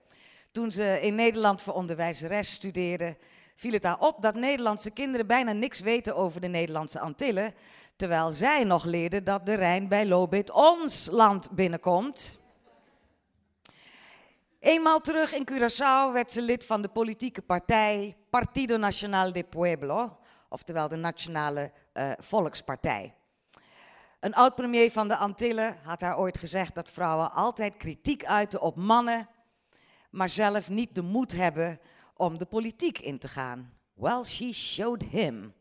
Toen 0.51 0.71
ze 0.71 0.99
in 1.01 1.15
Nederland 1.15 1.61
voor 1.61 1.73
onderwijzeres 1.73 2.51
studeerde, 2.51 3.17
viel 3.55 3.71
het 3.71 3.83
haar 3.83 3.99
op 3.99 4.21
dat 4.21 4.35
Nederlandse 4.35 4.91
kinderen 4.91 5.27
bijna 5.27 5.51
niks 5.51 5.79
weten 5.79 6.15
over 6.15 6.41
de 6.41 6.47
Nederlandse 6.47 6.99
Antillen. 6.99 7.53
Terwijl 7.97 8.31
zij 8.31 8.63
nog 8.63 8.83
leerde 8.83 9.23
dat 9.23 9.45
de 9.45 9.53
Rijn 9.53 9.87
bij 9.87 10.05
Lobit 10.05 10.51
ons 10.51 11.07
land 11.11 11.51
binnenkomt. 11.51 12.39
Eenmaal 14.59 14.99
terug 14.99 15.33
in 15.33 15.47
Curaçao 15.51 16.13
werd 16.13 16.31
ze 16.31 16.41
lid 16.41 16.65
van 16.65 16.81
de 16.81 16.87
politieke 16.87 17.41
partij 17.41 18.17
Partido 18.29 18.77
Nacional 18.77 19.31
de 19.31 19.43
Pueblo, 19.43 20.17
oftewel 20.49 20.87
de 20.87 20.95
Nationale 20.95 21.71
uh, 21.93 22.11
Volkspartij. 22.17 23.13
Een 24.19 24.33
oud-premier 24.33 24.91
van 24.91 25.07
de 25.07 25.15
Antillen 25.15 25.77
had 25.83 26.01
haar 26.01 26.17
ooit 26.17 26.37
gezegd 26.37 26.75
dat 26.75 26.89
vrouwen 26.89 27.31
altijd 27.31 27.77
kritiek 27.77 28.25
uiten 28.25 28.61
op 28.61 28.75
mannen, 28.75 29.29
maar 30.09 30.29
zelf 30.29 30.69
niet 30.69 30.95
de 30.95 31.01
moed 31.01 31.31
hebben 31.31 31.79
om 32.15 32.37
de 32.37 32.45
politiek 32.45 32.99
in 32.99 33.17
te 33.17 33.27
gaan. 33.27 33.73
Well, 33.93 34.23
she 34.23 34.53
showed 34.53 35.03
him. 35.03 35.53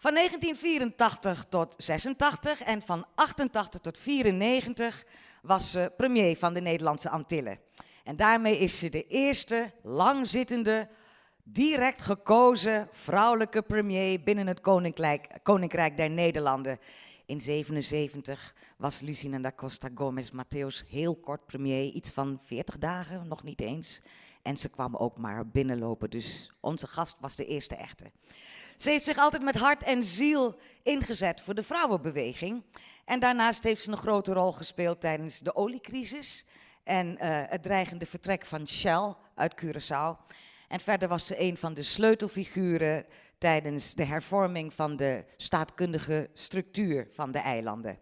Van 0.00 0.14
1984 0.14 1.44
tot 1.48 1.74
86 1.78 2.62
en 2.62 2.82
van 2.82 3.06
88 3.14 3.80
tot 3.80 3.98
94 3.98 5.04
was 5.42 5.70
ze 5.70 5.92
premier 5.96 6.36
van 6.36 6.54
de 6.54 6.60
Nederlandse 6.60 7.08
Antillen. 7.08 7.58
En 8.04 8.16
daarmee 8.16 8.58
is 8.58 8.78
ze 8.78 8.88
de 8.88 9.06
eerste 9.06 9.72
langzittende, 9.82 10.88
direct 11.42 12.02
gekozen 12.02 12.88
vrouwelijke 12.90 13.62
premier 13.62 14.22
binnen 14.22 14.46
het 14.46 14.60
Koninkrijk, 14.60 15.38
Koninkrijk 15.42 15.96
der 15.96 16.10
Nederlanden. 16.10 16.78
In 17.26 17.40
77 17.40 18.54
was 18.76 19.00
Lucina 19.00 19.38
da 19.38 19.52
Costa 19.56 19.88
Gomez 19.94 20.30
Mateus 20.30 20.84
heel 20.88 21.16
kort 21.16 21.46
premier, 21.46 21.92
iets 21.92 22.10
van 22.10 22.40
40 22.44 22.78
dagen, 22.78 23.28
nog 23.28 23.42
niet 23.42 23.60
eens. 23.60 24.02
En 24.50 24.56
ze 24.56 24.68
kwam 24.68 24.96
ook 24.96 25.18
maar 25.18 25.48
binnenlopen, 25.48 26.10
dus 26.10 26.52
onze 26.60 26.86
gast 26.86 27.20
was 27.20 27.36
de 27.36 27.46
eerste 27.46 27.76
echte. 27.76 28.10
Ze 28.76 28.90
heeft 28.90 29.04
zich 29.04 29.18
altijd 29.18 29.42
met 29.42 29.56
hart 29.56 29.82
en 29.82 30.04
ziel 30.04 30.58
ingezet 30.82 31.40
voor 31.40 31.54
de 31.54 31.62
vrouwenbeweging. 31.62 32.64
En 33.04 33.20
daarnaast 33.20 33.64
heeft 33.64 33.82
ze 33.82 33.90
een 33.90 33.96
grote 33.96 34.32
rol 34.32 34.52
gespeeld 34.52 35.00
tijdens 35.00 35.38
de 35.38 35.54
oliecrisis 35.54 36.46
en 36.84 37.06
uh, 37.06 37.18
het 37.22 37.62
dreigende 37.62 38.06
vertrek 38.06 38.46
van 38.46 38.68
Shell 38.68 39.14
uit 39.34 39.64
Curaçao. 39.64 40.32
En 40.68 40.80
verder 40.80 41.08
was 41.08 41.26
ze 41.26 41.40
een 41.40 41.56
van 41.56 41.74
de 41.74 41.82
sleutelfiguren 41.82 43.06
tijdens 43.38 43.94
de 43.94 44.04
hervorming 44.04 44.74
van 44.74 44.96
de 44.96 45.24
staatkundige 45.36 46.30
structuur 46.34 47.08
van 47.10 47.32
de 47.32 47.38
eilanden. 47.38 47.98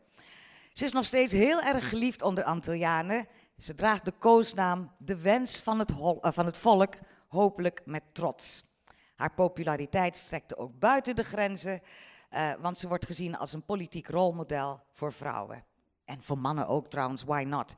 Ze 0.72 0.84
is 0.84 0.92
nog 0.92 1.04
steeds 1.04 1.32
heel 1.32 1.60
erg 1.60 1.88
geliefd 1.88 2.22
onder 2.22 2.44
Antillianen. 2.44 3.26
Ze 3.58 3.74
draagt 3.74 4.04
de 4.04 4.12
koosnaam 4.12 4.90
De 4.98 5.20
Wens 5.20 5.60
van 5.60 5.78
het, 5.78 5.90
uh, 5.90 6.16
van 6.20 6.46
het 6.46 6.58
Volk, 6.58 6.94
hopelijk 7.28 7.80
met 7.84 8.02
trots. 8.12 8.64
Haar 9.16 9.34
populariteit 9.34 10.16
strekte 10.16 10.56
ook 10.56 10.78
buiten 10.78 11.16
de 11.16 11.22
grenzen, 11.22 11.80
uh, 12.30 12.52
want 12.60 12.78
ze 12.78 12.88
wordt 12.88 13.06
gezien 13.06 13.36
als 13.36 13.52
een 13.52 13.64
politiek 13.64 14.08
rolmodel 14.08 14.80
voor 14.92 15.12
vrouwen. 15.12 15.64
En 16.04 16.22
voor 16.22 16.38
mannen 16.38 16.68
ook 16.68 16.86
trouwens, 16.86 17.22
why 17.22 17.44
not? 17.46 17.76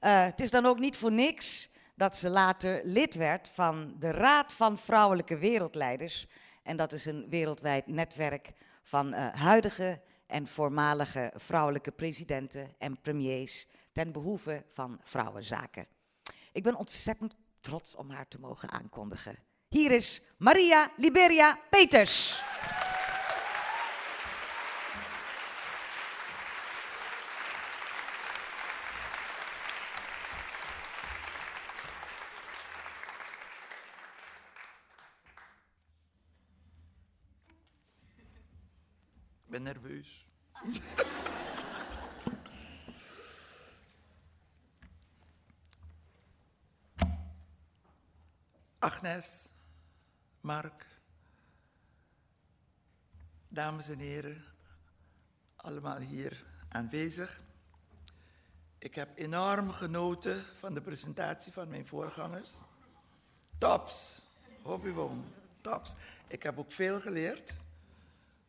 Uh, 0.00 0.24
het 0.24 0.40
is 0.40 0.50
dan 0.50 0.66
ook 0.66 0.78
niet 0.78 0.96
voor 0.96 1.12
niks 1.12 1.70
dat 1.94 2.16
ze 2.16 2.30
later 2.30 2.80
lid 2.84 3.14
werd 3.14 3.48
van 3.52 3.94
de 3.98 4.10
Raad 4.10 4.52
van 4.52 4.78
Vrouwelijke 4.78 5.36
Wereldleiders. 5.38 6.26
En 6.62 6.76
dat 6.76 6.92
is 6.92 7.06
een 7.06 7.26
wereldwijd 7.28 7.86
netwerk 7.86 8.52
van 8.82 9.12
huidige 9.12 10.00
en 10.26 10.46
voormalige 10.46 11.32
vrouwelijke 11.36 11.90
presidenten 11.90 12.68
en 12.78 13.00
premiers 13.00 13.66
ten 13.96 14.12
behoeve 14.12 14.64
van 14.72 15.00
vrouwenzaken. 15.02 15.86
Ik 16.52 16.62
ben 16.62 16.74
ontzettend 16.74 17.36
trots 17.60 17.94
om 17.94 18.10
haar 18.10 18.28
te 18.28 18.40
mogen 18.40 18.70
aankondigen. 18.70 19.38
Hier 19.68 19.90
is 19.90 20.22
Maria 20.38 20.90
Liberia 20.96 21.58
Peters. 21.70 22.40
Ik 39.44 39.52
ben 39.52 39.62
nerveus. 39.62 40.28
Agnes, 49.06 49.52
Mark, 50.40 50.86
dames 53.48 53.88
en 53.88 53.98
heren, 53.98 54.44
allemaal 55.56 55.98
hier 55.98 56.44
aanwezig. 56.68 57.40
Ik 58.78 58.94
heb 58.94 59.18
enorm 59.18 59.70
genoten 59.70 60.44
van 60.58 60.74
de 60.74 60.80
presentatie 60.80 61.52
van 61.52 61.68
mijn 61.68 61.86
voorgangers. 61.86 62.50
Tops, 63.58 64.22
hobbywoon, 64.62 65.24
tops. 65.60 65.94
Ik 66.26 66.42
heb 66.42 66.58
ook 66.58 66.72
veel 66.72 67.00
geleerd, 67.00 67.54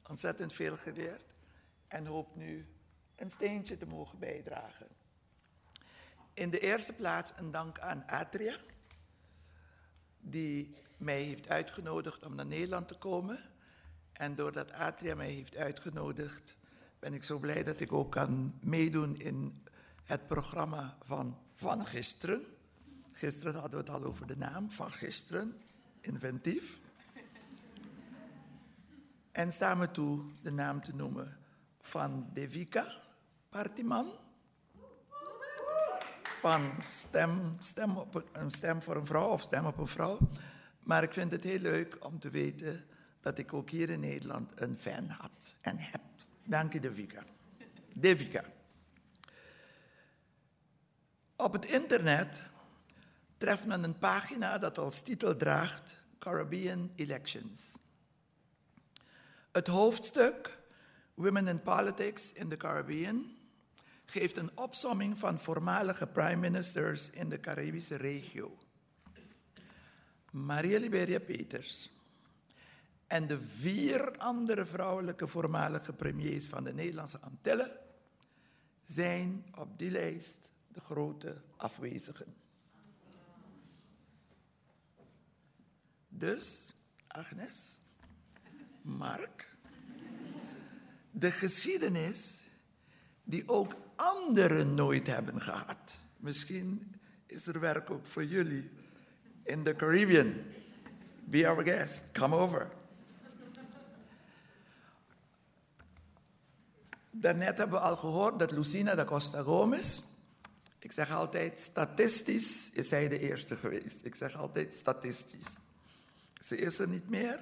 ontzettend 0.07 0.53
veel 0.53 0.77
geleerd. 0.77 1.33
En 1.87 2.05
hoop 2.05 2.35
nu 2.35 2.65
een 3.15 3.31
steentje 3.31 3.77
te 3.77 3.85
mogen 3.85 4.19
bijdragen. 4.19 4.87
In 6.33 6.49
de 6.49 6.59
eerste 6.59 6.93
plaats 6.93 7.33
een 7.35 7.51
dank 7.51 7.79
aan 7.79 8.07
Adria 8.07 8.55
die 10.29 10.75
mij 10.97 11.21
heeft 11.21 11.49
uitgenodigd 11.49 12.25
om 12.25 12.35
naar 12.35 12.45
Nederland 12.45 12.87
te 12.87 12.97
komen. 12.97 13.39
En 14.13 14.35
doordat 14.35 14.71
Atria 14.71 15.15
mij 15.15 15.31
heeft 15.31 15.57
uitgenodigd, 15.57 16.55
ben 16.99 17.13
ik 17.13 17.23
zo 17.23 17.39
blij 17.39 17.63
dat 17.63 17.79
ik 17.79 17.93
ook 17.93 18.11
kan 18.11 18.53
meedoen 18.59 19.19
in 19.19 19.65
het 20.03 20.27
programma 20.27 20.97
van 21.03 21.37
Van 21.53 21.85
Gisteren. 21.85 22.41
Gisteren 23.11 23.53
hadden 23.53 23.79
we 23.79 23.91
het 23.91 24.01
al 24.01 24.03
over 24.03 24.27
de 24.27 24.37
naam 24.37 24.71
van 24.71 24.91
gisteren, 24.91 25.61
inventief. 26.01 26.79
En 29.31 29.51
sta 29.51 29.75
me 29.75 29.91
toe 29.91 30.21
de 30.41 30.51
naam 30.51 30.81
te 30.81 30.95
noemen 30.95 31.37
van 31.81 32.29
Devika 32.33 33.01
Partiman 33.49 34.11
van 36.39 36.71
stem, 36.85 37.55
stem, 37.59 37.97
op 37.97 38.23
een, 38.31 38.51
stem 38.51 38.81
voor 38.81 38.95
een 38.95 39.05
vrouw 39.05 39.29
of 39.29 39.41
stem 39.41 39.65
op 39.65 39.77
een 39.77 39.87
vrouw. 39.87 40.17
Maar 40.83 41.03
ik 41.03 41.13
vind 41.13 41.31
het 41.31 41.43
heel 41.43 41.59
leuk 41.59 42.05
om 42.05 42.19
te 42.19 42.29
weten 42.29 42.85
dat 43.21 43.37
ik 43.37 43.53
ook 43.53 43.69
hier 43.69 43.89
in 43.89 43.99
Nederland 43.99 44.51
een 44.55 44.77
fan 44.77 45.09
had 45.09 45.55
en 45.61 45.77
heb. 45.77 46.01
Dank 46.43 46.73
je, 46.73 46.79
De 46.79 46.91
Vika. 46.91 47.23
Devika. 47.93 48.43
Op 51.35 51.53
het 51.53 51.65
internet 51.65 52.43
treft 53.37 53.65
men 53.65 53.83
een 53.83 53.97
pagina 53.97 54.57
dat 54.57 54.77
als 54.77 55.01
titel 55.01 55.35
draagt 55.35 55.99
Caribbean 56.19 56.91
Elections. 56.95 57.77
Het 59.51 59.67
hoofdstuk 59.67 60.59
Women 61.13 61.47
in 61.47 61.61
Politics 61.61 62.33
in 62.33 62.49
the 62.49 62.57
Caribbean 62.57 63.36
geeft 64.09 64.37
een 64.37 64.57
opsomming 64.57 65.19
van 65.19 65.39
voormalige 65.39 66.07
prime 66.07 66.35
ministers 66.35 67.09
in 67.09 67.29
de 67.29 67.39
Caribische 67.39 67.95
regio. 67.95 68.57
Maria 70.31 70.79
Liberia 70.79 71.19
Peters 71.19 71.91
en 73.07 73.27
de 73.27 73.41
vier 73.41 74.17
andere 74.17 74.65
vrouwelijke 74.65 75.27
voormalige 75.27 75.93
premiers 75.93 76.47
van 76.47 76.63
de 76.63 76.73
Nederlandse 76.73 77.19
Antillen 77.19 77.71
zijn 78.83 79.45
op 79.55 79.77
die 79.77 79.91
lijst 79.91 80.51
de 80.67 80.79
grote 80.79 81.41
afwezigen. 81.55 82.35
Dus, 86.07 86.73
Agnes, 87.07 87.79
Mark, 88.81 89.55
de 91.11 91.31
geschiedenis 91.31 92.43
die 93.23 93.49
ook 93.49 93.75
anderen 93.97 94.73
nooit 94.73 95.07
hebben 95.07 95.41
gehad. 95.41 95.97
Misschien 96.17 96.95
is 97.25 97.47
er 97.47 97.59
werk 97.59 97.91
ook 97.91 98.05
voor 98.05 98.25
jullie 98.25 98.71
in 99.43 99.63
de 99.63 99.75
Caribbean. 99.75 100.33
Be 101.23 101.47
our 101.47 101.63
guest, 101.63 102.11
come 102.11 102.35
over. 102.35 102.71
Daarnet 107.11 107.57
hebben 107.57 107.79
we 107.79 107.85
al 107.85 107.95
gehoord 107.95 108.39
dat 108.39 108.51
Lucina 108.51 108.95
da 108.95 109.05
Costa 109.05 109.41
Gomez, 109.41 110.01
ik 110.79 110.91
zeg 110.91 111.11
altijd 111.11 111.59
statistisch 111.59 112.71
is 112.71 112.87
zij 112.87 113.07
de 113.07 113.19
eerste 113.19 113.55
geweest. 113.55 114.05
Ik 114.05 114.15
zeg 114.15 114.35
altijd 114.35 114.73
statistisch. 114.73 115.57
Ze 116.43 116.57
is 116.57 116.79
er 116.79 116.87
niet 116.87 117.09
meer, 117.09 117.39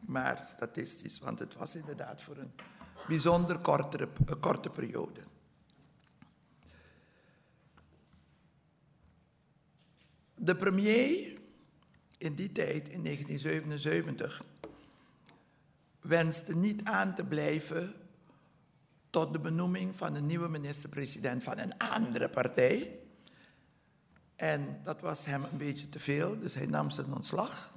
maar 0.00 0.42
statistisch, 0.44 1.18
want 1.18 1.38
het 1.38 1.54
was 1.54 1.74
inderdaad 1.74 2.22
voor 2.22 2.36
een 2.36 2.52
bijzonder 3.08 3.58
korte 4.40 4.70
periode. 4.70 5.20
De 10.44 10.56
premier 10.56 11.38
in 12.18 12.34
die 12.34 12.52
tijd, 12.52 12.88
in 12.88 13.04
1977, 13.04 14.44
wenste 16.00 16.56
niet 16.56 16.84
aan 16.84 17.14
te 17.14 17.24
blijven 17.24 17.94
tot 19.10 19.32
de 19.32 19.38
benoeming 19.38 19.96
van 19.96 20.14
een 20.14 20.26
nieuwe 20.26 20.48
minister-president 20.48 21.42
van 21.42 21.58
een 21.58 21.78
andere 21.78 22.28
partij. 22.28 22.98
En 24.36 24.80
dat 24.84 25.00
was 25.00 25.24
hem 25.24 25.44
een 25.44 25.58
beetje 25.58 25.88
te 25.88 25.98
veel, 25.98 26.38
dus 26.38 26.54
hij 26.54 26.66
nam 26.66 26.90
zijn 26.90 27.14
ontslag 27.14 27.74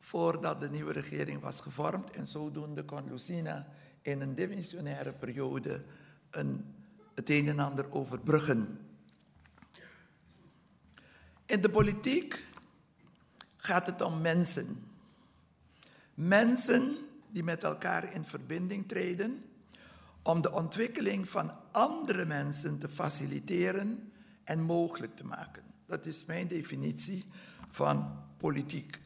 voordat 0.00 0.60
de 0.60 0.70
nieuwe 0.70 0.92
regering 0.92 1.40
was 1.40 1.60
gevormd. 1.60 2.10
En 2.10 2.26
zodoende 2.26 2.84
kon 2.84 3.10
Lucina 3.10 3.66
in 4.02 4.20
een 4.20 4.34
dimensionaire 4.34 5.12
periode 5.12 5.84
een, 6.30 6.74
het 7.14 7.30
een 7.30 7.48
en 7.48 7.58
ander 7.58 7.92
overbruggen. 7.92 8.85
In 11.46 11.60
de 11.60 11.70
politiek 11.70 12.46
gaat 13.56 13.86
het 13.86 14.00
om 14.00 14.20
mensen. 14.20 14.84
Mensen 16.14 16.96
die 17.28 17.44
met 17.44 17.64
elkaar 17.64 18.14
in 18.14 18.24
verbinding 18.24 18.88
treden 18.88 19.44
om 20.22 20.40
de 20.40 20.52
ontwikkeling 20.52 21.28
van 21.28 21.52
andere 21.72 22.24
mensen 22.24 22.78
te 22.78 22.88
faciliteren 22.88 24.12
en 24.44 24.60
mogelijk 24.60 25.16
te 25.16 25.24
maken. 25.24 25.62
Dat 25.86 26.06
is 26.06 26.24
mijn 26.24 26.48
definitie 26.48 27.24
van 27.70 28.24
politiek. 28.36 29.00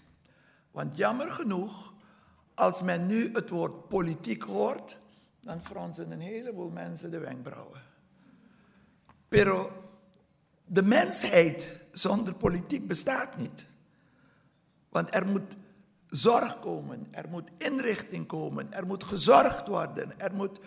Want 0.71 0.97
jammer 0.97 1.29
genoeg, 1.29 1.93
als 2.55 2.83
men 2.83 3.07
nu 3.07 3.33
het 3.33 3.51
woord 3.51 3.89
politiek 3.89 4.43
hoort, 4.43 4.99
dan 5.41 5.65
fronsen 5.65 6.11
een 6.11 6.21
heleboel 6.21 6.71
mensen 6.71 7.11
de 7.11 7.19
wenkbrauwen. 7.19 7.83
Pero 9.29 9.85
de 10.65 10.83
mensheid 10.83 11.80
zonder 11.93 12.35
politiek 12.35 12.87
bestaat 12.87 13.37
niet. 13.37 13.67
Want 14.89 15.15
er 15.15 15.27
moet 15.27 15.57
zorg 16.07 16.61
komen, 16.61 17.07
er 17.11 17.29
moet 17.29 17.51
inrichting 17.59 18.27
komen, 18.27 18.73
er 18.73 18.87
moet 18.87 19.05
gezorgd 19.05 19.69
worden, 19.69 20.21
er 20.21 20.35
moet, 20.35 20.61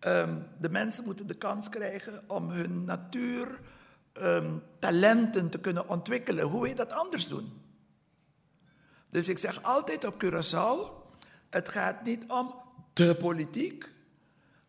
um, 0.00 0.46
de 0.58 0.70
mensen 0.70 1.04
moeten 1.04 1.26
de 1.26 1.34
kans 1.34 1.68
krijgen 1.68 2.22
om 2.26 2.50
hun 2.50 2.84
natuur, 2.84 3.60
um, 4.20 4.62
talenten 4.78 5.48
te 5.50 5.58
kunnen 5.58 5.88
ontwikkelen. 5.88 6.44
Hoe 6.44 6.60
wil 6.60 6.68
je 6.68 6.74
dat 6.74 6.92
anders 6.92 7.28
doen? 7.28 7.52
Dus 9.10 9.28
ik 9.28 9.38
zeg 9.38 9.62
altijd 9.62 10.04
op 10.04 10.24
Curaçao, 10.24 11.04
het 11.50 11.68
gaat 11.68 12.04
niet 12.04 12.24
om 12.28 12.54
de 12.92 13.14
politiek, 13.14 13.90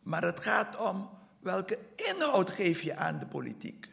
maar 0.03 0.23
het 0.23 0.39
gaat 0.39 0.77
om 0.77 1.09
welke 1.39 1.79
inhoud 1.95 2.49
geef 2.49 2.81
je 2.81 2.95
aan 2.95 3.19
de 3.19 3.25
politiek. 3.25 3.89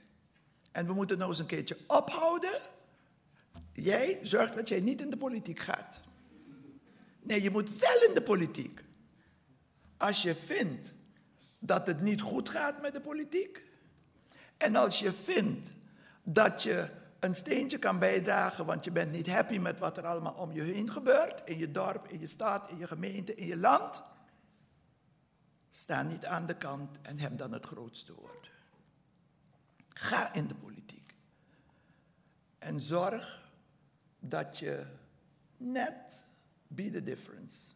En 0.74 0.86
we 0.86 0.92
moeten 0.92 1.18
nou 1.18 1.30
eens 1.30 1.38
een 1.38 1.46
keertje 1.46 1.76
ophouden. 1.86 2.60
Jij 3.72 4.18
zorgt 4.22 4.54
dat 4.54 4.68
jij 4.68 4.80
niet 4.80 5.00
in 5.00 5.10
de 5.10 5.16
politiek 5.16 5.58
gaat. 5.58 6.00
Nee, 7.22 7.42
je 7.42 7.50
moet 7.50 7.78
wel 7.78 8.02
in 8.08 8.14
de 8.14 8.22
politiek. 8.22 8.84
Als 9.96 10.22
je 10.22 10.34
vindt 10.34 10.92
dat 11.58 11.86
het 11.86 12.00
niet 12.00 12.20
goed 12.20 12.48
gaat 12.48 12.80
met 12.80 12.92
de 12.92 13.00
politiek. 13.00 13.64
En 14.56 14.76
als 14.76 14.98
je 14.98 15.12
vindt 15.12 15.72
dat 16.22 16.62
je 16.62 16.90
een 17.20 17.34
steentje 17.34 17.78
kan 17.78 17.98
bijdragen, 17.98 18.66
want 18.66 18.84
je 18.84 18.90
bent 18.90 19.12
niet 19.12 19.30
happy 19.30 19.58
met 19.58 19.78
wat 19.78 19.96
er 19.96 20.06
allemaal 20.06 20.34
om 20.34 20.52
je 20.52 20.62
heen 20.62 20.90
gebeurt, 20.90 21.42
in 21.44 21.58
je 21.58 21.70
dorp, 21.70 22.08
in 22.08 22.20
je 22.20 22.26
stad, 22.26 22.70
in 22.70 22.78
je 22.78 22.86
gemeente, 22.86 23.34
in 23.34 23.46
je 23.46 23.56
land. 23.56 24.02
Sta 25.70 26.02
niet 26.02 26.24
aan 26.26 26.46
de 26.46 26.56
kant 26.56 26.98
en 27.02 27.18
heb 27.18 27.38
dan 27.38 27.52
het 27.52 27.66
grootste 27.66 28.14
woord. 28.14 28.52
Ga 29.94 30.34
in 30.34 30.46
de 30.46 30.54
politiek. 30.54 31.14
En 32.58 32.80
zorg 32.80 33.50
dat 34.18 34.58
je 34.58 34.86
net 35.56 36.24
be 36.68 36.90
the 36.90 37.02
difference. 37.02 37.72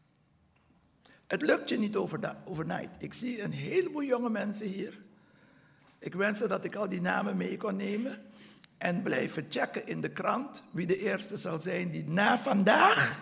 Het 1.26 1.42
lukt 1.42 1.68
je 1.68 1.78
niet 1.78 1.96
overnight. 2.44 2.96
Ik 2.98 3.14
zie 3.14 3.42
een 3.42 3.52
heleboel 3.52 4.02
jonge 4.02 4.30
mensen 4.30 4.66
hier. 4.66 4.98
Ik 5.98 6.14
wens 6.14 6.40
dat 6.40 6.64
ik 6.64 6.74
al 6.74 6.88
die 6.88 7.00
namen 7.00 7.36
mee 7.36 7.56
kon 7.56 7.76
nemen 7.76 8.18
en 8.78 9.02
blijven 9.02 9.46
checken 9.48 9.86
in 9.86 10.00
de 10.00 10.10
krant 10.10 10.62
wie 10.70 10.86
de 10.86 10.98
eerste 10.98 11.36
zal 11.36 11.58
zijn 11.58 11.90
die 11.90 12.08
na 12.08 12.38
vandaag 12.38 13.20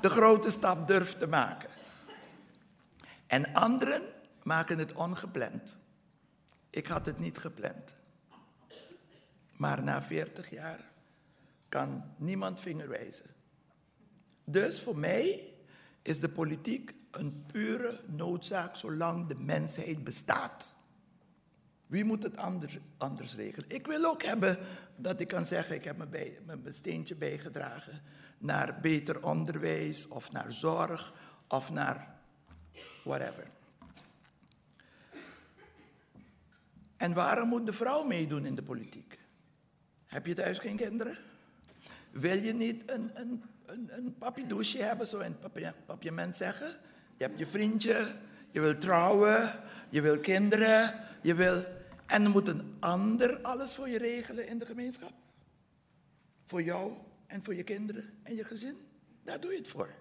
de 0.00 0.10
grote 0.10 0.50
stap 0.50 0.88
durft 0.88 1.18
te 1.18 1.26
maken. 1.26 1.70
En 3.26 3.52
anderen 3.52 4.02
maken 4.42 4.78
het 4.78 4.92
ongepland. 4.92 5.77
Ik 6.70 6.86
had 6.86 7.06
het 7.06 7.18
niet 7.18 7.38
gepland. 7.38 7.94
Maar 9.56 9.82
na 9.82 10.02
40 10.02 10.50
jaar 10.50 10.90
kan 11.68 12.04
niemand 12.16 12.60
vinger 12.60 12.88
wijzen. 12.88 13.26
Dus 14.44 14.80
voor 14.80 14.98
mij 14.98 15.52
is 16.02 16.20
de 16.20 16.28
politiek 16.28 16.94
een 17.10 17.44
pure 17.46 18.00
noodzaak 18.06 18.76
zolang 18.76 19.26
de 19.26 19.34
mensheid 19.34 20.04
bestaat. 20.04 20.72
Wie 21.86 22.04
moet 22.04 22.22
het 22.22 22.36
anders, 22.36 22.78
anders 22.96 23.34
regelen? 23.34 23.70
Ik 23.70 23.86
wil 23.86 24.04
ook 24.04 24.22
hebben 24.22 24.58
dat 24.96 25.20
ik 25.20 25.28
kan 25.28 25.46
zeggen, 25.46 25.74
ik 25.74 25.84
heb 25.84 25.96
mijn, 25.96 26.32
mijn 26.44 26.74
steentje 26.74 27.14
bijgedragen 27.14 28.02
naar 28.38 28.80
beter 28.80 29.24
onderwijs 29.24 30.08
of 30.08 30.32
naar 30.32 30.52
zorg 30.52 31.14
of 31.48 31.70
naar 31.70 32.16
whatever. 33.04 33.50
En 36.98 37.12
waarom 37.12 37.48
moet 37.48 37.66
de 37.66 37.72
vrouw 37.72 38.02
meedoen 38.02 38.46
in 38.46 38.54
de 38.54 38.62
politiek? 38.62 39.18
Heb 40.06 40.26
je 40.26 40.34
thuis 40.34 40.58
geen 40.58 40.76
kinderen? 40.76 41.18
Wil 42.10 42.42
je 42.42 42.52
niet 42.52 42.90
een, 42.90 43.10
een, 43.14 43.42
een, 43.66 43.90
een 43.92 44.14
hebben, 44.78 45.06
zo 45.06 45.18
in 45.18 45.36
het 45.40 45.86
papiament 45.86 46.36
zeggen? 46.36 46.68
Je 47.16 47.24
hebt 47.24 47.38
je 47.38 47.46
vriendje, 47.46 48.14
je 48.50 48.60
wil 48.60 48.78
trouwen, 48.78 49.52
je 49.88 50.00
wil 50.00 50.18
kinderen, 50.18 50.94
je 51.22 51.34
wil 51.34 51.64
en 52.06 52.30
moet 52.30 52.48
een 52.48 52.76
ander 52.80 53.40
alles 53.40 53.74
voor 53.74 53.88
je 53.88 53.98
regelen 53.98 54.48
in 54.48 54.58
de 54.58 54.66
gemeenschap. 54.66 55.12
Voor 56.44 56.62
jou 56.62 56.92
en 57.26 57.44
voor 57.44 57.54
je 57.54 57.62
kinderen 57.62 58.18
en 58.22 58.34
je 58.34 58.44
gezin. 58.44 58.76
Daar 59.24 59.40
doe 59.40 59.50
je 59.50 59.58
het 59.58 59.68
voor. 59.68 59.94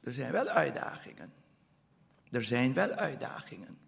Er 0.00 0.12
zijn 0.12 0.32
wel 0.32 0.48
uitdagingen. 0.48 1.32
Er 2.30 2.44
zijn 2.44 2.74
wel 2.74 2.90
uitdagingen. 2.90 3.78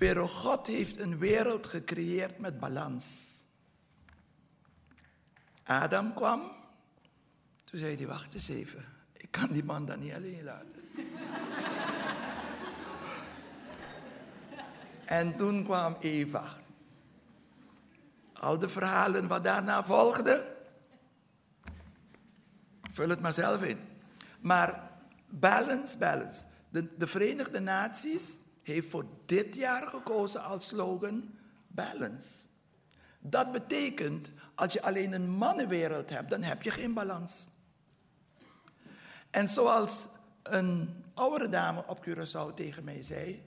Pero 0.00 0.26
God 0.26 0.66
heeft 0.66 0.98
een 0.98 1.18
wereld 1.18 1.66
gecreëerd 1.66 2.38
met 2.38 2.60
balans. 2.60 3.28
Adam 5.64 6.14
kwam, 6.14 6.40
toen 7.64 7.78
zei 7.78 7.96
hij, 7.96 8.06
wacht 8.06 8.34
eens 8.34 8.48
even, 8.48 8.84
ik 9.12 9.30
kan 9.30 9.48
die 9.48 9.64
man 9.64 9.86
dan 9.86 9.98
niet 9.98 10.12
alleen 10.12 10.44
laten. 10.44 10.82
En 15.04 15.36
toen 15.36 15.64
kwam 15.64 15.96
Eva. 16.00 16.54
Al 18.32 18.58
de 18.58 18.68
verhalen 18.68 19.28
wat 19.28 19.44
daarna 19.44 19.84
volgden, 19.84 20.44
vul 22.90 23.08
het 23.08 23.20
maar 23.20 23.32
zelf 23.32 23.62
in. 23.62 23.78
Maar 24.40 24.90
balance, 25.28 25.98
balance. 25.98 26.42
De, 26.68 26.96
de 26.96 27.06
Verenigde 27.06 27.60
Naties 27.60 28.38
heeft 28.62 28.88
voor 28.88 29.06
dit 29.26 29.54
jaar 29.54 29.82
gekozen 29.82 30.42
als 30.42 30.66
slogan 30.66 31.38
balance. 31.66 32.48
Dat 33.20 33.52
betekent, 33.52 34.30
als 34.54 34.72
je 34.72 34.82
alleen 34.82 35.12
een 35.12 35.30
mannenwereld 35.30 36.10
hebt, 36.10 36.30
dan 36.30 36.42
heb 36.42 36.62
je 36.62 36.70
geen 36.70 36.94
balans. 36.94 37.48
En 39.30 39.48
zoals 39.48 40.06
een 40.42 41.04
oudere 41.14 41.48
dame 41.48 41.84
op 41.86 42.06
Curaçao 42.06 42.54
tegen 42.54 42.84
mij 42.84 43.02
zei, 43.02 43.42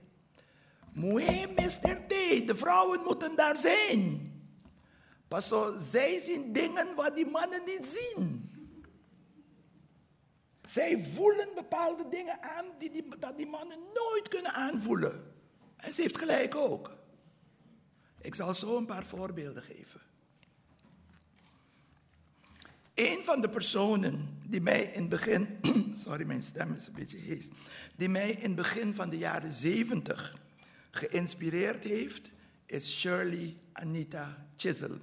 Moe, 0.91 1.48
Mr. 1.56 1.98
T, 2.07 2.48
de 2.48 2.56
vrouwen 2.56 3.03
moeten 3.03 3.35
daar 3.35 3.57
zijn. 3.57 4.31
Pas 5.27 5.48
zo, 5.48 5.76
zij 5.77 6.18
zien 6.18 6.53
dingen 6.53 6.95
wat 6.95 7.15
die 7.15 7.26
mannen 7.26 7.61
niet 7.65 7.85
zien. 7.85 8.49
Zij 10.64 11.03
voelen 11.14 11.49
bepaalde 11.56 12.10
dingen 12.10 12.41
aan 12.41 12.65
die, 12.80 12.91
die, 12.91 13.06
dat 13.19 13.38
die 13.38 13.48
mannen 13.48 13.77
nooit 13.94 14.27
kunnen 14.30 14.52
aanvoelen. 14.53 15.34
En 15.76 15.94
ze 15.94 16.02
heeft 16.02 16.18
gelijk 16.18 16.56
ook. 16.56 16.91
Ik 18.22 18.35
zal 18.35 18.53
zo 18.53 18.77
een 18.77 18.85
paar 18.85 19.06
voorbeelden 19.06 19.64
geven. 19.64 20.02
Een 22.94 23.23
van 23.23 23.41
de 23.41 23.49
personen 23.49 24.40
die 24.48 24.61
mij 24.61 24.84
in 24.84 24.99
het 24.99 25.10
begin, 25.10 25.60
sorry 26.06 26.26
mijn 26.26 26.44
stem 26.44 26.73
is 26.73 26.88
een 26.88 26.94
beetje 26.94 27.18
hees, 27.18 27.49
die 27.95 28.10
mij 28.10 28.31
in 28.31 28.44
het 28.44 28.56
begin 28.56 28.95
van 28.95 29.10
de 29.10 29.18
jaren 29.18 29.52
70 29.52 30.38
geïnspireerd 30.91 31.84
heeft, 31.84 32.30
is 32.65 32.99
Shirley 32.99 33.57
Anita 33.72 34.48
Chisholm. 34.56 35.02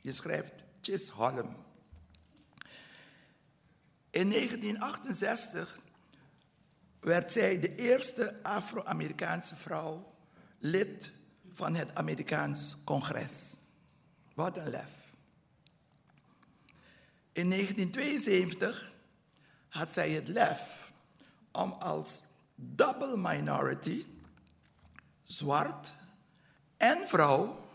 Je 0.00 0.12
schrijft 0.12 0.64
Chisholm. 0.80 1.66
In 4.18 4.30
1968 4.30 5.78
werd 7.00 7.32
zij 7.32 7.60
de 7.60 7.74
eerste 7.74 8.42
Afro-Amerikaanse 8.42 9.56
vrouw 9.56 10.14
lid 10.58 11.12
van 11.52 11.74
het 11.74 11.94
Amerikaans 11.94 12.76
Congres. 12.84 13.56
Wat 14.34 14.56
een 14.56 14.70
lef. 14.70 15.12
In 17.32 17.50
1972 17.50 18.92
had 19.68 19.88
zij 19.88 20.10
het 20.10 20.28
lef 20.28 20.92
om 21.52 21.72
als 21.72 22.22
double 22.54 23.16
minority, 23.16 24.06
zwart 25.22 25.94
en 26.76 27.08
vrouw, 27.08 27.68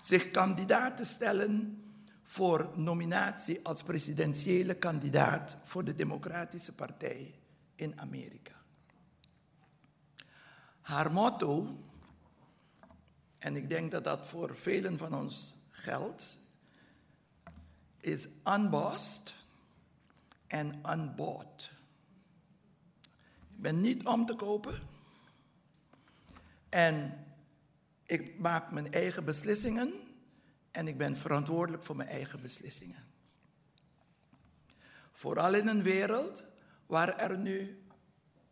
zich 0.00 0.30
kandidaat 0.30 0.96
te 0.96 1.04
stellen 1.04 1.83
voor 2.24 2.70
nominatie 2.74 3.60
als 3.62 3.82
presidentiële 3.82 4.74
kandidaat 4.74 5.58
voor 5.62 5.84
de 5.84 5.94
Democratische 5.94 6.72
Partij 6.72 7.34
in 7.74 8.00
Amerika. 8.00 8.52
Haar 10.80 11.12
motto, 11.12 11.76
en 13.38 13.56
ik 13.56 13.68
denk 13.68 13.90
dat 13.90 14.04
dat 14.04 14.26
voor 14.26 14.56
velen 14.56 14.98
van 14.98 15.14
ons 15.14 15.54
geldt, 15.70 16.38
is 18.00 18.28
unbossed 18.48 19.34
en 20.46 20.80
unbought. 20.90 21.70
Ik 23.56 23.60
ben 23.60 23.80
niet 23.80 24.06
om 24.06 24.26
te 24.26 24.34
kopen 24.34 24.80
en 26.68 27.24
ik 28.06 28.38
maak 28.38 28.70
mijn 28.70 28.92
eigen 28.92 29.24
beslissingen 29.24 29.92
en 30.74 30.88
ik 30.88 30.98
ben 30.98 31.16
verantwoordelijk 31.16 31.82
voor 31.82 31.96
mijn 31.96 32.08
eigen 32.08 32.40
beslissingen. 32.40 33.04
Vooral 35.12 35.54
in 35.54 35.68
een 35.68 35.82
wereld 35.82 36.44
waar 36.86 37.18
er 37.18 37.38
nu 37.38 37.82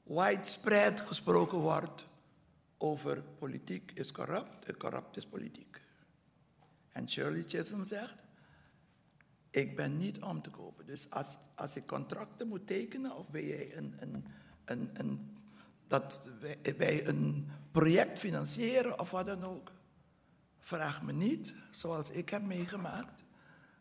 widespread 0.02 1.00
gesproken 1.00 1.58
wordt 1.58 2.06
over 2.78 3.22
politiek 3.38 3.92
is 3.94 4.12
corrupt 4.12 4.64
en 4.64 4.76
corrupt 4.76 5.16
is 5.16 5.26
politiek. 5.26 5.80
En 6.92 7.08
Shirley 7.08 7.42
Chisholm 7.46 7.86
zegt, 7.86 8.22
ik 9.50 9.76
ben 9.76 9.96
niet 9.96 10.22
om 10.22 10.42
te 10.42 10.50
kopen. 10.50 10.86
Dus 10.86 11.10
als, 11.10 11.38
als 11.54 11.76
ik 11.76 11.86
contracten 11.86 12.48
moet 12.48 12.66
tekenen 12.66 13.16
of 13.16 13.28
ben 13.28 13.46
jij 13.46 13.76
een, 13.76 13.94
een, 13.98 14.24
een, 14.64 14.90
een, 14.92 15.36
dat 15.86 16.28
wij 16.76 17.06
een 17.06 17.48
project 17.70 18.18
financieren 18.18 18.98
of 18.98 19.10
wat 19.10 19.26
dan 19.26 19.44
ook, 19.44 19.72
vraag 20.62 21.02
me 21.02 21.12
niet, 21.12 21.54
zoals 21.70 22.10
ik 22.10 22.28
heb 22.28 22.42
meegemaakt, 22.42 23.24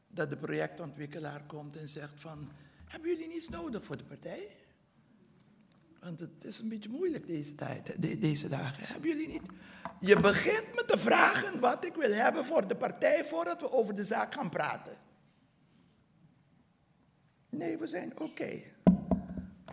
dat 0.08 0.30
de 0.30 0.38
projectontwikkelaar 0.38 1.44
komt 1.46 1.76
en 1.76 1.88
zegt 1.88 2.20
van, 2.20 2.52
hebben 2.86 3.10
jullie 3.10 3.28
niets 3.28 3.50
nodig 3.50 3.86
voor 3.86 3.98
de 3.98 4.04
partij? 4.04 4.56
Want 6.00 6.20
het 6.20 6.44
is 6.44 6.60
een 6.60 6.70
beetje 6.70 6.90
moeilijk 6.90 7.28
deze 7.28 7.56
tijd, 7.56 8.02
de, 8.02 8.18
deze 8.18 8.50
dagen. 8.50 8.84
Hebben 8.88 9.10
jullie 9.10 9.28
niet? 9.28 9.42
Je 10.00 10.20
begint 10.20 10.76
me 10.76 10.86
te 10.86 10.98
vragen 10.98 11.60
wat 11.60 11.86
ik 11.86 11.96
wil 11.96 12.12
hebben 12.12 12.46
voor 12.46 12.68
de 12.68 12.76
partij 12.76 13.26
voordat 13.26 13.62
we 13.62 13.72
over 13.72 13.96
de 13.96 14.04
zaak 14.04 14.34
gaan 14.34 14.50
praten. 14.50 14.98
Nee, 17.50 17.78
we 17.78 17.88
zijn 17.88 18.20
oké. 18.20 18.62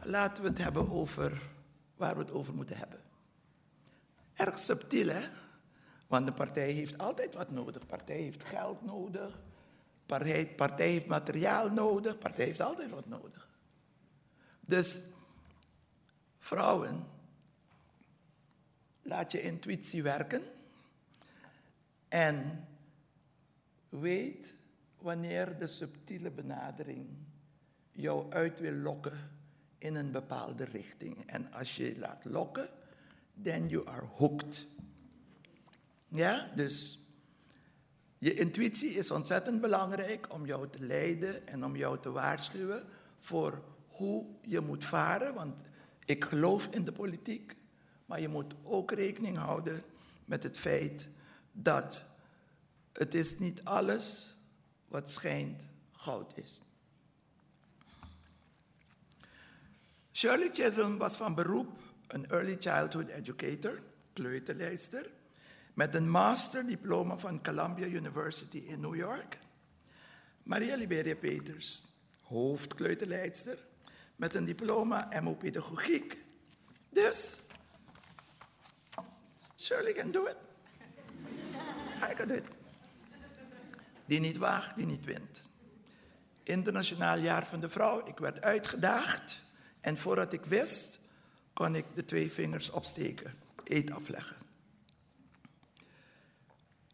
Laten 0.02 0.42
we 0.42 0.48
het 0.48 0.58
hebben 0.58 0.90
over 0.90 1.42
waar 1.96 2.14
we 2.14 2.20
het 2.20 2.30
over 2.30 2.54
moeten 2.54 2.76
hebben. 2.76 3.00
Erg 4.34 4.58
subtiel, 4.58 5.08
hè? 5.08 5.22
Want 6.08 6.26
de 6.26 6.32
partij 6.32 6.70
heeft 6.70 6.98
altijd 6.98 7.34
wat 7.34 7.50
nodig. 7.50 7.80
De 7.80 7.86
partij 7.86 8.16
heeft 8.16 8.44
geld 8.44 8.84
nodig. 8.84 9.34
De 9.34 10.06
partij, 10.06 10.46
partij 10.46 10.90
heeft 10.90 11.06
materiaal 11.06 11.70
nodig. 11.70 12.12
De 12.12 12.18
partij 12.18 12.44
heeft 12.44 12.60
altijd 12.60 12.90
wat 12.90 13.06
nodig. 13.06 13.48
Dus 14.60 15.00
vrouwen, 16.38 17.06
laat 19.02 19.32
je 19.32 19.42
intuïtie 19.42 20.02
werken. 20.02 20.42
En 22.08 22.66
weet 23.88 24.54
wanneer 24.98 25.58
de 25.58 25.66
subtiele 25.66 26.30
benadering 26.30 27.08
jou 27.92 28.32
uit 28.32 28.60
wil 28.60 28.72
lokken 28.72 29.30
in 29.78 29.94
een 29.94 30.10
bepaalde 30.10 30.64
richting. 30.64 31.26
En 31.26 31.52
als 31.52 31.76
je 31.76 31.84
je 31.84 31.98
laat 31.98 32.24
lokken, 32.24 32.68
then 33.42 33.68
you 33.68 33.88
are 33.88 34.06
hooked. 34.06 34.66
Ja, 36.08 36.50
dus 36.54 36.98
je 38.18 38.34
intuïtie 38.34 38.90
is 38.90 39.10
ontzettend 39.10 39.60
belangrijk 39.60 40.32
om 40.32 40.46
jou 40.46 40.68
te 40.68 40.84
leiden 40.84 41.46
en 41.46 41.64
om 41.64 41.76
jou 41.76 42.00
te 42.00 42.10
waarschuwen 42.10 42.84
voor 43.20 43.62
hoe 43.88 44.26
je 44.40 44.60
moet 44.60 44.84
varen. 44.84 45.34
Want 45.34 45.60
ik 46.04 46.24
geloof 46.24 46.66
in 46.66 46.84
de 46.84 46.92
politiek, 46.92 47.56
maar 48.06 48.20
je 48.20 48.28
moet 48.28 48.54
ook 48.62 48.92
rekening 48.92 49.36
houden 49.36 49.82
met 50.24 50.42
het 50.42 50.58
feit 50.58 51.08
dat 51.52 52.02
het 52.92 53.14
is 53.14 53.38
niet 53.38 53.64
alles 53.64 54.36
wat 54.88 55.10
schijnt 55.10 55.66
goud 55.92 56.32
is. 56.36 56.60
Shirley 60.12 60.48
Chisholm 60.52 60.98
was 60.98 61.16
van 61.16 61.34
beroep 61.34 61.78
een 62.06 62.30
early 62.30 62.56
childhood 62.58 63.08
educator, 63.08 63.82
kleuterlijster, 64.12 65.10
met 65.78 65.94
een 65.94 66.10
masterdiploma 66.10 67.18
van 67.18 67.42
Columbia 67.42 67.86
University 67.86 68.58
in 68.58 68.80
New 68.80 68.94
York. 68.94 69.38
Maria 70.42 70.76
Liberia 70.76 71.14
Peters, 71.14 71.84
hoofdkleuterleidster, 72.22 73.58
met 74.16 74.34
een 74.34 74.44
diploma 74.44 75.08
MO 75.22 75.34
Pedagogiek. 75.34 76.18
Dus, 76.88 77.40
Shirley 79.58 79.92
can 79.92 80.10
do 80.10 80.24
it. 80.24 80.36
I 82.10 82.14
can 82.14 82.28
do 82.28 82.34
it. 82.34 82.44
Die 84.06 84.20
niet 84.20 84.36
waagt, 84.36 84.76
die 84.76 84.86
niet 84.86 85.04
wint. 85.04 85.42
Internationaal 86.42 87.18
jaar 87.18 87.46
van 87.46 87.60
de 87.60 87.68
vrouw, 87.68 88.06
ik 88.06 88.18
werd 88.18 88.40
uitgedaagd. 88.40 89.40
En 89.80 89.96
voordat 89.96 90.32
ik 90.32 90.44
wist, 90.44 91.00
kon 91.52 91.74
ik 91.74 91.84
de 91.94 92.04
twee 92.04 92.32
vingers 92.32 92.70
opsteken, 92.70 93.34
eet 93.64 93.90
afleggen. 93.90 94.47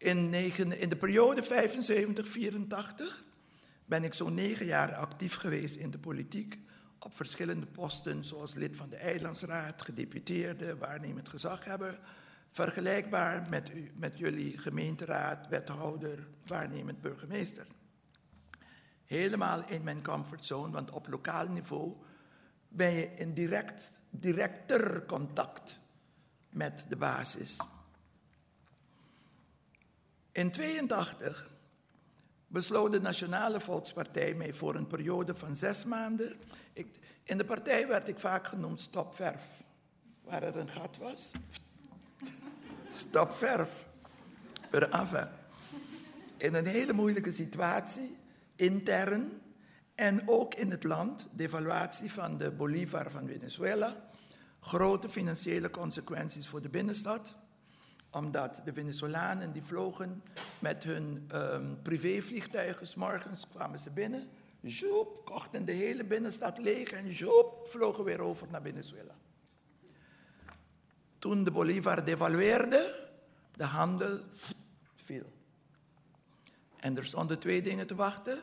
In, 0.05 0.33
in 0.79 0.89
de 0.89 0.95
periode 0.97 1.43
75-84 1.43 1.47
ben 3.85 4.03
ik 4.03 4.13
zo'n 4.13 4.33
negen 4.33 4.65
jaar 4.65 4.95
actief 4.95 5.35
geweest 5.35 5.75
in 5.75 5.91
de 5.91 5.97
politiek 5.97 6.57
op 6.99 7.15
verschillende 7.15 7.65
posten, 7.65 8.25
zoals 8.25 8.53
lid 8.53 8.75
van 8.75 8.89
de 8.89 8.95
Eilandsraad, 8.95 9.81
gedeputeerde, 9.81 10.77
waarnemend 10.77 11.29
gezaghebber, 11.29 11.99
vergelijkbaar 12.51 13.49
met, 13.49 13.71
u, 13.75 13.91
met 13.95 14.17
jullie 14.17 14.57
gemeenteraad, 14.57 15.47
wethouder, 15.47 16.27
waarnemend 16.45 17.01
burgemeester. 17.01 17.67
Helemaal 19.05 19.63
in 19.67 19.83
mijn 19.83 20.03
comfortzone, 20.03 20.71
want 20.71 20.91
op 20.91 21.07
lokaal 21.07 21.47
niveau 21.47 21.93
ben 22.67 22.93
je 22.93 23.09
in 23.15 23.33
direct, 23.33 23.91
directer 24.09 25.05
contact 25.05 25.79
met 26.49 26.85
de 26.89 26.95
basis. 26.95 27.57
In 30.35 30.51
82 30.51 31.51
besloot 32.47 32.91
de 32.91 33.01
Nationale 33.01 33.59
Volkspartij 33.59 34.33
mij 34.33 34.53
voor 34.53 34.75
een 34.75 34.87
periode 34.87 35.35
van 35.35 35.55
zes 35.55 35.85
maanden. 35.85 36.35
Ik, 36.73 36.87
in 37.23 37.37
de 37.37 37.45
partij 37.45 37.87
werd 37.87 38.07
ik 38.07 38.19
vaak 38.19 38.47
genoemd 38.47 38.81
stopverf. 38.81 39.43
Waar 40.23 40.43
er 40.43 40.57
een 40.57 40.69
gat 40.69 40.97
was. 40.97 41.31
Stopverf. 42.89 43.87
Per 44.69 44.89
enfin. 44.89 45.27
In 46.37 46.53
een 46.53 46.67
hele 46.67 46.93
moeilijke 46.93 47.31
situatie, 47.31 48.17
intern 48.55 49.31
en 49.93 50.27
ook 50.27 50.55
in 50.55 50.71
het 50.71 50.83
land, 50.83 51.27
de 51.31 51.43
evaluatie 51.43 52.11
van 52.11 52.37
de 52.37 52.51
Bolivar 52.51 53.11
van 53.11 53.27
Venezuela, 53.27 54.09
grote 54.59 55.09
financiële 55.09 55.69
consequenties 55.69 56.47
voor 56.47 56.61
de 56.61 56.69
binnenstad 56.69 57.35
omdat 58.15 58.61
de 58.65 58.73
Venezolanen 58.73 59.51
die 59.51 59.63
vlogen 59.63 60.23
met 60.59 60.83
hun 60.83 61.29
um, 61.33 61.81
privévliegtuigen, 61.81 62.87
s 62.87 62.95
morgens 62.95 63.47
kwamen 63.47 63.79
ze 63.79 63.91
binnen, 63.91 64.29
joep, 64.59 65.21
kochten 65.25 65.65
de 65.65 65.71
hele 65.71 66.03
binnenstad 66.03 66.57
leeg 66.57 66.91
en 66.91 67.09
joep, 67.11 67.67
vlogen 67.67 68.03
weer 68.03 68.19
over 68.19 68.47
naar 68.51 68.61
Venezuela. 68.61 69.15
Toen 71.19 71.43
de 71.43 71.51
Bolivar 71.51 72.05
devalueerde, 72.05 73.09
de 73.55 73.63
handel 73.63 74.19
viel. 74.95 75.33
En 76.75 76.97
er 76.97 77.05
stonden 77.05 77.39
twee 77.39 77.61
dingen 77.61 77.87
te 77.87 77.95
wachten. 77.95 78.37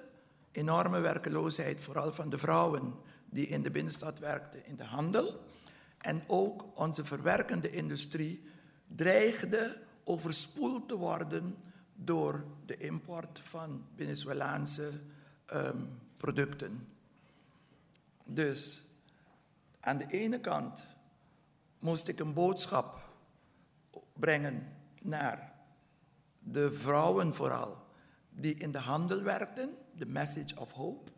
Enorme 0.51 1.01
werkeloosheid, 1.01 1.81
vooral 1.81 2.13
van 2.13 2.31
de 2.31 2.39
vrouwen 2.39 2.95
die 3.31 3.47
in 3.47 3.63
de 3.63 3.71
binnenstad 3.71 4.19
werkten 4.19 4.67
in 4.67 4.77
de 4.77 4.85
handel. 4.85 5.41
En 5.99 6.23
ook 6.27 6.65
onze 6.75 7.05
verwerkende 7.05 7.71
industrie 7.71 8.51
dreigde 8.87 9.81
overspoeld 10.05 10.89
te 10.89 10.97
worden 10.97 11.57
door 11.95 12.45
de 12.67 12.77
import 12.77 13.41
van 13.41 13.85
Venezolaanse 13.95 14.91
um, 15.53 15.99
producten. 16.17 16.89
Dus 18.25 18.85
aan 19.81 19.99
de 19.99 20.07
ene 20.11 20.41
kant 20.41 20.85
moest 21.79 22.09
ik 22.09 22.21
een 22.21 22.33
boodschap 22.33 23.01
brengen 24.13 24.77
naar 25.03 25.53
de 26.39 26.73
vrouwen 26.73 27.35
vooral 27.35 27.83
die 28.31 28.55
in 28.55 28.73
de 28.73 28.79
handel 28.79 29.23
werkten, 29.23 29.71
de 29.95 30.07
message 30.07 30.61
of 30.61 30.73
hope. 30.73 31.11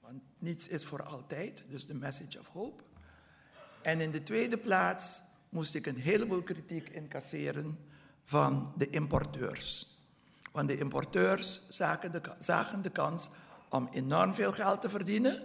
Want 0.00 0.22
niets 0.38 0.68
is 0.68 0.84
voor 0.84 1.02
altijd, 1.02 1.64
dus 1.68 1.86
de 1.86 1.94
message 1.94 2.38
of 2.38 2.46
hope. 2.46 2.82
En 3.82 4.00
in 4.00 4.10
de 4.10 4.22
tweede 4.22 4.58
plaats 4.58 5.22
moest 5.52 5.74
ik 5.74 5.86
een 5.86 5.96
heleboel 5.96 6.42
kritiek 6.42 6.88
incasseren 6.88 7.78
van 8.24 8.72
de 8.76 8.90
importeurs. 8.90 9.98
Want 10.52 10.68
de 10.68 10.78
importeurs 10.78 11.68
zagen 11.68 12.12
de, 12.12 12.20
zagen 12.38 12.82
de 12.82 12.90
kans 12.90 13.30
om 13.68 13.88
enorm 13.92 14.34
veel 14.34 14.52
geld 14.52 14.80
te 14.80 14.88
verdienen. 14.88 15.42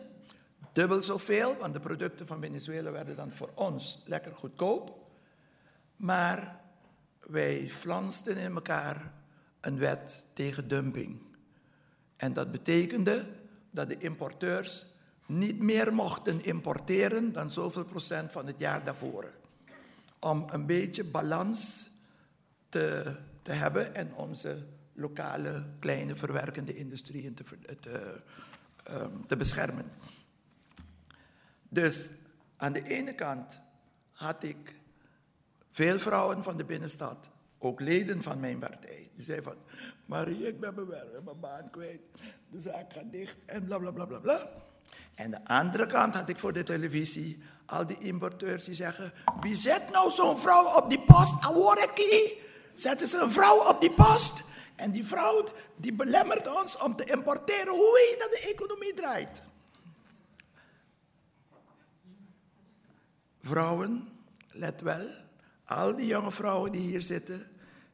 Dubbel 0.71 1.03
zoveel, 1.03 1.57
want 1.57 1.73
de 1.73 1.79
producten 1.79 2.27
van 2.27 2.41
Venezuela 2.41 2.91
werden 2.91 3.15
dan 3.15 3.31
voor 3.31 3.49
ons 3.53 4.03
lekker 4.05 4.33
goedkoop. 4.33 5.09
Maar 5.95 6.59
wij 7.19 7.69
flansten 7.69 8.37
in 8.37 8.53
elkaar 8.53 9.13
een 9.61 9.77
wet 9.77 10.27
tegen 10.33 10.67
dumping. 10.67 11.21
En 12.15 12.33
dat 12.33 12.51
betekende 12.51 13.25
dat 13.71 13.87
de 13.87 13.97
importeurs 13.97 14.85
niet 15.25 15.59
meer 15.59 15.93
mochten 15.93 16.45
importeren 16.45 17.33
dan 17.33 17.51
zoveel 17.51 17.85
procent 17.85 18.31
van 18.31 18.47
het 18.47 18.59
jaar 18.59 18.83
daarvoor 18.83 19.36
om 20.19 20.45
een 20.49 20.65
beetje 20.65 21.03
balans 21.03 21.89
te, 22.69 23.15
te 23.41 23.51
hebben 23.51 23.95
en 23.95 24.13
onze 24.13 24.65
lokale 24.93 25.65
kleine 25.79 26.15
verwerkende 26.15 26.75
industrieën 26.75 27.33
te, 27.33 27.43
te, 27.79 28.21
um, 28.89 29.27
te 29.27 29.37
beschermen. 29.37 29.85
Dus 31.69 32.09
aan 32.57 32.73
de 32.73 32.83
ene 32.83 33.15
kant 33.15 33.59
had 34.11 34.43
ik 34.43 34.75
veel 35.71 35.99
vrouwen 35.99 36.43
van 36.43 36.57
de 36.57 36.65
binnenstad, 36.65 37.29
ook 37.57 37.79
leden 37.79 38.21
van 38.21 38.39
mijn 38.39 38.59
partij, 38.59 39.09
die 39.15 39.23
zeiden 39.23 39.45
van, 39.45 39.57
Marie, 40.05 40.47
ik 40.47 40.59
ben 40.59 40.75
mijn 40.75 40.87
werk, 40.87 41.23
mijn 41.23 41.39
baan 41.39 41.69
kwijt, 41.69 42.09
de 42.49 42.61
zaak 42.61 42.93
gaat 42.93 43.11
dicht 43.11 43.37
en 43.45 43.65
bla 43.65 43.77
bla 43.77 43.91
bla 43.91 44.05
bla 44.05 44.19
bla. 44.19 44.49
En 45.15 45.31
de 45.31 45.45
andere 45.45 45.85
kant 45.85 46.13
had 46.13 46.29
ik 46.29 46.39
voor 46.39 46.53
de 46.53 46.63
televisie 46.63 47.43
al 47.67 47.85
die 47.85 47.97
importeurs 47.99 48.65
die 48.65 48.73
zeggen: 48.73 49.13
wie 49.39 49.55
zet 49.55 49.91
nou 49.91 50.11
zo'n 50.11 50.37
vrouw 50.37 50.75
op 50.75 50.89
die 50.89 50.99
post? 50.99 51.43
Aworeki? 51.43 52.45
Zetten 52.73 53.07
ze 53.07 53.17
een 53.17 53.31
vrouw 53.31 53.69
op 53.69 53.81
die 53.81 53.91
post? 53.91 54.43
En 54.75 54.91
die 54.91 55.05
vrouw 55.05 55.43
die 55.75 55.93
belemmert 55.93 56.55
ons 56.55 56.77
om 56.77 56.95
te 56.95 57.03
importeren. 57.03 57.73
Hoe 57.73 57.93
weet 57.93 58.13
je 58.13 58.19
dat 58.19 58.31
de 58.31 58.49
economie 58.49 58.93
draait? 58.93 59.41
Vrouwen, 63.41 64.09
let 64.51 64.81
wel, 64.81 65.07
al 65.65 65.95
die 65.95 66.05
jonge 66.05 66.31
vrouwen 66.31 66.71
die 66.71 66.81
hier 66.81 67.01
zitten, 67.01 67.47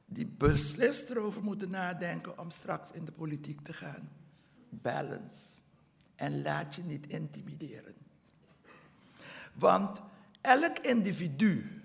die 0.06 0.26
beslist 0.26 1.10
erover 1.10 1.44
moeten 1.44 1.70
nadenken 1.70 2.40
om 2.40 2.50
straks 2.50 2.92
in 2.92 3.06
de 3.06 3.12
politiek 3.12 3.62
te 3.62 3.74
gaan. 3.74 4.12
Balance. 4.70 5.62
En 6.16 6.42
laat 6.42 6.76
je 6.76 6.84
niet 6.84 7.08
intimideren. 7.08 8.03
Want 9.54 10.02
elk 10.42 10.80
individu, 10.80 11.82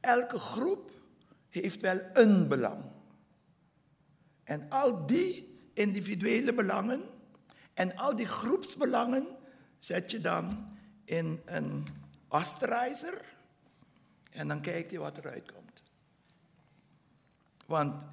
elke 0.00 0.38
groep 0.38 0.90
heeft 1.48 1.80
wel 1.80 2.00
een 2.12 2.48
belang. 2.48 2.84
En 4.44 4.70
al 4.70 5.06
die 5.06 5.58
individuele 5.72 6.54
belangen 6.54 7.02
en 7.74 7.96
al 7.96 8.16
die 8.16 8.26
groepsbelangen 8.26 9.26
zet 9.78 10.10
je 10.10 10.20
dan 10.20 10.76
in 11.04 11.40
een 11.44 11.86
osterizer 12.28 13.24
en 14.30 14.48
dan 14.48 14.60
kijk 14.60 14.90
je 14.90 14.98
wat 14.98 15.18
eruit 15.18 15.52
komt. 15.52 15.82
Want 17.66 18.06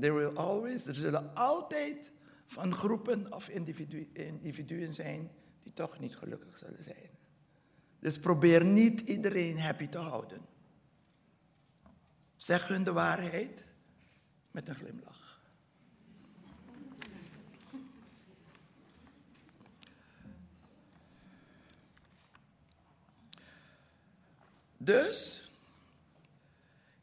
there 0.00 0.12
will 0.12 0.36
always, 0.36 0.86
er 0.86 0.94
zullen 0.94 1.34
altijd 1.34 2.12
van 2.46 2.74
groepen 2.74 3.32
of 3.32 3.48
individu 3.48 4.10
individuen 4.12 4.94
zijn 4.94 5.30
die 5.62 5.72
toch 5.72 5.98
niet 5.98 6.16
gelukkig 6.16 6.58
zullen 6.58 6.82
zijn. 6.82 7.07
Dus 7.98 8.18
probeer 8.18 8.64
niet 8.64 9.00
iedereen 9.00 9.60
happy 9.60 9.88
te 9.88 9.98
houden. 9.98 10.40
Zeg 12.36 12.68
hun 12.68 12.84
de 12.84 12.92
waarheid 12.92 13.64
met 14.50 14.68
een 14.68 14.74
glimlach. 14.74 15.40
Dus, 24.76 25.50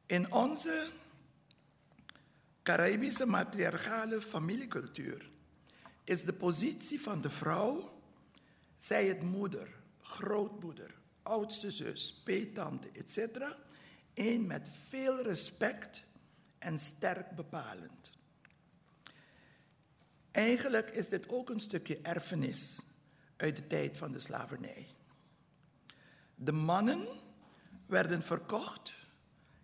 in 0.05 0.31
onze 0.31 0.89
Caribische 2.63 3.26
matriarchale 3.26 4.22
familiecultuur 4.22 5.30
is 6.03 6.23
de 6.23 6.34
positie 6.34 7.01
van 7.01 7.22
de 7.22 7.30
vrouw, 7.30 8.01
zij 8.77 9.05
het 9.05 9.23
moeder, 9.23 9.67
grootmoeder, 10.06 10.95
oudste 11.23 11.72
zus, 11.72 12.22
peetante, 12.23 12.90
etc. 12.91 13.56
Een 14.14 14.48
met 14.48 14.69
veel 14.88 15.22
respect 15.22 16.03
en 16.60 16.80
sterk 16.80 17.32
bepalend. 17.36 18.11
Eigenlijk 20.32 20.90
is 20.90 21.10
dit 21.10 21.30
ook 21.30 21.49
een 21.49 21.60
stukje 21.60 21.99
erfenis 22.02 22.80
uit 23.38 23.56
de 23.56 23.68
tijd 23.68 23.98
van 23.98 24.11
de 24.11 24.19
slavernij. 24.19 24.88
De 26.36 26.52
mannen 26.52 27.07
werden 27.86 28.23
verkocht 28.23 28.94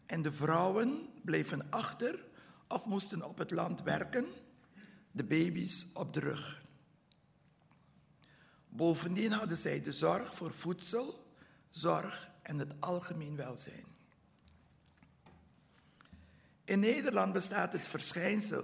en 0.05 0.21
de 0.21 0.31
vrouwen 0.31 1.09
bleven 1.23 1.69
achter 1.69 2.25
of 2.67 2.85
moesten 2.85 3.23
op 3.23 3.37
het 3.37 3.51
land 3.51 3.81
werken, 3.81 4.25
de 5.11 5.23
baby's 5.23 5.87
op 5.93 6.13
de 6.13 6.19
rug. 6.19 6.61
Bovendien 8.73 9.31
hadden 9.31 9.57
zij 9.57 9.81
de 9.81 9.91
zorg 9.91 10.33
voor 10.33 10.51
voedsel, 10.51 11.25
zorg 11.69 12.31
en 12.41 12.59
het 12.59 12.73
algemeen 12.79 13.35
welzijn. 13.35 13.85
In 16.63 16.79
Nederland 16.79 17.33
bestaat 17.33 17.73
het 17.73 17.87
verschijnsel 17.87 18.63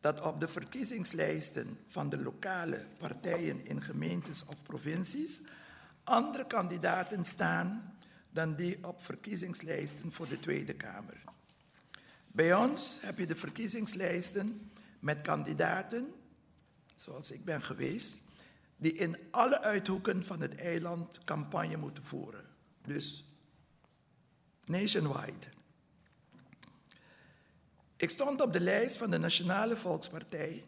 dat 0.00 0.20
op 0.20 0.40
de 0.40 0.48
verkiezingslijsten 0.48 1.78
van 1.88 2.08
de 2.08 2.22
lokale 2.22 2.86
partijen 2.98 3.66
in 3.66 3.82
gemeentes 3.82 4.44
of 4.44 4.62
provincies 4.62 5.40
andere 6.04 6.46
kandidaten 6.46 7.24
staan 7.24 7.94
dan 8.30 8.54
die 8.54 8.84
op 8.84 9.04
verkiezingslijsten 9.04 10.12
voor 10.12 10.28
de 10.28 10.40
Tweede 10.40 10.74
Kamer. 10.74 11.22
Bij 12.26 12.54
ons 12.54 12.98
heb 13.00 13.18
je 13.18 13.26
de 13.26 13.36
verkiezingslijsten 13.36 14.70
met 14.98 15.20
kandidaten, 15.20 16.14
zoals 16.94 17.30
ik 17.30 17.44
ben 17.44 17.62
geweest, 17.62 18.16
die 18.80 18.92
in 18.92 19.16
alle 19.30 19.60
uithoeken 19.60 20.24
van 20.24 20.40
het 20.40 20.54
eiland 20.54 21.24
campagne 21.24 21.76
moeten 21.76 22.04
voeren. 22.04 22.46
Dus 22.82 23.24
nationwide. 24.64 25.46
Ik 27.96 28.10
stond 28.10 28.40
op 28.40 28.52
de 28.52 28.60
lijst 28.60 28.96
van 28.96 29.10
de 29.10 29.18
Nationale 29.18 29.76
Volkspartij 29.76 30.64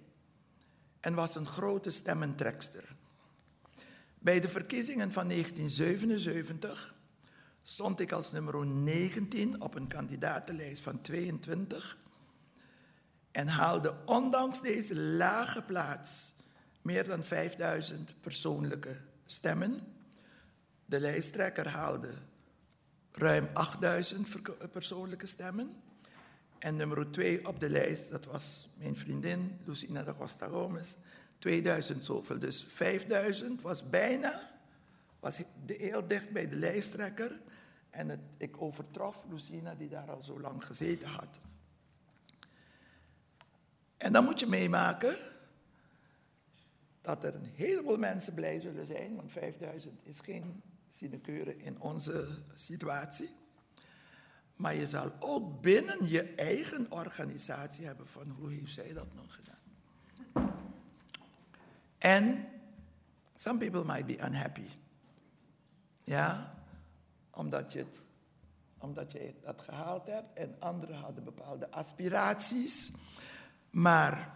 en 1.01 1.15
was 1.15 1.35
een 1.35 1.47
grote 1.47 1.91
stemmentrekster. 1.91 2.95
Bij 4.19 4.41
de 4.41 4.49
verkiezingen 4.49 5.13
van 5.13 5.29
1977 5.29 6.95
stond 7.63 8.01
ik 8.01 8.13
als 8.13 8.33
nummer 8.33 8.67
19 8.67 9.63
op 9.63 9.75
een 9.75 9.89
kandidatenlijst 9.89 10.83
van 10.83 11.01
22 11.01 11.99
en 13.31 13.49
haalde 13.49 13.95
ondanks 14.05 14.63
deze 14.63 14.97
lage 14.97 15.63
plaats 15.63 16.35
meer 16.83 17.05
dan 17.05 17.25
5000 17.25 18.15
persoonlijke 18.21 18.97
stemmen. 19.27 19.81
De 20.85 21.01
lijsttrekker 21.01 21.69
haalde 21.69 22.15
ruim 23.13 23.49
8000 23.53 24.29
persoonlijke 24.73 25.27
stemmen. 25.27 25.83
En 26.59 26.77
nummer 26.77 27.11
2 27.11 27.49
op 27.49 27.61
de 27.61 27.71
lijst, 27.71 28.11
dat 28.11 28.25
was 28.25 28.69
mijn 28.75 28.97
vriendin 28.97 29.59
Lucina 29.65 30.03
da 30.03 30.15
Costa 30.15 30.47
Gomez, 30.47 30.95
2000 31.39 32.05
zoveel. 32.05 32.39
Dus 32.39 32.67
5000 32.69 33.63
was 33.63 33.91
bijna, 33.91 34.51
was 35.21 35.41
heel 35.67 36.09
dicht 36.09 36.31
bij 36.31 36.49
de 36.49 36.57
lijsttrekker. 36.57 37.41
En 37.91 38.09
het, 38.09 38.21
ik 38.37 38.63
overtrof 38.63 39.17
Lucina, 39.31 39.75
die 39.75 39.89
daar 39.89 40.11
al 40.11 40.23
zo 40.23 40.41
lang 40.41 40.65
gezeten 40.65 41.09
had. 41.09 41.41
En 43.97 44.13
dan 44.13 44.25
moet 44.25 44.41
je 44.41 44.47
meemaken 44.47 45.17
dat 47.03 47.25
er 47.25 47.35
een 47.35 47.51
heleboel 47.55 47.97
mensen 47.97 48.35
blij 48.35 48.61
zullen 48.61 48.87
zijn, 48.87 49.17
want 49.17 49.33
5000 49.33 50.01
is 50.07 50.21
geen 50.21 50.63
sinecure 50.89 51.57
in 51.57 51.81
onze 51.81 52.29
situatie. 52.55 53.31
Maar 54.57 54.75
je 54.75 54.87
zal 54.87 55.13
ook 55.19 55.61
binnen 55.61 56.09
je 56.09 56.35
eigen 56.35 56.87
organisatie 56.91 57.87
hebben 57.87 58.09
van 58.09 58.31
hoe 58.31 58.53
heeft 58.53 58.73
zij 58.73 58.93
dat 58.93 59.15
nog 59.15 59.35
gedaan. 59.35 59.61
En 61.99 62.49
some 63.35 63.59
people 63.59 63.85
might 63.85 64.07
be 64.07 64.27
unhappy. 64.27 64.69
Ja, 66.05 66.55
omdat 67.31 67.73
je, 67.73 67.79
het, 67.79 68.03
omdat 68.79 69.13
je 69.13 69.35
dat 69.41 69.61
gehaald 69.61 70.07
hebt 70.07 70.39
en 70.39 70.57
anderen 70.59 70.97
hadden 70.97 71.25
bepaalde 71.25 71.71
aspiraties. 71.71 72.93
Maar 73.71 74.33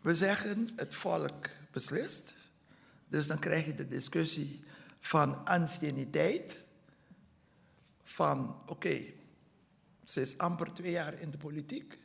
we 0.00 0.14
zeggen 0.14 0.68
het 0.76 0.94
volk 0.94 1.48
beslist. 1.74 2.34
Dus 3.08 3.26
dan 3.26 3.38
krijg 3.38 3.66
je 3.66 3.74
de 3.74 3.86
discussie 3.86 4.64
van 5.00 5.46
anciëniteit. 5.46 6.60
Van 8.02 8.56
oké, 8.66 9.02
ze 10.04 10.20
is 10.20 10.38
amper 10.38 10.72
twee 10.72 10.90
jaar 10.90 11.20
in 11.20 11.30
de 11.30 11.36
politiek. 11.36 11.98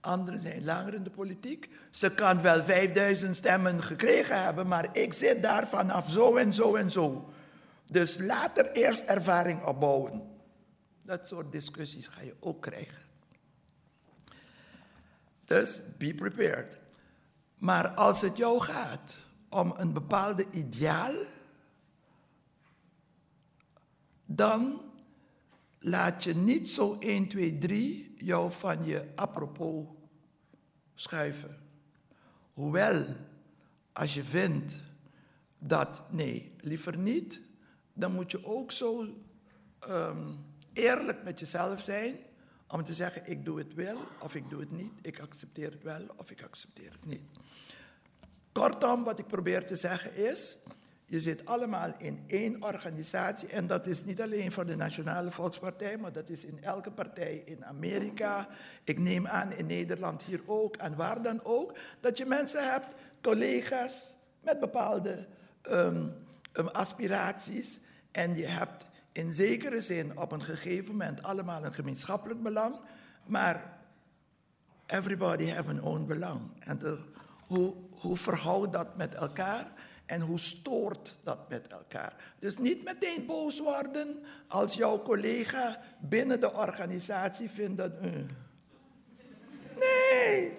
Anderen 0.00 0.40
zijn 0.40 0.64
langer 0.64 0.94
in 0.94 1.02
de 1.02 1.10
politiek. 1.10 1.70
Ze 1.90 2.14
kan 2.14 2.42
wel 2.42 2.62
5000 2.62 3.36
stemmen 3.36 3.82
gekregen 3.82 4.42
hebben, 4.42 4.66
maar 4.66 4.96
ik 4.96 5.12
zit 5.12 5.42
daar 5.42 5.68
vanaf 5.68 6.10
zo 6.10 6.36
en 6.36 6.52
zo 6.52 6.74
en 6.74 6.90
zo. 6.90 7.30
Dus 7.86 8.18
later 8.18 8.70
eerst 8.70 9.02
ervaring 9.02 9.64
opbouwen. 9.64 10.22
Dat 11.02 11.28
soort 11.28 11.52
discussies 11.52 12.06
ga 12.06 12.20
je 12.20 12.34
ook 12.40 12.62
krijgen. 12.62 13.02
Dus 15.44 15.80
be 15.98 16.14
prepared. 16.14 16.78
Maar 17.56 17.88
als 17.88 18.20
het 18.20 18.36
jou 18.36 18.60
gaat 18.60 19.18
om 19.48 19.74
een 19.76 19.92
bepaalde 19.92 20.46
ideaal, 20.50 21.14
dan 24.26 24.80
laat 25.78 26.24
je 26.24 26.34
niet 26.34 26.70
zo 26.70 26.96
1, 26.98 27.28
2, 27.28 27.58
3 27.58 28.14
jou 28.18 28.52
van 28.52 28.84
je 28.84 29.12
apropos 29.14 29.86
schuiven. 30.94 31.58
Hoewel, 32.52 33.04
als 33.92 34.14
je 34.14 34.24
vindt 34.24 34.82
dat 35.58 36.02
nee, 36.10 36.54
liever 36.60 36.98
niet, 36.98 37.40
dan 37.92 38.12
moet 38.12 38.30
je 38.30 38.44
ook 38.44 38.72
zo 38.72 39.06
um, 39.88 40.44
eerlijk 40.72 41.24
met 41.24 41.38
jezelf 41.38 41.80
zijn 41.80 42.16
om 42.68 42.82
te 42.82 42.94
zeggen, 42.94 43.30
ik 43.30 43.44
doe 43.44 43.58
het 43.58 43.74
wel 43.74 43.98
of 44.20 44.34
ik 44.34 44.50
doe 44.50 44.60
het 44.60 44.70
niet. 44.70 44.92
Ik 45.02 45.20
accepteer 45.20 45.70
het 45.70 45.82
wel 45.82 46.06
of 46.16 46.30
ik 46.30 46.42
accepteer 46.42 46.92
het 46.92 47.06
niet. 47.06 47.24
Kortom, 48.56 49.04
wat 49.04 49.18
ik 49.18 49.26
probeer 49.26 49.66
te 49.66 49.76
zeggen 49.76 50.14
is, 50.14 50.58
je 51.06 51.20
zit 51.20 51.46
allemaal 51.46 51.92
in 51.98 52.24
één 52.26 52.62
organisatie 52.62 53.48
en 53.48 53.66
dat 53.66 53.86
is 53.86 54.04
niet 54.04 54.20
alleen 54.20 54.52
voor 54.52 54.66
de 54.66 54.76
Nationale 54.76 55.30
Volkspartij, 55.30 55.96
maar 55.96 56.12
dat 56.12 56.28
is 56.28 56.44
in 56.44 56.62
elke 56.62 56.90
partij 56.90 57.42
in 57.44 57.64
Amerika. 57.64 58.48
Ik 58.84 58.98
neem 58.98 59.26
aan 59.26 59.52
in 59.52 59.66
Nederland 59.66 60.22
hier 60.22 60.40
ook 60.46 60.76
en 60.76 60.96
waar 60.96 61.22
dan 61.22 61.40
ook, 61.44 61.78
dat 62.00 62.18
je 62.18 62.24
mensen 62.24 62.70
hebt, 62.70 62.94
collega's 63.22 64.14
met 64.40 64.60
bepaalde 64.60 65.26
um, 65.70 66.12
um, 66.52 66.68
aspiraties 66.68 67.80
en 68.10 68.36
je 68.36 68.46
hebt 68.46 68.86
in 69.12 69.32
zekere 69.32 69.80
zin 69.80 70.18
op 70.18 70.32
een 70.32 70.42
gegeven 70.42 70.92
moment 70.92 71.22
allemaal 71.22 71.64
een 71.64 71.74
gemeenschappelijk 71.74 72.42
belang, 72.42 72.74
maar 73.26 73.78
everybody 74.86 75.50
have 75.50 75.70
een 75.70 75.82
own 75.82 76.06
belang. 76.06 76.40
En 76.58 76.80
hoe, 77.46 77.74
hoe 78.00 78.16
verhoudt 78.16 78.72
dat 78.72 78.96
met 78.96 79.14
elkaar 79.14 79.72
en 80.06 80.20
hoe 80.20 80.38
stoort 80.38 81.18
dat 81.22 81.48
met 81.48 81.66
elkaar? 81.66 82.14
Dus 82.38 82.58
niet 82.58 82.84
meteen 82.84 83.26
boos 83.26 83.60
worden 83.60 84.22
als 84.48 84.74
jouw 84.74 85.02
collega 85.02 85.80
binnen 86.00 86.40
de 86.40 86.52
organisatie 86.52 87.50
vindt 87.50 87.76
dat. 87.76 87.92
Uh. 88.02 88.10
Nee! 89.78 90.58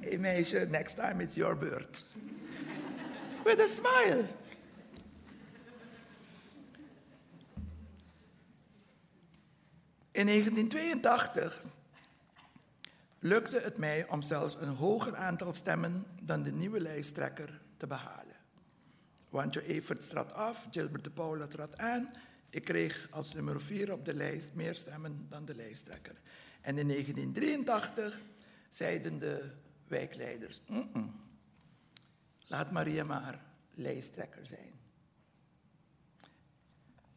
Hey 0.00 0.18
meisje, 0.18 0.66
next 0.70 0.96
time 0.96 1.22
it's 1.22 1.34
your 1.34 1.56
beurt. 1.56 2.04
With 3.44 3.60
a 3.60 3.66
smile. 3.66 4.24
In 10.12 10.26
1982 10.26 11.62
lukte 13.22 13.60
het 13.60 13.78
mij 13.78 14.08
om 14.08 14.22
zelfs 14.22 14.56
een 14.60 14.76
hoger 14.76 15.16
aantal 15.16 15.52
stemmen 15.52 16.06
dan 16.22 16.42
de 16.42 16.52
nieuwe 16.52 16.80
lijsttrekker 16.80 17.60
te 17.76 17.86
behalen. 17.86 18.36
Wantje 19.28 19.66
Evert 19.66 20.08
trad 20.08 20.32
af, 20.32 20.66
Gilbert 20.70 21.04
de 21.04 21.10
Paula 21.10 21.46
trad 21.46 21.78
aan. 21.78 22.10
Ik 22.50 22.64
kreeg 22.64 23.08
als 23.10 23.32
nummer 23.32 23.60
vier 23.60 23.92
op 23.92 24.04
de 24.04 24.14
lijst 24.14 24.50
meer 24.54 24.74
stemmen 24.74 25.26
dan 25.28 25.44
de 25.44 25.54
lijsttrekker. 25.54 26.20
En 26.60 26.78
in 26.78 26.88
1983 26.88 28.20
zeiden 28.68 29.18
de 29.18 29.50
wijkleiders: 29.88 30.62
laat 32.46 32.70
Maria 32.70 33.04
maar 33.04 33.44
lijsttrekker 33.70 34.46
zijn. 34.46 34.80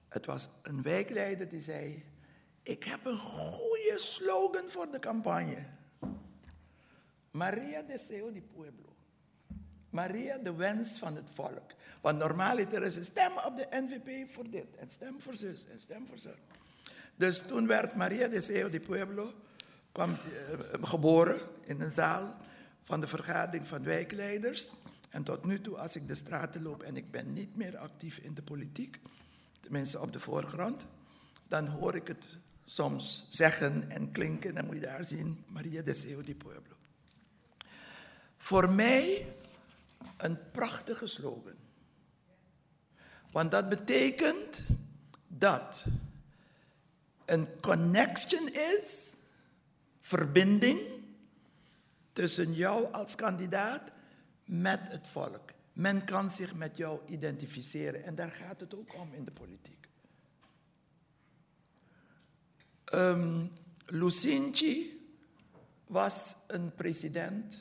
Het 0.07 0.26
was 0.26 0.49
een 0.61 0.82
wijkleider 0.82 1.49
die 1.49 1.61
zei: 1.61 2.06
ik 2.64 2.84
heb 2.84 3.06
een 3.06 3.18
goede 3.18 3.95
slogan 3.98 4.69
voor 4.69 4.91
de 4.91 4.99
campagne. 4.99 5.65
Maria 7.35 7.83
Deseo 7.83 8.31
di 8.31 8.41
Pueblo. 8.41 8.95
Maria, 9.89 10.37
de 10.37 10.53
wens 10.53 10.97
van 10.97 11.15
het 11.15 11.29
volk. 11.33 11.71
Want 12.01 12.17
normaal 12.17 12.57
is 12.57 12.95
een 12.95 13.05
stem 13.05 13.31
op 13.45 13.57
de 13.57 13.67
NVP 13.69 14.31
voor 14.31 14.49
dit, 14.49 14.75
en 14.75 14.89
stem 14.89 15.21
voor 15.21 15.35
zus, 15.35 15.65
en 15.71 15.79
stem 15.79 16.07
voor 16.07 16.17
zus. 16.17 16.39
Dus 17.15 17.41
toen 17.41 17.67
werd 17.67 17.95
Maria 17.95 18.27
Deseo 18.27 18.69
di 18.69 18.79
Pueblo 18.79 19.33
uh, 19.99 20.09
geboren 20.81 21.39
in 21.65 21.81
een 21.81 21.91
zaal 21.91 22.35
van 22.83 23.01
de 23.01 23.07
vergadering 23.07 23.67
van 23.67 23.83
wijkleiders. 23.83 24.71
En 25.09 25.23
tot 25.23 25.45
nu 25.45 25.61
toe, 25.61 25.77
als 25.77 25.95
ik 25.95 26.07
de 26.07 26.15
straten 26.15 26.61
loop 26.61 26.83
en 26.83 26.97
ik 26.97 27.11
ben 27.11 27.33
niet 27.33 27.55
meer 27.55 27.77
actief 27.77 28.17
in 28.17 28.33
de 28.33 28.43
politiek, 28.43 28.99
tenminste 29.59 30.01
op 30.01 30.13
de 30.13 30.19
voorgrond, 30.19 30.85
dan 31.47 31.67
hoor 31.67 31.95
ik 31.95 32.07
het 32.07 32.27
soms 32.65 33.27
zeggen 33.29 33.89
en 33.89 34.11
klinken. 34.11 34.55
Dan 34.55 34.65
moet 34.65 34.75
je 34.75 34.81
daar 34.81 35.05
zien, 35.05 35.43
Maria 35.47 35.81
Deseo 35.81 36.23
di 36.23 36.35
Pueblo. 36.35 36.74
Voor 38.45 38.69
mij 38.69 39.35
een 40.17 40.51
prachtige 40.51 41.07
slogan. 41.07 41.55
Want 43.31 43.51
dat 43.51 43.69
betekent 43.69 44.63
dat 45.27 45.85
een 47.26 47.59
connection 47.59 48.53
is, 48.53 49.15
verbinding 50.01 50.80
tussen 52.13 52.53
jou 52.53 52.93
als 52.93 53.15
kandidaat 53.15 53.91
met 54.43 54.80
het 54.84 55.07
volk. 55.07 55.51
Men 55.73 56.05
kan 56.05 56.30
zich 56.30 56.55
met 56.55 56.77
jou 56.77 56.99
identificeren 57.07 58.03
en 58.03 58.15
daar 58.15 58.31
gaat 58.31 58.59
het 58.59 58.76
ook 58.76 58.95
om 58.95 59.13
in 59.13 59.26
de 59.26 59.31
politiek. 59.31 59.88
Um, 62.93 63.51
Lucinchi 63.85 65.07
was 65.88 66.35
een 66.47 66.76
president, 66.76 67.59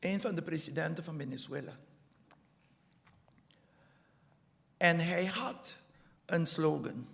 een 0.00 0.20
van 0.20 0.34
de 0.34 0.42
presidenten 0.42 1.04
van 1.04 1.16
Venezuela. 1.18 1.78
En 4.76 4.98
hij 4.98 5.26
had 5.26 5.76
een 6.26 6.46
slogan 6.46 7.08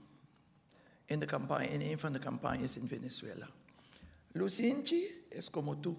in, 1.05 1.19
de 1.19 1.27
campagne, 1.27 1.69
in 1.69 1.81
een 1.81 1.99
van 1.99 2.13
de 2.13 2.19
campagnes 2.19 2.77
in 2.77 2.89
Venezuela. 2.89 3.49
Lucinchi 4.33 5.27
is 5.29 5.51
como 5.51 5.81
tú. 5.81 5.97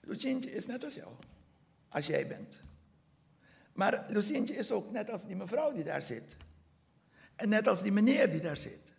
Lucinchi 0.00 0.50
is 0.50 0.66
net 0.66 0.84
als 0.84 0.94
jou. 0.94 1.12
Als 1.88 2.06
jij 2.06 2.26
bent. 2.26 2.60
Maar 3.72 4.04
Lucinchi 4.08 4.52
is 4.52 4.70
ook 4.70 4.90
net 4.90 5.10
als 5.10 5.26
die 5.26 5.36
mevrouw 5.36 5.72
die 5.72 5.84
daar 5.84 6.02
zit. 6.02 6.36
En 7.34 7.48
net 7.48 7.66
als 7.66 7.82
die 7.82 7.92
meneer 7.92 8.30
die 8.30 8.40
daar 8.40 8.56
zit. 8.56 8.94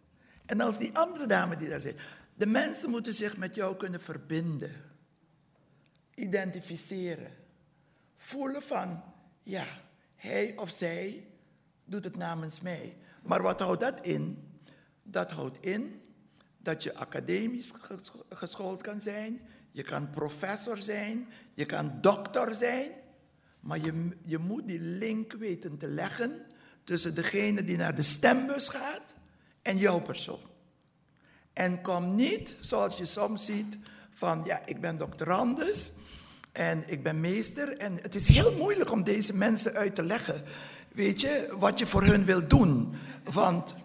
En 0.45 0.61
als 0.61 0.78
die 0.78 0.98
andere 0.98 1.26
dame 1.26 1.57
die 1.57 1.69
daar 1.69 1.82
zit. 1.82 1.99
De 2.38 2.45
mensen 2.45 2.89
moeten 2.89 3.14
zich 3.14 3.38
met 3.38 3.55
jou 3.55 3.76
kunnen 3.76 4.01
verbinden. 4.01 4.72
Identificeren. 6.14 7.31
Voelen 8.15 8.64
van, 8.64 9.03
ja, 9.43 9.65
hij 10.15 10.53
of 10.57 10.69
zij 10.69 11.27
doet 11.85 12.03
het 12.03 12.15
namens 12.15 12.61
mij. 12.61 12.93
Maar 13.23 13.41
wat 13.41 13.59
houdt 13.59 13.80
dat 13.80 14.05
in? 14.05 14.49
Dat 15.03 15.31
houdt 15.31 15.57
in 15.65 16.01
dat 16.57 16.84
je 16.84 16.95
academisch 16.95 17.72
geschoold 18.30 18.81
kan 18.81 19.01
zijn, 19.01 19.41
je 19.72 19.84
kan 19.84 20.09
professor 20.09 20.77
zijn, 20.77 21.27
je 21.53 21.65
kan 21.65 21.97
dokter 22.01 22.55
zijn, 22.55 22.91
maar 23.59 23.80
je, 23.80 24.09
je 24.23 24.38
moet 24.38 24.68
die 24.68 24.80
link 24.80 25.34
weten 25.34 25.77
te 25.77 25.88
leggen 25.88 26.45
tussen 26.84 27.15
degene 27.15 27.64
die 27.64 27.77
naar 27.77 27.95
de 27.95 28.01
stembus 28.01 28.69
gaat 28.69 29.15
en 29.61 29.77
jouw 29.77 29.99
persoon. 29.99 30.55
En 31.57 31.81
kom 31.81 32.15
niet, 32.15 32.57
zoals 32.59 32.97
je 32.97 33.05
soms 33.05 33.45
ziet, 33.45 33.77
van 34.09 34.41
ja, 34.45 34.61
ik 34.65 34.81
ben 34.81 34.97
doctorandus 34.97 35.91
en 36.51 36.84
ik 36.85 37.03
ben 37.03 37.19
meester 37.19 37.77
en 37.77 37.95
het 38.01 38.15
is 38.15 38.27
heel 38.27 38.55
moeilijk 38.55 38.91
om 38.91 39.03
deze 39.03 39.34
mensen 39.34 39.73
uit 39.73 39.95
te 39.95 40.03
leggen, 40.03 40.43
weet 40.91 41.21
je, 41.21 41.55
wat 41.59 41.79
je 41.79 41.88
voor 41.88 42.03
hun 42.03 42.25
wil 42.25 42.47
doen. 42.47 42.95
Want 43.23 43.75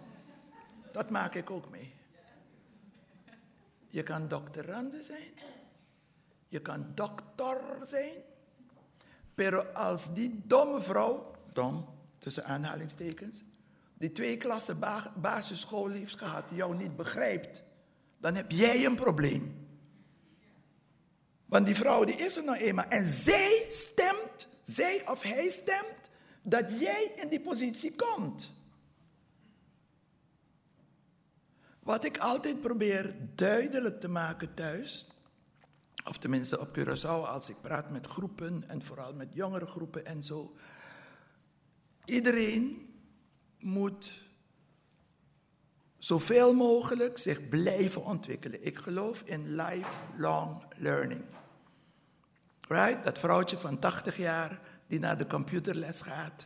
dat 0.91 1.09
maak 1.09 1.35
ik 1.35 1.49
ook 1.49 1.69
mee. 1.69 1.93
Je 3.87 4.03
kan 4.03 4.27
doctorande 4.27 5.03
zijn, 5.03 5.33
je 6.47 6.59
kan 6.59 6.85
dokter 6.95 7.57
zijn, 7.83 8.13
maar 9.35 9.67
als 9.67 10.13
die 10.13 10.41
domme 10.43 10.81
vrouw, 10.81 11.35
dom 11.53 11.85
tussen 12.17 12.45
aanhalingstekens, 12.45 13.43
die 13.97 14.11
twee 14.11 14.37
klassen 14.37 14.79
basisschool 15.21 15.89
heeft 15.89 16.17
gehad, 16.17 16.49
jou 16.53 16.75
niet 16.75 16.95
begrijpt, 16.95 17.63
dan 18.17 18.35
heb 18.35 18.51
jij 18.51 18.85
een 18.85 18.95
probleem. 18.95 19.67
Want 21.45 21.65
die 21.65 21.75
vrouw 21.75 22.03
die 22.03 22.15
is 22.15 22.37
er 22.37 22.43
nou 22.43 22.57
eenmaal. 22.57 22.85
En 22.85 23.05
zij 23.05 23.67
stemt, 23.69 24.47
zij 24.63 25.07
of 25.09 25.21
hij 25.21 25.49
stemt, 25.49 26.09
dat 26.41 26.79
jij 26.79 27.11
in 27.15 27.27
die 27.27 27.41
positie 27.41 27.95
komt. 27.95 28.51
Wat 31.79 32.03
ik 32.03 32.17
altijd 32.17 32.61
probeer 32.61 33.15
duidelijk 33.35 33.99
te 33.99 34.07
maken 34.07 34.53
thuis, 34.53 35.07
of 36.03 36.17
tenminste 36.17 36.59
op 36.59 36.77
Curaçao 36.77 37.27
als 37.27 37.49
ik 37.49 37.61
praat 37.61 37.89
met 37.89 38.05
groepen 38.05 38.63
en 38.67 38.81
vooral 38.81 39.13
met 39.13 39.33
jongere 39.33 39.65
groepen 39.65 40.05
en 40.05 40.23
zo. 40.23 40.51
Iedereen 42.05 42.92
moet 43.63 44.21
zoveel 45.97 46.53
mogelijk 46.53 47.17
zich 47.17 47.49
blijven 47.49 48.05
ontwikkelen. 48.05 48.65
Ik 48.65 48.77
geloof 48.77 49.21
in 49.25 49.55
lifelong 49.55 50.63
learning. 50.77 51.21
Right? 52.67 53.03
Dat 53.03 53.19
vrouwtje 53.19 53.57
van 53.57 53.79
80 53.79 54.17
jaar 54.17 54.59
die 54.87 54.99
naar 54.99 55.17
de 55.17 55.27
computerles 55.27 56.01
gaat. 56.01 56.45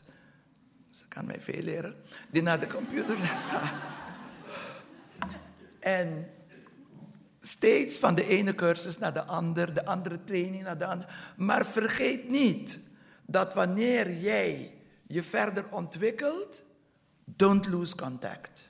Ze 0.90 1.08
kan 1.08 1.26
mij 1.26 1.42
veel 1.42 1.62
leren. 1.62 1.96
Die 2.32 2.42
naar 2.42 2.60
de 2.60 2.68
computerles 2.68 3.46
gaat. 3.46 3.74
En 5.80 6.30
steeds 7.42 7.98
van 7.98 8.16
de 8.16 8.28
ene 8.28 8.56
cursus 8.56 8.98
naar 8.98 9.14
de 9.14 9.24
andere, 9.24 9.72
de 9.72 9.86
andere 9.86 10.24
training 10.24 10.64
naar 10.64 10.78
de 10.78 10.86
andere. 10.86 11.10
Maar 11.38 11.66
vergeet 11.66 12.30
niet 12.30 12.80
dat 13.26 13.54
wanneer 13.54 14.12
jij 14.14 14.74
je 15.08 15.24
verder 15.24 15.66
ontwikkelt, 15.70 16.64
don't 17.36 17.68
lose 17.68 17.96
contact. 17.96 18.68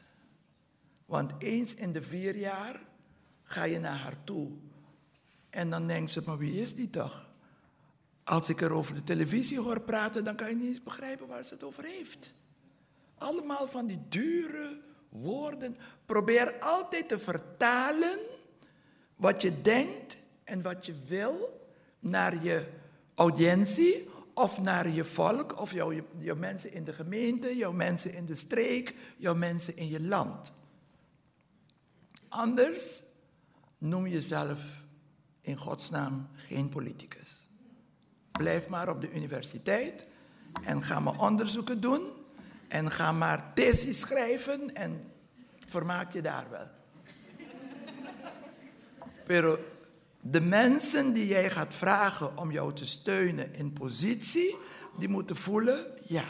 Want 1.05 1.33
eens 1.39 1.75
in 1.75 1.91
de 1.91 2.01
vier 2.01 2.35
jaar 2.35 2.79
ga 3.43 3.63
je 3.63 3.79
naar 3.79 3.97
haar 3.97 4.23
toe. 4.23 4.49
En 5.49 5.69
dan 5.69 5.87
denkt 5.87 6.11
ze, 6.11 6.21
maar 6.25 6.37
wie 6.37 6.61
is 6.61 6.75
die 6.75 6.89
toch? 6.89 7.25
Als 8.23 8.49
ik 8.49 8.61
er 8.61 8.71
over 8.71 8.95
de 8.95 9.03
televisie 9.03 9.59
hoor 9.59 9.81
praten, 9.81 10.23
dan 10.23 10.35
kan 10.35 10.49
je 10.49 10.55
niet 10.55 10.67
eens 10.67 10.83
begrijpen 10.83 11.27
waar 11.27 11.43
ze 11.43 11.53
het 11.53 11.63
over 11.63 11.83
heeft. 11.83 12.33
Allemaal 13.17 13.67
van 13.67 13.85
die 13.85 13.99
dure 14.09 14.81
woorden. 15.09 15.77
Probeer 16.05 16.59
altijd 16.59 17.07
te 17.07 17.19
vertalen 17.19 18.19
wat 19.15 19.41
je 19.41 19.61
denkt 19.61 20.17
en 20.43 20.61
wat 20.61 20.85
je 20.85 20.93
wil 21.05 21.61
naar 21.99 22.43
je 22.43 22.67
audiëntie 23.15 24.07
of 24.37 24.61
naar 24.61 24.89
je 24.89 25.05
volk 25.05 25.59
of 25.59 25.71
jouw, 25.71 26.35
mensen 26.35 26.73
in 26.73 26.83
de 26.83 26.93
gemeente, 26.93 27.55
jouw 27.55 27.71
mensen 27.71 28.13
in 28.13 28.25
de 28.25 28.35
streek, 28.35 28.95
jouw 29.17 29.35
mensen 29.35 29.77
in 29.77 29.87
je 29.87 30.01
land. 30.01 30.51
Anders 32.29 33.03
noem 33.77 34.07
jezelf 34.07 34.59
in 35.41 35.57
godsnaam 35.57 36.27
geen 36.33 36.69
politicus. 36.69 37.49
Blijf 38.31 38.67
maar 38.67 38.89
op 38.89 39.01
de 39.01 39.13
universiteit 39.13 40.05
en 40.63 40.83
ga 40.83 40.99
maar 40.99 41.19
onderzoeken 41.19 41.81
doen 41.81 42.11
en 42.67 42.91
ga 42.91 43.11
maar 43.11 43.53
thesis 43.53 43.99
schrijven 43.99 44.75
en 44.75 45.11
vermaak 45.65 46.13
je 46.13 46.21
daar 46.21 46.47
wel. 46.49 46.67
De 50.31 50.41
mensen 50.41 51.13
die 51.13 51.27
jij 51.27 51.49
gaat 51.49 51.73
vragen 51.73 52.37
om 52.37 52.51
jou 52.51 52.73
te 52.73 52.85
steunen 52.85 53.53
in 53.53 53.73
positie, 53.73 54.55
die 54.97 55.07
moeten 55.07 55.35
voelen, 55.35 55.85
ja, 56.07 56.25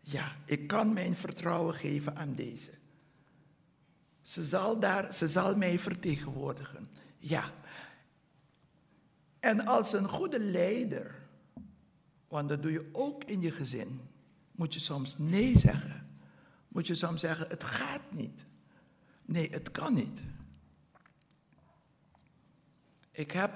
ja, 0.00 0.36
ik 0.44 0.66
kan 0.66 0.92
mijn 0.92 1.16
vertrouwen 1.16 1.74
geven 1.74 2.16
aan 2.16 2.34
deze. 2.34 2.70
Ze 4.22 4.42
zal, 4.42 4.80
daar, 4.80 5.14
ze 5.14 5.28
zal 5.28 5.56
mij 5.56 5.78
vertegenwoordigen. 5.78 6.88
Ja. 7.18 7.44
En 9.40 9.66
als 9.66 9.92
een 9.92 10.08
goede 10.08 10.40
leider, 10.40 11.14
want 12.28 12.48
dat 12.48 12.62
doe 12.62 12.72
je 12.72 12.88
ook 12.92 13.24
in 13.24 13.40
je 13.40 13.50
gezin, 13.50 14.00
moet 14.52 14.74
je 14.74 14.80
soms 14.80 15.18
nee 15.18 15.58
zeggen. 15.58 16.18
Moet 16.68 16.86
je 16.86 16.94
soms 16.94 17.20
zeggen, 17.20 17.48
het 17.48 17.64
gaat 17.64 18.12
niet. 18.12 18.44
Nee, 19.24 19.50
het 19.50 19.70
kan 19.70 19.94
niet. 19.94 20.22
Ik 23.16 23.30
heb 23.30 23.52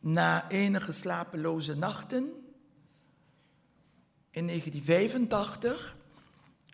na 0.00 0.50
enige 0.50 0.92
slapeloze 0.92 1.74
nachten 1.74 2.22
in 4.30 4.46
1985, 4.46 5.96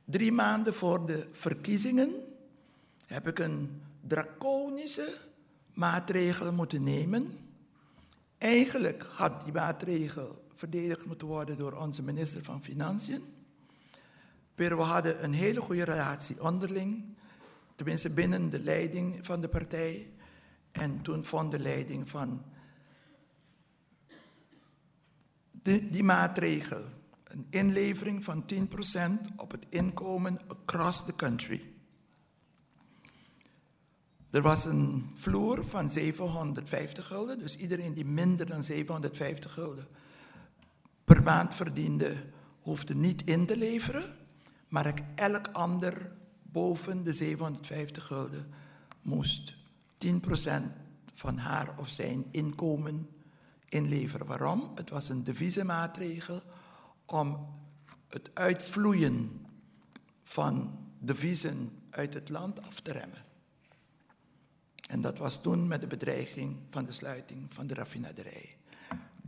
drie 0.05 0.33
maanden 0.33 0.75
voor 0.75 1.07
de 1.07 1.29
verkiezingen, 1.33 2.11
heb 3.07 3.29
ik 3.29 3.39
een 3.39 3.83
draconische 4.01 5.17
maatregel 5.75 6.53
moeten 6.53 6.83
nemen. 6.83 7.39
Eigenlijk 8.39 9.03
had 9.03 9.43
die 9.43 9.53
maatregel 9.53 10.45
verdedigd 10.55 11.05
moeten 11.05 11.27
worden 11.27 11.59
door 11.59 11.73
onze 11.73 12.03
minister 12.03 12.43
van 12.43 12.63
Financiën. 12.63 13.23
We 14.55 14.75
hadden 14.75 15.25
een 15.25 15.35
hele 15.35 15.61
goede 15.61 15.85
relatie 15.85 16.43
onderling, 16.43 17.05
tenminste 17.75 18.11
binnen 18.11 18.51
de 18.51 18.63
leiding 18.63 19.27
van 19.27 19.41
de 19.41 19.49
partij. 19.49 20.13
En 20.73 21.03
toen 21.03 21.25
vond 21.25 21.51
de 21.51 21.59
leiding 21.59 22.09
van 22.09 22.43
die, 25.63 25.89
die 25.89 26.05
maatregel 26.05 26.83
een 27.25 27.47
inlevering 27.51 28.25
van 28.25 28.45
10% 28.55 29.35
op 29.37 29.51
het 29.51 29.67
inkomen 29.69 30.41
across 30.49 31.05
the 31.05 31.17
country. 31.17 31.63
Er 34.31 34.43
was 34.43 34.65
een 34.65 35.11
vloer 35.15 35.65
van 35.67 35.91
750 35.91 37.07
gulden, 37.07 37.39
dus 37.39 37.57
iedereen 37.57 37.95
die 37.95 38.05
minder 38.05 38.47
dan 38.47 38.65
750 38.65 39.53
gulden 39.53 39.87
per 41.05 41.23
maand 41.23 41.55
verdiende, 41.55 42.15
hoefde 42.61 42.95
niet 42.95 43.25
in 43.25 43.47
te 43.47 43.57
leveren, 43.57 44.17
maar 44.69 44.95
elk 45.15 45.49
ander 45.53 46.13
boven 46.43 47.05
de 47.05 47.13
750 47.13 48.07
gulden 48.07 48.47
moest 49.03 49.62
10% 50.05 50.09
van 51.15 51.39
haar 51.39 51.75
of 51.79 51.89
zijn 51.89 52.25
inkomen 52.31 53.09
inleveren. 53.69 54.27
Waarom? 54.27 54.73
Het 54.75 54.91
was 54.91 55.09
een 55.09 55.25
deviezenmaatregel 55.25 56.43
om 57.07 57.41
het 58.09 58.31
uitvloeien 58.35 59.47
van 60.25 60.79
deviezen 60.99 61.71
uit 61.91 62.15
het 62.15 62.29
land 62.29 62.63
af 62.63 62.81
te 62.81 62.93
remmen. 62.93 63.25
En 64.89 65.01
dat 65.01 65.19
was 65.19 65.43
toen 65.43 65.69
met 65.69 65.81
de 65.81 65.87
bedreiging 65.87 66.57
van 66.71 66.85
de 66.85 66.93
sluiting 66.93 67.55
van 67.55 67.67
de 67.67 67.75
raffinaderij. 67.75 68.57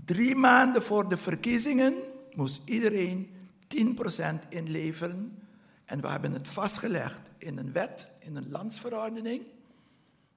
Drie 0.04 0.34
maanden 0.34 0.82
voor 0.82 1.08
de 1.08 1.16
verkiezingen 1.16 1.94
moest 2.32 2.62
iedereen 2.64 3.30
10% 3.68 4.48
inleveren 4.48 5.38
En 5.84 6.00
we 6.00 6.08
hebben 6.08 6.32
het 6.32 6.48
vastgelegd 6.48 7.30
in 7.38 7.58
een 7.58 7.72
wet, 7.72 8.08
in 8.18 8.36
een 8.36 8.50
landsverordening. 8.50 9.42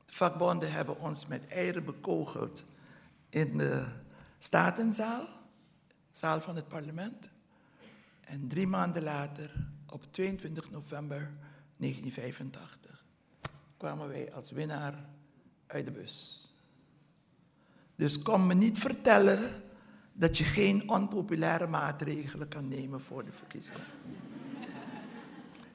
De 0.08 0.14
vakbonden 0.14 0.72
hebben 0.72 1.00
ons 1.00 1.26
met 1.26 1.48
eieren 1.48 1.86
bekogeld 1.86 2.64
in 3.30 3.58
de 3.58 3.86
Statenzaal, 4.40 5.28
zaal 6.12 6.40
van 6.42 6.56
het 6.56 6.68
parlement. 6.68 7.30
En 8.22 8.48
drie 8.48 8.68
maanden 8.68 9.04
later, 9.04 9.52
op 9.90 10.04
22 10.12 10.72
november 10.72 11.32
1985, 11.78 13.06
kwamen 13.78 14.08
wij 14.08 14.34
als 14.34 14.52
winnaar 14.52 15.06
uit 15.68 15.86
de 15.86 15.92
bus. 15.92 16.46
Dus 17.96 18.22
kom 18.22 18.48
me 18.48 18.54
niet 18.54 18.80
vertellen 18.80 19.64
dat 20.14 20.38
je 20.38 20.44
geen 20.44 20.90
onpopulaire 20.90 21.68
maatregelen 21.68 22.48
kan 22.48 22.68
nemen 22.68 23.02
voor 23.02 23.26
de 23.26 23.32
verkiezingen. 23.32 23.86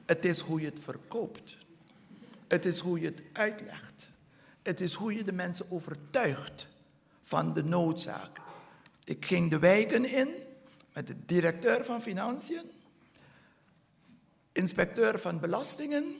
Het 0.05 0.25
is 0.25 0.39
hoe 0.39 0.59
je 0.59 0.65
het 0.65 0.79
verkoopt. 0.79 1.57
Het 2.47 2.65
is 2.65 2.79
hoe 2.79 2.99
je 2.99 3.05
het 3.05 3.21
uitlegt. 3.33 4.11
Het 4.63 4.81
is 4.81 4.93
hoe 4.93 5.13
je 5.13 5.23
de 5.23 5.31
mensen 5.31 5.71
overtuigt 5.71 6.67
van 7.23 7.53
de 7.53 7.63
noodzaak. 7.63 8.39
Ik 9.03 9.25
ging 9.25 9.49
de 9.49 9.59
wijken 9.59 10.05
in 10.05 10.29
met 10.93 11.07
de 11.07 11.25
directeur 11.25 11.85
van 11.85 12.01
Financiën, 12.01 12.71
inspecteur 14.51 15.19
van 15.19 15.39
Belastingen, 15.39 16.15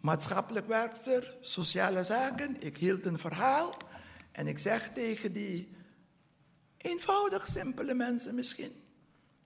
maatschappelijk 0.00 0.66
werkster, 0.66 1.34
sociale 1.40 2.04
zaken. 2.04 2.56
Ik 2.60 2.76
hield 2.76 3.06
een 3.06 3.18
verhaal 3.18 3.76
en 4.32 4.46
ik 4.46 4.58
zeg 4.58 4.92
tegen 4.92 5.32
die 5.32 5.68
eenvoudig 6.76 7.46
simpele 7.46 7.94
mensen 7.94 8.34
misschien 8.34 8.72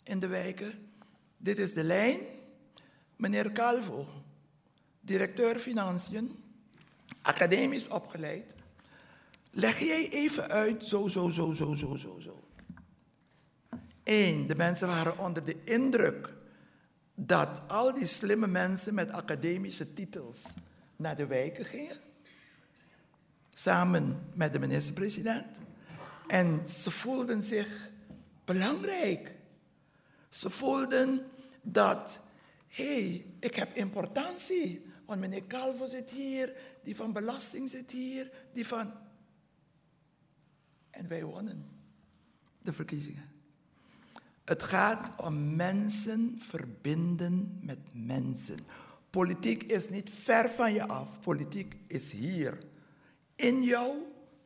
in 0.02 0.18
de 0.18 0.26
wijken, 0.26 0.90
dit 1.36 1.58
is 1.58 1.74
de 1.74 1.84
lijn, 1.84 2.20
meneer 3.16 3.52
Calvo, 3.52 4.06
directeur 5.00 5.58
Financiën, 5.58 6.44
academisch 7.26 7.88
opgeleid. 7.88 8.54
Leg 9.50 9.78
jij 9.78 10.08
even 10.10 10.48
uit, 10.48 10.84
zo, 10.84 11.08
zo, 11.08 11.30
zo, 11.30 11.54
zo, 11.54 11.74
zo, 11.74 11.96
zo, 11.96 12.18
zo. 12.20 12.44
Eén, 14.04 14.46
de 14.46 14.54
mensen 14.54 14.88
waren 14.88 15.18
onder 15.18 15.44
de 15.44 15.56
indruk 15.64 16.32
dat 17.14 17.60
al 17.68 17.92
die 17.94 18.06
slimme 18.06 18.46
mensen 18.46 18.94
met 18.94 19.10
academische 19.10 19.92
titels 19.92 20.42
naar 20.96 21.16
de 21.16 21.26
wijken 21.26 21.64
gingen. 21.64 21.96
Samen 23.54 24.28
met 24.34 24.52
de 24.52 24.58
minister-president. 24.58 25.58
En 26.26 26.66
ze 26.66 26.90
voelden 26.90 27.42
zich 27.42 27.90
belangrijk. 28.44 29.32
Ze 30.28 30.50
voelden 30.50 31.26
dat, 31.62 32.20
hé, 32.68 32.84
hey, 32.84 33.26
ik 33.40 33.54
heb 33.54 33.76
importantie. 33.76 34.86
Want 35.06 35.20
meneer 35.20 35.46
Calvo 35.46 35.86
zit 35.86 36.10
hier, 36.10 36.52
die 36.86 36.96
van 36.96 37.12
belasting 37.12 37.70
zit 37.70 37.90
hier, 37.90 38.30
die 38.52 38.66
van... 38.66 38.92
En 40.90 41.08
wij 41.08 41.24
wonnen 41.24 41.68
de 42.62 42.72
verkiezingen. 42.72 43.24
Het 44.44 44.62
gaat 44.62 45.20
om 45.20 45.56
mensen 45.56 46.38
verbinden 46.38 47.58
met 47.62 47.78
mensen. 47.94 48.58
Politiek 49.10 49.62
is 49.62 49.88
niet 49.88 50.10
ver 50.10 50.50
van 50.50 50.72
je 50.72 50.88
af. 50.88 51.20
Politiek 51.20 51.76
is 51.86 52.10
hier. 52.12 52.58
In 53.34 53.62
jou, 53.62 53.96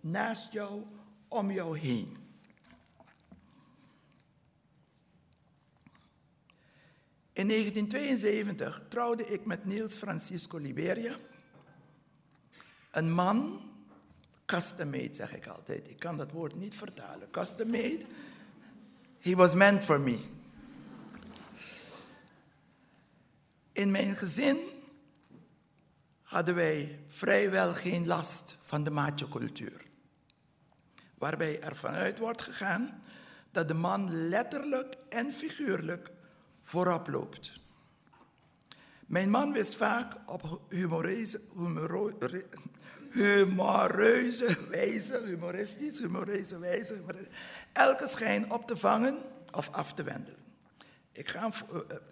naast 0.01 0.53
jou, 0.53 0.83
om 1.29 1.51
jou 1.51 1.79
heen. 1.79 2.17
In 7.33 7.49
1972 7.49 8.83
trouwde 8.89 9.27
ik 9.27 9.45
met 9.45 9.65
Niels 9.65 9.97
Francisco 9.97 10.59
Liberia. 10.59 11.17
Een 12.91 13.13
man, 13.13 13.61
custom 14.47 14.91
made 14.91 15.15
zeg 15.15 15.37
ik 15.37 15.47
altijd. 15.47 15.91
Ik 15.91 15.99
kan 15.99 16.17
dat 16.17 16.31
woord 16.31 16.55
niet 16.55 16.75
vertalen. 16.75 17.31
Custom 17.31 17.71
made. 17.71 18.01
He 19.21 19.35
was 19.35 19.55
meant 19.55 19.85
for 19.85 20.01
me. 20.01 20.19
In 23.73 23.91
mijn 23.91 24.17
gezin 24.17 24.59
hadden 26.23 26.55
wij 26.55 26.99
vrijwel 27.07 27.75
geen 27.75 28.07
last 28.07 28.57
van 28.65 28.85
de 28.85 28.91
macho-cultuur. 28.91 29.85
Waarbij 31.19 31.61
er 31.61 31.77
vanuit 31.77 32.19
wordt 32.19 32.43
gegaan 32.43 33.01
dat 33.51 33.69
de 33.69 33.75
man 33.75 34.29
letterlijk 34.29 34.97
en 35.09 35.33
figuurlijk 35.33 36.11
voorop 36.63 37.09
loopt. 37.09 37.53
Mijn 39.07 39.31
man 39.31 39.53
wist 39.53 39.75
vaak 39.77 40.17
op 40.27 40.61
humoreuze, 40.69 41.41
humoreuze, 41.55 42.47
humoreuze 43.11 44.59
wijze, 44.69 45.23
humoristisch, 45.25 45.99
humoreuze 45.99 46.59
wijze, 46.59 47.01
elke 47.73 48.07
schijn 48.07 48.53
op 48.53 48.67
te 48.67 48.77
vangen 48.77 49.23
of 49.53 49.69
af 49.73 49.93
te 49.93 50.03
wendelen. 50.03 50.39
Ik, 51.13 51.29
ga, 51.29 51.51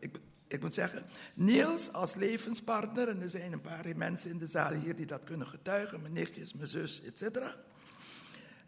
ik, 0.00 0.18
ik 0.48 0.60
moet 0.60 0.74
zeggen, 0.74 1.04
Niels 1.34 1.92
als 1.92 2.14
levenspartner, 2.14 3.08
en 3.08 3.22
er 3.22 3.28
zijn 3.28 3.52
een 3.52 3.60
paar 3.60 3.96
mensen 3.96 4.30
in 4.30 4.38
de 4.38 4.46
zaal 4.46 4.72
hier 4.72 4.96
die 4.96 5.06
dat 5.06 5.24
kunnen 5.24 5.46
getuigen, 5.46 6.00
mijn 6.00 6.12
nichtjes, 6.12 6.52
mijn 6.52 6.68
zus, 6.68 7.02
etc. 7.02 7.56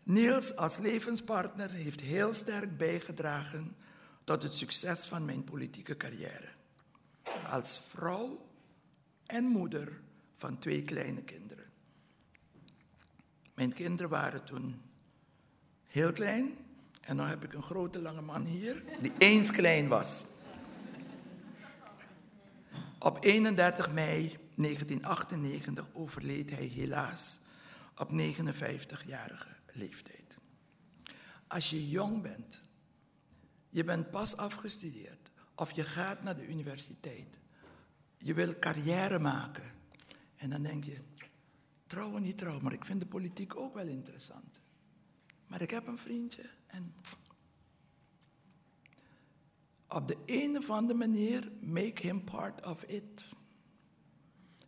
Niels 0.03 0.57
als 0.57 0.79
levenspartner 0.79 1.71
heeft 1.71 2.01
heel 2.01 2.33
sterk 2.33 2.77
bijgedragen 2.77 3.77
tot 4.25 4.43
het 4.43 4.55
succes 4.55 5.07
van 5.07 5.25
mijn 5.25 5.45
politieke 5.45 5.97
carrière. 5.97 6.49
Als 7.47 7.81
vrouw 7.89 8.49
en 9.27 9.45
moeder 9.45 10.01
van 10.37 10.59
twee 10.59 10.85
kleine 10.85 11.23
kinderen. 11.23 11.70
Mijn 13.61 13.73
kinderen 13.73 14.11
waren 14.11 14.45
toen 14.45 14.83
heel 15.87 16.13
klein. 16.13 16.57
En 17.01 17.17
dan 17.17 17.27
heb 17.27 17.45
ik 17.45 17.53
een 17.53 17.63
grote 17.63 18.01
lange 18.01 18.21
man 18.21 18.45
hier, 18.45 18.83
die 19.01 19.13
eens 19.19 19.51
klein 19.51 19.89
was. 19.89 20.27
Op 22.99 23.25
31 23.25 23.93
mei 23.93 24.39
1998 24.55 25.87
overleed 25.93 26.51
hij 26.51 26.65
helaas 26.65 27.41
op 27.97 28.11
59-jarige 28.11 29.57
leeftijd. 29.73 30.37
Als 31.47 31.71
je 31.71 31.89
jong 31.89 32.23
bent, 32.23 32.63
je 33.69 33.85
bent 33.85 34.11
pas 34.11 34.37
afgestudeerd 34.37 35.31
of 35.55 35.71
je 35.71 35.85
gaat 35.85 36.23
naar 36.23 36.37
de 36.37 36.47
universiteit, 36.47 37.39
je 38.19 38.35
wil 38.35 38.59
carrière 38.59 39.19
maken 39.19 39.73
en 40.37 40.51
dan 40.51 40.63
denk 40.63 40.85
je, 40.85 40.97
trouwen 41.91 42.23
niet 42.23 42.39
trouwen, 42.39 42.63
maar 42.63 42.73
ik 42.73 42.85
vind 42.85 43.01
de 43.01 43.07
politiek 43.07 43.57
ook 43.57 43.75
wel 43.75 43.87
interessant. 43.87 44.61
Maar 45.47 45.63
ik 45.63 45.71
heb 45.71 45.87
een 45.87 45.99
vriendje 45.99 46.51
en 46.67 46.95
op 49.89 50.09
de 50.09 50.17
een 50.27 50.57
of 50.57 50.71
andere 50.71 50.99
manier 50.99 51.53
make 51.61 52.03
him 52.03 52.25
part 52.25 52.67
of 52.67 52.83
it. 52.83 53.25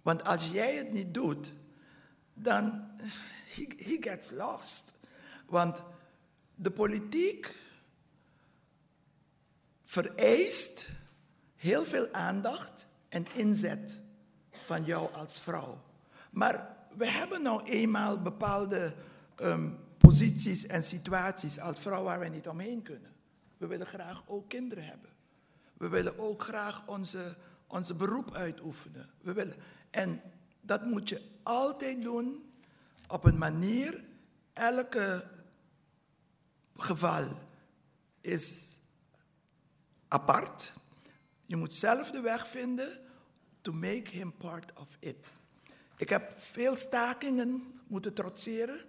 Want 0.02 0.24
als 0.24 0.50
jij 0.50 0.76
het 0.76 0.92
niet 0.92 1.14
doet, 1.14 1.54
dan 2.34 2.90
he 3.76 3.96
gets 4.00 4.30
lost. 4.30 4.94
Want 5.46 5.82
de 6.54 6.70
politiek 6.70 7.56
vereist 9.84 10.88
heel 11.56 11.84
veel 11.84 12.12
aandacht 12.12 12.86
en 13.08 13.26
inzet 13.34 14.00
van 14.50 14.84
jou 14.84 15.12
als 15.12 15.40
vrouw. 15.40 15.82
Maar 16.30 16.71
we 16.96 17.06
hebben 17.06 17.42
nou 17.42 17.62
eenmaal 17.62 18.22
bepaalde 18.22 18.94
um, 19.40 19.78
posities 19.98 20.66
en 20.66 20.82
situaties 20.82 21.60
als 21.60 21.78
vrouw 21.78 22.02
waar 22.02 22.18
we 22.18 22.28
niet 22.28 22.48
omheen 22.48 22.82
kunnen. 22.82 23.10
We 23.56 23.66
willen 23.66 23.86
graag 23.86 24.22
ook 24.26 24.48
kinderen 24.48 24.84
hebben. 24.84 25.10
We 25.76 25.88
willen 25.88 26.18
ook 26.18 26.42
graag 26.42 26.86
onze, 26.86 27.36
onze 27.66 27.94
beroep 27.94 28.34
uitoefenen. 28.34 29.10
We 29.20 29.32
willen, 29.32 29.56
en 29.90 30.22
dat 30.60 30.84
moet 30.84 31.08
je 31.08 31.22
altijd 31.42 32.02
doen 32.02 32.52
op 33.06 33.24
een 33.24 33.38
manier. 33.38 34.04
Elke 34.52 35.28
geval 36.76 37.24
is 38.20 38.78
apart. 40.08 40.72
Je 41.46 41.56
moet 41.56 41.74
zelf 41.74 42.10
de 42.10 42.20
weg 42.20 42.48
vinden 42.48 43.00
to 43.60 43.72
make 43.72 44.10
him 44.10 44.32
part 44.36 44.72
of 44.78 44.96
it. 44.98 45.30
Ik 46.02 46.08
heb 46.08 46.32
veel 46.36 46.76
stakingen 46.76 47.80
moeten 47.86 48.12
trotseren. 48.12 48.80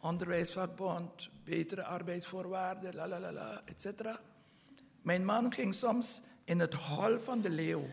Onderwijsvakbond, 0.00 1.30
betere 1.44 1.84
arbeidsvoorwaarden, 1.84 2.94
la 2.94 3.08
la 3.08 3.20
la 3.20 3.32
la, 3.32 3.62
etc. 3.64 4.18
Mijn 5.02 5.24
man 5.24 5.52
ging 5.52 5.74
soms 5.74 6.20
in 6.44 6.58
het 6.60 6.74
hol 6.74 7.18
van 7.18 7.40
de 7.40 7.50
leeuw 7.50 7.86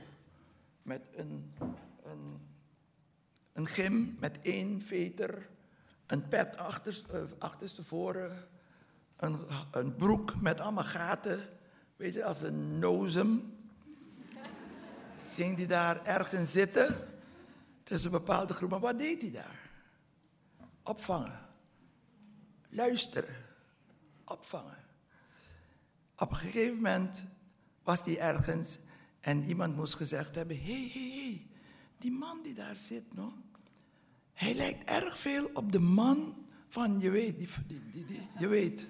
met 0.81 1.01
een, 1.15 1.53
een, 2.03 2.39
een 3.53 3.67
gym 3.67 4.17
met 4.19 4.39
één 4.41 4.81
veter, 4.81 5.49
een 6.05 6.27
pet 6.27 6.57
achter, 6.57 7.01
uh, 7.13 7.21
achterstevoren, 7.37 8.47
een, 9.15 9.39
een 9.71 9.95
broek 9.95 10.41
met 10.41 10.59
allemaal 10.59 10.83
gaten, 10.83 11.39
weet 11.95 12.13
je, 12.13 12.25
als 12.25 12.41
een 12.41 12.79
nozem. 12.79 13.52
Ging 15.33 15.57
hij 15.57 15.65
daar 15.65 16.05
ergens 16.05 16.51
zitten 16.51 17.07
tussen 17.83 18.11
bepaalde 18.11 18.53
groepen. 18.53 18.79
Wat 18.79 18.97
deed 18.97 19.21
hij 19.21 19.31
daar? 19.31 19.59
Opvangen. 20.83 21.39
Luisteren. 22.69 23.35
Opvangen. 24.25 24.77
Op 26.17 26.29
een 26.29 26.37
gegeven 26.37 26.75
moment 26.75 27.23
was 27.83 28.05
hij 28.05 28.19
ergens 28.19 28.79
en 29.19 29.43
iemand 29.43 29.75
moest 29.75 29.95
gezegd 29.95 30.35
hebben: 30.35 30.57
hé, 30.57 30.89
hé, 30.93 31.11
hé, 31.11 31.47
die 31.97 32.11
man 32.11 32.41
die 32.43 32.53
daar 32.53 32.75
zit, 32.75 33.13
no? 33.13 33.33
hij 34.33 34.55
lijkt 34.55 34.89
erg 34.89 35.17
veel 35.17 35.49
op 35.53 35.71
de 35.71 35.79
man 35.79 36.35
van, 36.67 36.99
je 36.99 37.09
weet, 37.09 37.37
die, 37.37 37.47
die, 37.67 38.21
je 38.37 38.47
weet. 38.47 38.85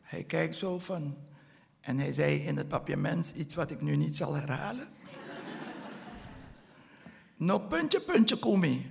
Hij 0.00 0.24
kijkt 0.24 0.56
zo 0.56 0.78
van, 0.78 1.16
en 1.80 1.98
hij 1.98 2.12
zei 2.12 2.38
in 2.38 2.56
het 2.56 2.68
papiaments 2.68 3.32
iets 3.32 3.54
wat 3.54 3.70
ik 3.70 3.80
nu 3.80 3.96
niet 3.96 4.16
zal 4.16 4.34
herhalen. 4.34 4.88
No 7.36 7.58
puntje, 7.58 8.00
puntje, 8.00 8.36
komi. 8.36 8.90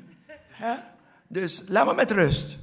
Dus 1.28 1.64
laat 1.68 1.86
me 1.86 1.94
met 1.94 2.12
rust. 2.12 2.58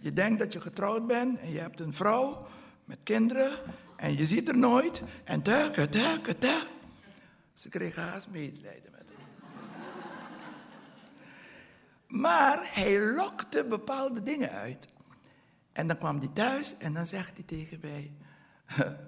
Je 0.00 0.12
denkt 0.12 0.38
dat 0.38 0.52
je 0.52 0.60
getrouwd 0.60 1.06
bent 1.06 1.38
en 1.38 1.52
je 1.52 1.58
hebt 1.58 1.80
een 1.80 1.94
vrouw 1.94 2.46
met 2.84 2.98
kinderen 3.02 3.50
en 3.96 4.16
je 4.16 4.26
ziet 4.26 4.48
er 4.48 4.58
nooit 4.58 5.02
en 5.24 5.42
tuiken, 5.42 5.90
tuiken, 5.90 6.38
tuiken. 6.38 6.68
Ze 7.54 7.68
kregen 7.68 8.02
haast 8.02 8.28
medelijden 8.28 8.90
met 8.90 9.04
hem. 9.06 9.26
Maar 12.06 12.60
hij 12.74 13.00
lokte 13.00 13.64
bepaalde 13.64 14.22
dingen 14.22 14.50
uit. 14.50 14.88
En 15.72 15.86
dan 15.86 15.98
kwam 15.98 16.18
hij 16.18 16.30
thuis 16.32 16.76
en 16.76 16.92
dan 16.94 17.06
zegt 17.06 17.36
hij 17.36 17.44
tegen 17.44 17.80
mij. 17.82 18.12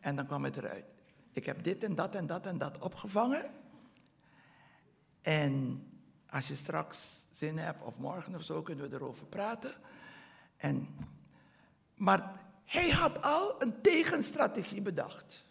en 0.00 0.16
dan 0.16 0.26
kwam 0.26 0.44
het 0.44 0.56
eruit. 0.56 0.84
Ik 1.32 1.46
heb 1.46 1.62
dit 1.62 1.84
en 1.84 1.94
dat 1.94 2.14
en 2.14 2.26
dat 2.26 2.46
en 2.46 2.58
dat 2.58 2.78
opgevangen. 2.78 3.50
En 5.22 5.82
als 6.30 6.48
je 6.48 6.54
straks 6.54 7.26
zin 7.30 7.58
hebt 7.58 7.82
of 7.82 7.96
morgen 7.96 8.34
of 8.34 8.42
zo 8.42 8.62
kunnen 8.62 8.90
we 8.90 8.96
erover 8.96 9.26
praten. 9.26 9.72
En, 10.56 10.88
maar 11.94 12.40
hij 12.64 12.90
had 12.90 13.22
al 13.22 13.62
een 13.62 13.80
tegenstrategie 13.80 14.82
bedacht. 14.82 15.44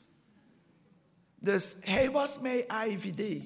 Dus 1.35 1.75
hij 1.79 2.11
was 2.11 2.39
mijn 2.39 2.63
IVD. 2.87 3.43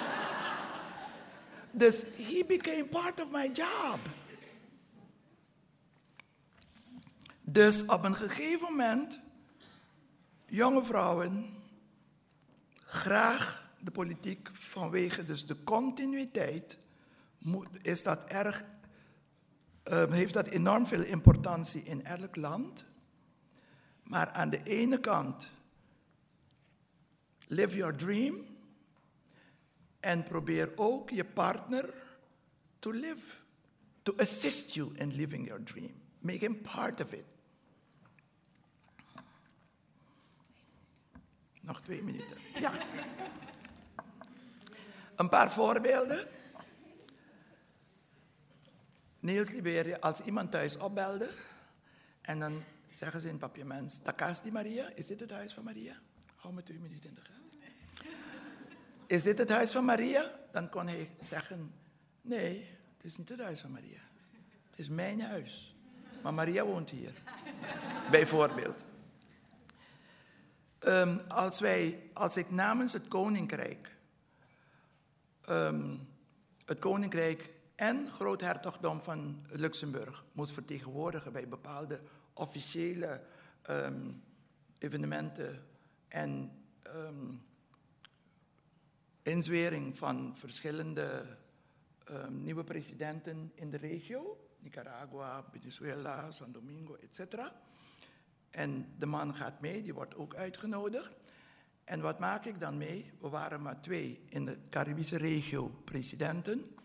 dus 1.82 2.02
he 2.16 2.44
became 2.46 2.84
part 2.84 3.20
of 3.20 3.30
my 3.30 3.50
job. 3.52 3.98
Dus 7.40 7.84
op 7.84 8.04
een 8.04 8.14
gegeven 8.14 8.68
moment, 8.68 9.20
jonge 10.46 10.84
vrouwen, 10.84 11.56
graag 12.84 13.67
de 13.80 13.90
politiek 13.90 14.50
vanwege 14.52 15.24
dus 15.24 15.46
de 15.46 15.64
continuïteit, 15.64 16.78
moet, 17.38 17.68
is 17.82 18.02
dat 18.02 18.24
erg, 18.24 18.64
eh, 19.82 20.10
heeft 20.10 20.34
dat 20.34 20.46
enorm 20.46 20.86
veel 20.86 21.02
importantie 21.02 21.82
in 21.82 22.04
elk 22.04 22.36
land. 22.36 22.84
Maar 24.02 24.30
aan 24.30 24.50
de 24.50 24.62
ene 24.62 25.00
kant, 25.00 25.50
live 27.46 27.76
your 27.76 27.96
dream 27.96 28.46
en 30.00 30.22
probeer 30.22 30.72
ook 30.76 31.10
je 31.10 31.24
partner 31.24 31.94
to 32.78 32.90
live, 32.90 33.34
to 34.02 34.14
assist 34.16 34.74
you 34.74 34.94
in 34.96 35.14
living 35.14 35.46
your 35.46 35.62
dream. 35.62 35.92
Make 36.18 36.38
him 36.38 36.60
part 36.60 37.00
of 37.00 37.12
it. 37.12 37.24
Nog 41.60 41.80
twee 41.80 42.02
minuten. 42.02 42.36
Ja. 42.60 42.72
Een 45.18 45.28
paar 45.28 45.50
voorbeelden. 45.50 46.26
Niels 49.20 49.50
Liberia, 49.50 49.96
als 50.00 50.20
iemand 50.20 50.50
thuis 50.50 50.76
opbelde 50.76 51.30
en 52.20 52.38
dan 52.38 52.62
zeggen 52.90 53.20
ze 53.20 53.28
in 53.28 53.38
papiaments, 53.38 53.98
Takas 53.98 54.42
di 54.42 54.50
Maria, 54.50 54.90
is 54.94 55.06
dit 55.06 55.20
het 55.20 55.30
huis 55.30 55.52
van 55.52 55.64
Maria? 55.64 55.96
Hou 56.36 56.54
me 56.54 56.62
twee 56.62 56.78
minuten 56.78 57.08
in 57.08 57.14
de 57.14 57.20
gaten. 57.20 58.10
Is 59.06 59.22
dit 59.22 59.38
het 59.38 59.48
huis 59.48 59.72
van 59.72 59.84
Maria? 59.84 60.38
Dan 60.52 60.68
kon 60.68 60.86
hij 60.86 61.10
zeggen, 61.20 61.72
nee, 62.20 62.66
het 62.96 63.04
is 63.04 63.16
niet 63.16 63.28
het 63.28 63.40
huis 63.40 63.60
van 63.60 63.70
Maria. 63.70 64.00
Het 64.70 64.78
is 64.78 64.88
mijn 64.88 65.20
huis. 65.20 65.76
Maar 66.22 66.34
Maria 66.34 66.64
woont 66.64 66.90
hier. 66.90 67.12
Bijvoorbeeld. 68.10 68.84
Ehm, 70.78 71.18
als, 71.28 71.60
wij, 71.60 72.10
als 72.12 72.36
ik 72.36 72.50
namens 72.50 72.92
het 72.92 73.08
koninkrijk, 73.08 73.96
ehm, 75.48 75.96
het 76.64 76.78
koninkrijk 76.78 77.50
en 77.74 78.10
groothertogdom 78.10 79.00
van 79.00 79.46
Luxemburg 79.50 80.24
moest 80.32 80.52
vertegenwoordigen 80.52 81.32
bij 81.32 81.48
bepaalde 81.48 82.00
officiële 82.32 83.22
ehm, 83.62 84.10
evenementen 84.78 85.64
en 86.08 86.52
ehm, 86.82 87.34
inzwering 89.22 89.96
van 89.96 90.36
verschillende 90.36 91.36
nieuwe 92.28 92.64
presidenten 92.64 93.52
in 93.54 93.70
de 93.70 93.76
regio, 93.76 94.48
Nicaragua, 94.58 95.44
Venezuela, 95.50 96.32
San 96.32 96.52
Domingo, 96.52 96.94
etc. 96.94 97.50
En 98.50 98.94
de 98.98 99.06
man 99.06 99.34
gaat 99.34 99.60
mee, 99.60 99.82
die 99.82 99.94
wordt 99.94 100.14
ook 100.14 100.34
uitgenodigd. 100.34 101.16
En 101.88 102.00
wat 102.00 102.18
maak 102.18 102.44
ik 102.44 102.60
dan 102.60 102.76
mee? 102.76 103.12
We 103.20 103.28
waren 103.28 103.62
maar 103.62 103.80
twee 103.80 104.24
in 104.28 104.44
de 104.44 104.58
Caribische 104.70 105.16
regio 105.16 105.68
presidenten. 105.84 106.76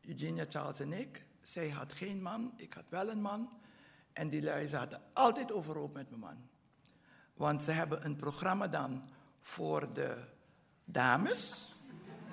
Eugenia 0.00 0.44
Charles 0.48 0.80
en 0.80 0.92
ik. 0.92 1.26
Zij 1.40 1.68
had 1.68 1.92
geen 1.92 2.22
man, 2.22 2.52
ik 2.56 2.72
had 2.72 2.84
wel 2.88 3.08
een 3.08 3.20
man. 3.20 3.50
En 4.12 4.28
die 4.28 4.42
lui 4.42 4.68
zaten 4.68 5.00
altijd 5.12 5.52
overhoop 5.52 5.94
met 5.94 6.08
mijn 6.08 6.20
man. 6.20 6.48
Want 7.34 7.62
ze 7.62 7.70
hebben 7.70 8.04
een 8.04 8.16
programma 8.16 8.68
dan 8.68 9.08
voor 9.40 9.94
de 9.94 10.16
dames 10.84 11.74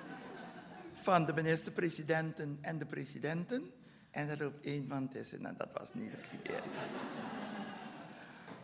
van 1.06 1.26
de 1.26 1.32
minister-presidenten 1.32 2.58
en 2.60 2.78
de 2.78 2.86
presidenten. 2.86 3.70
En 4.10 4.28
er 4.28 4.38
loopt 4.38 4.60
één 4.60 4.86
man 4.86 5.08
tussen 5.08 5.46
en 5.46 5.56
dat 5.56 5.72
was 5.72 5.94
Niels 5.94 6.22
Liberia. 6.30 6.64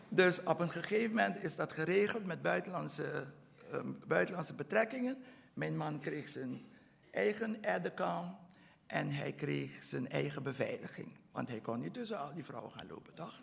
Dus 0.09 0.43
op 0.43 0.60
een 0.60 0.70
gegeven 0.70 1.09
moment 1.09 1.43
is 1.43 1.56
dat 1.56 1.73
geregeld 1.73 2.24
met 2.24 2.43
buitenlandse, 2.43 3.27
ehm, 3.70 3.93
buitenlandse 4.06 4.55
betrekkingen. 4.55 5.16
Mijn 5.55 5.76
man 5.76 6.01
kreeg 6.01 6.28
zijn 6.28 6.66
eigen 7.10 7.56
aide-de-camp 7.64 8.38
en 8.86 9.10
hij 9.10 9.32
kreeg 9.32 9.82
zijn 9.82 10.09
eigen 10.09 10.43
beveiliging. 10.43 11.09
Want 11.32 11.48
hij 11.48 11.60
kon 11.60 11.80
niet 11.80 11.93
tussen 11.93 12.18
al 12.18 12.34
die 12.34 12.44
vrouwen 12.44 12.72
gaan 12.72 12.86
lopen, 12.86 13.14
toch? 13.14 13.40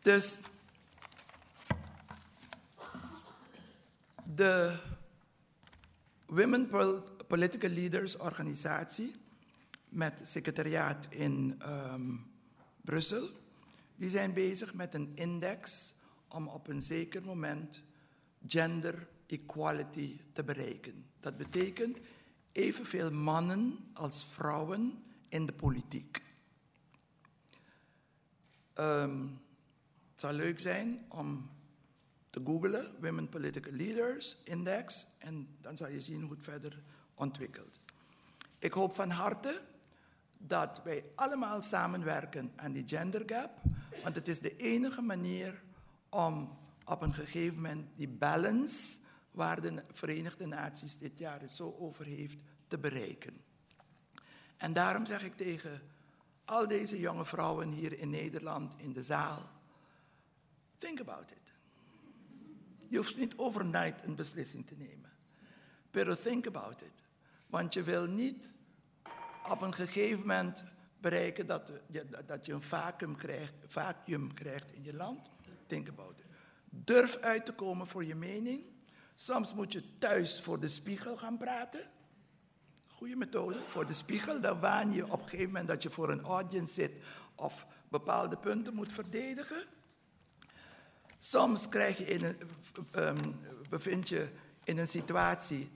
Dus 0.00 0.40
de 4.34 4.78
Women 6.26 6.68
Pol- 6.68 7.02
Political 7.26 7.70
Leaders 7.70 8.16
organisatie 8.16 9.14
met 9.88 10.20
secretariaat 10.22 11.06
in 11.10 11.56
ehm, 11.58 12.16
Brussel, 12.80 13.28
die 13.96 14.10
zijn 14.10 14.32
bezig 14.32 14.74
met 14.74 14.94
een 14.94 15.12
index 15.14 15.94
om 16.32 16.48
op 16.48 16.68
een 16.68 16.82
zeker 16.82 17.24
moment 17.24 17.82
gender 18.46 19.08
equality 19.26 20.20
te 20.32 20.44
bereiken. 20.44 21.04
Dat 21.20 21.36
betekent 21.36 21.98
evenveel 22.52 23.10
mannen 23.10 23.78
als 23.92 24.24
vrouwen 24.24 25.02
in 25.28 25.46
de 25.46 25.52
politiek. 25.52 26.22
Ehm, 28.72 29.20
het 30.10 30.20
zou 30.20 30.32
leuk 30.32 30.60
zijn 30.60 31.04
om 31.08 31.50
te 32.30 32.40
googlen, 32.44 32.94
Women 33.00 33.28
Political 33.28 33.72
Leaders 33.72 34.36
Index, 34.44 35.06
en 35.18 35.48
dan 35.60 35.76
zal 35.76 35.88
je 35.88 36.00
zien 36.00 36.20
hoe 36.20 36.30
het 36.30 36.42
verder 36.44 36.82
ontwikkelt. 37.14 37.80
Ik 38.58 38.72
hoop 38.72 38.94
van 38.94 39.10
harte 39.10 39.62
dat 40.38 40.80
wij 40.84 41.04
allemaal 41.14 41.62
samenwerken 41.62 42.52
aan 42.56 42.72
die 42.72 42.88
gender 42.88 43.22
gap, 43.26 43.50
want 44.02 44.14
het 44.14 44.28
is 44.28 44.40
de 44.40 44.56
enige 44.56 45.02
manier 45.02 45.62
om 46.12 46.58
op 46.84 47.02
een 47.02 47.14
gegeven 47.14 47.54
moment 47.56 47.86
die 47.96 48.08
balance 48.08 48.98
waar 49.30 49.60
de 49.60 49.82
Verenigde 49.92 50.46
Naties 50.46 50.98
dit 50.98 51.18
jaar 51.18 51.40
het 51.40 51.52
zo 51.52 51.76
over 51.78 52.04
heeft, 52.04 52.42
te 52.66 52.78
bereiken. 52.78 53.40
En 54.56 54.72
daarom 54.72 55.06
zeg 55.06 55.24
ik 55.24 55.36
tegen 55.36 55.80
al 56.44 56.68
deze 56.68 56.98
jonge 57.00 57.24
vrouwen 57.24 57.70
hier 57.72 57.98
in 57.98 58.10
Nederland 58.10 58.74
in 58.76 58.92
de 58.92 59.02
zaal, 59.02 59.50
think 60.78 61.00
about 61.00 61.30
it. 61.30 61.52
Je 62.88 62.96
hoeft 62.96 63.16
niet 63.16 63.36
overnight 63.36 64.04
een 64.04 64.14
beslissing 64.14 64.66
te 64.66 64.74
nemen. 64.76 65.10
Pero 65.90 66.14
think 66.14 66.46
about 66.46 66.80
it. 66.82 67.02
Want 67.46 67.74
je 67.74 67.82
wil 67.82 68.06
niet 68.06 68.52
op 69.48 69.60
een 69.60 69.74
gegeven 69.74 70.20
moment 70.20 70.64
bereiken 71.00 71.46
dat 71.46 71.72
je, 71.90 72.06
dat 72.26 72.46
je 72.46 72.52
een 72.52 72.62
vacuüm 72.62 73.16
krijgt, 73.16 73.52
vacuüm 73.66 74.34
krijgt 74.34 74.72
in 74.72 74.82
je 74.82 74.94
land. 74.94 75.30
Durf 76.70 77.16
uit 77.16 77.44
te 77.44 77.52
komen 77.52 77.86
voor 77.86 78.04
je 78.04 78.14
mening. 78.14 78.64
Soms 79.14 79.54
moet 79.54 79.72
je 79.72 79.98
thuis 79.98 80.40
voor 80.40 80.60
de 80.60 80.68
spiegel 80.68 81.16
gaan 81.16 81.36
praten. 81.36 81.80
Goede 82.86 83.16
methode, 83.16 83.58
voor 83.66 83.86
de 83.86 83.92
spiegel. 83.92 84.40
Dan 84.40 84.60
waan 84.60 84.92
je 84.92 85.04
op 85.04 85.22
een 85.22 85.28
gegeven 85.28 85.46
moment 85.46 85.68
dat 85.68 85.82
je 85.82 85.90
voor 85.90 86.10
een 86.10 86.22
audience 86.22 86.72
zit 86.72 86.92
of 87.34 87.66
bepaalde 87.88 88.36
punten 88.36 88.74
moet 88.74 88.92
verdedigen. 88.92 89.64
Soms 91.18 91.68
krijg 91.68 91.98
je 91.98 92.04
in 92.04 92.24
een, 92.24 92.36
um, 92.96 93.40
bevind 93.68 94.08
je 94.08 94.28
in 94.64 94.78
een 94.78 94.88
situatie 94.88 95.70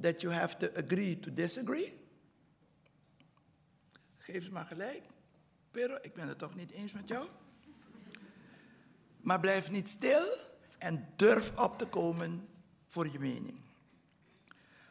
that 0.00 0.20
you 0.20 0.34
have 0.34 0.56
to 0.56 0.68
agree 0.76 1.20
to 1.20 1.32
disagree. 1.32 2.06
Geef 4.18 4.44
ze 4.44 4.52
maar 4.52 4.66
gelijk. 4.66 5.02
Pero, 5.70 5.98
ik 6.00 6.14
ben 6.14 6.28
het 6.28 6.38
toch 6.38 6.54
niet 6.54 6.70
eens 6.70 6.92
met 6.92 7.08
jou. 7.08 7.28
Maar 9.20 9.40
blijf 9.40 9.70
niet 9.70 9.88
stil 9.88 10.22
en 10.78 11.08
durf 11.16 11.58
op 11.58 11.78
te 11.78 11.86
komen 11.86 12.48
voor 12.86 13.12
je 13.12 13.18
mening. 13.18 13.60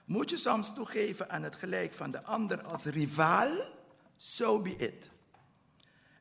Moet 0.06 0.30
je 0.30 0.38
soms 0.38 0.74
toegeven 0.74 1.30
aan 1.30 1.44
het 1.44 1.56
gelijk 1.56 1.94
van 1.94 2.12
de 2.12 2.24
ander 2.24 2.64
als 2.64 2.86
rivaal? 2.86 3.52
So 4.16 4.62
be 4.62 4.76
it. 4.76 5.10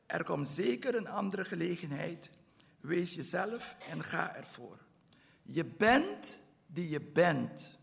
Er 0.05 0.23
komt 0.23 0.49
zeker 0.49 0.95
een 0.95 1.07
andere 1.07 1.45
gelegenheid. 1.45 2.29
Wees 2.79 3.13
jezelf 3.13 3.75
en 3.89 4.03
ga 4.03 4.35
ervoor. 4.35 4.79
Je 5.43 5.65
bent 5.65 6.39
die 6.65 6.89
je 6.89 7.01
bent. 7.01 7.77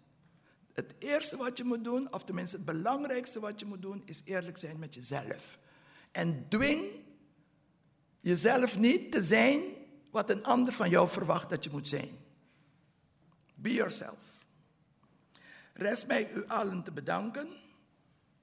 Het 0.73 0.95
eerste 0.99 1.37
wat 1.37 1.59
je 1.59 1.65
moet 1.65 1.85
doen, 1.85 2.13
of 2.13 2.25
tenminste 2.25 2.57
het 2.57 2.65
belangrijkste 2.65 3.41
wat 3.41 3.61
je 3.61 3.67
moet 3.67 3.83
doen, 3.83 4.03
is 4.05 4.23
eerlijk 4.25 4.59
zijn 4.59 4.79
met 4.79 4.95
jezelf. 4.95 5.59
En 6.13 6.47
dwing 6.49 6.85
jezelf 8.21 8.79
niet 8.79 9.13
te 9.13 9.23
zijn 9.23 9.63
wat 10.15 10.31
een 10.31 10.45
ander 10.45 10.73
van 10.73 10.91
jou 10.91 11.09
verwacht 11.09 11.51
dat 11.51 11.65
je 11.65 11.71
moet 11.71 11.89
zijn. 11.89 12.19
Be 13.55 13.73
yourself. 13.73 14.19
Rest 15.73 16.07
mij 16.07 16.31
u 16.35 16.47
allen 16.47 16.83
te 16.83 16.93
bedanken 16.93 17.49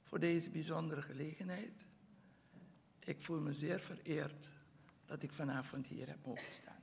voor 0.03 0.19
deze 0.19 0.49
bijzondere 0.49 1.01
gelegenheid. 1.01 1.85
Ik 3.03 3.17
voel 3.21 3.39
me 3.39 3.53
zeer 3.53 3.79
vereerd 3.79 4.49
dat 5.05 5.23
ik 5.23 5.31
vanavond 5.31 5.87
hier 5.87 6.07
heb 6.07 6.17
mogen 6.25 6.43
staan. 6.49 6.81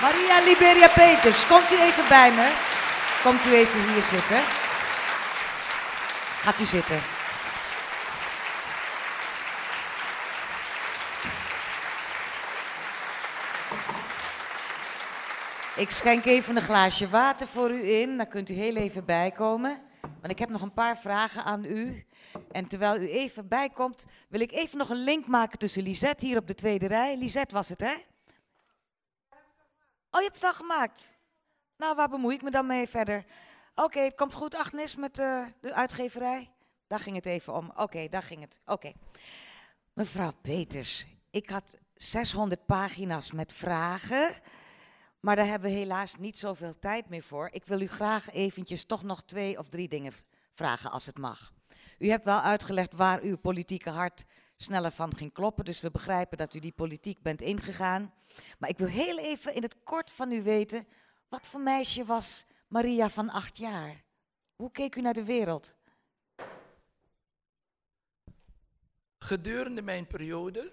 Maria 0.00 0.44
Liberia 0.44 0.88
Peters, 0.88 1.46
komt 1.46 1.72
u 1.72 1.80
even 1.80 2.08
bij 2.08 2.30
me? 2.34 2.52
Komt 3.22 3.44
u 3.44 3.54
even 3.54 3.92
hier 3.92 4.02
zitten? 4.02 4.68
Gaat 6.40 6.60
u 6.60 6.64
zitten. 6.64 7.00
Ik 15.76 15.90
schenk 15.90 16.24
even 16.24 16.56
een 16.56 16.62
glaasje 16.62 17.08
water 17.08 17.46
voor 17.46 17.70
u 17.70 17.88
in. 17.88 18.16
Dan 18.16 18.28
kunt 18.28 18.48
u 18.48 18.54
heel 18.54 18.76
even 18.76 19.04
bijkomen. 19.04 19.82
Want 20.00 20.32
ik 20.32 20.38
heb 20.38 20.48
nog 20.48 20.62
een 20.62 20.72
paar 20.72 20.98
vragen 20.98 21.44
aan 21.44 21.64
u. 21.64 22.06
En 22.52 22.66
terwijl 22.66 23.00
u 23.00 23.08
even 23.08 23.48
bijkomt, 23.48 24.06
wil 24.28 24.40
ik 24.40 24.52
even 24.52 24.78
nog 24.78 24.88
een 24.88 25.04
link 25.04 25.26
maken 25.26 25.58
tussen 25.58 25.82
Lisette 25.82 26.26
hier 26.26 26.36
op 26.36 26.46
de 26.46 26.54
tweede 26.54 26.86
rij. 26.86 27.16
Lisette 27.16 27.54
was 27.54 27.68
het, 27.68 27.80
hè? 27.80 27.94
Oh, 30.10 30.20
je 30.20 30.22
hebt 30.22 30.34
het 30.34 30.44
al 30.44 30.54
gemaakt. 30.54 31.18
Nou, 31.76 31.96
waar 31.96 32.08
bemoei 32.08 32.34
ik 32.34 32.42
me 32.42 32.50
dan 32.50 32.66
mee 32.66 32.88
verder? 32.88 33.24
Oké, 33.82 34.00
het 34.00 34.14
komt 34.14 34.34
goed, 34.34 34.54
Agnes, 34.54 34.96
met 34.96 35.18
uh, 35.18 35.46
de 35.60 35.74
uitgeverij. 35.74 36.50
Daar 36.86 37.00
ging 37.00 37.16
het 37.16 37.26
even 37.26 37.54
om. 37.54 37.72
Oké, 37.76 38.08
daar 38.08 38.22
ging 38.22 38.40
het. 38.40 38.60
Oké. 38.66 38.92
Mevrouw 39.92 40.32
Peters, 40.42 41.06
ik 41.30 41.50
had 41.50 41.78
600 41.94 42.66
pagina's 42.66 43.32
met 43.32 43.52
vragen. 43.52 44.30
Maar 45.20 45.36
daar 45.36 45.46
hebben 45.46 45.70
we 45.70 45.76
helaas 45.76 46.16
niet 46.16 46.38
zoveel 46.38 46.78
tijd 46.78 47.08
meer 47.08 47.22
voor. 47.22 47.48
Ik 47.52 47.64
wil 47.64 47.80
u 47.80 47.86
graag 47.86 48.30
eventjes 48.30 48.84
toch 48.84 49.02
nog 49.02 49.22
twee 49.24 49.58
of 49.58 49.68
drie 49.68 49.88
dingen 49.88 50.12
vragen, 50.54 50.90
als 50.90 51.06
het 51.06 51.18
mag. 51.18 51.52
U 51.98 52.08
hebt 52.08 52.24
wel 52.24 52.40
uitgelegd 52.40 52.92
waar 52.92 53.20
uw 53.20 53.36
politieke 53.36 53.90
hart 53.90 54.24
sneller 54.56 54.92
van 54.92 55.16
ging 55.16 55.32
kloppen. 55.32 55.64
Dus 55.64 55.80
we 55.80 55.90
begrijpen 55.90 56.38
dat 56.38 56.54
u 56.54 56.58
die 56.58 56.72
politiek 56.72 57.22
bent 57.22 57.42
ingegaan. 57.42 58.12
Maar 58.58 58.70
ik 58.70 58.78
wil 58.78 58.88
heel 58.88 59.18
even 59.18 59.54
in 59.54 59.62
het 59.62 59.76
kort 59.84 60.10
van 60.10 60.32
u 60.32 60.42
weten, 60.42 60.86
wat 61.28 61.46
voor 61.46 61.60
meisje 61.60 62.04
was 62.04 62.46
Maria 62.70 63.10
van 63.10 63.30
acht 63.30 63.56
jaar? 63.56 64.04
Hoe 64.56 64.70
keek 64.70 64.96
u 64.96 65.00
naar 65.00 65.12
de 65.12 65.24
wereld? 65.24 65.76
Gedurende 69.18 69.82
mijn 69.82 70.06
periode 70.06 70.70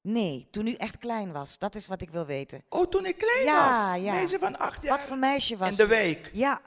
Nee, 0.00 0.46
toen 0.50 0.66
u 0.66 0.74
echt 0.74 0.98
klein 0.98 1.32
was. 1.32 1.58
Dat 1.58 1.74
is 1.74 1.86
wat 1.86 2.00
ik 2.00 2.10
wil 2.10 2.26
weten. 2.26 2.62
Oh, 2.68 2.86
toen 2.86 3.06
ik 3.06 3.18
klein 3.18 3.44
ja, 3.44 3.90
was? 3.92 4.00
Ja, 4.02 4.12
Meisje 4.12 4.38
van 4.38 4.58
acht 4.58 4.82
jaar? 4.82 4.96
Wat 4.96 5.06
voor 5.06 5.18
meisje 5.18 5.56
was 5.56 5.70
In 5.70 5.76
de 5.76 5.86
week? 5.86 6.30
Ja. 6.32 6.60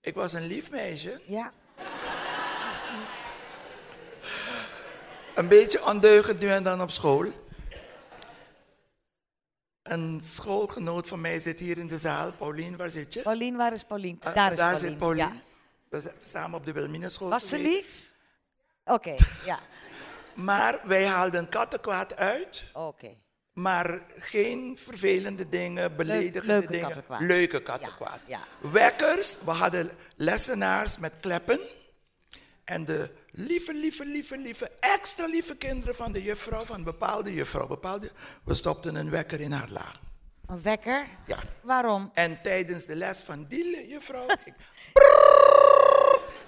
Ik 0.00 0.14
was 0.14 0.32
een 0.32 0.46
lief 0.46 0.70
meisje. 0.70 1.20
Ja. 1.26 1.52
Een 5.34 5.48
beetje 5.48 5.84
ondeugend 5.86 6.40
nu 6.40 6.48
en 6.48 6.62
dan 6.62 6.82
op 6.82 6.90
school. 6.90 7.26
Een 9.82 10.20
schoolgenoot 10.22 11.08
van 11.08 11.20
mij 11.20 11.40
zit 11.40 11.58
hier 11.58 11.78
in 11.78 11.86
de 11.88 11.98
zaal. 11.98 12.32
Paulien, 12.32 12.76
waar 12.76 12.90
zit 12.90 13.14
je? 13.14 13.22
Paulien, 13.22 13.56
waar 13.56 13.72
is 13.72 13.84
Paulien? 13.84 14.20
Uh, 14.26 14.34
daar 14.34 14.52
is 14.52 14.58
daar 14.58 14.70
Paulien. 14.70 14.88
zit 14.88 14.98
Paulien. 14.98 15.24
Ja. 15.24 15.32
We 15.88 16.00
zijn 16.00 16.14
samen 16.22 16.58
op 16.58 16.64
de 16.66 16.72
Wilminenschool 16.72 17.28
Was 17.28 17.48
ze 17.48 17.58
lief? 17.58 18.10
Oké, 18.84 19.14
ja. 19.44 19.58
Maar 20.34 20.80
wij 20.84 21.06
haalden 21.06 21.48
kattenkwaad 21.48 22.16
uit. 22.16 22.64
Oké. 22.72 23.08
Maar 23.52 24.00
geen 24.18 24.78
vervelende 24.78 25.48
dingen, 25.48 25.96
beledigende 25.96 26.46
leuke 26.46 26.66
dingen. 26.72 26.86
kattenkwaad. 26.86 27.20
Leuke 27.20 27.62
kattenkwaad. 27.62 28.20
Ja, 28.26 28.40
Wekkers, 28.60 29.38
we 29.44 29.50
hadden 29.50 29.90
lessenaars 30.16 30.98
met 30.98 31.14
kleppen. 31.20 31.60
En 32.64 32.84
de 32.84 33.10
lieve, 33.30 33.74
lieve, 33.74 34.04
lieve, 34.04 34.38
lieve, 34.38 34.70
extra 34.80 35.26
lieve 35.26 35.56
kinderen 35.56 35.94
van 35.94 36.12
de 36.12 36.22
juffrouw, 36.22 36.64
van 36.64 36.82
bepaalde 36.82 37.34
juffrouw, 37.34 37.66
bepaalde, 37.66 38.10
we 38.44 38.54
stopten 38.54 38.94
een 38.94 39.10
wekker 39.10 39.40
in 39.40 39.52
haar 39.52 39.70
la. 39.70 39.92
Een 40.46 40.62
wekker? 40.62 41.06
Ja. 41.26 41.38
Waarom? 41.62 42.10
En 42.14 42.42
tijdens 42.42 42.86
de 42.86 42.96
les 42.96 43.22
van 43.22 43.44
die 43.44 43.88
juffrouw, 43.88 44.26
ik, 44.44 44.54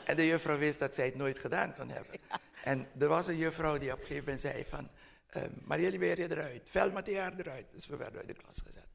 en 0.04 0.16
de 0.16 0.26
juffrouw 0.26 0.58
wist 0.58 0.78
dat 0.78 0.94
zij 0.94 1.04
het 1.04 1.14
nooit 1.14 1.38
gedaan 1.38 1.74
kon 1.74 1.88
hebben. 1.88 2.20
En 2.64 2.88
er 2.98 3.08
was 3.08 3.26
een 3.26 3.36
juffrouw 3.36 3.78
die 3.78 3.92
op 3.92 3.98
een 3.98 4.06
gegeven 4.06 4.24
moment 4.24 4.40
zei 4.40 4.64
van, 4.68 4.90
um, 5.36 5.62
Maria 5.64 5.90
Liberia 5.90 6.28
eruit, 6.28 6.62
Velmatea 6.64 7.32
eruit. 7.36 7.66
Dus 7.72 7.86
we 7.86 7.96
werden 7.96 8.18
uit 8.18 8.28
de 8.28 8.34
klas 8.34 8.60
gezet. 8.66 8.88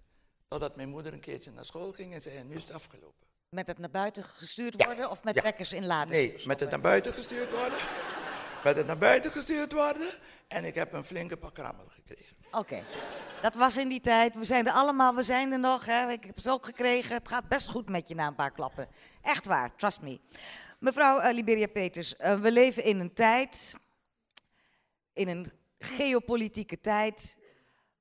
Totdat 0.47 0.75
mijn 0.75 0.89
moeder 0.89 1.13
een 1.13 1.19
keertje 1.19 1.51
naar 1.51 1.65
school 1.65 1.91
ging 1.91 2.13
en 2.13 2.21
zei, 2.21 2.37
en 2.37 2.47
nu 2.47 2.55
is 2.55 2.63
het 2.63 2.73
afgelopen. 2.73 3.27
Met 3.49 3.67
het 3.67 3.77
naar 3.79 3.89
buiten 3.89 4.23
gestuurd 4.23 4.85
worden 4.85 5.09
of 5.09 5.23
met 5.23 5.35
Ja. 5.35 5.41
wekkers 5.41 5.73
inladen? 5.73 6.11
Nee, 6.13 6.35
met 6.45 6.59
het 6.59 6.69
naar 6.69 6.79
buiten 6.79 7.13
gestuurd 7.13 7.51
worden. 7.51 7.79
met 8.63 8.77
het 8.77 8.85
naar 8.85 8.97
buiten 8.97 9.31
gestuurd 9.31 9.73
worden. 9.73 10.07
En 10.47 10.65
ik 10.65 10.75
heb 10.75 10.93
een 10.93 11.03
flinke 11.03 11.37
pak 11.37 11.57
rammel 11.57 11.85
gekregen. 11.89 12.35
Oké. 12.51 12.83
Dat 13.41 13.55
was 13.55 13.77
in 13.77 13.87
die 13.87 13.99
tijd. 13.99 14.35
We 14.35 14.43
zijn 14.43 14.67
er 14.67 14.73
allemaal, 14.73 15.15
we 15.15 15.23
zijn 15.23 15.51
er 15.51 15.59
nog. 15.59 15.85
Hè. 15.85 16.09
Ik 16.11 16.23
heb 16.23 16.39
ze 16.39 16.49
ook 16.51 16.65
gekregen. 16.65 17.15
Het 17.15 17.27
gaat 17.27 17.47
best 17.47 17.69
goed 17.69 17.89
met 17.89 18.07
je 18.07 18.15
na 18.15 18.27
een 18.27 18.35
paar 18.35 18.51
klappen. 18.51 18.87
Echt 19.21 19.45
waar, 19.45 19.75
trust 19.75 20.01
me. 20.01 20.19
Mevrouw 20.79 21.21
uh, 21.21 21.33
Liberia 21.33 21.67
Peters, 21.67 22.13
uh, 22.19 22.39
we 22.39 22.51
leven 22.51 22.83
in 22.83 22.99
een 22.99 23.13
tijd, 23.13 23.75
in 25.13 25.27
een 25.27 25.51
geopolitieke 25.79 26.79
tijd, 26.79 27.37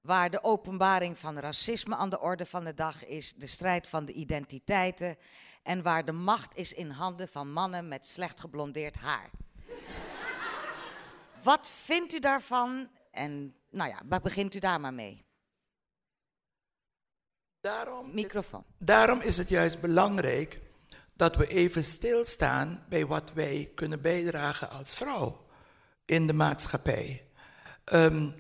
waar 0.01 0.31
de 0.31 0.43
openbaring 0.43 1.19
van 1.19 1.39
racisme 1.39 1.97
aan 1.97 2.11
de 2.11 2.20
orde 2.20 2.47
van 2.47 2.65
de 2.65 2.75
dag 2.75 3.05
is, 3.05 3.35
de 3.37 3.47
strijd 3.47 3.89
van 3.89 4.05
de 4.05 4.12
identiteiten 4.12 5.16
en 5.62 5.83
waar 5.83 6.05
de 6.05 6.12
macht 6.12 6.57
is 6.57 6.73
in 6.73 6.91
handen 6.91 7.29
van 7.29 7.53
mannen 7.53 7.89
met 7.89 8.07
slecht 8.07 8.41
geblondeerd 8.41 8.97
haar. 8.97 9.31
Wat 11.43 11.69
vindt 11.69 12.12
u 12.12 12.19
daarvan? 12.19 12.89
En 13.11 13.55
nou 13.70 13.91
ja, 13.91 14.19
begint 14.20 14.55
u 14.55 14.59
daar 14.59 14.81
maar 14.81 14.95
mee. 14.95 15.27
Daarom 17.61 18.15
Microfoon. 18.15 18.65
Is, 18.69 18.75
daarom 18.79 19.20
is 19.20 19.37
het 19.37 19.49
juist 19.49 19.81
belangrijk 19.81 20.59
dat 21.16 21.37
we 21.37 21.47
even 21.47 21.85
stilstaan 21.85 22.85
bij 22.89 23.07
wat 23.07 23.33
wij 23.33 23.70
kunnen 23.75 24.01
bijdragen 24.01 24.70
als 24.70 24.95
vrouw 24.95 25.47
in 26.05 26.27
de 26.27 26.33
maatschappij. 26.33 27.25
Um, 27.93 28.35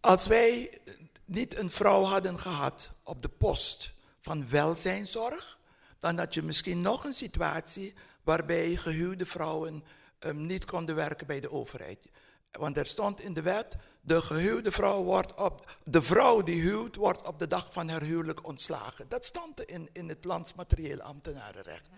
als 0.00 0.26
wij 0.26 0.80
niet 1.24 1.56
een 1.56 1.70
vrouw 1.70 2.02
hadden 2.02 2.38
gehad 2.38 2.90
op 3.02 3.22
de 3.22 3.28
post 3.28 3.92
van 4.20 4.50
welzijnszorg, 4.50 5.58
dan 5.98 6.18
had 6.18 6.34
je 6.34 6.42
misschien 6.42 6.80
nog 6.80 7.04
een 7.04 7.14
situatie 7.14 7.94
waarbij 8.22 8.76
gehuwde 8.76 9.26
vrouwen 9.26 9.84
um, 10.20 10.46
niet 10.46 10.64
konden 10.64 10.94
werken 10.94 11.26
bij 11.26 11.40
de 11.40 11.50
overheid. 11.50 12.06
Want 12.50 12.76
er 12.76 12.86
stond 12.86 13.20
in 13.20 13.34
de 13.34 13.42
wet, 13.42 13.76
de 14.00 14.22
gehuwde 14.22 14.70
vrouw 14.70 15.02
wordt 15.02 15.34
op, 15.34 15.76
de 15.84 16.02
vrouw 16.02 16.42
die 16.42 16.60
huwt, 16.60 16.96
wordt 16.96 17.26
op 17.26 17.38
de 17.38 17.46
dag 17.46 17.72
van 17.72 17.88
haar 17.88 18.02
huwelijk 18.02 18.46
ontslagen. 18.46 19.08
Dat 19.08 19.24
stond 19.24 19.60
in, 19.64 19.88
in 19.92 20.08
het 20.08 20.24
landsmaterieel 20.24 21.00
ambtenarenrecht. 21.00 21.88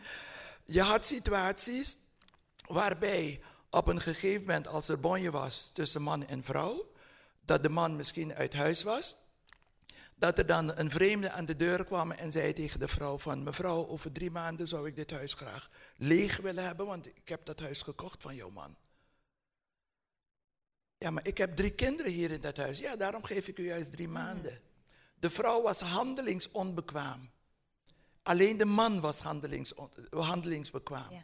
je 0.65 0.83
had 0.83 1.05
situaties 1.05 1.97
waarbij 2.67 3.41
op 3.71 3.89
een 3.89 4.01
gegeven 4.01 4.41
moment, 4.41 4.67
als 4.67 4.89
er 4.89 5.01
bonje 5.01 5.31
was 5.31 5.71
tussen 5.73 6.03
man 6.03 6.27
en 6.27 6.45
vrouw, 6.45 6.92
dat 7.53 7.63
de 7.63 7.69
man 7.69 7.97
misschien 7.97 8.35
uit 8.35 8.53
huis 8.53 8.83
was, 8.83 9.17
dat 10.17 10.39
er 10.39 10.47
dan 10.47 10.79
een 10.79 10.91
vreemde 10.91 11.31
aan 11.31 11.45
de 11.45 11.57
deur 11.57 11.85
kwam 11.85 12.11
en 12.11 12.33
zei 12.33 12.53
tegen 12.53 12.81
de 12.81 12.89
vrouw 12.89 13.19
van, 13.19 13.43
mevrouw, 13.43 13.89
over 13.89 14.13
drie 14.13 14.31
maanden 14.31 14.69
zou 14.69 14.87
ik 14.87 14.97
dit 14.97 15.11
huis 15.11 15.35
graag 15.35 15.71
leeg 15.97 16.37
willen 16.37 16.65
hebben, 16.65 16.87
want 16.87 17.07
ik 17.07 17.29
heb 17.29 17.45
dat 17.45 17.61
huis 17.61 17.83
gekocht 17.83 18.23
van 18.23 18.35
jouw 18.35 18.51
man. 18.51 18.77
Ja, 20.99 21.11
maar 21.11 21.27
ik 21.27 21.39
heb 21.39 21.57
drie 21.57 21.71
kinderen 21.71 22.13
hier 22.13 22.31
in 22.31 22.41
dat 22.41 22.57
huis. 22.57 22.79
Ja, 22.79 22.97
daarom 22.97 23.25
geef 23.25 23.49
ik 23.49 23.59
u 23.59 23.65
juist 23.65 23.91
drie 23.91 24.09
maanden. 24.09 24.61
De 25.15 25.31
vrouw 25.31 25.63
was 25.63 25.81
handelingsonbekwaam. 25.81 27.31
Alleen 28.23 28.57
de 28.57 28.65
man 28.65 29.01
was 29.01 29.19
handelings, 29.19 29.73
handelingsbekwaam. 30.11 31.23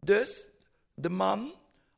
Dus 0.00 0.50
de 0.94 1.08
man, 1.08 1.54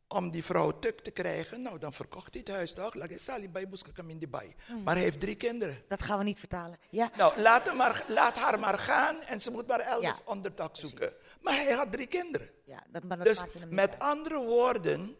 om 0.08 0.30
die 0.30 0.44
vrouw 0.44 0.78
tuk 0.78 1.00
te 1.00 1.10
krijgen, 1.10 1.62
nou 1.62 1.78
dan 1.78 1.92
verkocht 1.92 2.34
hij 2.34 2.42
het 2.44 2.54
huis 2.54 2.72
toch? 2.72 2.94
Laat 2.94 3.10
ik 3.10 3.18
sali 3.18 3.48
bij 3.48 3.68
in 4.06 4.18
die 4.18 4.28
bij. 4.28 4.54
Maar 4.84 4.94
hij 4.94 5.02
heeft 5.02 5.20
drie 5.20 5.34
kinderen. 5.34 5.82
Dat 5.88 6.02
gaan 6.02 6.18
we 6.18 6.24
niet 6.24 6.38
vertalen. 6.38 6.78
Ja. 6.90 7.10
Nou, 7.16 7.40
laat, 7.40 7.66
hem 7.66 7.76
maar, 7.76 8.04
laat 8.08 8.38
haar 8.38 8.58
maar 8.58 8.78
gaan 8.78 9.20
en 9.20 9.40
ze 9.40 9.50
moet 9.50 9.66
maar 9.66 9.80
elders 9.80 10.20
onderdak 10.24 10.76
zoeken. 10.76 11.12
Maar 11.40 11.54
hij 11.54 11.72
had 11.72 11.92
drie 11.92 12.06
kinderen. 12.06 12.50
Ja, 12.64 12.84
dat, 12.90 13.04
maar 13.04 13.16
dat 13.16 13.26
dus 13.26 13.42
met 13.68 13.90
uit. 13.90 13.98
andere 13.98 14.38
woorden, 14.38 15.16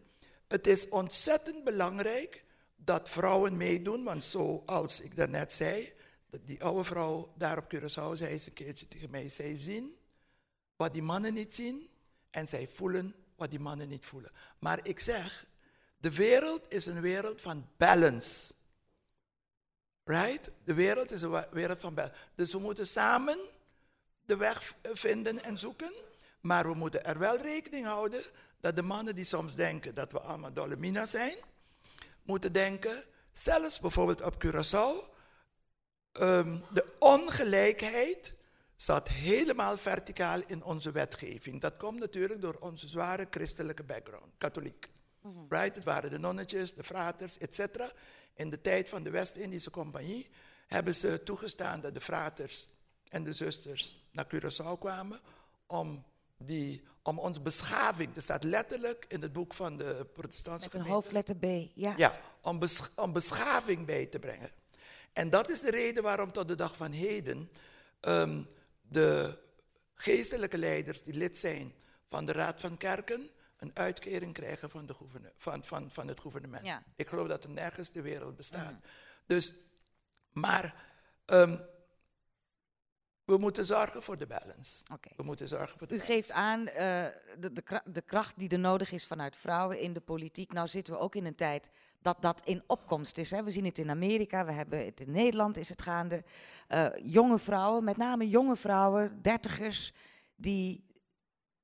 het 0.47 0.67
is 0.67 0.89
ontzettend 0.89 1.63
belangrijk 1.63 2.43
dat 2.75 3.09
vrouwen 3.09 3.57
meedoen. 3.57 4.03
Want 4.03 4.23
zoals 4.23 5.01
ik 5.01 5.15
daarnet 5.15 5.53
zei, 5.53 5.91
dat 6.29 6.47
die 6.47 6.63
oude 6.63 6.83
vrouw 6.83 7.33
daar 7.37 7.57
op 7.57 7.75
Curaçao 7.75 8.13
zei 8.13 8.25
eens 8.25 8.45
een 8.45 8.53
keertje 8.53 8.87
tegen 8.87 9.09
mij, 9.09 9.29
zij 9.29 9.57
zien 9.57 9.97
wat 10.75 10.93
die 10.93 11.03
mannen 11.03 11.33
niet 11.33 11.55
zien 11.55 11.89
en 12.31 12.47
zij 12.47 12.67
voelen 12.67 13.15
wat 13.39 13.49
die 13.49 13.59
mannen 13.59 13.89
niet 13.89 14.05
voelen. 14.05 14.31
Maar 14.59 14.79
ik 14.83 14.99
zeg, 14.99 15.45
de 15.97 16.13
wereld 16.13 16.73
is 16.73 16.85
een 16.85 17.01
wereld 17.01 17.41
van 17.41 17.69
balance. 17.77 18.53
Right? 20.03 20.51
De 20.63 20.73
wereld 20.73 21.11
is 21.11 21.21
een 21.21 21.45
wereld 21.51 21.79
van 21.79 21.93
balance. 21.93 22.17
Dus 22.35 22.51
we 22.51 22.59
moeten 22.59 22.87
samen 22.87 23.39
de 24.25 24.37
weg 24.37 24.75
vinden 24.83 25.43
en 25.43 25.57
zoeken. 25.57 25.93
Maar 26.41 26.67
we 26.67 26.73
moeten 26.73 27.05
er 27.05 27.19
wel 27.19 27.37
rekening 27.37 27.85
houden 27.85 28.21
dat 28.59 28.75
de 28.75 28.81
mannen 28.81 29.15
die 29.15 29.23
soms 29.23 29.55
denken 29.55 29.95
dat 29.95 30.11
we 30.11 30.19
allemaal 30.19 30.53
dolle 30.53 31.05
zijn, 31.07 31.35
moeten 32.23 32.53
denken, 32.53 33.03
zelfs 33.31 33.79
bijvoorbeeld 33.79 34.21
op 34.21 34.45
Curaçao, 34.45 35.09
ehm, 36.11 36.57
de 36.73 36.95
ongelijkheid 36.99 38.38
zat 38.81 39.07
helemaal 39.09 39.77
verticaal 39.77 40.41
in 40.47 40.63
onze 40.63 40.91
wetgeving. 40.91 41.61
Dat 41.61 41.77
komt 41.77 41.99
natuurlijk 41.99 42.41
door 42.41 42.57
onze 42.59 42.87
zware 42.87 43.27
christelijke 43.29 43.83
background, 43.83 44.33
katholiek. 44.37 44.89
Right? 45.49 45.75
Het 45.75 45.83
waren 45.83 46.09
de 46.09 46.19
nonnetjes, 46.19 46.73
de 46.73 46.83
fraters, 46.83 47.37
etc. 47.37 47.59
In 48.33 48.49
de 48.49 48.61
tijd 48.61 48.89
van 48.89 49.03
de 49.03 49.09
West-Indische 49.09 49.69
Compagnie 49.69 50.29
hebben 50.67 50.95
ze 50.95 51.23
toegestaan 51.23 51.81
dat 51.81 51.93
de 51.93 52.01
fraters 52.01 52.69
en 53.09 53.23
de 53.23 53.33
zusters 53.33 54.05
naar 54.11 54.25
Curaçao 54.35 54.79
kwamen 54.79 55.19
om, 55.67 56.03
die, 56.37 56.83
om 57.03 57.19
onze 57.19 57.41
beschaving, 57.41 58.13
dat 58.13 58.23
staat 58.23 58.43
letterlijk 58.43 59.05
in 59.07 59.21
het 59.21 59.33
boek 59.33 59.53
van 59.53 59.77
de 59.77 60.05
protestantse 60.13 60.65
Met 60.67 60.73
een 60.73 60.81
gemeente. 60.81 60.93
hoofdletter 60.93 61.35
B. 61.35 61.69
Ja. 61.73 61.93
Ja, 61.97 62.19
om, 62.41 62.59
besch- 62.59 62.97
om 62.97 63.13
beschaving 63.13 63.85
bij 63.85 64.05
te 64.05 64.19
brengen. 64.19 64.51
En 65.13 65.29
dat 65.29 65.49
is 65.49 65.59
de 65.59 65.71
reden 65.71 66.03
waarom 66.03 66.31
tot 66.31 66.47
de 66.47 66.55
dag 66.55 66.75
van 66.75 66.91
heden 66.91 67.49
ehm, 67.99 68.41
de 68.89 69.37
geestelijke 69.93 70.57
leiders 70.57 71.03
die 71.03 71.13
lid 71.13 71.37
zijn 71.37 71.73
van 72.09 72.25
de 72.25 72.31
Raad 72.31 72.59
van 72.59 72.77
Kerken 72.77 73.29
een 73.57 73.71
uitkering 73.73 74.33
krijgen 74.33 74.69
van, 74.69 74.85
de 74.85 74.95
van, 75.37 75.63
van, 75.63 75.91
van 75.91 76.07
het 76.07 76.19
gouvernement. 76.19 76.65
Ja. 76.65 76.83
Ik 76.95 77.07
geloof 77.07 77.27
dat 77.27 77.43
er 77.43 77.49
nergens 77.49 77.89
ter 77.89 78.03
wereld 78.03 78.35
bestaat. 78.35 78.75
Dus, 79.25 79.53
maar 80.31 80.75
ehm, 81.25 81.57
we 83.29 83.37
moeten 83.37 83.65
zorgen 83.65 84.03
voor 84.03 84.17
de 84.17 84.27
balance. 84.27 84.83
We 85.15 85.23
moeten 85.23 85.47
zorgen 85.47 85.77
voor 85.77 85.87
de 85.87 85.95
U 85.95 85.99
geeft 85.99 86.31
aan 86.31 86.67
eh, 86.67 87.05
de, 87.39 87.81
de 87.85 88.01
kracht 88.01 88.37
die 88.37 88.49
er 88.49 88.59
nodig 88.59 88.91
is 88.91 89.05
vanuit 89.05 89.35
vrouwen 89.35 89.79
in 89.79 89.93
de 89.93 89.99
politiek. 89.99 90.53
Nou 90.53 90.67
zitten 90.67 90.93
we 90.93 90.99
ook 90.99 91.15
in 91.15 91.25
een 91.25 91.35
tijd 91.35 91.69
dat 92.01 92.21
dat 92.21 92.41
in 92.45 92.63
opkomst 92.67 93.17
is. 93.17 93.31
Hè. 93.31 93.43
We 93.43 93.51
zien 93.51 93.65
het 93.65 93.77
in 93.77 93.89
Amerika, 93.89 94.45
we 94.45 94.51
hebben 94.51 94.85
het 94.85 94.99
in 94.99 95.11
Nederland 95.11 95.57
is 95.57 95.69
het 95.69 95.81
gaande. 95.81 96.23
Eh, 96.67 96.87
jonge 97.03 97.39
vrouwen, 97.39 97.83
met 97.83 97.97
name 97.97 98.29
jonge 98.29 98.55
vrouwen, 98.55 99.21
dertigers, 99.21 99.93
die 100.35 100.87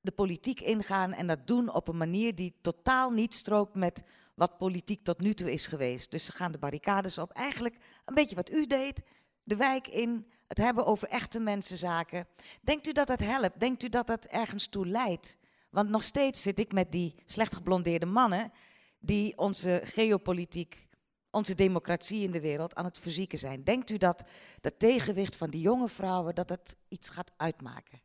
de 0.01 0.11
politiek 0.11 0.61
ingaan 0.61 1.13
en 1.13 1.27
dat 1.27 1.47
doen 1.47 1.73
op 1.73 1.87
een 1.87 1.97
manier 1.97 2.35
die 2.35 2.55
totaal 2.61 3.11
niet 3.11 3.33
strookt 3.33 3.75
met 3.75 4.03
wat 4.35 4.57
politiek 4.57 5.03
tot 5.03 5.19
nu 5.19 5.33
toe 5.33 5.51
is 5.51 5.67
geweest. 5.67 6.11
Dus 6.11 6.25
ze 6.25 6.31
gaan 6.31 6.51
de 6.51 6.57
barricades 6.57 7.17
op. 7.17 7.31
Eigenlijk 7.31 7.75
een 8.05 8.15
beetje 8.15 8.35
wat 8.35 8.51
u 8.51 8.65
deed, 8.65 9.01
de 9.43 9.55
wijk 9.55 9.87
in, 9.87 10.27
het 10.47 10.57
hebben 10.57 10.85
over 10.85 11.07
echte 11.07 11.39
mensenzaken. 11.39 12.27
Denkt 12.61 12.87
u 12.87 12.91
dat 12.91 13.07
dat 13.07 13.19
helpt? 13.19 13.59
Denkt 13.59 13.83
u 13.83 13.89
dat 13.89 14.07
dat 14.07 14.25
ergens 14.25 14.67
toe 14.67 14.87
leidt? 14.87 15.37
Want 15.69 15.89
nog 15.89 16.03
steeds 16.03 16.41
zit 16.41 16.59
ik 16.59 16.71
met 16.71 16.91
die 16.91 17.15
slecht 17.25 17.55
geblondeerde 17.55 18.05
mannen 18.05 18.51
die 18.99 19.37
onze 19.37 19.81
geopolitiek, 19.83 20.87
onze 21.29 21.55
democratie 21.55 22.23
in 22.23 22.31
de 22.31 22.41
wereld 22.41 22.75
aan 22.75 22.85
het 22.85 22.99
verzieken 22.99 23.37
zijn. 23.37 23.63
Denkt 23.63 23.89
u 23.89 23.97
dat 23.97 24.23
dat 24.61 24.79
tegenwicht 24.79 25.35
van 25.35 25.49
die 25.49 25.61
jonge 25.61 25.89
vrouwen, 25.89 26.35
dat 26.35 26.47
dat 26.47 26.75
iets 26.87 27.09
gaat 27.09 27.31
uitmaken? 27.37 28.01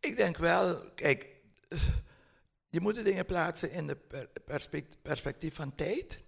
Ik 0.00 0.16
denk 0.16 0.36
wel, 0.36 0.90
kijk, 0.94 1.26
je 2.68 2.80
moet 2.80 2.94
de 2.94 3.02
dingen 3.02 3.26
plaatsen 3.26 3.70
in 3.72 3.86
de 3.86 3.96
per- 3.96 4.28
perspect- 4.44 5.02
perspectief 5.02 5.54
van 5.54 5.74
tijd. 5.74 6.20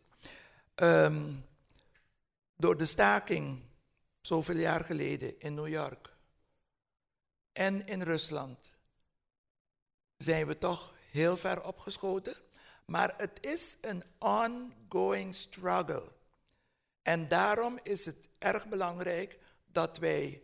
Ehm, 0.74 1.32
door 2.56 2.76
de 2.76 2.84
staking 2.84 3.62
zoveel 4.20 4.56
jaar 4.56 4.84
geleden 4.84 5.40
in 5.40 5.54
New 5.54 5.68
York 5.68 6.16
en 7.58 7.86
in 7.86 8.02
Rusland 8.02 8.70
zijn 10.16 10.46
we 10.46 10.58
toch 10.58 10.94
heel 11.10 11.36
ver 11.36 11.64
opgeschoten. 11.64 12.36
Maar 12.84 13.14
het 13.16 13.38
is 13.40 13.76
een 13.80 14.04
ongoing 14.18 15.34
struggle. 15.34 16.12
En 17.02 17.28
daarom 17.28 17.78
is 17.82 18.06
het 18.06 18.28
erg 18.38 18.66
belangrijk 18.68 19.38
dat 19.66 19.98
wij 19.98 20.42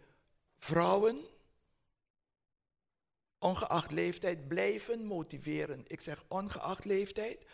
vrouwen 0.59 1.25
ongeacht 3.39 3.91
leeftijd 3.91 4.49
blijven 4.49 5.05
motiveren. 5.05 5.85
Ik 5.87 6.01
zeg 6.01 6.25
ongeacht 6.29 6.85
leeftijd, 6.85 7.47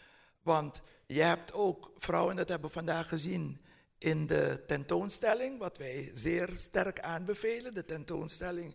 want 0.43 0.81
je 1.07 1.23
hebt 1.23 1.53
ook 1.53 1.93
vrouwen, 1.99 2.37
dat 2.37 2.49
hebben 2.49 2.69
we 2.69 2.75
vandaag 2.75 3.09
gezien 3.09 3.61
in 4.01 4.27
de 4.27 4.63
tentoonstelling, 4.67 5.59
wat 5.59 5.79
wij 5.79 6.11
zeer 6.15 6.51
sterk 6.55 7.01
aanbevelen, 7.01 7.75
de 7.75 7.85
tentoonstelling 7.85 8.75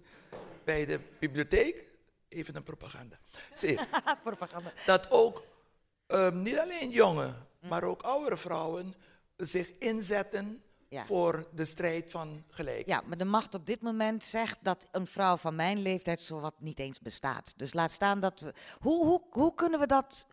bij 0.63 0.85
de 0.85 0.99
bibliotheek. 1.19 1.85
Even 2.27 2.55
een 2.55 2.63
propaganda. 2.63 3.17
Zie, 3.53 3.79
Propaganda. 4.23 4.73
dat 4.85 5.11
ook 5.11 5.43
ehm, 6.07 6.41
niet 6.41 6.57
alleen 6.57 6.89
jonge, 6.89 7.33
maar 7.59 7.83
ook 7.83 8.01
oudere 8.01 8.37
vrouwen 8.37 8.95
zich 9.37 9.71
inzetten 9.79 10.61
Ja. 10.89 11.05
voor 11.05 11.47
de 11.53 11.65
strijd 11.65 12.11
van 12.11 12.43
gelijk. 12.49 12.85
Ja, 12.87 13.01
maar 13.05 13.17
de 13.17 13.25
macht 13.25 13.53
op 13.53 13.65
dit 13.65 13.81
moment 13.81 14.23
zegt 14.23 14.57
dat 14.61 14.87
een 14.91 15.07
vrouw 15.07 15.37
van 15.37 15.55
mijn 15.55 15.81
leeftijd 15.81 16.21
zowat 16.21 16.53
niet 16.59 16.79
eens 16.79 16.99
bestaat. 16.99 17.53
Dus 17.57 17.73
laat 17.73 17.91
staan 17.91 18.19
dat 18.19 18.39
we. 18.39 18.53
Hoe, 18.79 19.05
hoe, 19.05 19.21
hoe 19.29 19.53
kunnen 19.55 19.79
we 19.79 19.85
dat. 19.87 20.27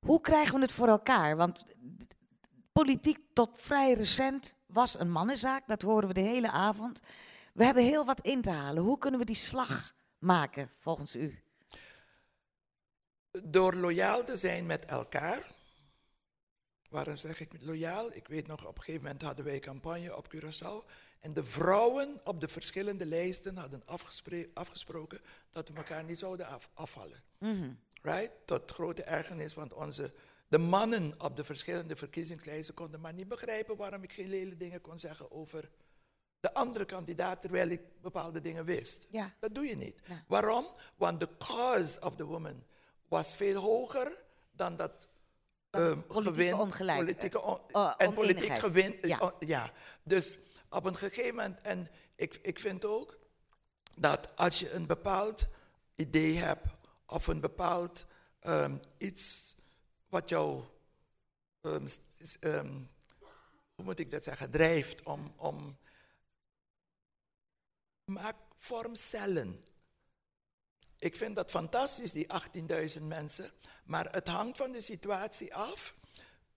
Hoe 0.00 0.20
krijgen 0.20 0.54
we 0.54 0.60
het 0.60 0.72
voor 0.72 0.88
elkaar? 0.88 1.36
Want 1.36 1.64
politiek 2.82 3.18
tot 3.32 3.50
vrij 3.52 3.92
recent 3.92 4.54
was 4.66 4.98
een 4.98 5.10
mannenzaak, 5.10 5.66
dat 5.66 5.82
horen 5.82 6.08
we 6.08 6.14
de 6.14 6.20
hele 6.20 6.50
avond. 6.50 7.00
We 7.54 7.64
hebben 7.64 7.82
heel 7.82 8.04
wat 8.04 8.20
in 8.20 8.42
te 8.42 8.50
halen. 8.50 8.82
Hoe 8.82 8.98
kunnen 8.98 9.20
we 9.20 9.26
die 9.26 9.34
slag 9.34 9.94
maken, 10.18 10.70
volgens 10.78 11.16
u? 11.16 11.42
Door 13.44 13.74
loyaal 13.74 14.24
te 14.24 14.36
zijn 14.36 14.66
met 14.66 14.84
elkaar. 14.84 15.50
Waarom 16.90 17.16
zeg 17.16 17.40
ik 17.40 17.62
loyaal? 17.62 18.12
Ik 18.12 18.28
weet 18.28 18.46
nog, 18.46 18.66
op 18.66 18.76
een 18.76 18.82
gegeven 18.82 19.02
moment 19.02 19.22
hadden 19.22 19.44
wij 19.44 19.58
campagne 19.58 20.16
op 20.16 20.34
Curaçao. 20.34 20.90
En 21.20 21.32
de 21.32 21.44
vrouwen 21.44 22.20
op 22.24 22.40
de 22.40 22.48
verschillende 22.48 23.06
lijsten 23.06 23.56
hadden 23.56 23.82
afgesproken 24.54 25.20
dat 25.50 25.68
we 25.68 25.74
elkaar 25.74 26.04
niet 26.04 26.18
zouden 26.18 26.46
af- 26.46 26.70
afvallen. 26.74 27.22
Mhm. 27.38 27.70
Right? 28.02 28.32
Tot 28.44 28.70
grote 28.70 29.02
ergernis, 29.02 29.54
want 29.54 29.72
onze, 29.72 30.12
de 30.48 30.58
mannen 30.58 31.14
op 31.18 31.36
de 31.36 31.44
verschillende 31.44 31.96
verkiezingslijsten 31.96 32.74
konden 32.74 33.00
maar 33.00 33.12
niet 33.12 33.28
begrijpen 33.28 33.76
waarom 33.76 34.02
ik 34.02 34.12
geen 34.12 34.28
lelijke 34.28 34.56
dingen 34.56 34.80
kon 34.80 34.98
zeggen 35.00 35.30
over 35.30 35.70
de 36.40 36.54
andere 36.54 36.84
kandidaat, 36.84 37.40
terwijl 37.40 37.68
ik 37.68 37.80
bepaalde 38.02 38.40
dingen 38.40 38.64
wist. 38.64 39.06
Ja. 39.10 39.34
Dat 39.40 39.54
doe 39.54 39.64
je 39.66 39.76
niet. 39.76 40.00
Waarom? 40.26 40.66
Want 40.96 41.20
de 41.20 41.28
cause 41.38 42.00
of 42.00 42.16
the 42.16 42.24
woman 42.24 42.64
was 43.08 43.34
veel 43.34 43.60
hoger 43.60 44.22
dan 44.52 44.76
dat 44.76 45.06
ehm, 45.70 46.00
politieke 46.00 46.40
gewin- 46.40 46.54
ongelijk- 46.54 46.98
politieke 46.98 47.40
on- 47.42 47.60
eh, 47.72 47.94
en 47.98 48.14
politiek 48.14 48.58
gewin. 48.58 48.98
Ja. 49.00 49.18
Ja. 49.18 49.32
ja. 49.38 49.72
Dus 50.02 50.38
op 50.70 50.84
een 50.84 50.96
gegeven 50.96 51.34
moment, 51.34 51.60
en 51.60 51.88
ik, 52.14 52.38
ik 52.42 52.58
vind 52.58 52.84
ook 52.84 53.18
dat 53.96 54.36
als 54.36 54.58
je 54.60 54.72
een 54.72 54.86
bepaald 54.86 55.46
idee 55.96 56.36
hebt 56.36 56.66
of 57.06 57.26
een 57.26 57.40
bepaald 57.40 58.04
ehm, 58.40 58.76
iets 58.98 59.55
wat 60.08 60.28
jou, 60.28 60.64
ehm, 61.60 61.86
ehm, 62.40 62.72
hoe 63.74 63.84
moet 63.84 63.98
ik 63.98 64.10
dat 64.10 64.22
zeggen, 64.22 64.50
drijft 64.50 65.02
om, 65.02 65.32
om 65.36 65.78
maak 68.04 68.36
vorm 68.56 68.94
cellen. 68.94 69.62
Ik 70.98 71.16
vind 71.16 71.34
dat 71.34 71.50
fantastisch, 71.50 72.12
die 72.12 72.26
18.000 72.96 73.02
mensen, 73.02 73.50
maar 73.84 74.12
het 74.12 74.28
hangt 74.28 74.56
van 74.56 74.72
de 74.72 74.80
situatie 74.80 75.54
af. 75.54 75.94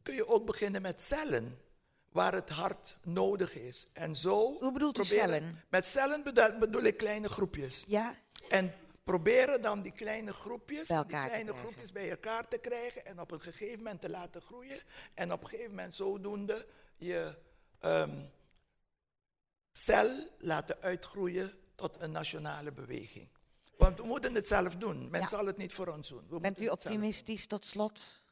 Kun 0.01 0.15
je 0.15 0.27
ook 0.27 0.45
beginnen 0.45 0.81
met 0.81 1.01
cellen, 1.01 1.61
waar 2.09 2.33
het 2.33 2.49
hart 2.49 2.97
nodig 3.03 3.55
is. 3.55 3.87
En 3.93 4.15
zo 4.15 4.57
Hoe 4.59 4.71
bedoelt 4.71 4.97
u 4.97 5.05
cellen? 5.05 5.63
Met 5.69 5.85
cellen 5.85 6.23
bedo- 6.23 6.57
bedoel 6.57 6.83
ik 6.83 6.97
kleine 6.97 7.29
groepjes. 7.29 7.85
Ja? 7.87 8.15
En 8.49 8.73
proberen 9.03 9.61
dan 9.61 9.81
die 9.81 9.91
kleine 9.91 10.33
groepjes, 10.33 10.87
Bij 10.87 10.97
die 10.97 11.05
elkaar 11.05 11.23
te 11.23 11.27
kleine 11.29 11.49
krijgen. 11.51 11.63
groepjes 11.71 11.91
bij 11.91 12.09
elkaar 12.09 12.47
te 12.47 12.57
krijgen 12.57 13.05
en 13.05 13.19
op 13.19 13.31
een 13.31 13.41
gegeven 13.41 13.77
moment 13.77 14.01
te 14.01 14.09
laten 14.09 14.41
groeien. 14.41 14.79
En 15.13 15.31
op 15.33 15.41
een 15.43 15.47
gegeven 15.49 15.69
moment 15.71 15.95
zodoende 15.95 16.65
je 16.97 17.35
ehm, 17.79 18.21
cel 19.71 20.27
laten 20.39 20.81
uitgroeien 20.81 21.53
tot 21.75 21.95
een 21.99 22.11
nationale 22.11 22.71
beweging. 22.71 23.27
Want 23.77 23.97
we 23.99 24.05
moeten 24.05 24.35
het 24.35 24.47
zelf 24.47 24.75
doen. 24.75 25.09
Men 25.09 25.21
Ja. 25.21 25.27
zal 25.27 25.45
het 25.45 25.57
niet 25.57 25.73
voor 25.73 25.87
ons 25.87 26.09
doen. 26.09 26.25
We 26.29 26.39
Bent 26.39 26.61
u 26.61 26.67
optimistisch 26.67 27.47
tot 27.47 27.65
slot? 27.65 28.23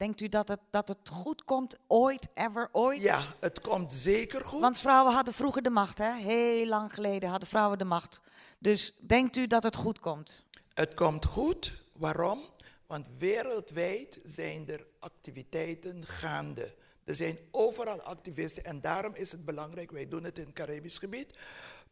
Denkt 0.00 0.20
u 0.20 0.28
dat 0.28 0.48
het, 0.48 0.60
dat 0.70 0.88
het 0.88 1.08
goed 1.08 1.44
komt, 1.44 1.76
ooit, 1.86 2.28
ever, 2.34 2.68
ooit? 2.72 3.00
Ja, 3.02 3.22
het 3.40 3.60
komt 3.60 3.92
zeker 3.92 4.44
goed. 4.44 4.60
Want 4.60 4.78
vrouwen 4.78 5.14
hadden 5.14 5.34
vroeger 5.34 5.62
de 5.62 5.70
macht, 5.70 5.98
hè? 5.98 6.12
Heel 6.12 6.66
lang 6.66 6.94
geleden 6.94 7.28
hadden 7.28 7.48
vrouwen 7.48 7.78
de 7.78 7.84
macht. 7.84 8.20
Dus 8.58 8.96
denkt 9.06 9.36
u 9.36 9.46
dat 9.46 9.62
het 9.62 9.76
goed 9.76 9.98
komt? 9.98 10.46
Het 10.74 10.94
komt 10.94 11.24
goed. 11.24 11.72
Waarom? 11.92 12.40
Want 12.86 13.08
wereldwijd 13.18 14.20
zijn 14.24 14.68
er 14.68 14.86
activiteiten 14.98 16.06
gaande. 16.06 16.74
Er 17.04 17.14
zijn 17.14 17.38
overal 17.50 18.00
activisten 18.00 18.64
en 18.64 18.80
daarom 18.80 19.14
is 19.14 19.32
het 19.32 19.44
belangrijk, 19.44 19.90
wij 19.90 20.08
doen 20.08 20.24
het 20.24 20.38
in 20.38 20.44
het 20.44 20.54
Caribisch 20.54 20.98
gebied, 20.98 21.38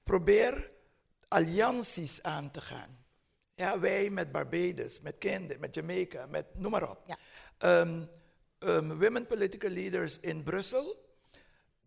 probeer 0.03 0.71
allianties 1.29 2.23
aan 2.23 2.51
te 2.51 2.61
gaan. 2.61 2.99
Ja, 3.55 3.81
wij 3.81 4.11
met 4.11 4.33
Barbados, 4.33 5.01
met 5.01 5.19
Kende, 5.19 5.57
met 5.59 5.75
Jamaica, 5.75 6.27
met 6.27 6.47
noem 6.55 6.71
maar 6.71 6.91
op. 6.91 7.19
Ehm, 7.59 8.05
ehm, 8.59 8.99
women 8.99 9.27
political 9.27 9.71
leaders 9.71 10.19
in 10.19 10.43
Brussel, 10.43 11.05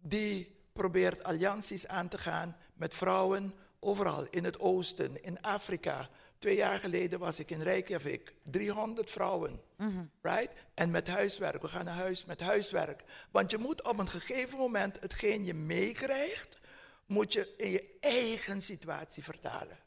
die 0.02 0.56
probeert 0.73 1.23
allianties 1.23 1.88
aan 1.88 2.07
te 2.07 2.18
gaan 2.18 2.57
met 2.73 2.93
vrouwen 2.93 3.53
overal 3.80 4.27
in 4.30 4.43
het 4.43 4.60
oosten, 4.60 5.23
in 5.23 5.41
Afrika. 5.41 6.10
Twee 6.38 6.56
jaar 6.56 6.80
geleden 6.80 7.19
was 7.19 7.39
ik 7.39 7.49
in 7.49 7.61
Reykjavik, 7.61 8.34
300 8.43 9.10
vrouwen. 9.10 9.61
Mhm. 9.76 10.03
Right? 10.22 10.52
En 10.73 10.91
met 10.91 11.07
huiswerk, 11.07 11.61
we 11.61 11.68
gaan 11.68 11.85
naar 11.85 11.95
huis 11.95 12.26
met 12.26 12.39
huiswerk. 12.39 13.03
Want 13.31 13.52
je 13.52 13.57
moet 13.57 13.84
op 13.84 13.99
een 13.99 14.07
gegeven 14.07 14.57
moment 14.57 14.99
hetgeen 14.99 15.45
je 15.45 15.53
meekrijgt, 15.53 16.60
moet 17.06 17.34
je 17.34 17.53
in 17.57 17.72
je 17.72 17.98
eigen 17.99 18.61
situatie 18.61 19.23
vertalen. 19.23 19.80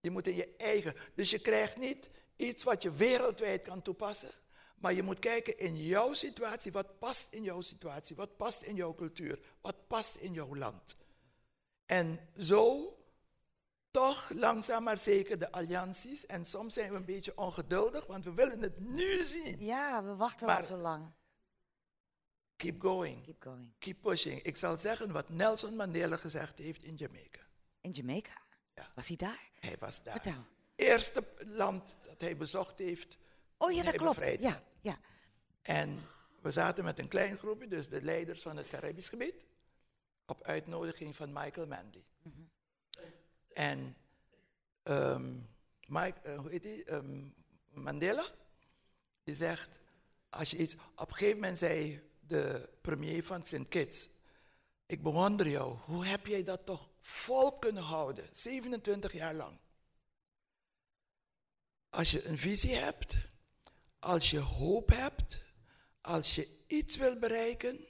Je 0.00 0.10
moet 0.10 0.26
in 0.26 0.34
je 0.34 0.54
eigen. 0.56 0.94
Dus 1.14 1.30
je 1.30 1.38
krijgt 1.38 1.76
niet 1.76 2.08
iets 2.36 2.62
wat 2.62 2.82
je 2.82 2.90
wereldwijd 2.90 3.62
kan 3.62 3.82
toepassen. 3.82 4.30
Maar 4.86 4.94
je 4.94 5.02
moet 5.02 5.18
kijken 5.18 5.58
in 5.58 5.76
jouw 5.76 6.12
situatie, 6.12 6.72
wat 6.72 6.98
past 6.98 7.32
in 7.32 7.42
jouw 7.42 7.60
situatie, 7.60 8.16
wat 8.16 8.36
past 8.36 8.62
in 8.62 8.74
jouw 8.74 8.94
cultuur, 8.94 9.38
wat 9.60 9.86
past 9.86 10.16
in 10.16 10.32
jouw 10.32 10.56
land. 10.56 10.96
En 11.86 12.20
zo 12.38 12.96
toch 13.90 14.30
langzaam 14.34 14.82
maar 14.82 14.98
zeker 14.98 15.38
de 15.38 15.52
allianties. 15.52 16.26
En 16.26 16.44
soms 16.44 16.74
zijn 16.74 16.90
we 16.90 16.96
een 16.96 17.04
beetje 17.04 17.36
ongeduldig, 17.36 18.06
want 18.06 18.24
we 18.24 18.32
willen 18.32 18.62
het 18.62 18.80
nu 18.80 19.24
zien. 19.24 19.64
Ja, 19.64 20.04
we 20.04 20.16
wachten 20.16 20.46
Maar 20.46 20.56
al 20.56 20.64
zo 20.64 20.76
lang. 20.76 21.12
Keep 22.56 22.80
going. 22.80 23.24
Keep 23.24 23.42
going. 23.42 23.72
Keep 23.78 24.00
pushing. 24.00 24.42
Ik 24.42 24.56
zal 24.56 24.76
zeggen 24.76 25.12
wat 25.12 25.28
Nelson 25.28 25.76
Mandela 25.76 26.16
gezegd 26.16 26.58
heeft 26.58 26.84
in 26.84 26.94
Jamaica. 26.94 27.40
In 27.80 27.90
Jamaica? 27.90 28.42
Was 28.94 29.08
hij 29.08 29.16
daar? 29.16 29.50
Hij 29.60 29.76
was 29.78 30.02
daar. 30.02 30.20
Vertel. 30.20 30.44
Eerste 30.76 31.24
land 31.38 31.96
dat 32.04 32.20
hij 32.20 32.36
bezocht 32.36 32.78
heeft. 32.78 33.16
Oh 33.58 33.72
ja, 33.72 33.82
dat 33.82 33.94
klopt. 33.94 34.42
Ja. 34.42 34.62
Ja. 34.86 34.98
En 35.62 36.02
we 36.40 36.50
zaten 36.50 36.84
met 36.84 36.98
een 36.98 37.08
klein 37.08 37.38
groepje, 37.38 37.68
dus 37.68 37.88
de 37.88 38.02
leiders 38.02 38.42
van 38.42 38.56
het 38.56 38.68
Caribisch 38.68 39.08
gebied, 39.08 39.44
op 40.26 40.42
uitnodiging 40.42 41.16
van 41.16 41.32
Michael 41.32 41.66
Mandy. 41.66 42.02
En 43.52 43.96
ehm, 44.82 45.34
Mike, 45.86 46.20
eh, 46.22 46.38
hoe 46.38 46.50
heet 46.50 46.62
die? 46.62 46.84
Ehm, 46.84 47.28
Mandela, 47.70 48.26
die 49.24 49.34
zegt, 49.34 49.78
als 50.28 50.50
je 50.50 50.56
iets, 50.56 50.74
op 50.96 51.08
een 51.08 51.14
gegeven 51.14 51.40
moment 51.40 51.58
zei 51.58 52.02
de 52.20 52.68
premier 52.80 53.24
van 53.24 53.42
St. 53.42 53.68
Kitts, 53.68 54.08
ik 54.86 55.02
bewonder 55.02 55.48
jou, 55.48 55.76
hoe 55.76 56.04
heb 56.04 56.26
jij 56.26 56.42
dat 56.42 56.66
toch 56.66 56.90
vol 57.00 57.58
kunnen 57.58 57.82
houden, 57.82 58.28
27 58.32 59.12
jaar 59.12 59.34
lang? 59.34 59.58
Als 61.90 62.10
je 62.10 62.24
een 62.24 62.38
visie 62.38 62.74
hebt, 62.74 63.16
als 64.06 64.30
je 64.30 64.38
hoop 64.38 64.88
hebt, 64.88 65.42
als 66.00 66.34
je 66.34 66.64
iets 66.66 66.96
wil 66.96 67.18
bereiken, 67.18 67.86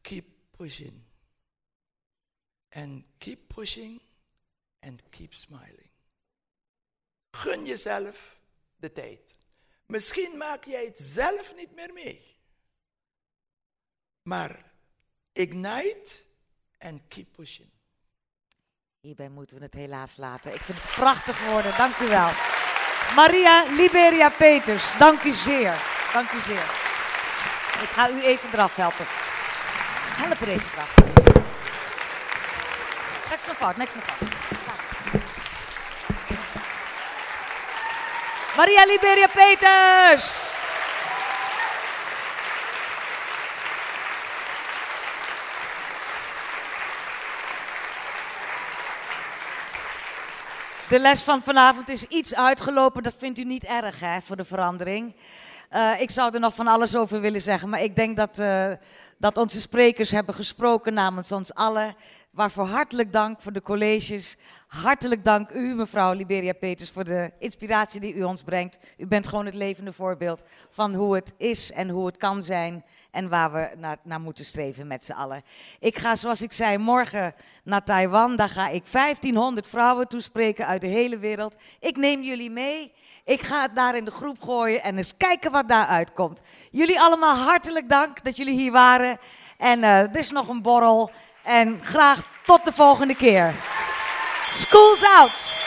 keep 0.00 0.26
pushing. 0.56 1.04
And 2.70 3.04
keep 3.18 3.54
pushing 3.54 4.02
and 4.80 5.02
keep 5.08 5.34
smiling. 5.34 5.90
Gun 7.30 7.66
jezelf 7.66 8.40
de 8.76 8.92
tijd. 8.92 9.36
Misschien 9.86 10.36
maak 10.36 10.64
jij 10.64 10.84
het 10.84 10.98
zelf 10.98 11.54
niet 11.54 11.74
meer 11.74 11.92
mee. 11.92 12.36
Maar 14.22 14.72
ignite 15.32 16.18
and 16.78 17.00
keep 17.08 17.32
pushing. 17.32 17.70
Hierbij 19.00 19.28
moeten 19.28 19.56
we 19.56 19.62
het 19.62 19.74
helaas 19.74 20.16
laten. 20.16 20.54
Ik 20.54 20.60
vind 20.60 20.82
het 20.82 20.90
prachtig 20.90 21.46
woorden. 21.50 21.76
Dank 21.76 21.96
u 21.96 22.06
wel. 22.06 22.55
Maria 23.14 23.64
Liberia 23.76 24.30
Peters, 24.30 24.84
dank 24.98 25.22
u 25.22 25.32
zeer. 25.32 25.74
Dank 26.12 26.30
u 26.32 26.40
zeer. 26.46 26.62
Ik 27.82 27.88
ga 27.92 28.08
u 28.08 28.22
even 28.22 28.48
eraf 28.52 28.76
helpen. 28.76 29.06
Help 30.16 30.40
er 30.40 30.48
even 30.48 30.66
eraf. 30.74 30.94
Niks 33.30 33.46
nog 33.46 33.56
fout, 33.56 33.76
niks 33.76 33.94
nog 33.94 34.04
fout. 34.04 34.28
Maria 38.56 38.84
Liberia 38.84 39.26
Peters! 39.26 40.55
De 50.88 50.98
les 50.98 51.22
van 51.22 51.42
vanavond 51.42 51.88
is 51.88 52.04
iets 52.04 52.34
uitgelopen. 52.34 53.02
Dat 53.02 53.14
vindt 53.18 53.38
u 53.38 53.44
niet 53.44 53.64
erg, 53.64 54.00
hè, 54.00 54.20
voor 54.20 54.36
de 54.36 54.44
verandering. 54.44 55.14
Eh, 55.68 56.00
ik 56.00 56.10
zou 56.10 56.34
er 56.34 56.40
nog 56.40 56.54
van 56.54 56.66
alles 56.66 56.96
over 56.96 57.20
willen 57.20 57.40
zeggen, 57.40 57.68
maar 57.68 57.82
ik 57.82 57.96
denk 57.96 58.16
dat, 58.16 58.38
eh, 58.38 58.72
dat 59.18 59.36
onze 59.36 59.60
sprekers 59.60 60.10
hebben 60.10 60.34
gesproken 60.34 60.94
namens 60.94 61.32
ons 61.32 61.54
allen. 61.54 61.94
Waarvoor 62.36 62.66
hartelijk 62.66 63.12
dank 63.12 63.40
voor 63.40 63.52
de 63.52 63.62
colleges. 63.62 64.36
Hartelijk 64.66 65.24
dank 65.24 65.50
u, 65.50 65.74
mevrouw 65.74 66.12
Liberia 66.12 66.52
Peters, 66.52 66.90
voor 66.90 67.04
de 67.04 67.32
inspiratie 67.38 68.00
die 68.00 68.14
u 68.14 68.22
ons 68.22 68.42
brengt. 68.42 68.78
U 68.98 69.06
bent 69.06 69.28
gewoon 69.28 69.44
het 69.44 69.54
levende 69.54 69.92
voorbeeld 69.92 70.42
van 70.70 70.94
hoe 70.94 71.14
het 71.14 71.34
is 71.36 71.72
en 71.72 71.88
hoe 71.88 72.06
het 72.06 72.16
kan 72.16 72.42
zijn 72.42 72.84
en 73.10 73.28
waar 73.28 73.52
we 73.52 73.70
naar, 73.76 73.96
naar 74.02 74.20
moeten 74.20 74.44
streven 74.44 74.86
met 74.86 75.04
z'n 75.04 75.12
allen. 75.12 75.42
Ik 75.80 75.98
ga, 75.98 76.16
zoals 76.16 76.42
ik 76.42 76.52
zei, 76.52 76.78
morgen 76.78 77.34
naar 77.64 77.84
Taiwan. 77.84 78.36
Daar 78.36 78.48
ga 78.48 78.68
ik 78.68 78.92
1500 78.92 79.66
vrouwen 79.66 80.08
toespreken 80.08 80.66
uit 80.66 80.80
de 80.80 80.86
hele 80.86 81.18
wereld. 81.18 81.56
Ik 81.80 81.96
neem 81.96 82.22
jullie 82.22 82.50
mee. 82.50 82.92
Ik 83.24 83.40
ga 83.40 83.62
het 83.62 83.74
daar 83.74 83.96
in 83.96 84.04
de 84.04 84.10
groep 84.10 84.42
gooien 84.42 84.82
en 84.82 84.96
eens 84.96 85.16
kijken 85.16 85.52
wat 85.52 85.68
daaruit 85.68 86.12
komt. 86.12 86.40
Jullie 86.70 87.00
allemaal 87.00 87.36
hartelijk 87.36 87.88
dank 87.88 88.24
dat 88.24 88.36
jullie 88.36 88.56
hier 88.56 88.72
waren. 88.72 89.18
En 89.58 89.82
eh, 89.82 90.00
er 90.00 90.16
is 90.16 90.30
nog 90.30 90.48
een 90.48 90.62
borrel. 90.62 91.10
En 91.46 91.80
graag 91.84 92.22
tot 92.44 92.64
de 92.64 92.72
volgende 92.72 93.14
keer. 93.14 93.54
School's 94.44 95.02
out! 95.02 95.65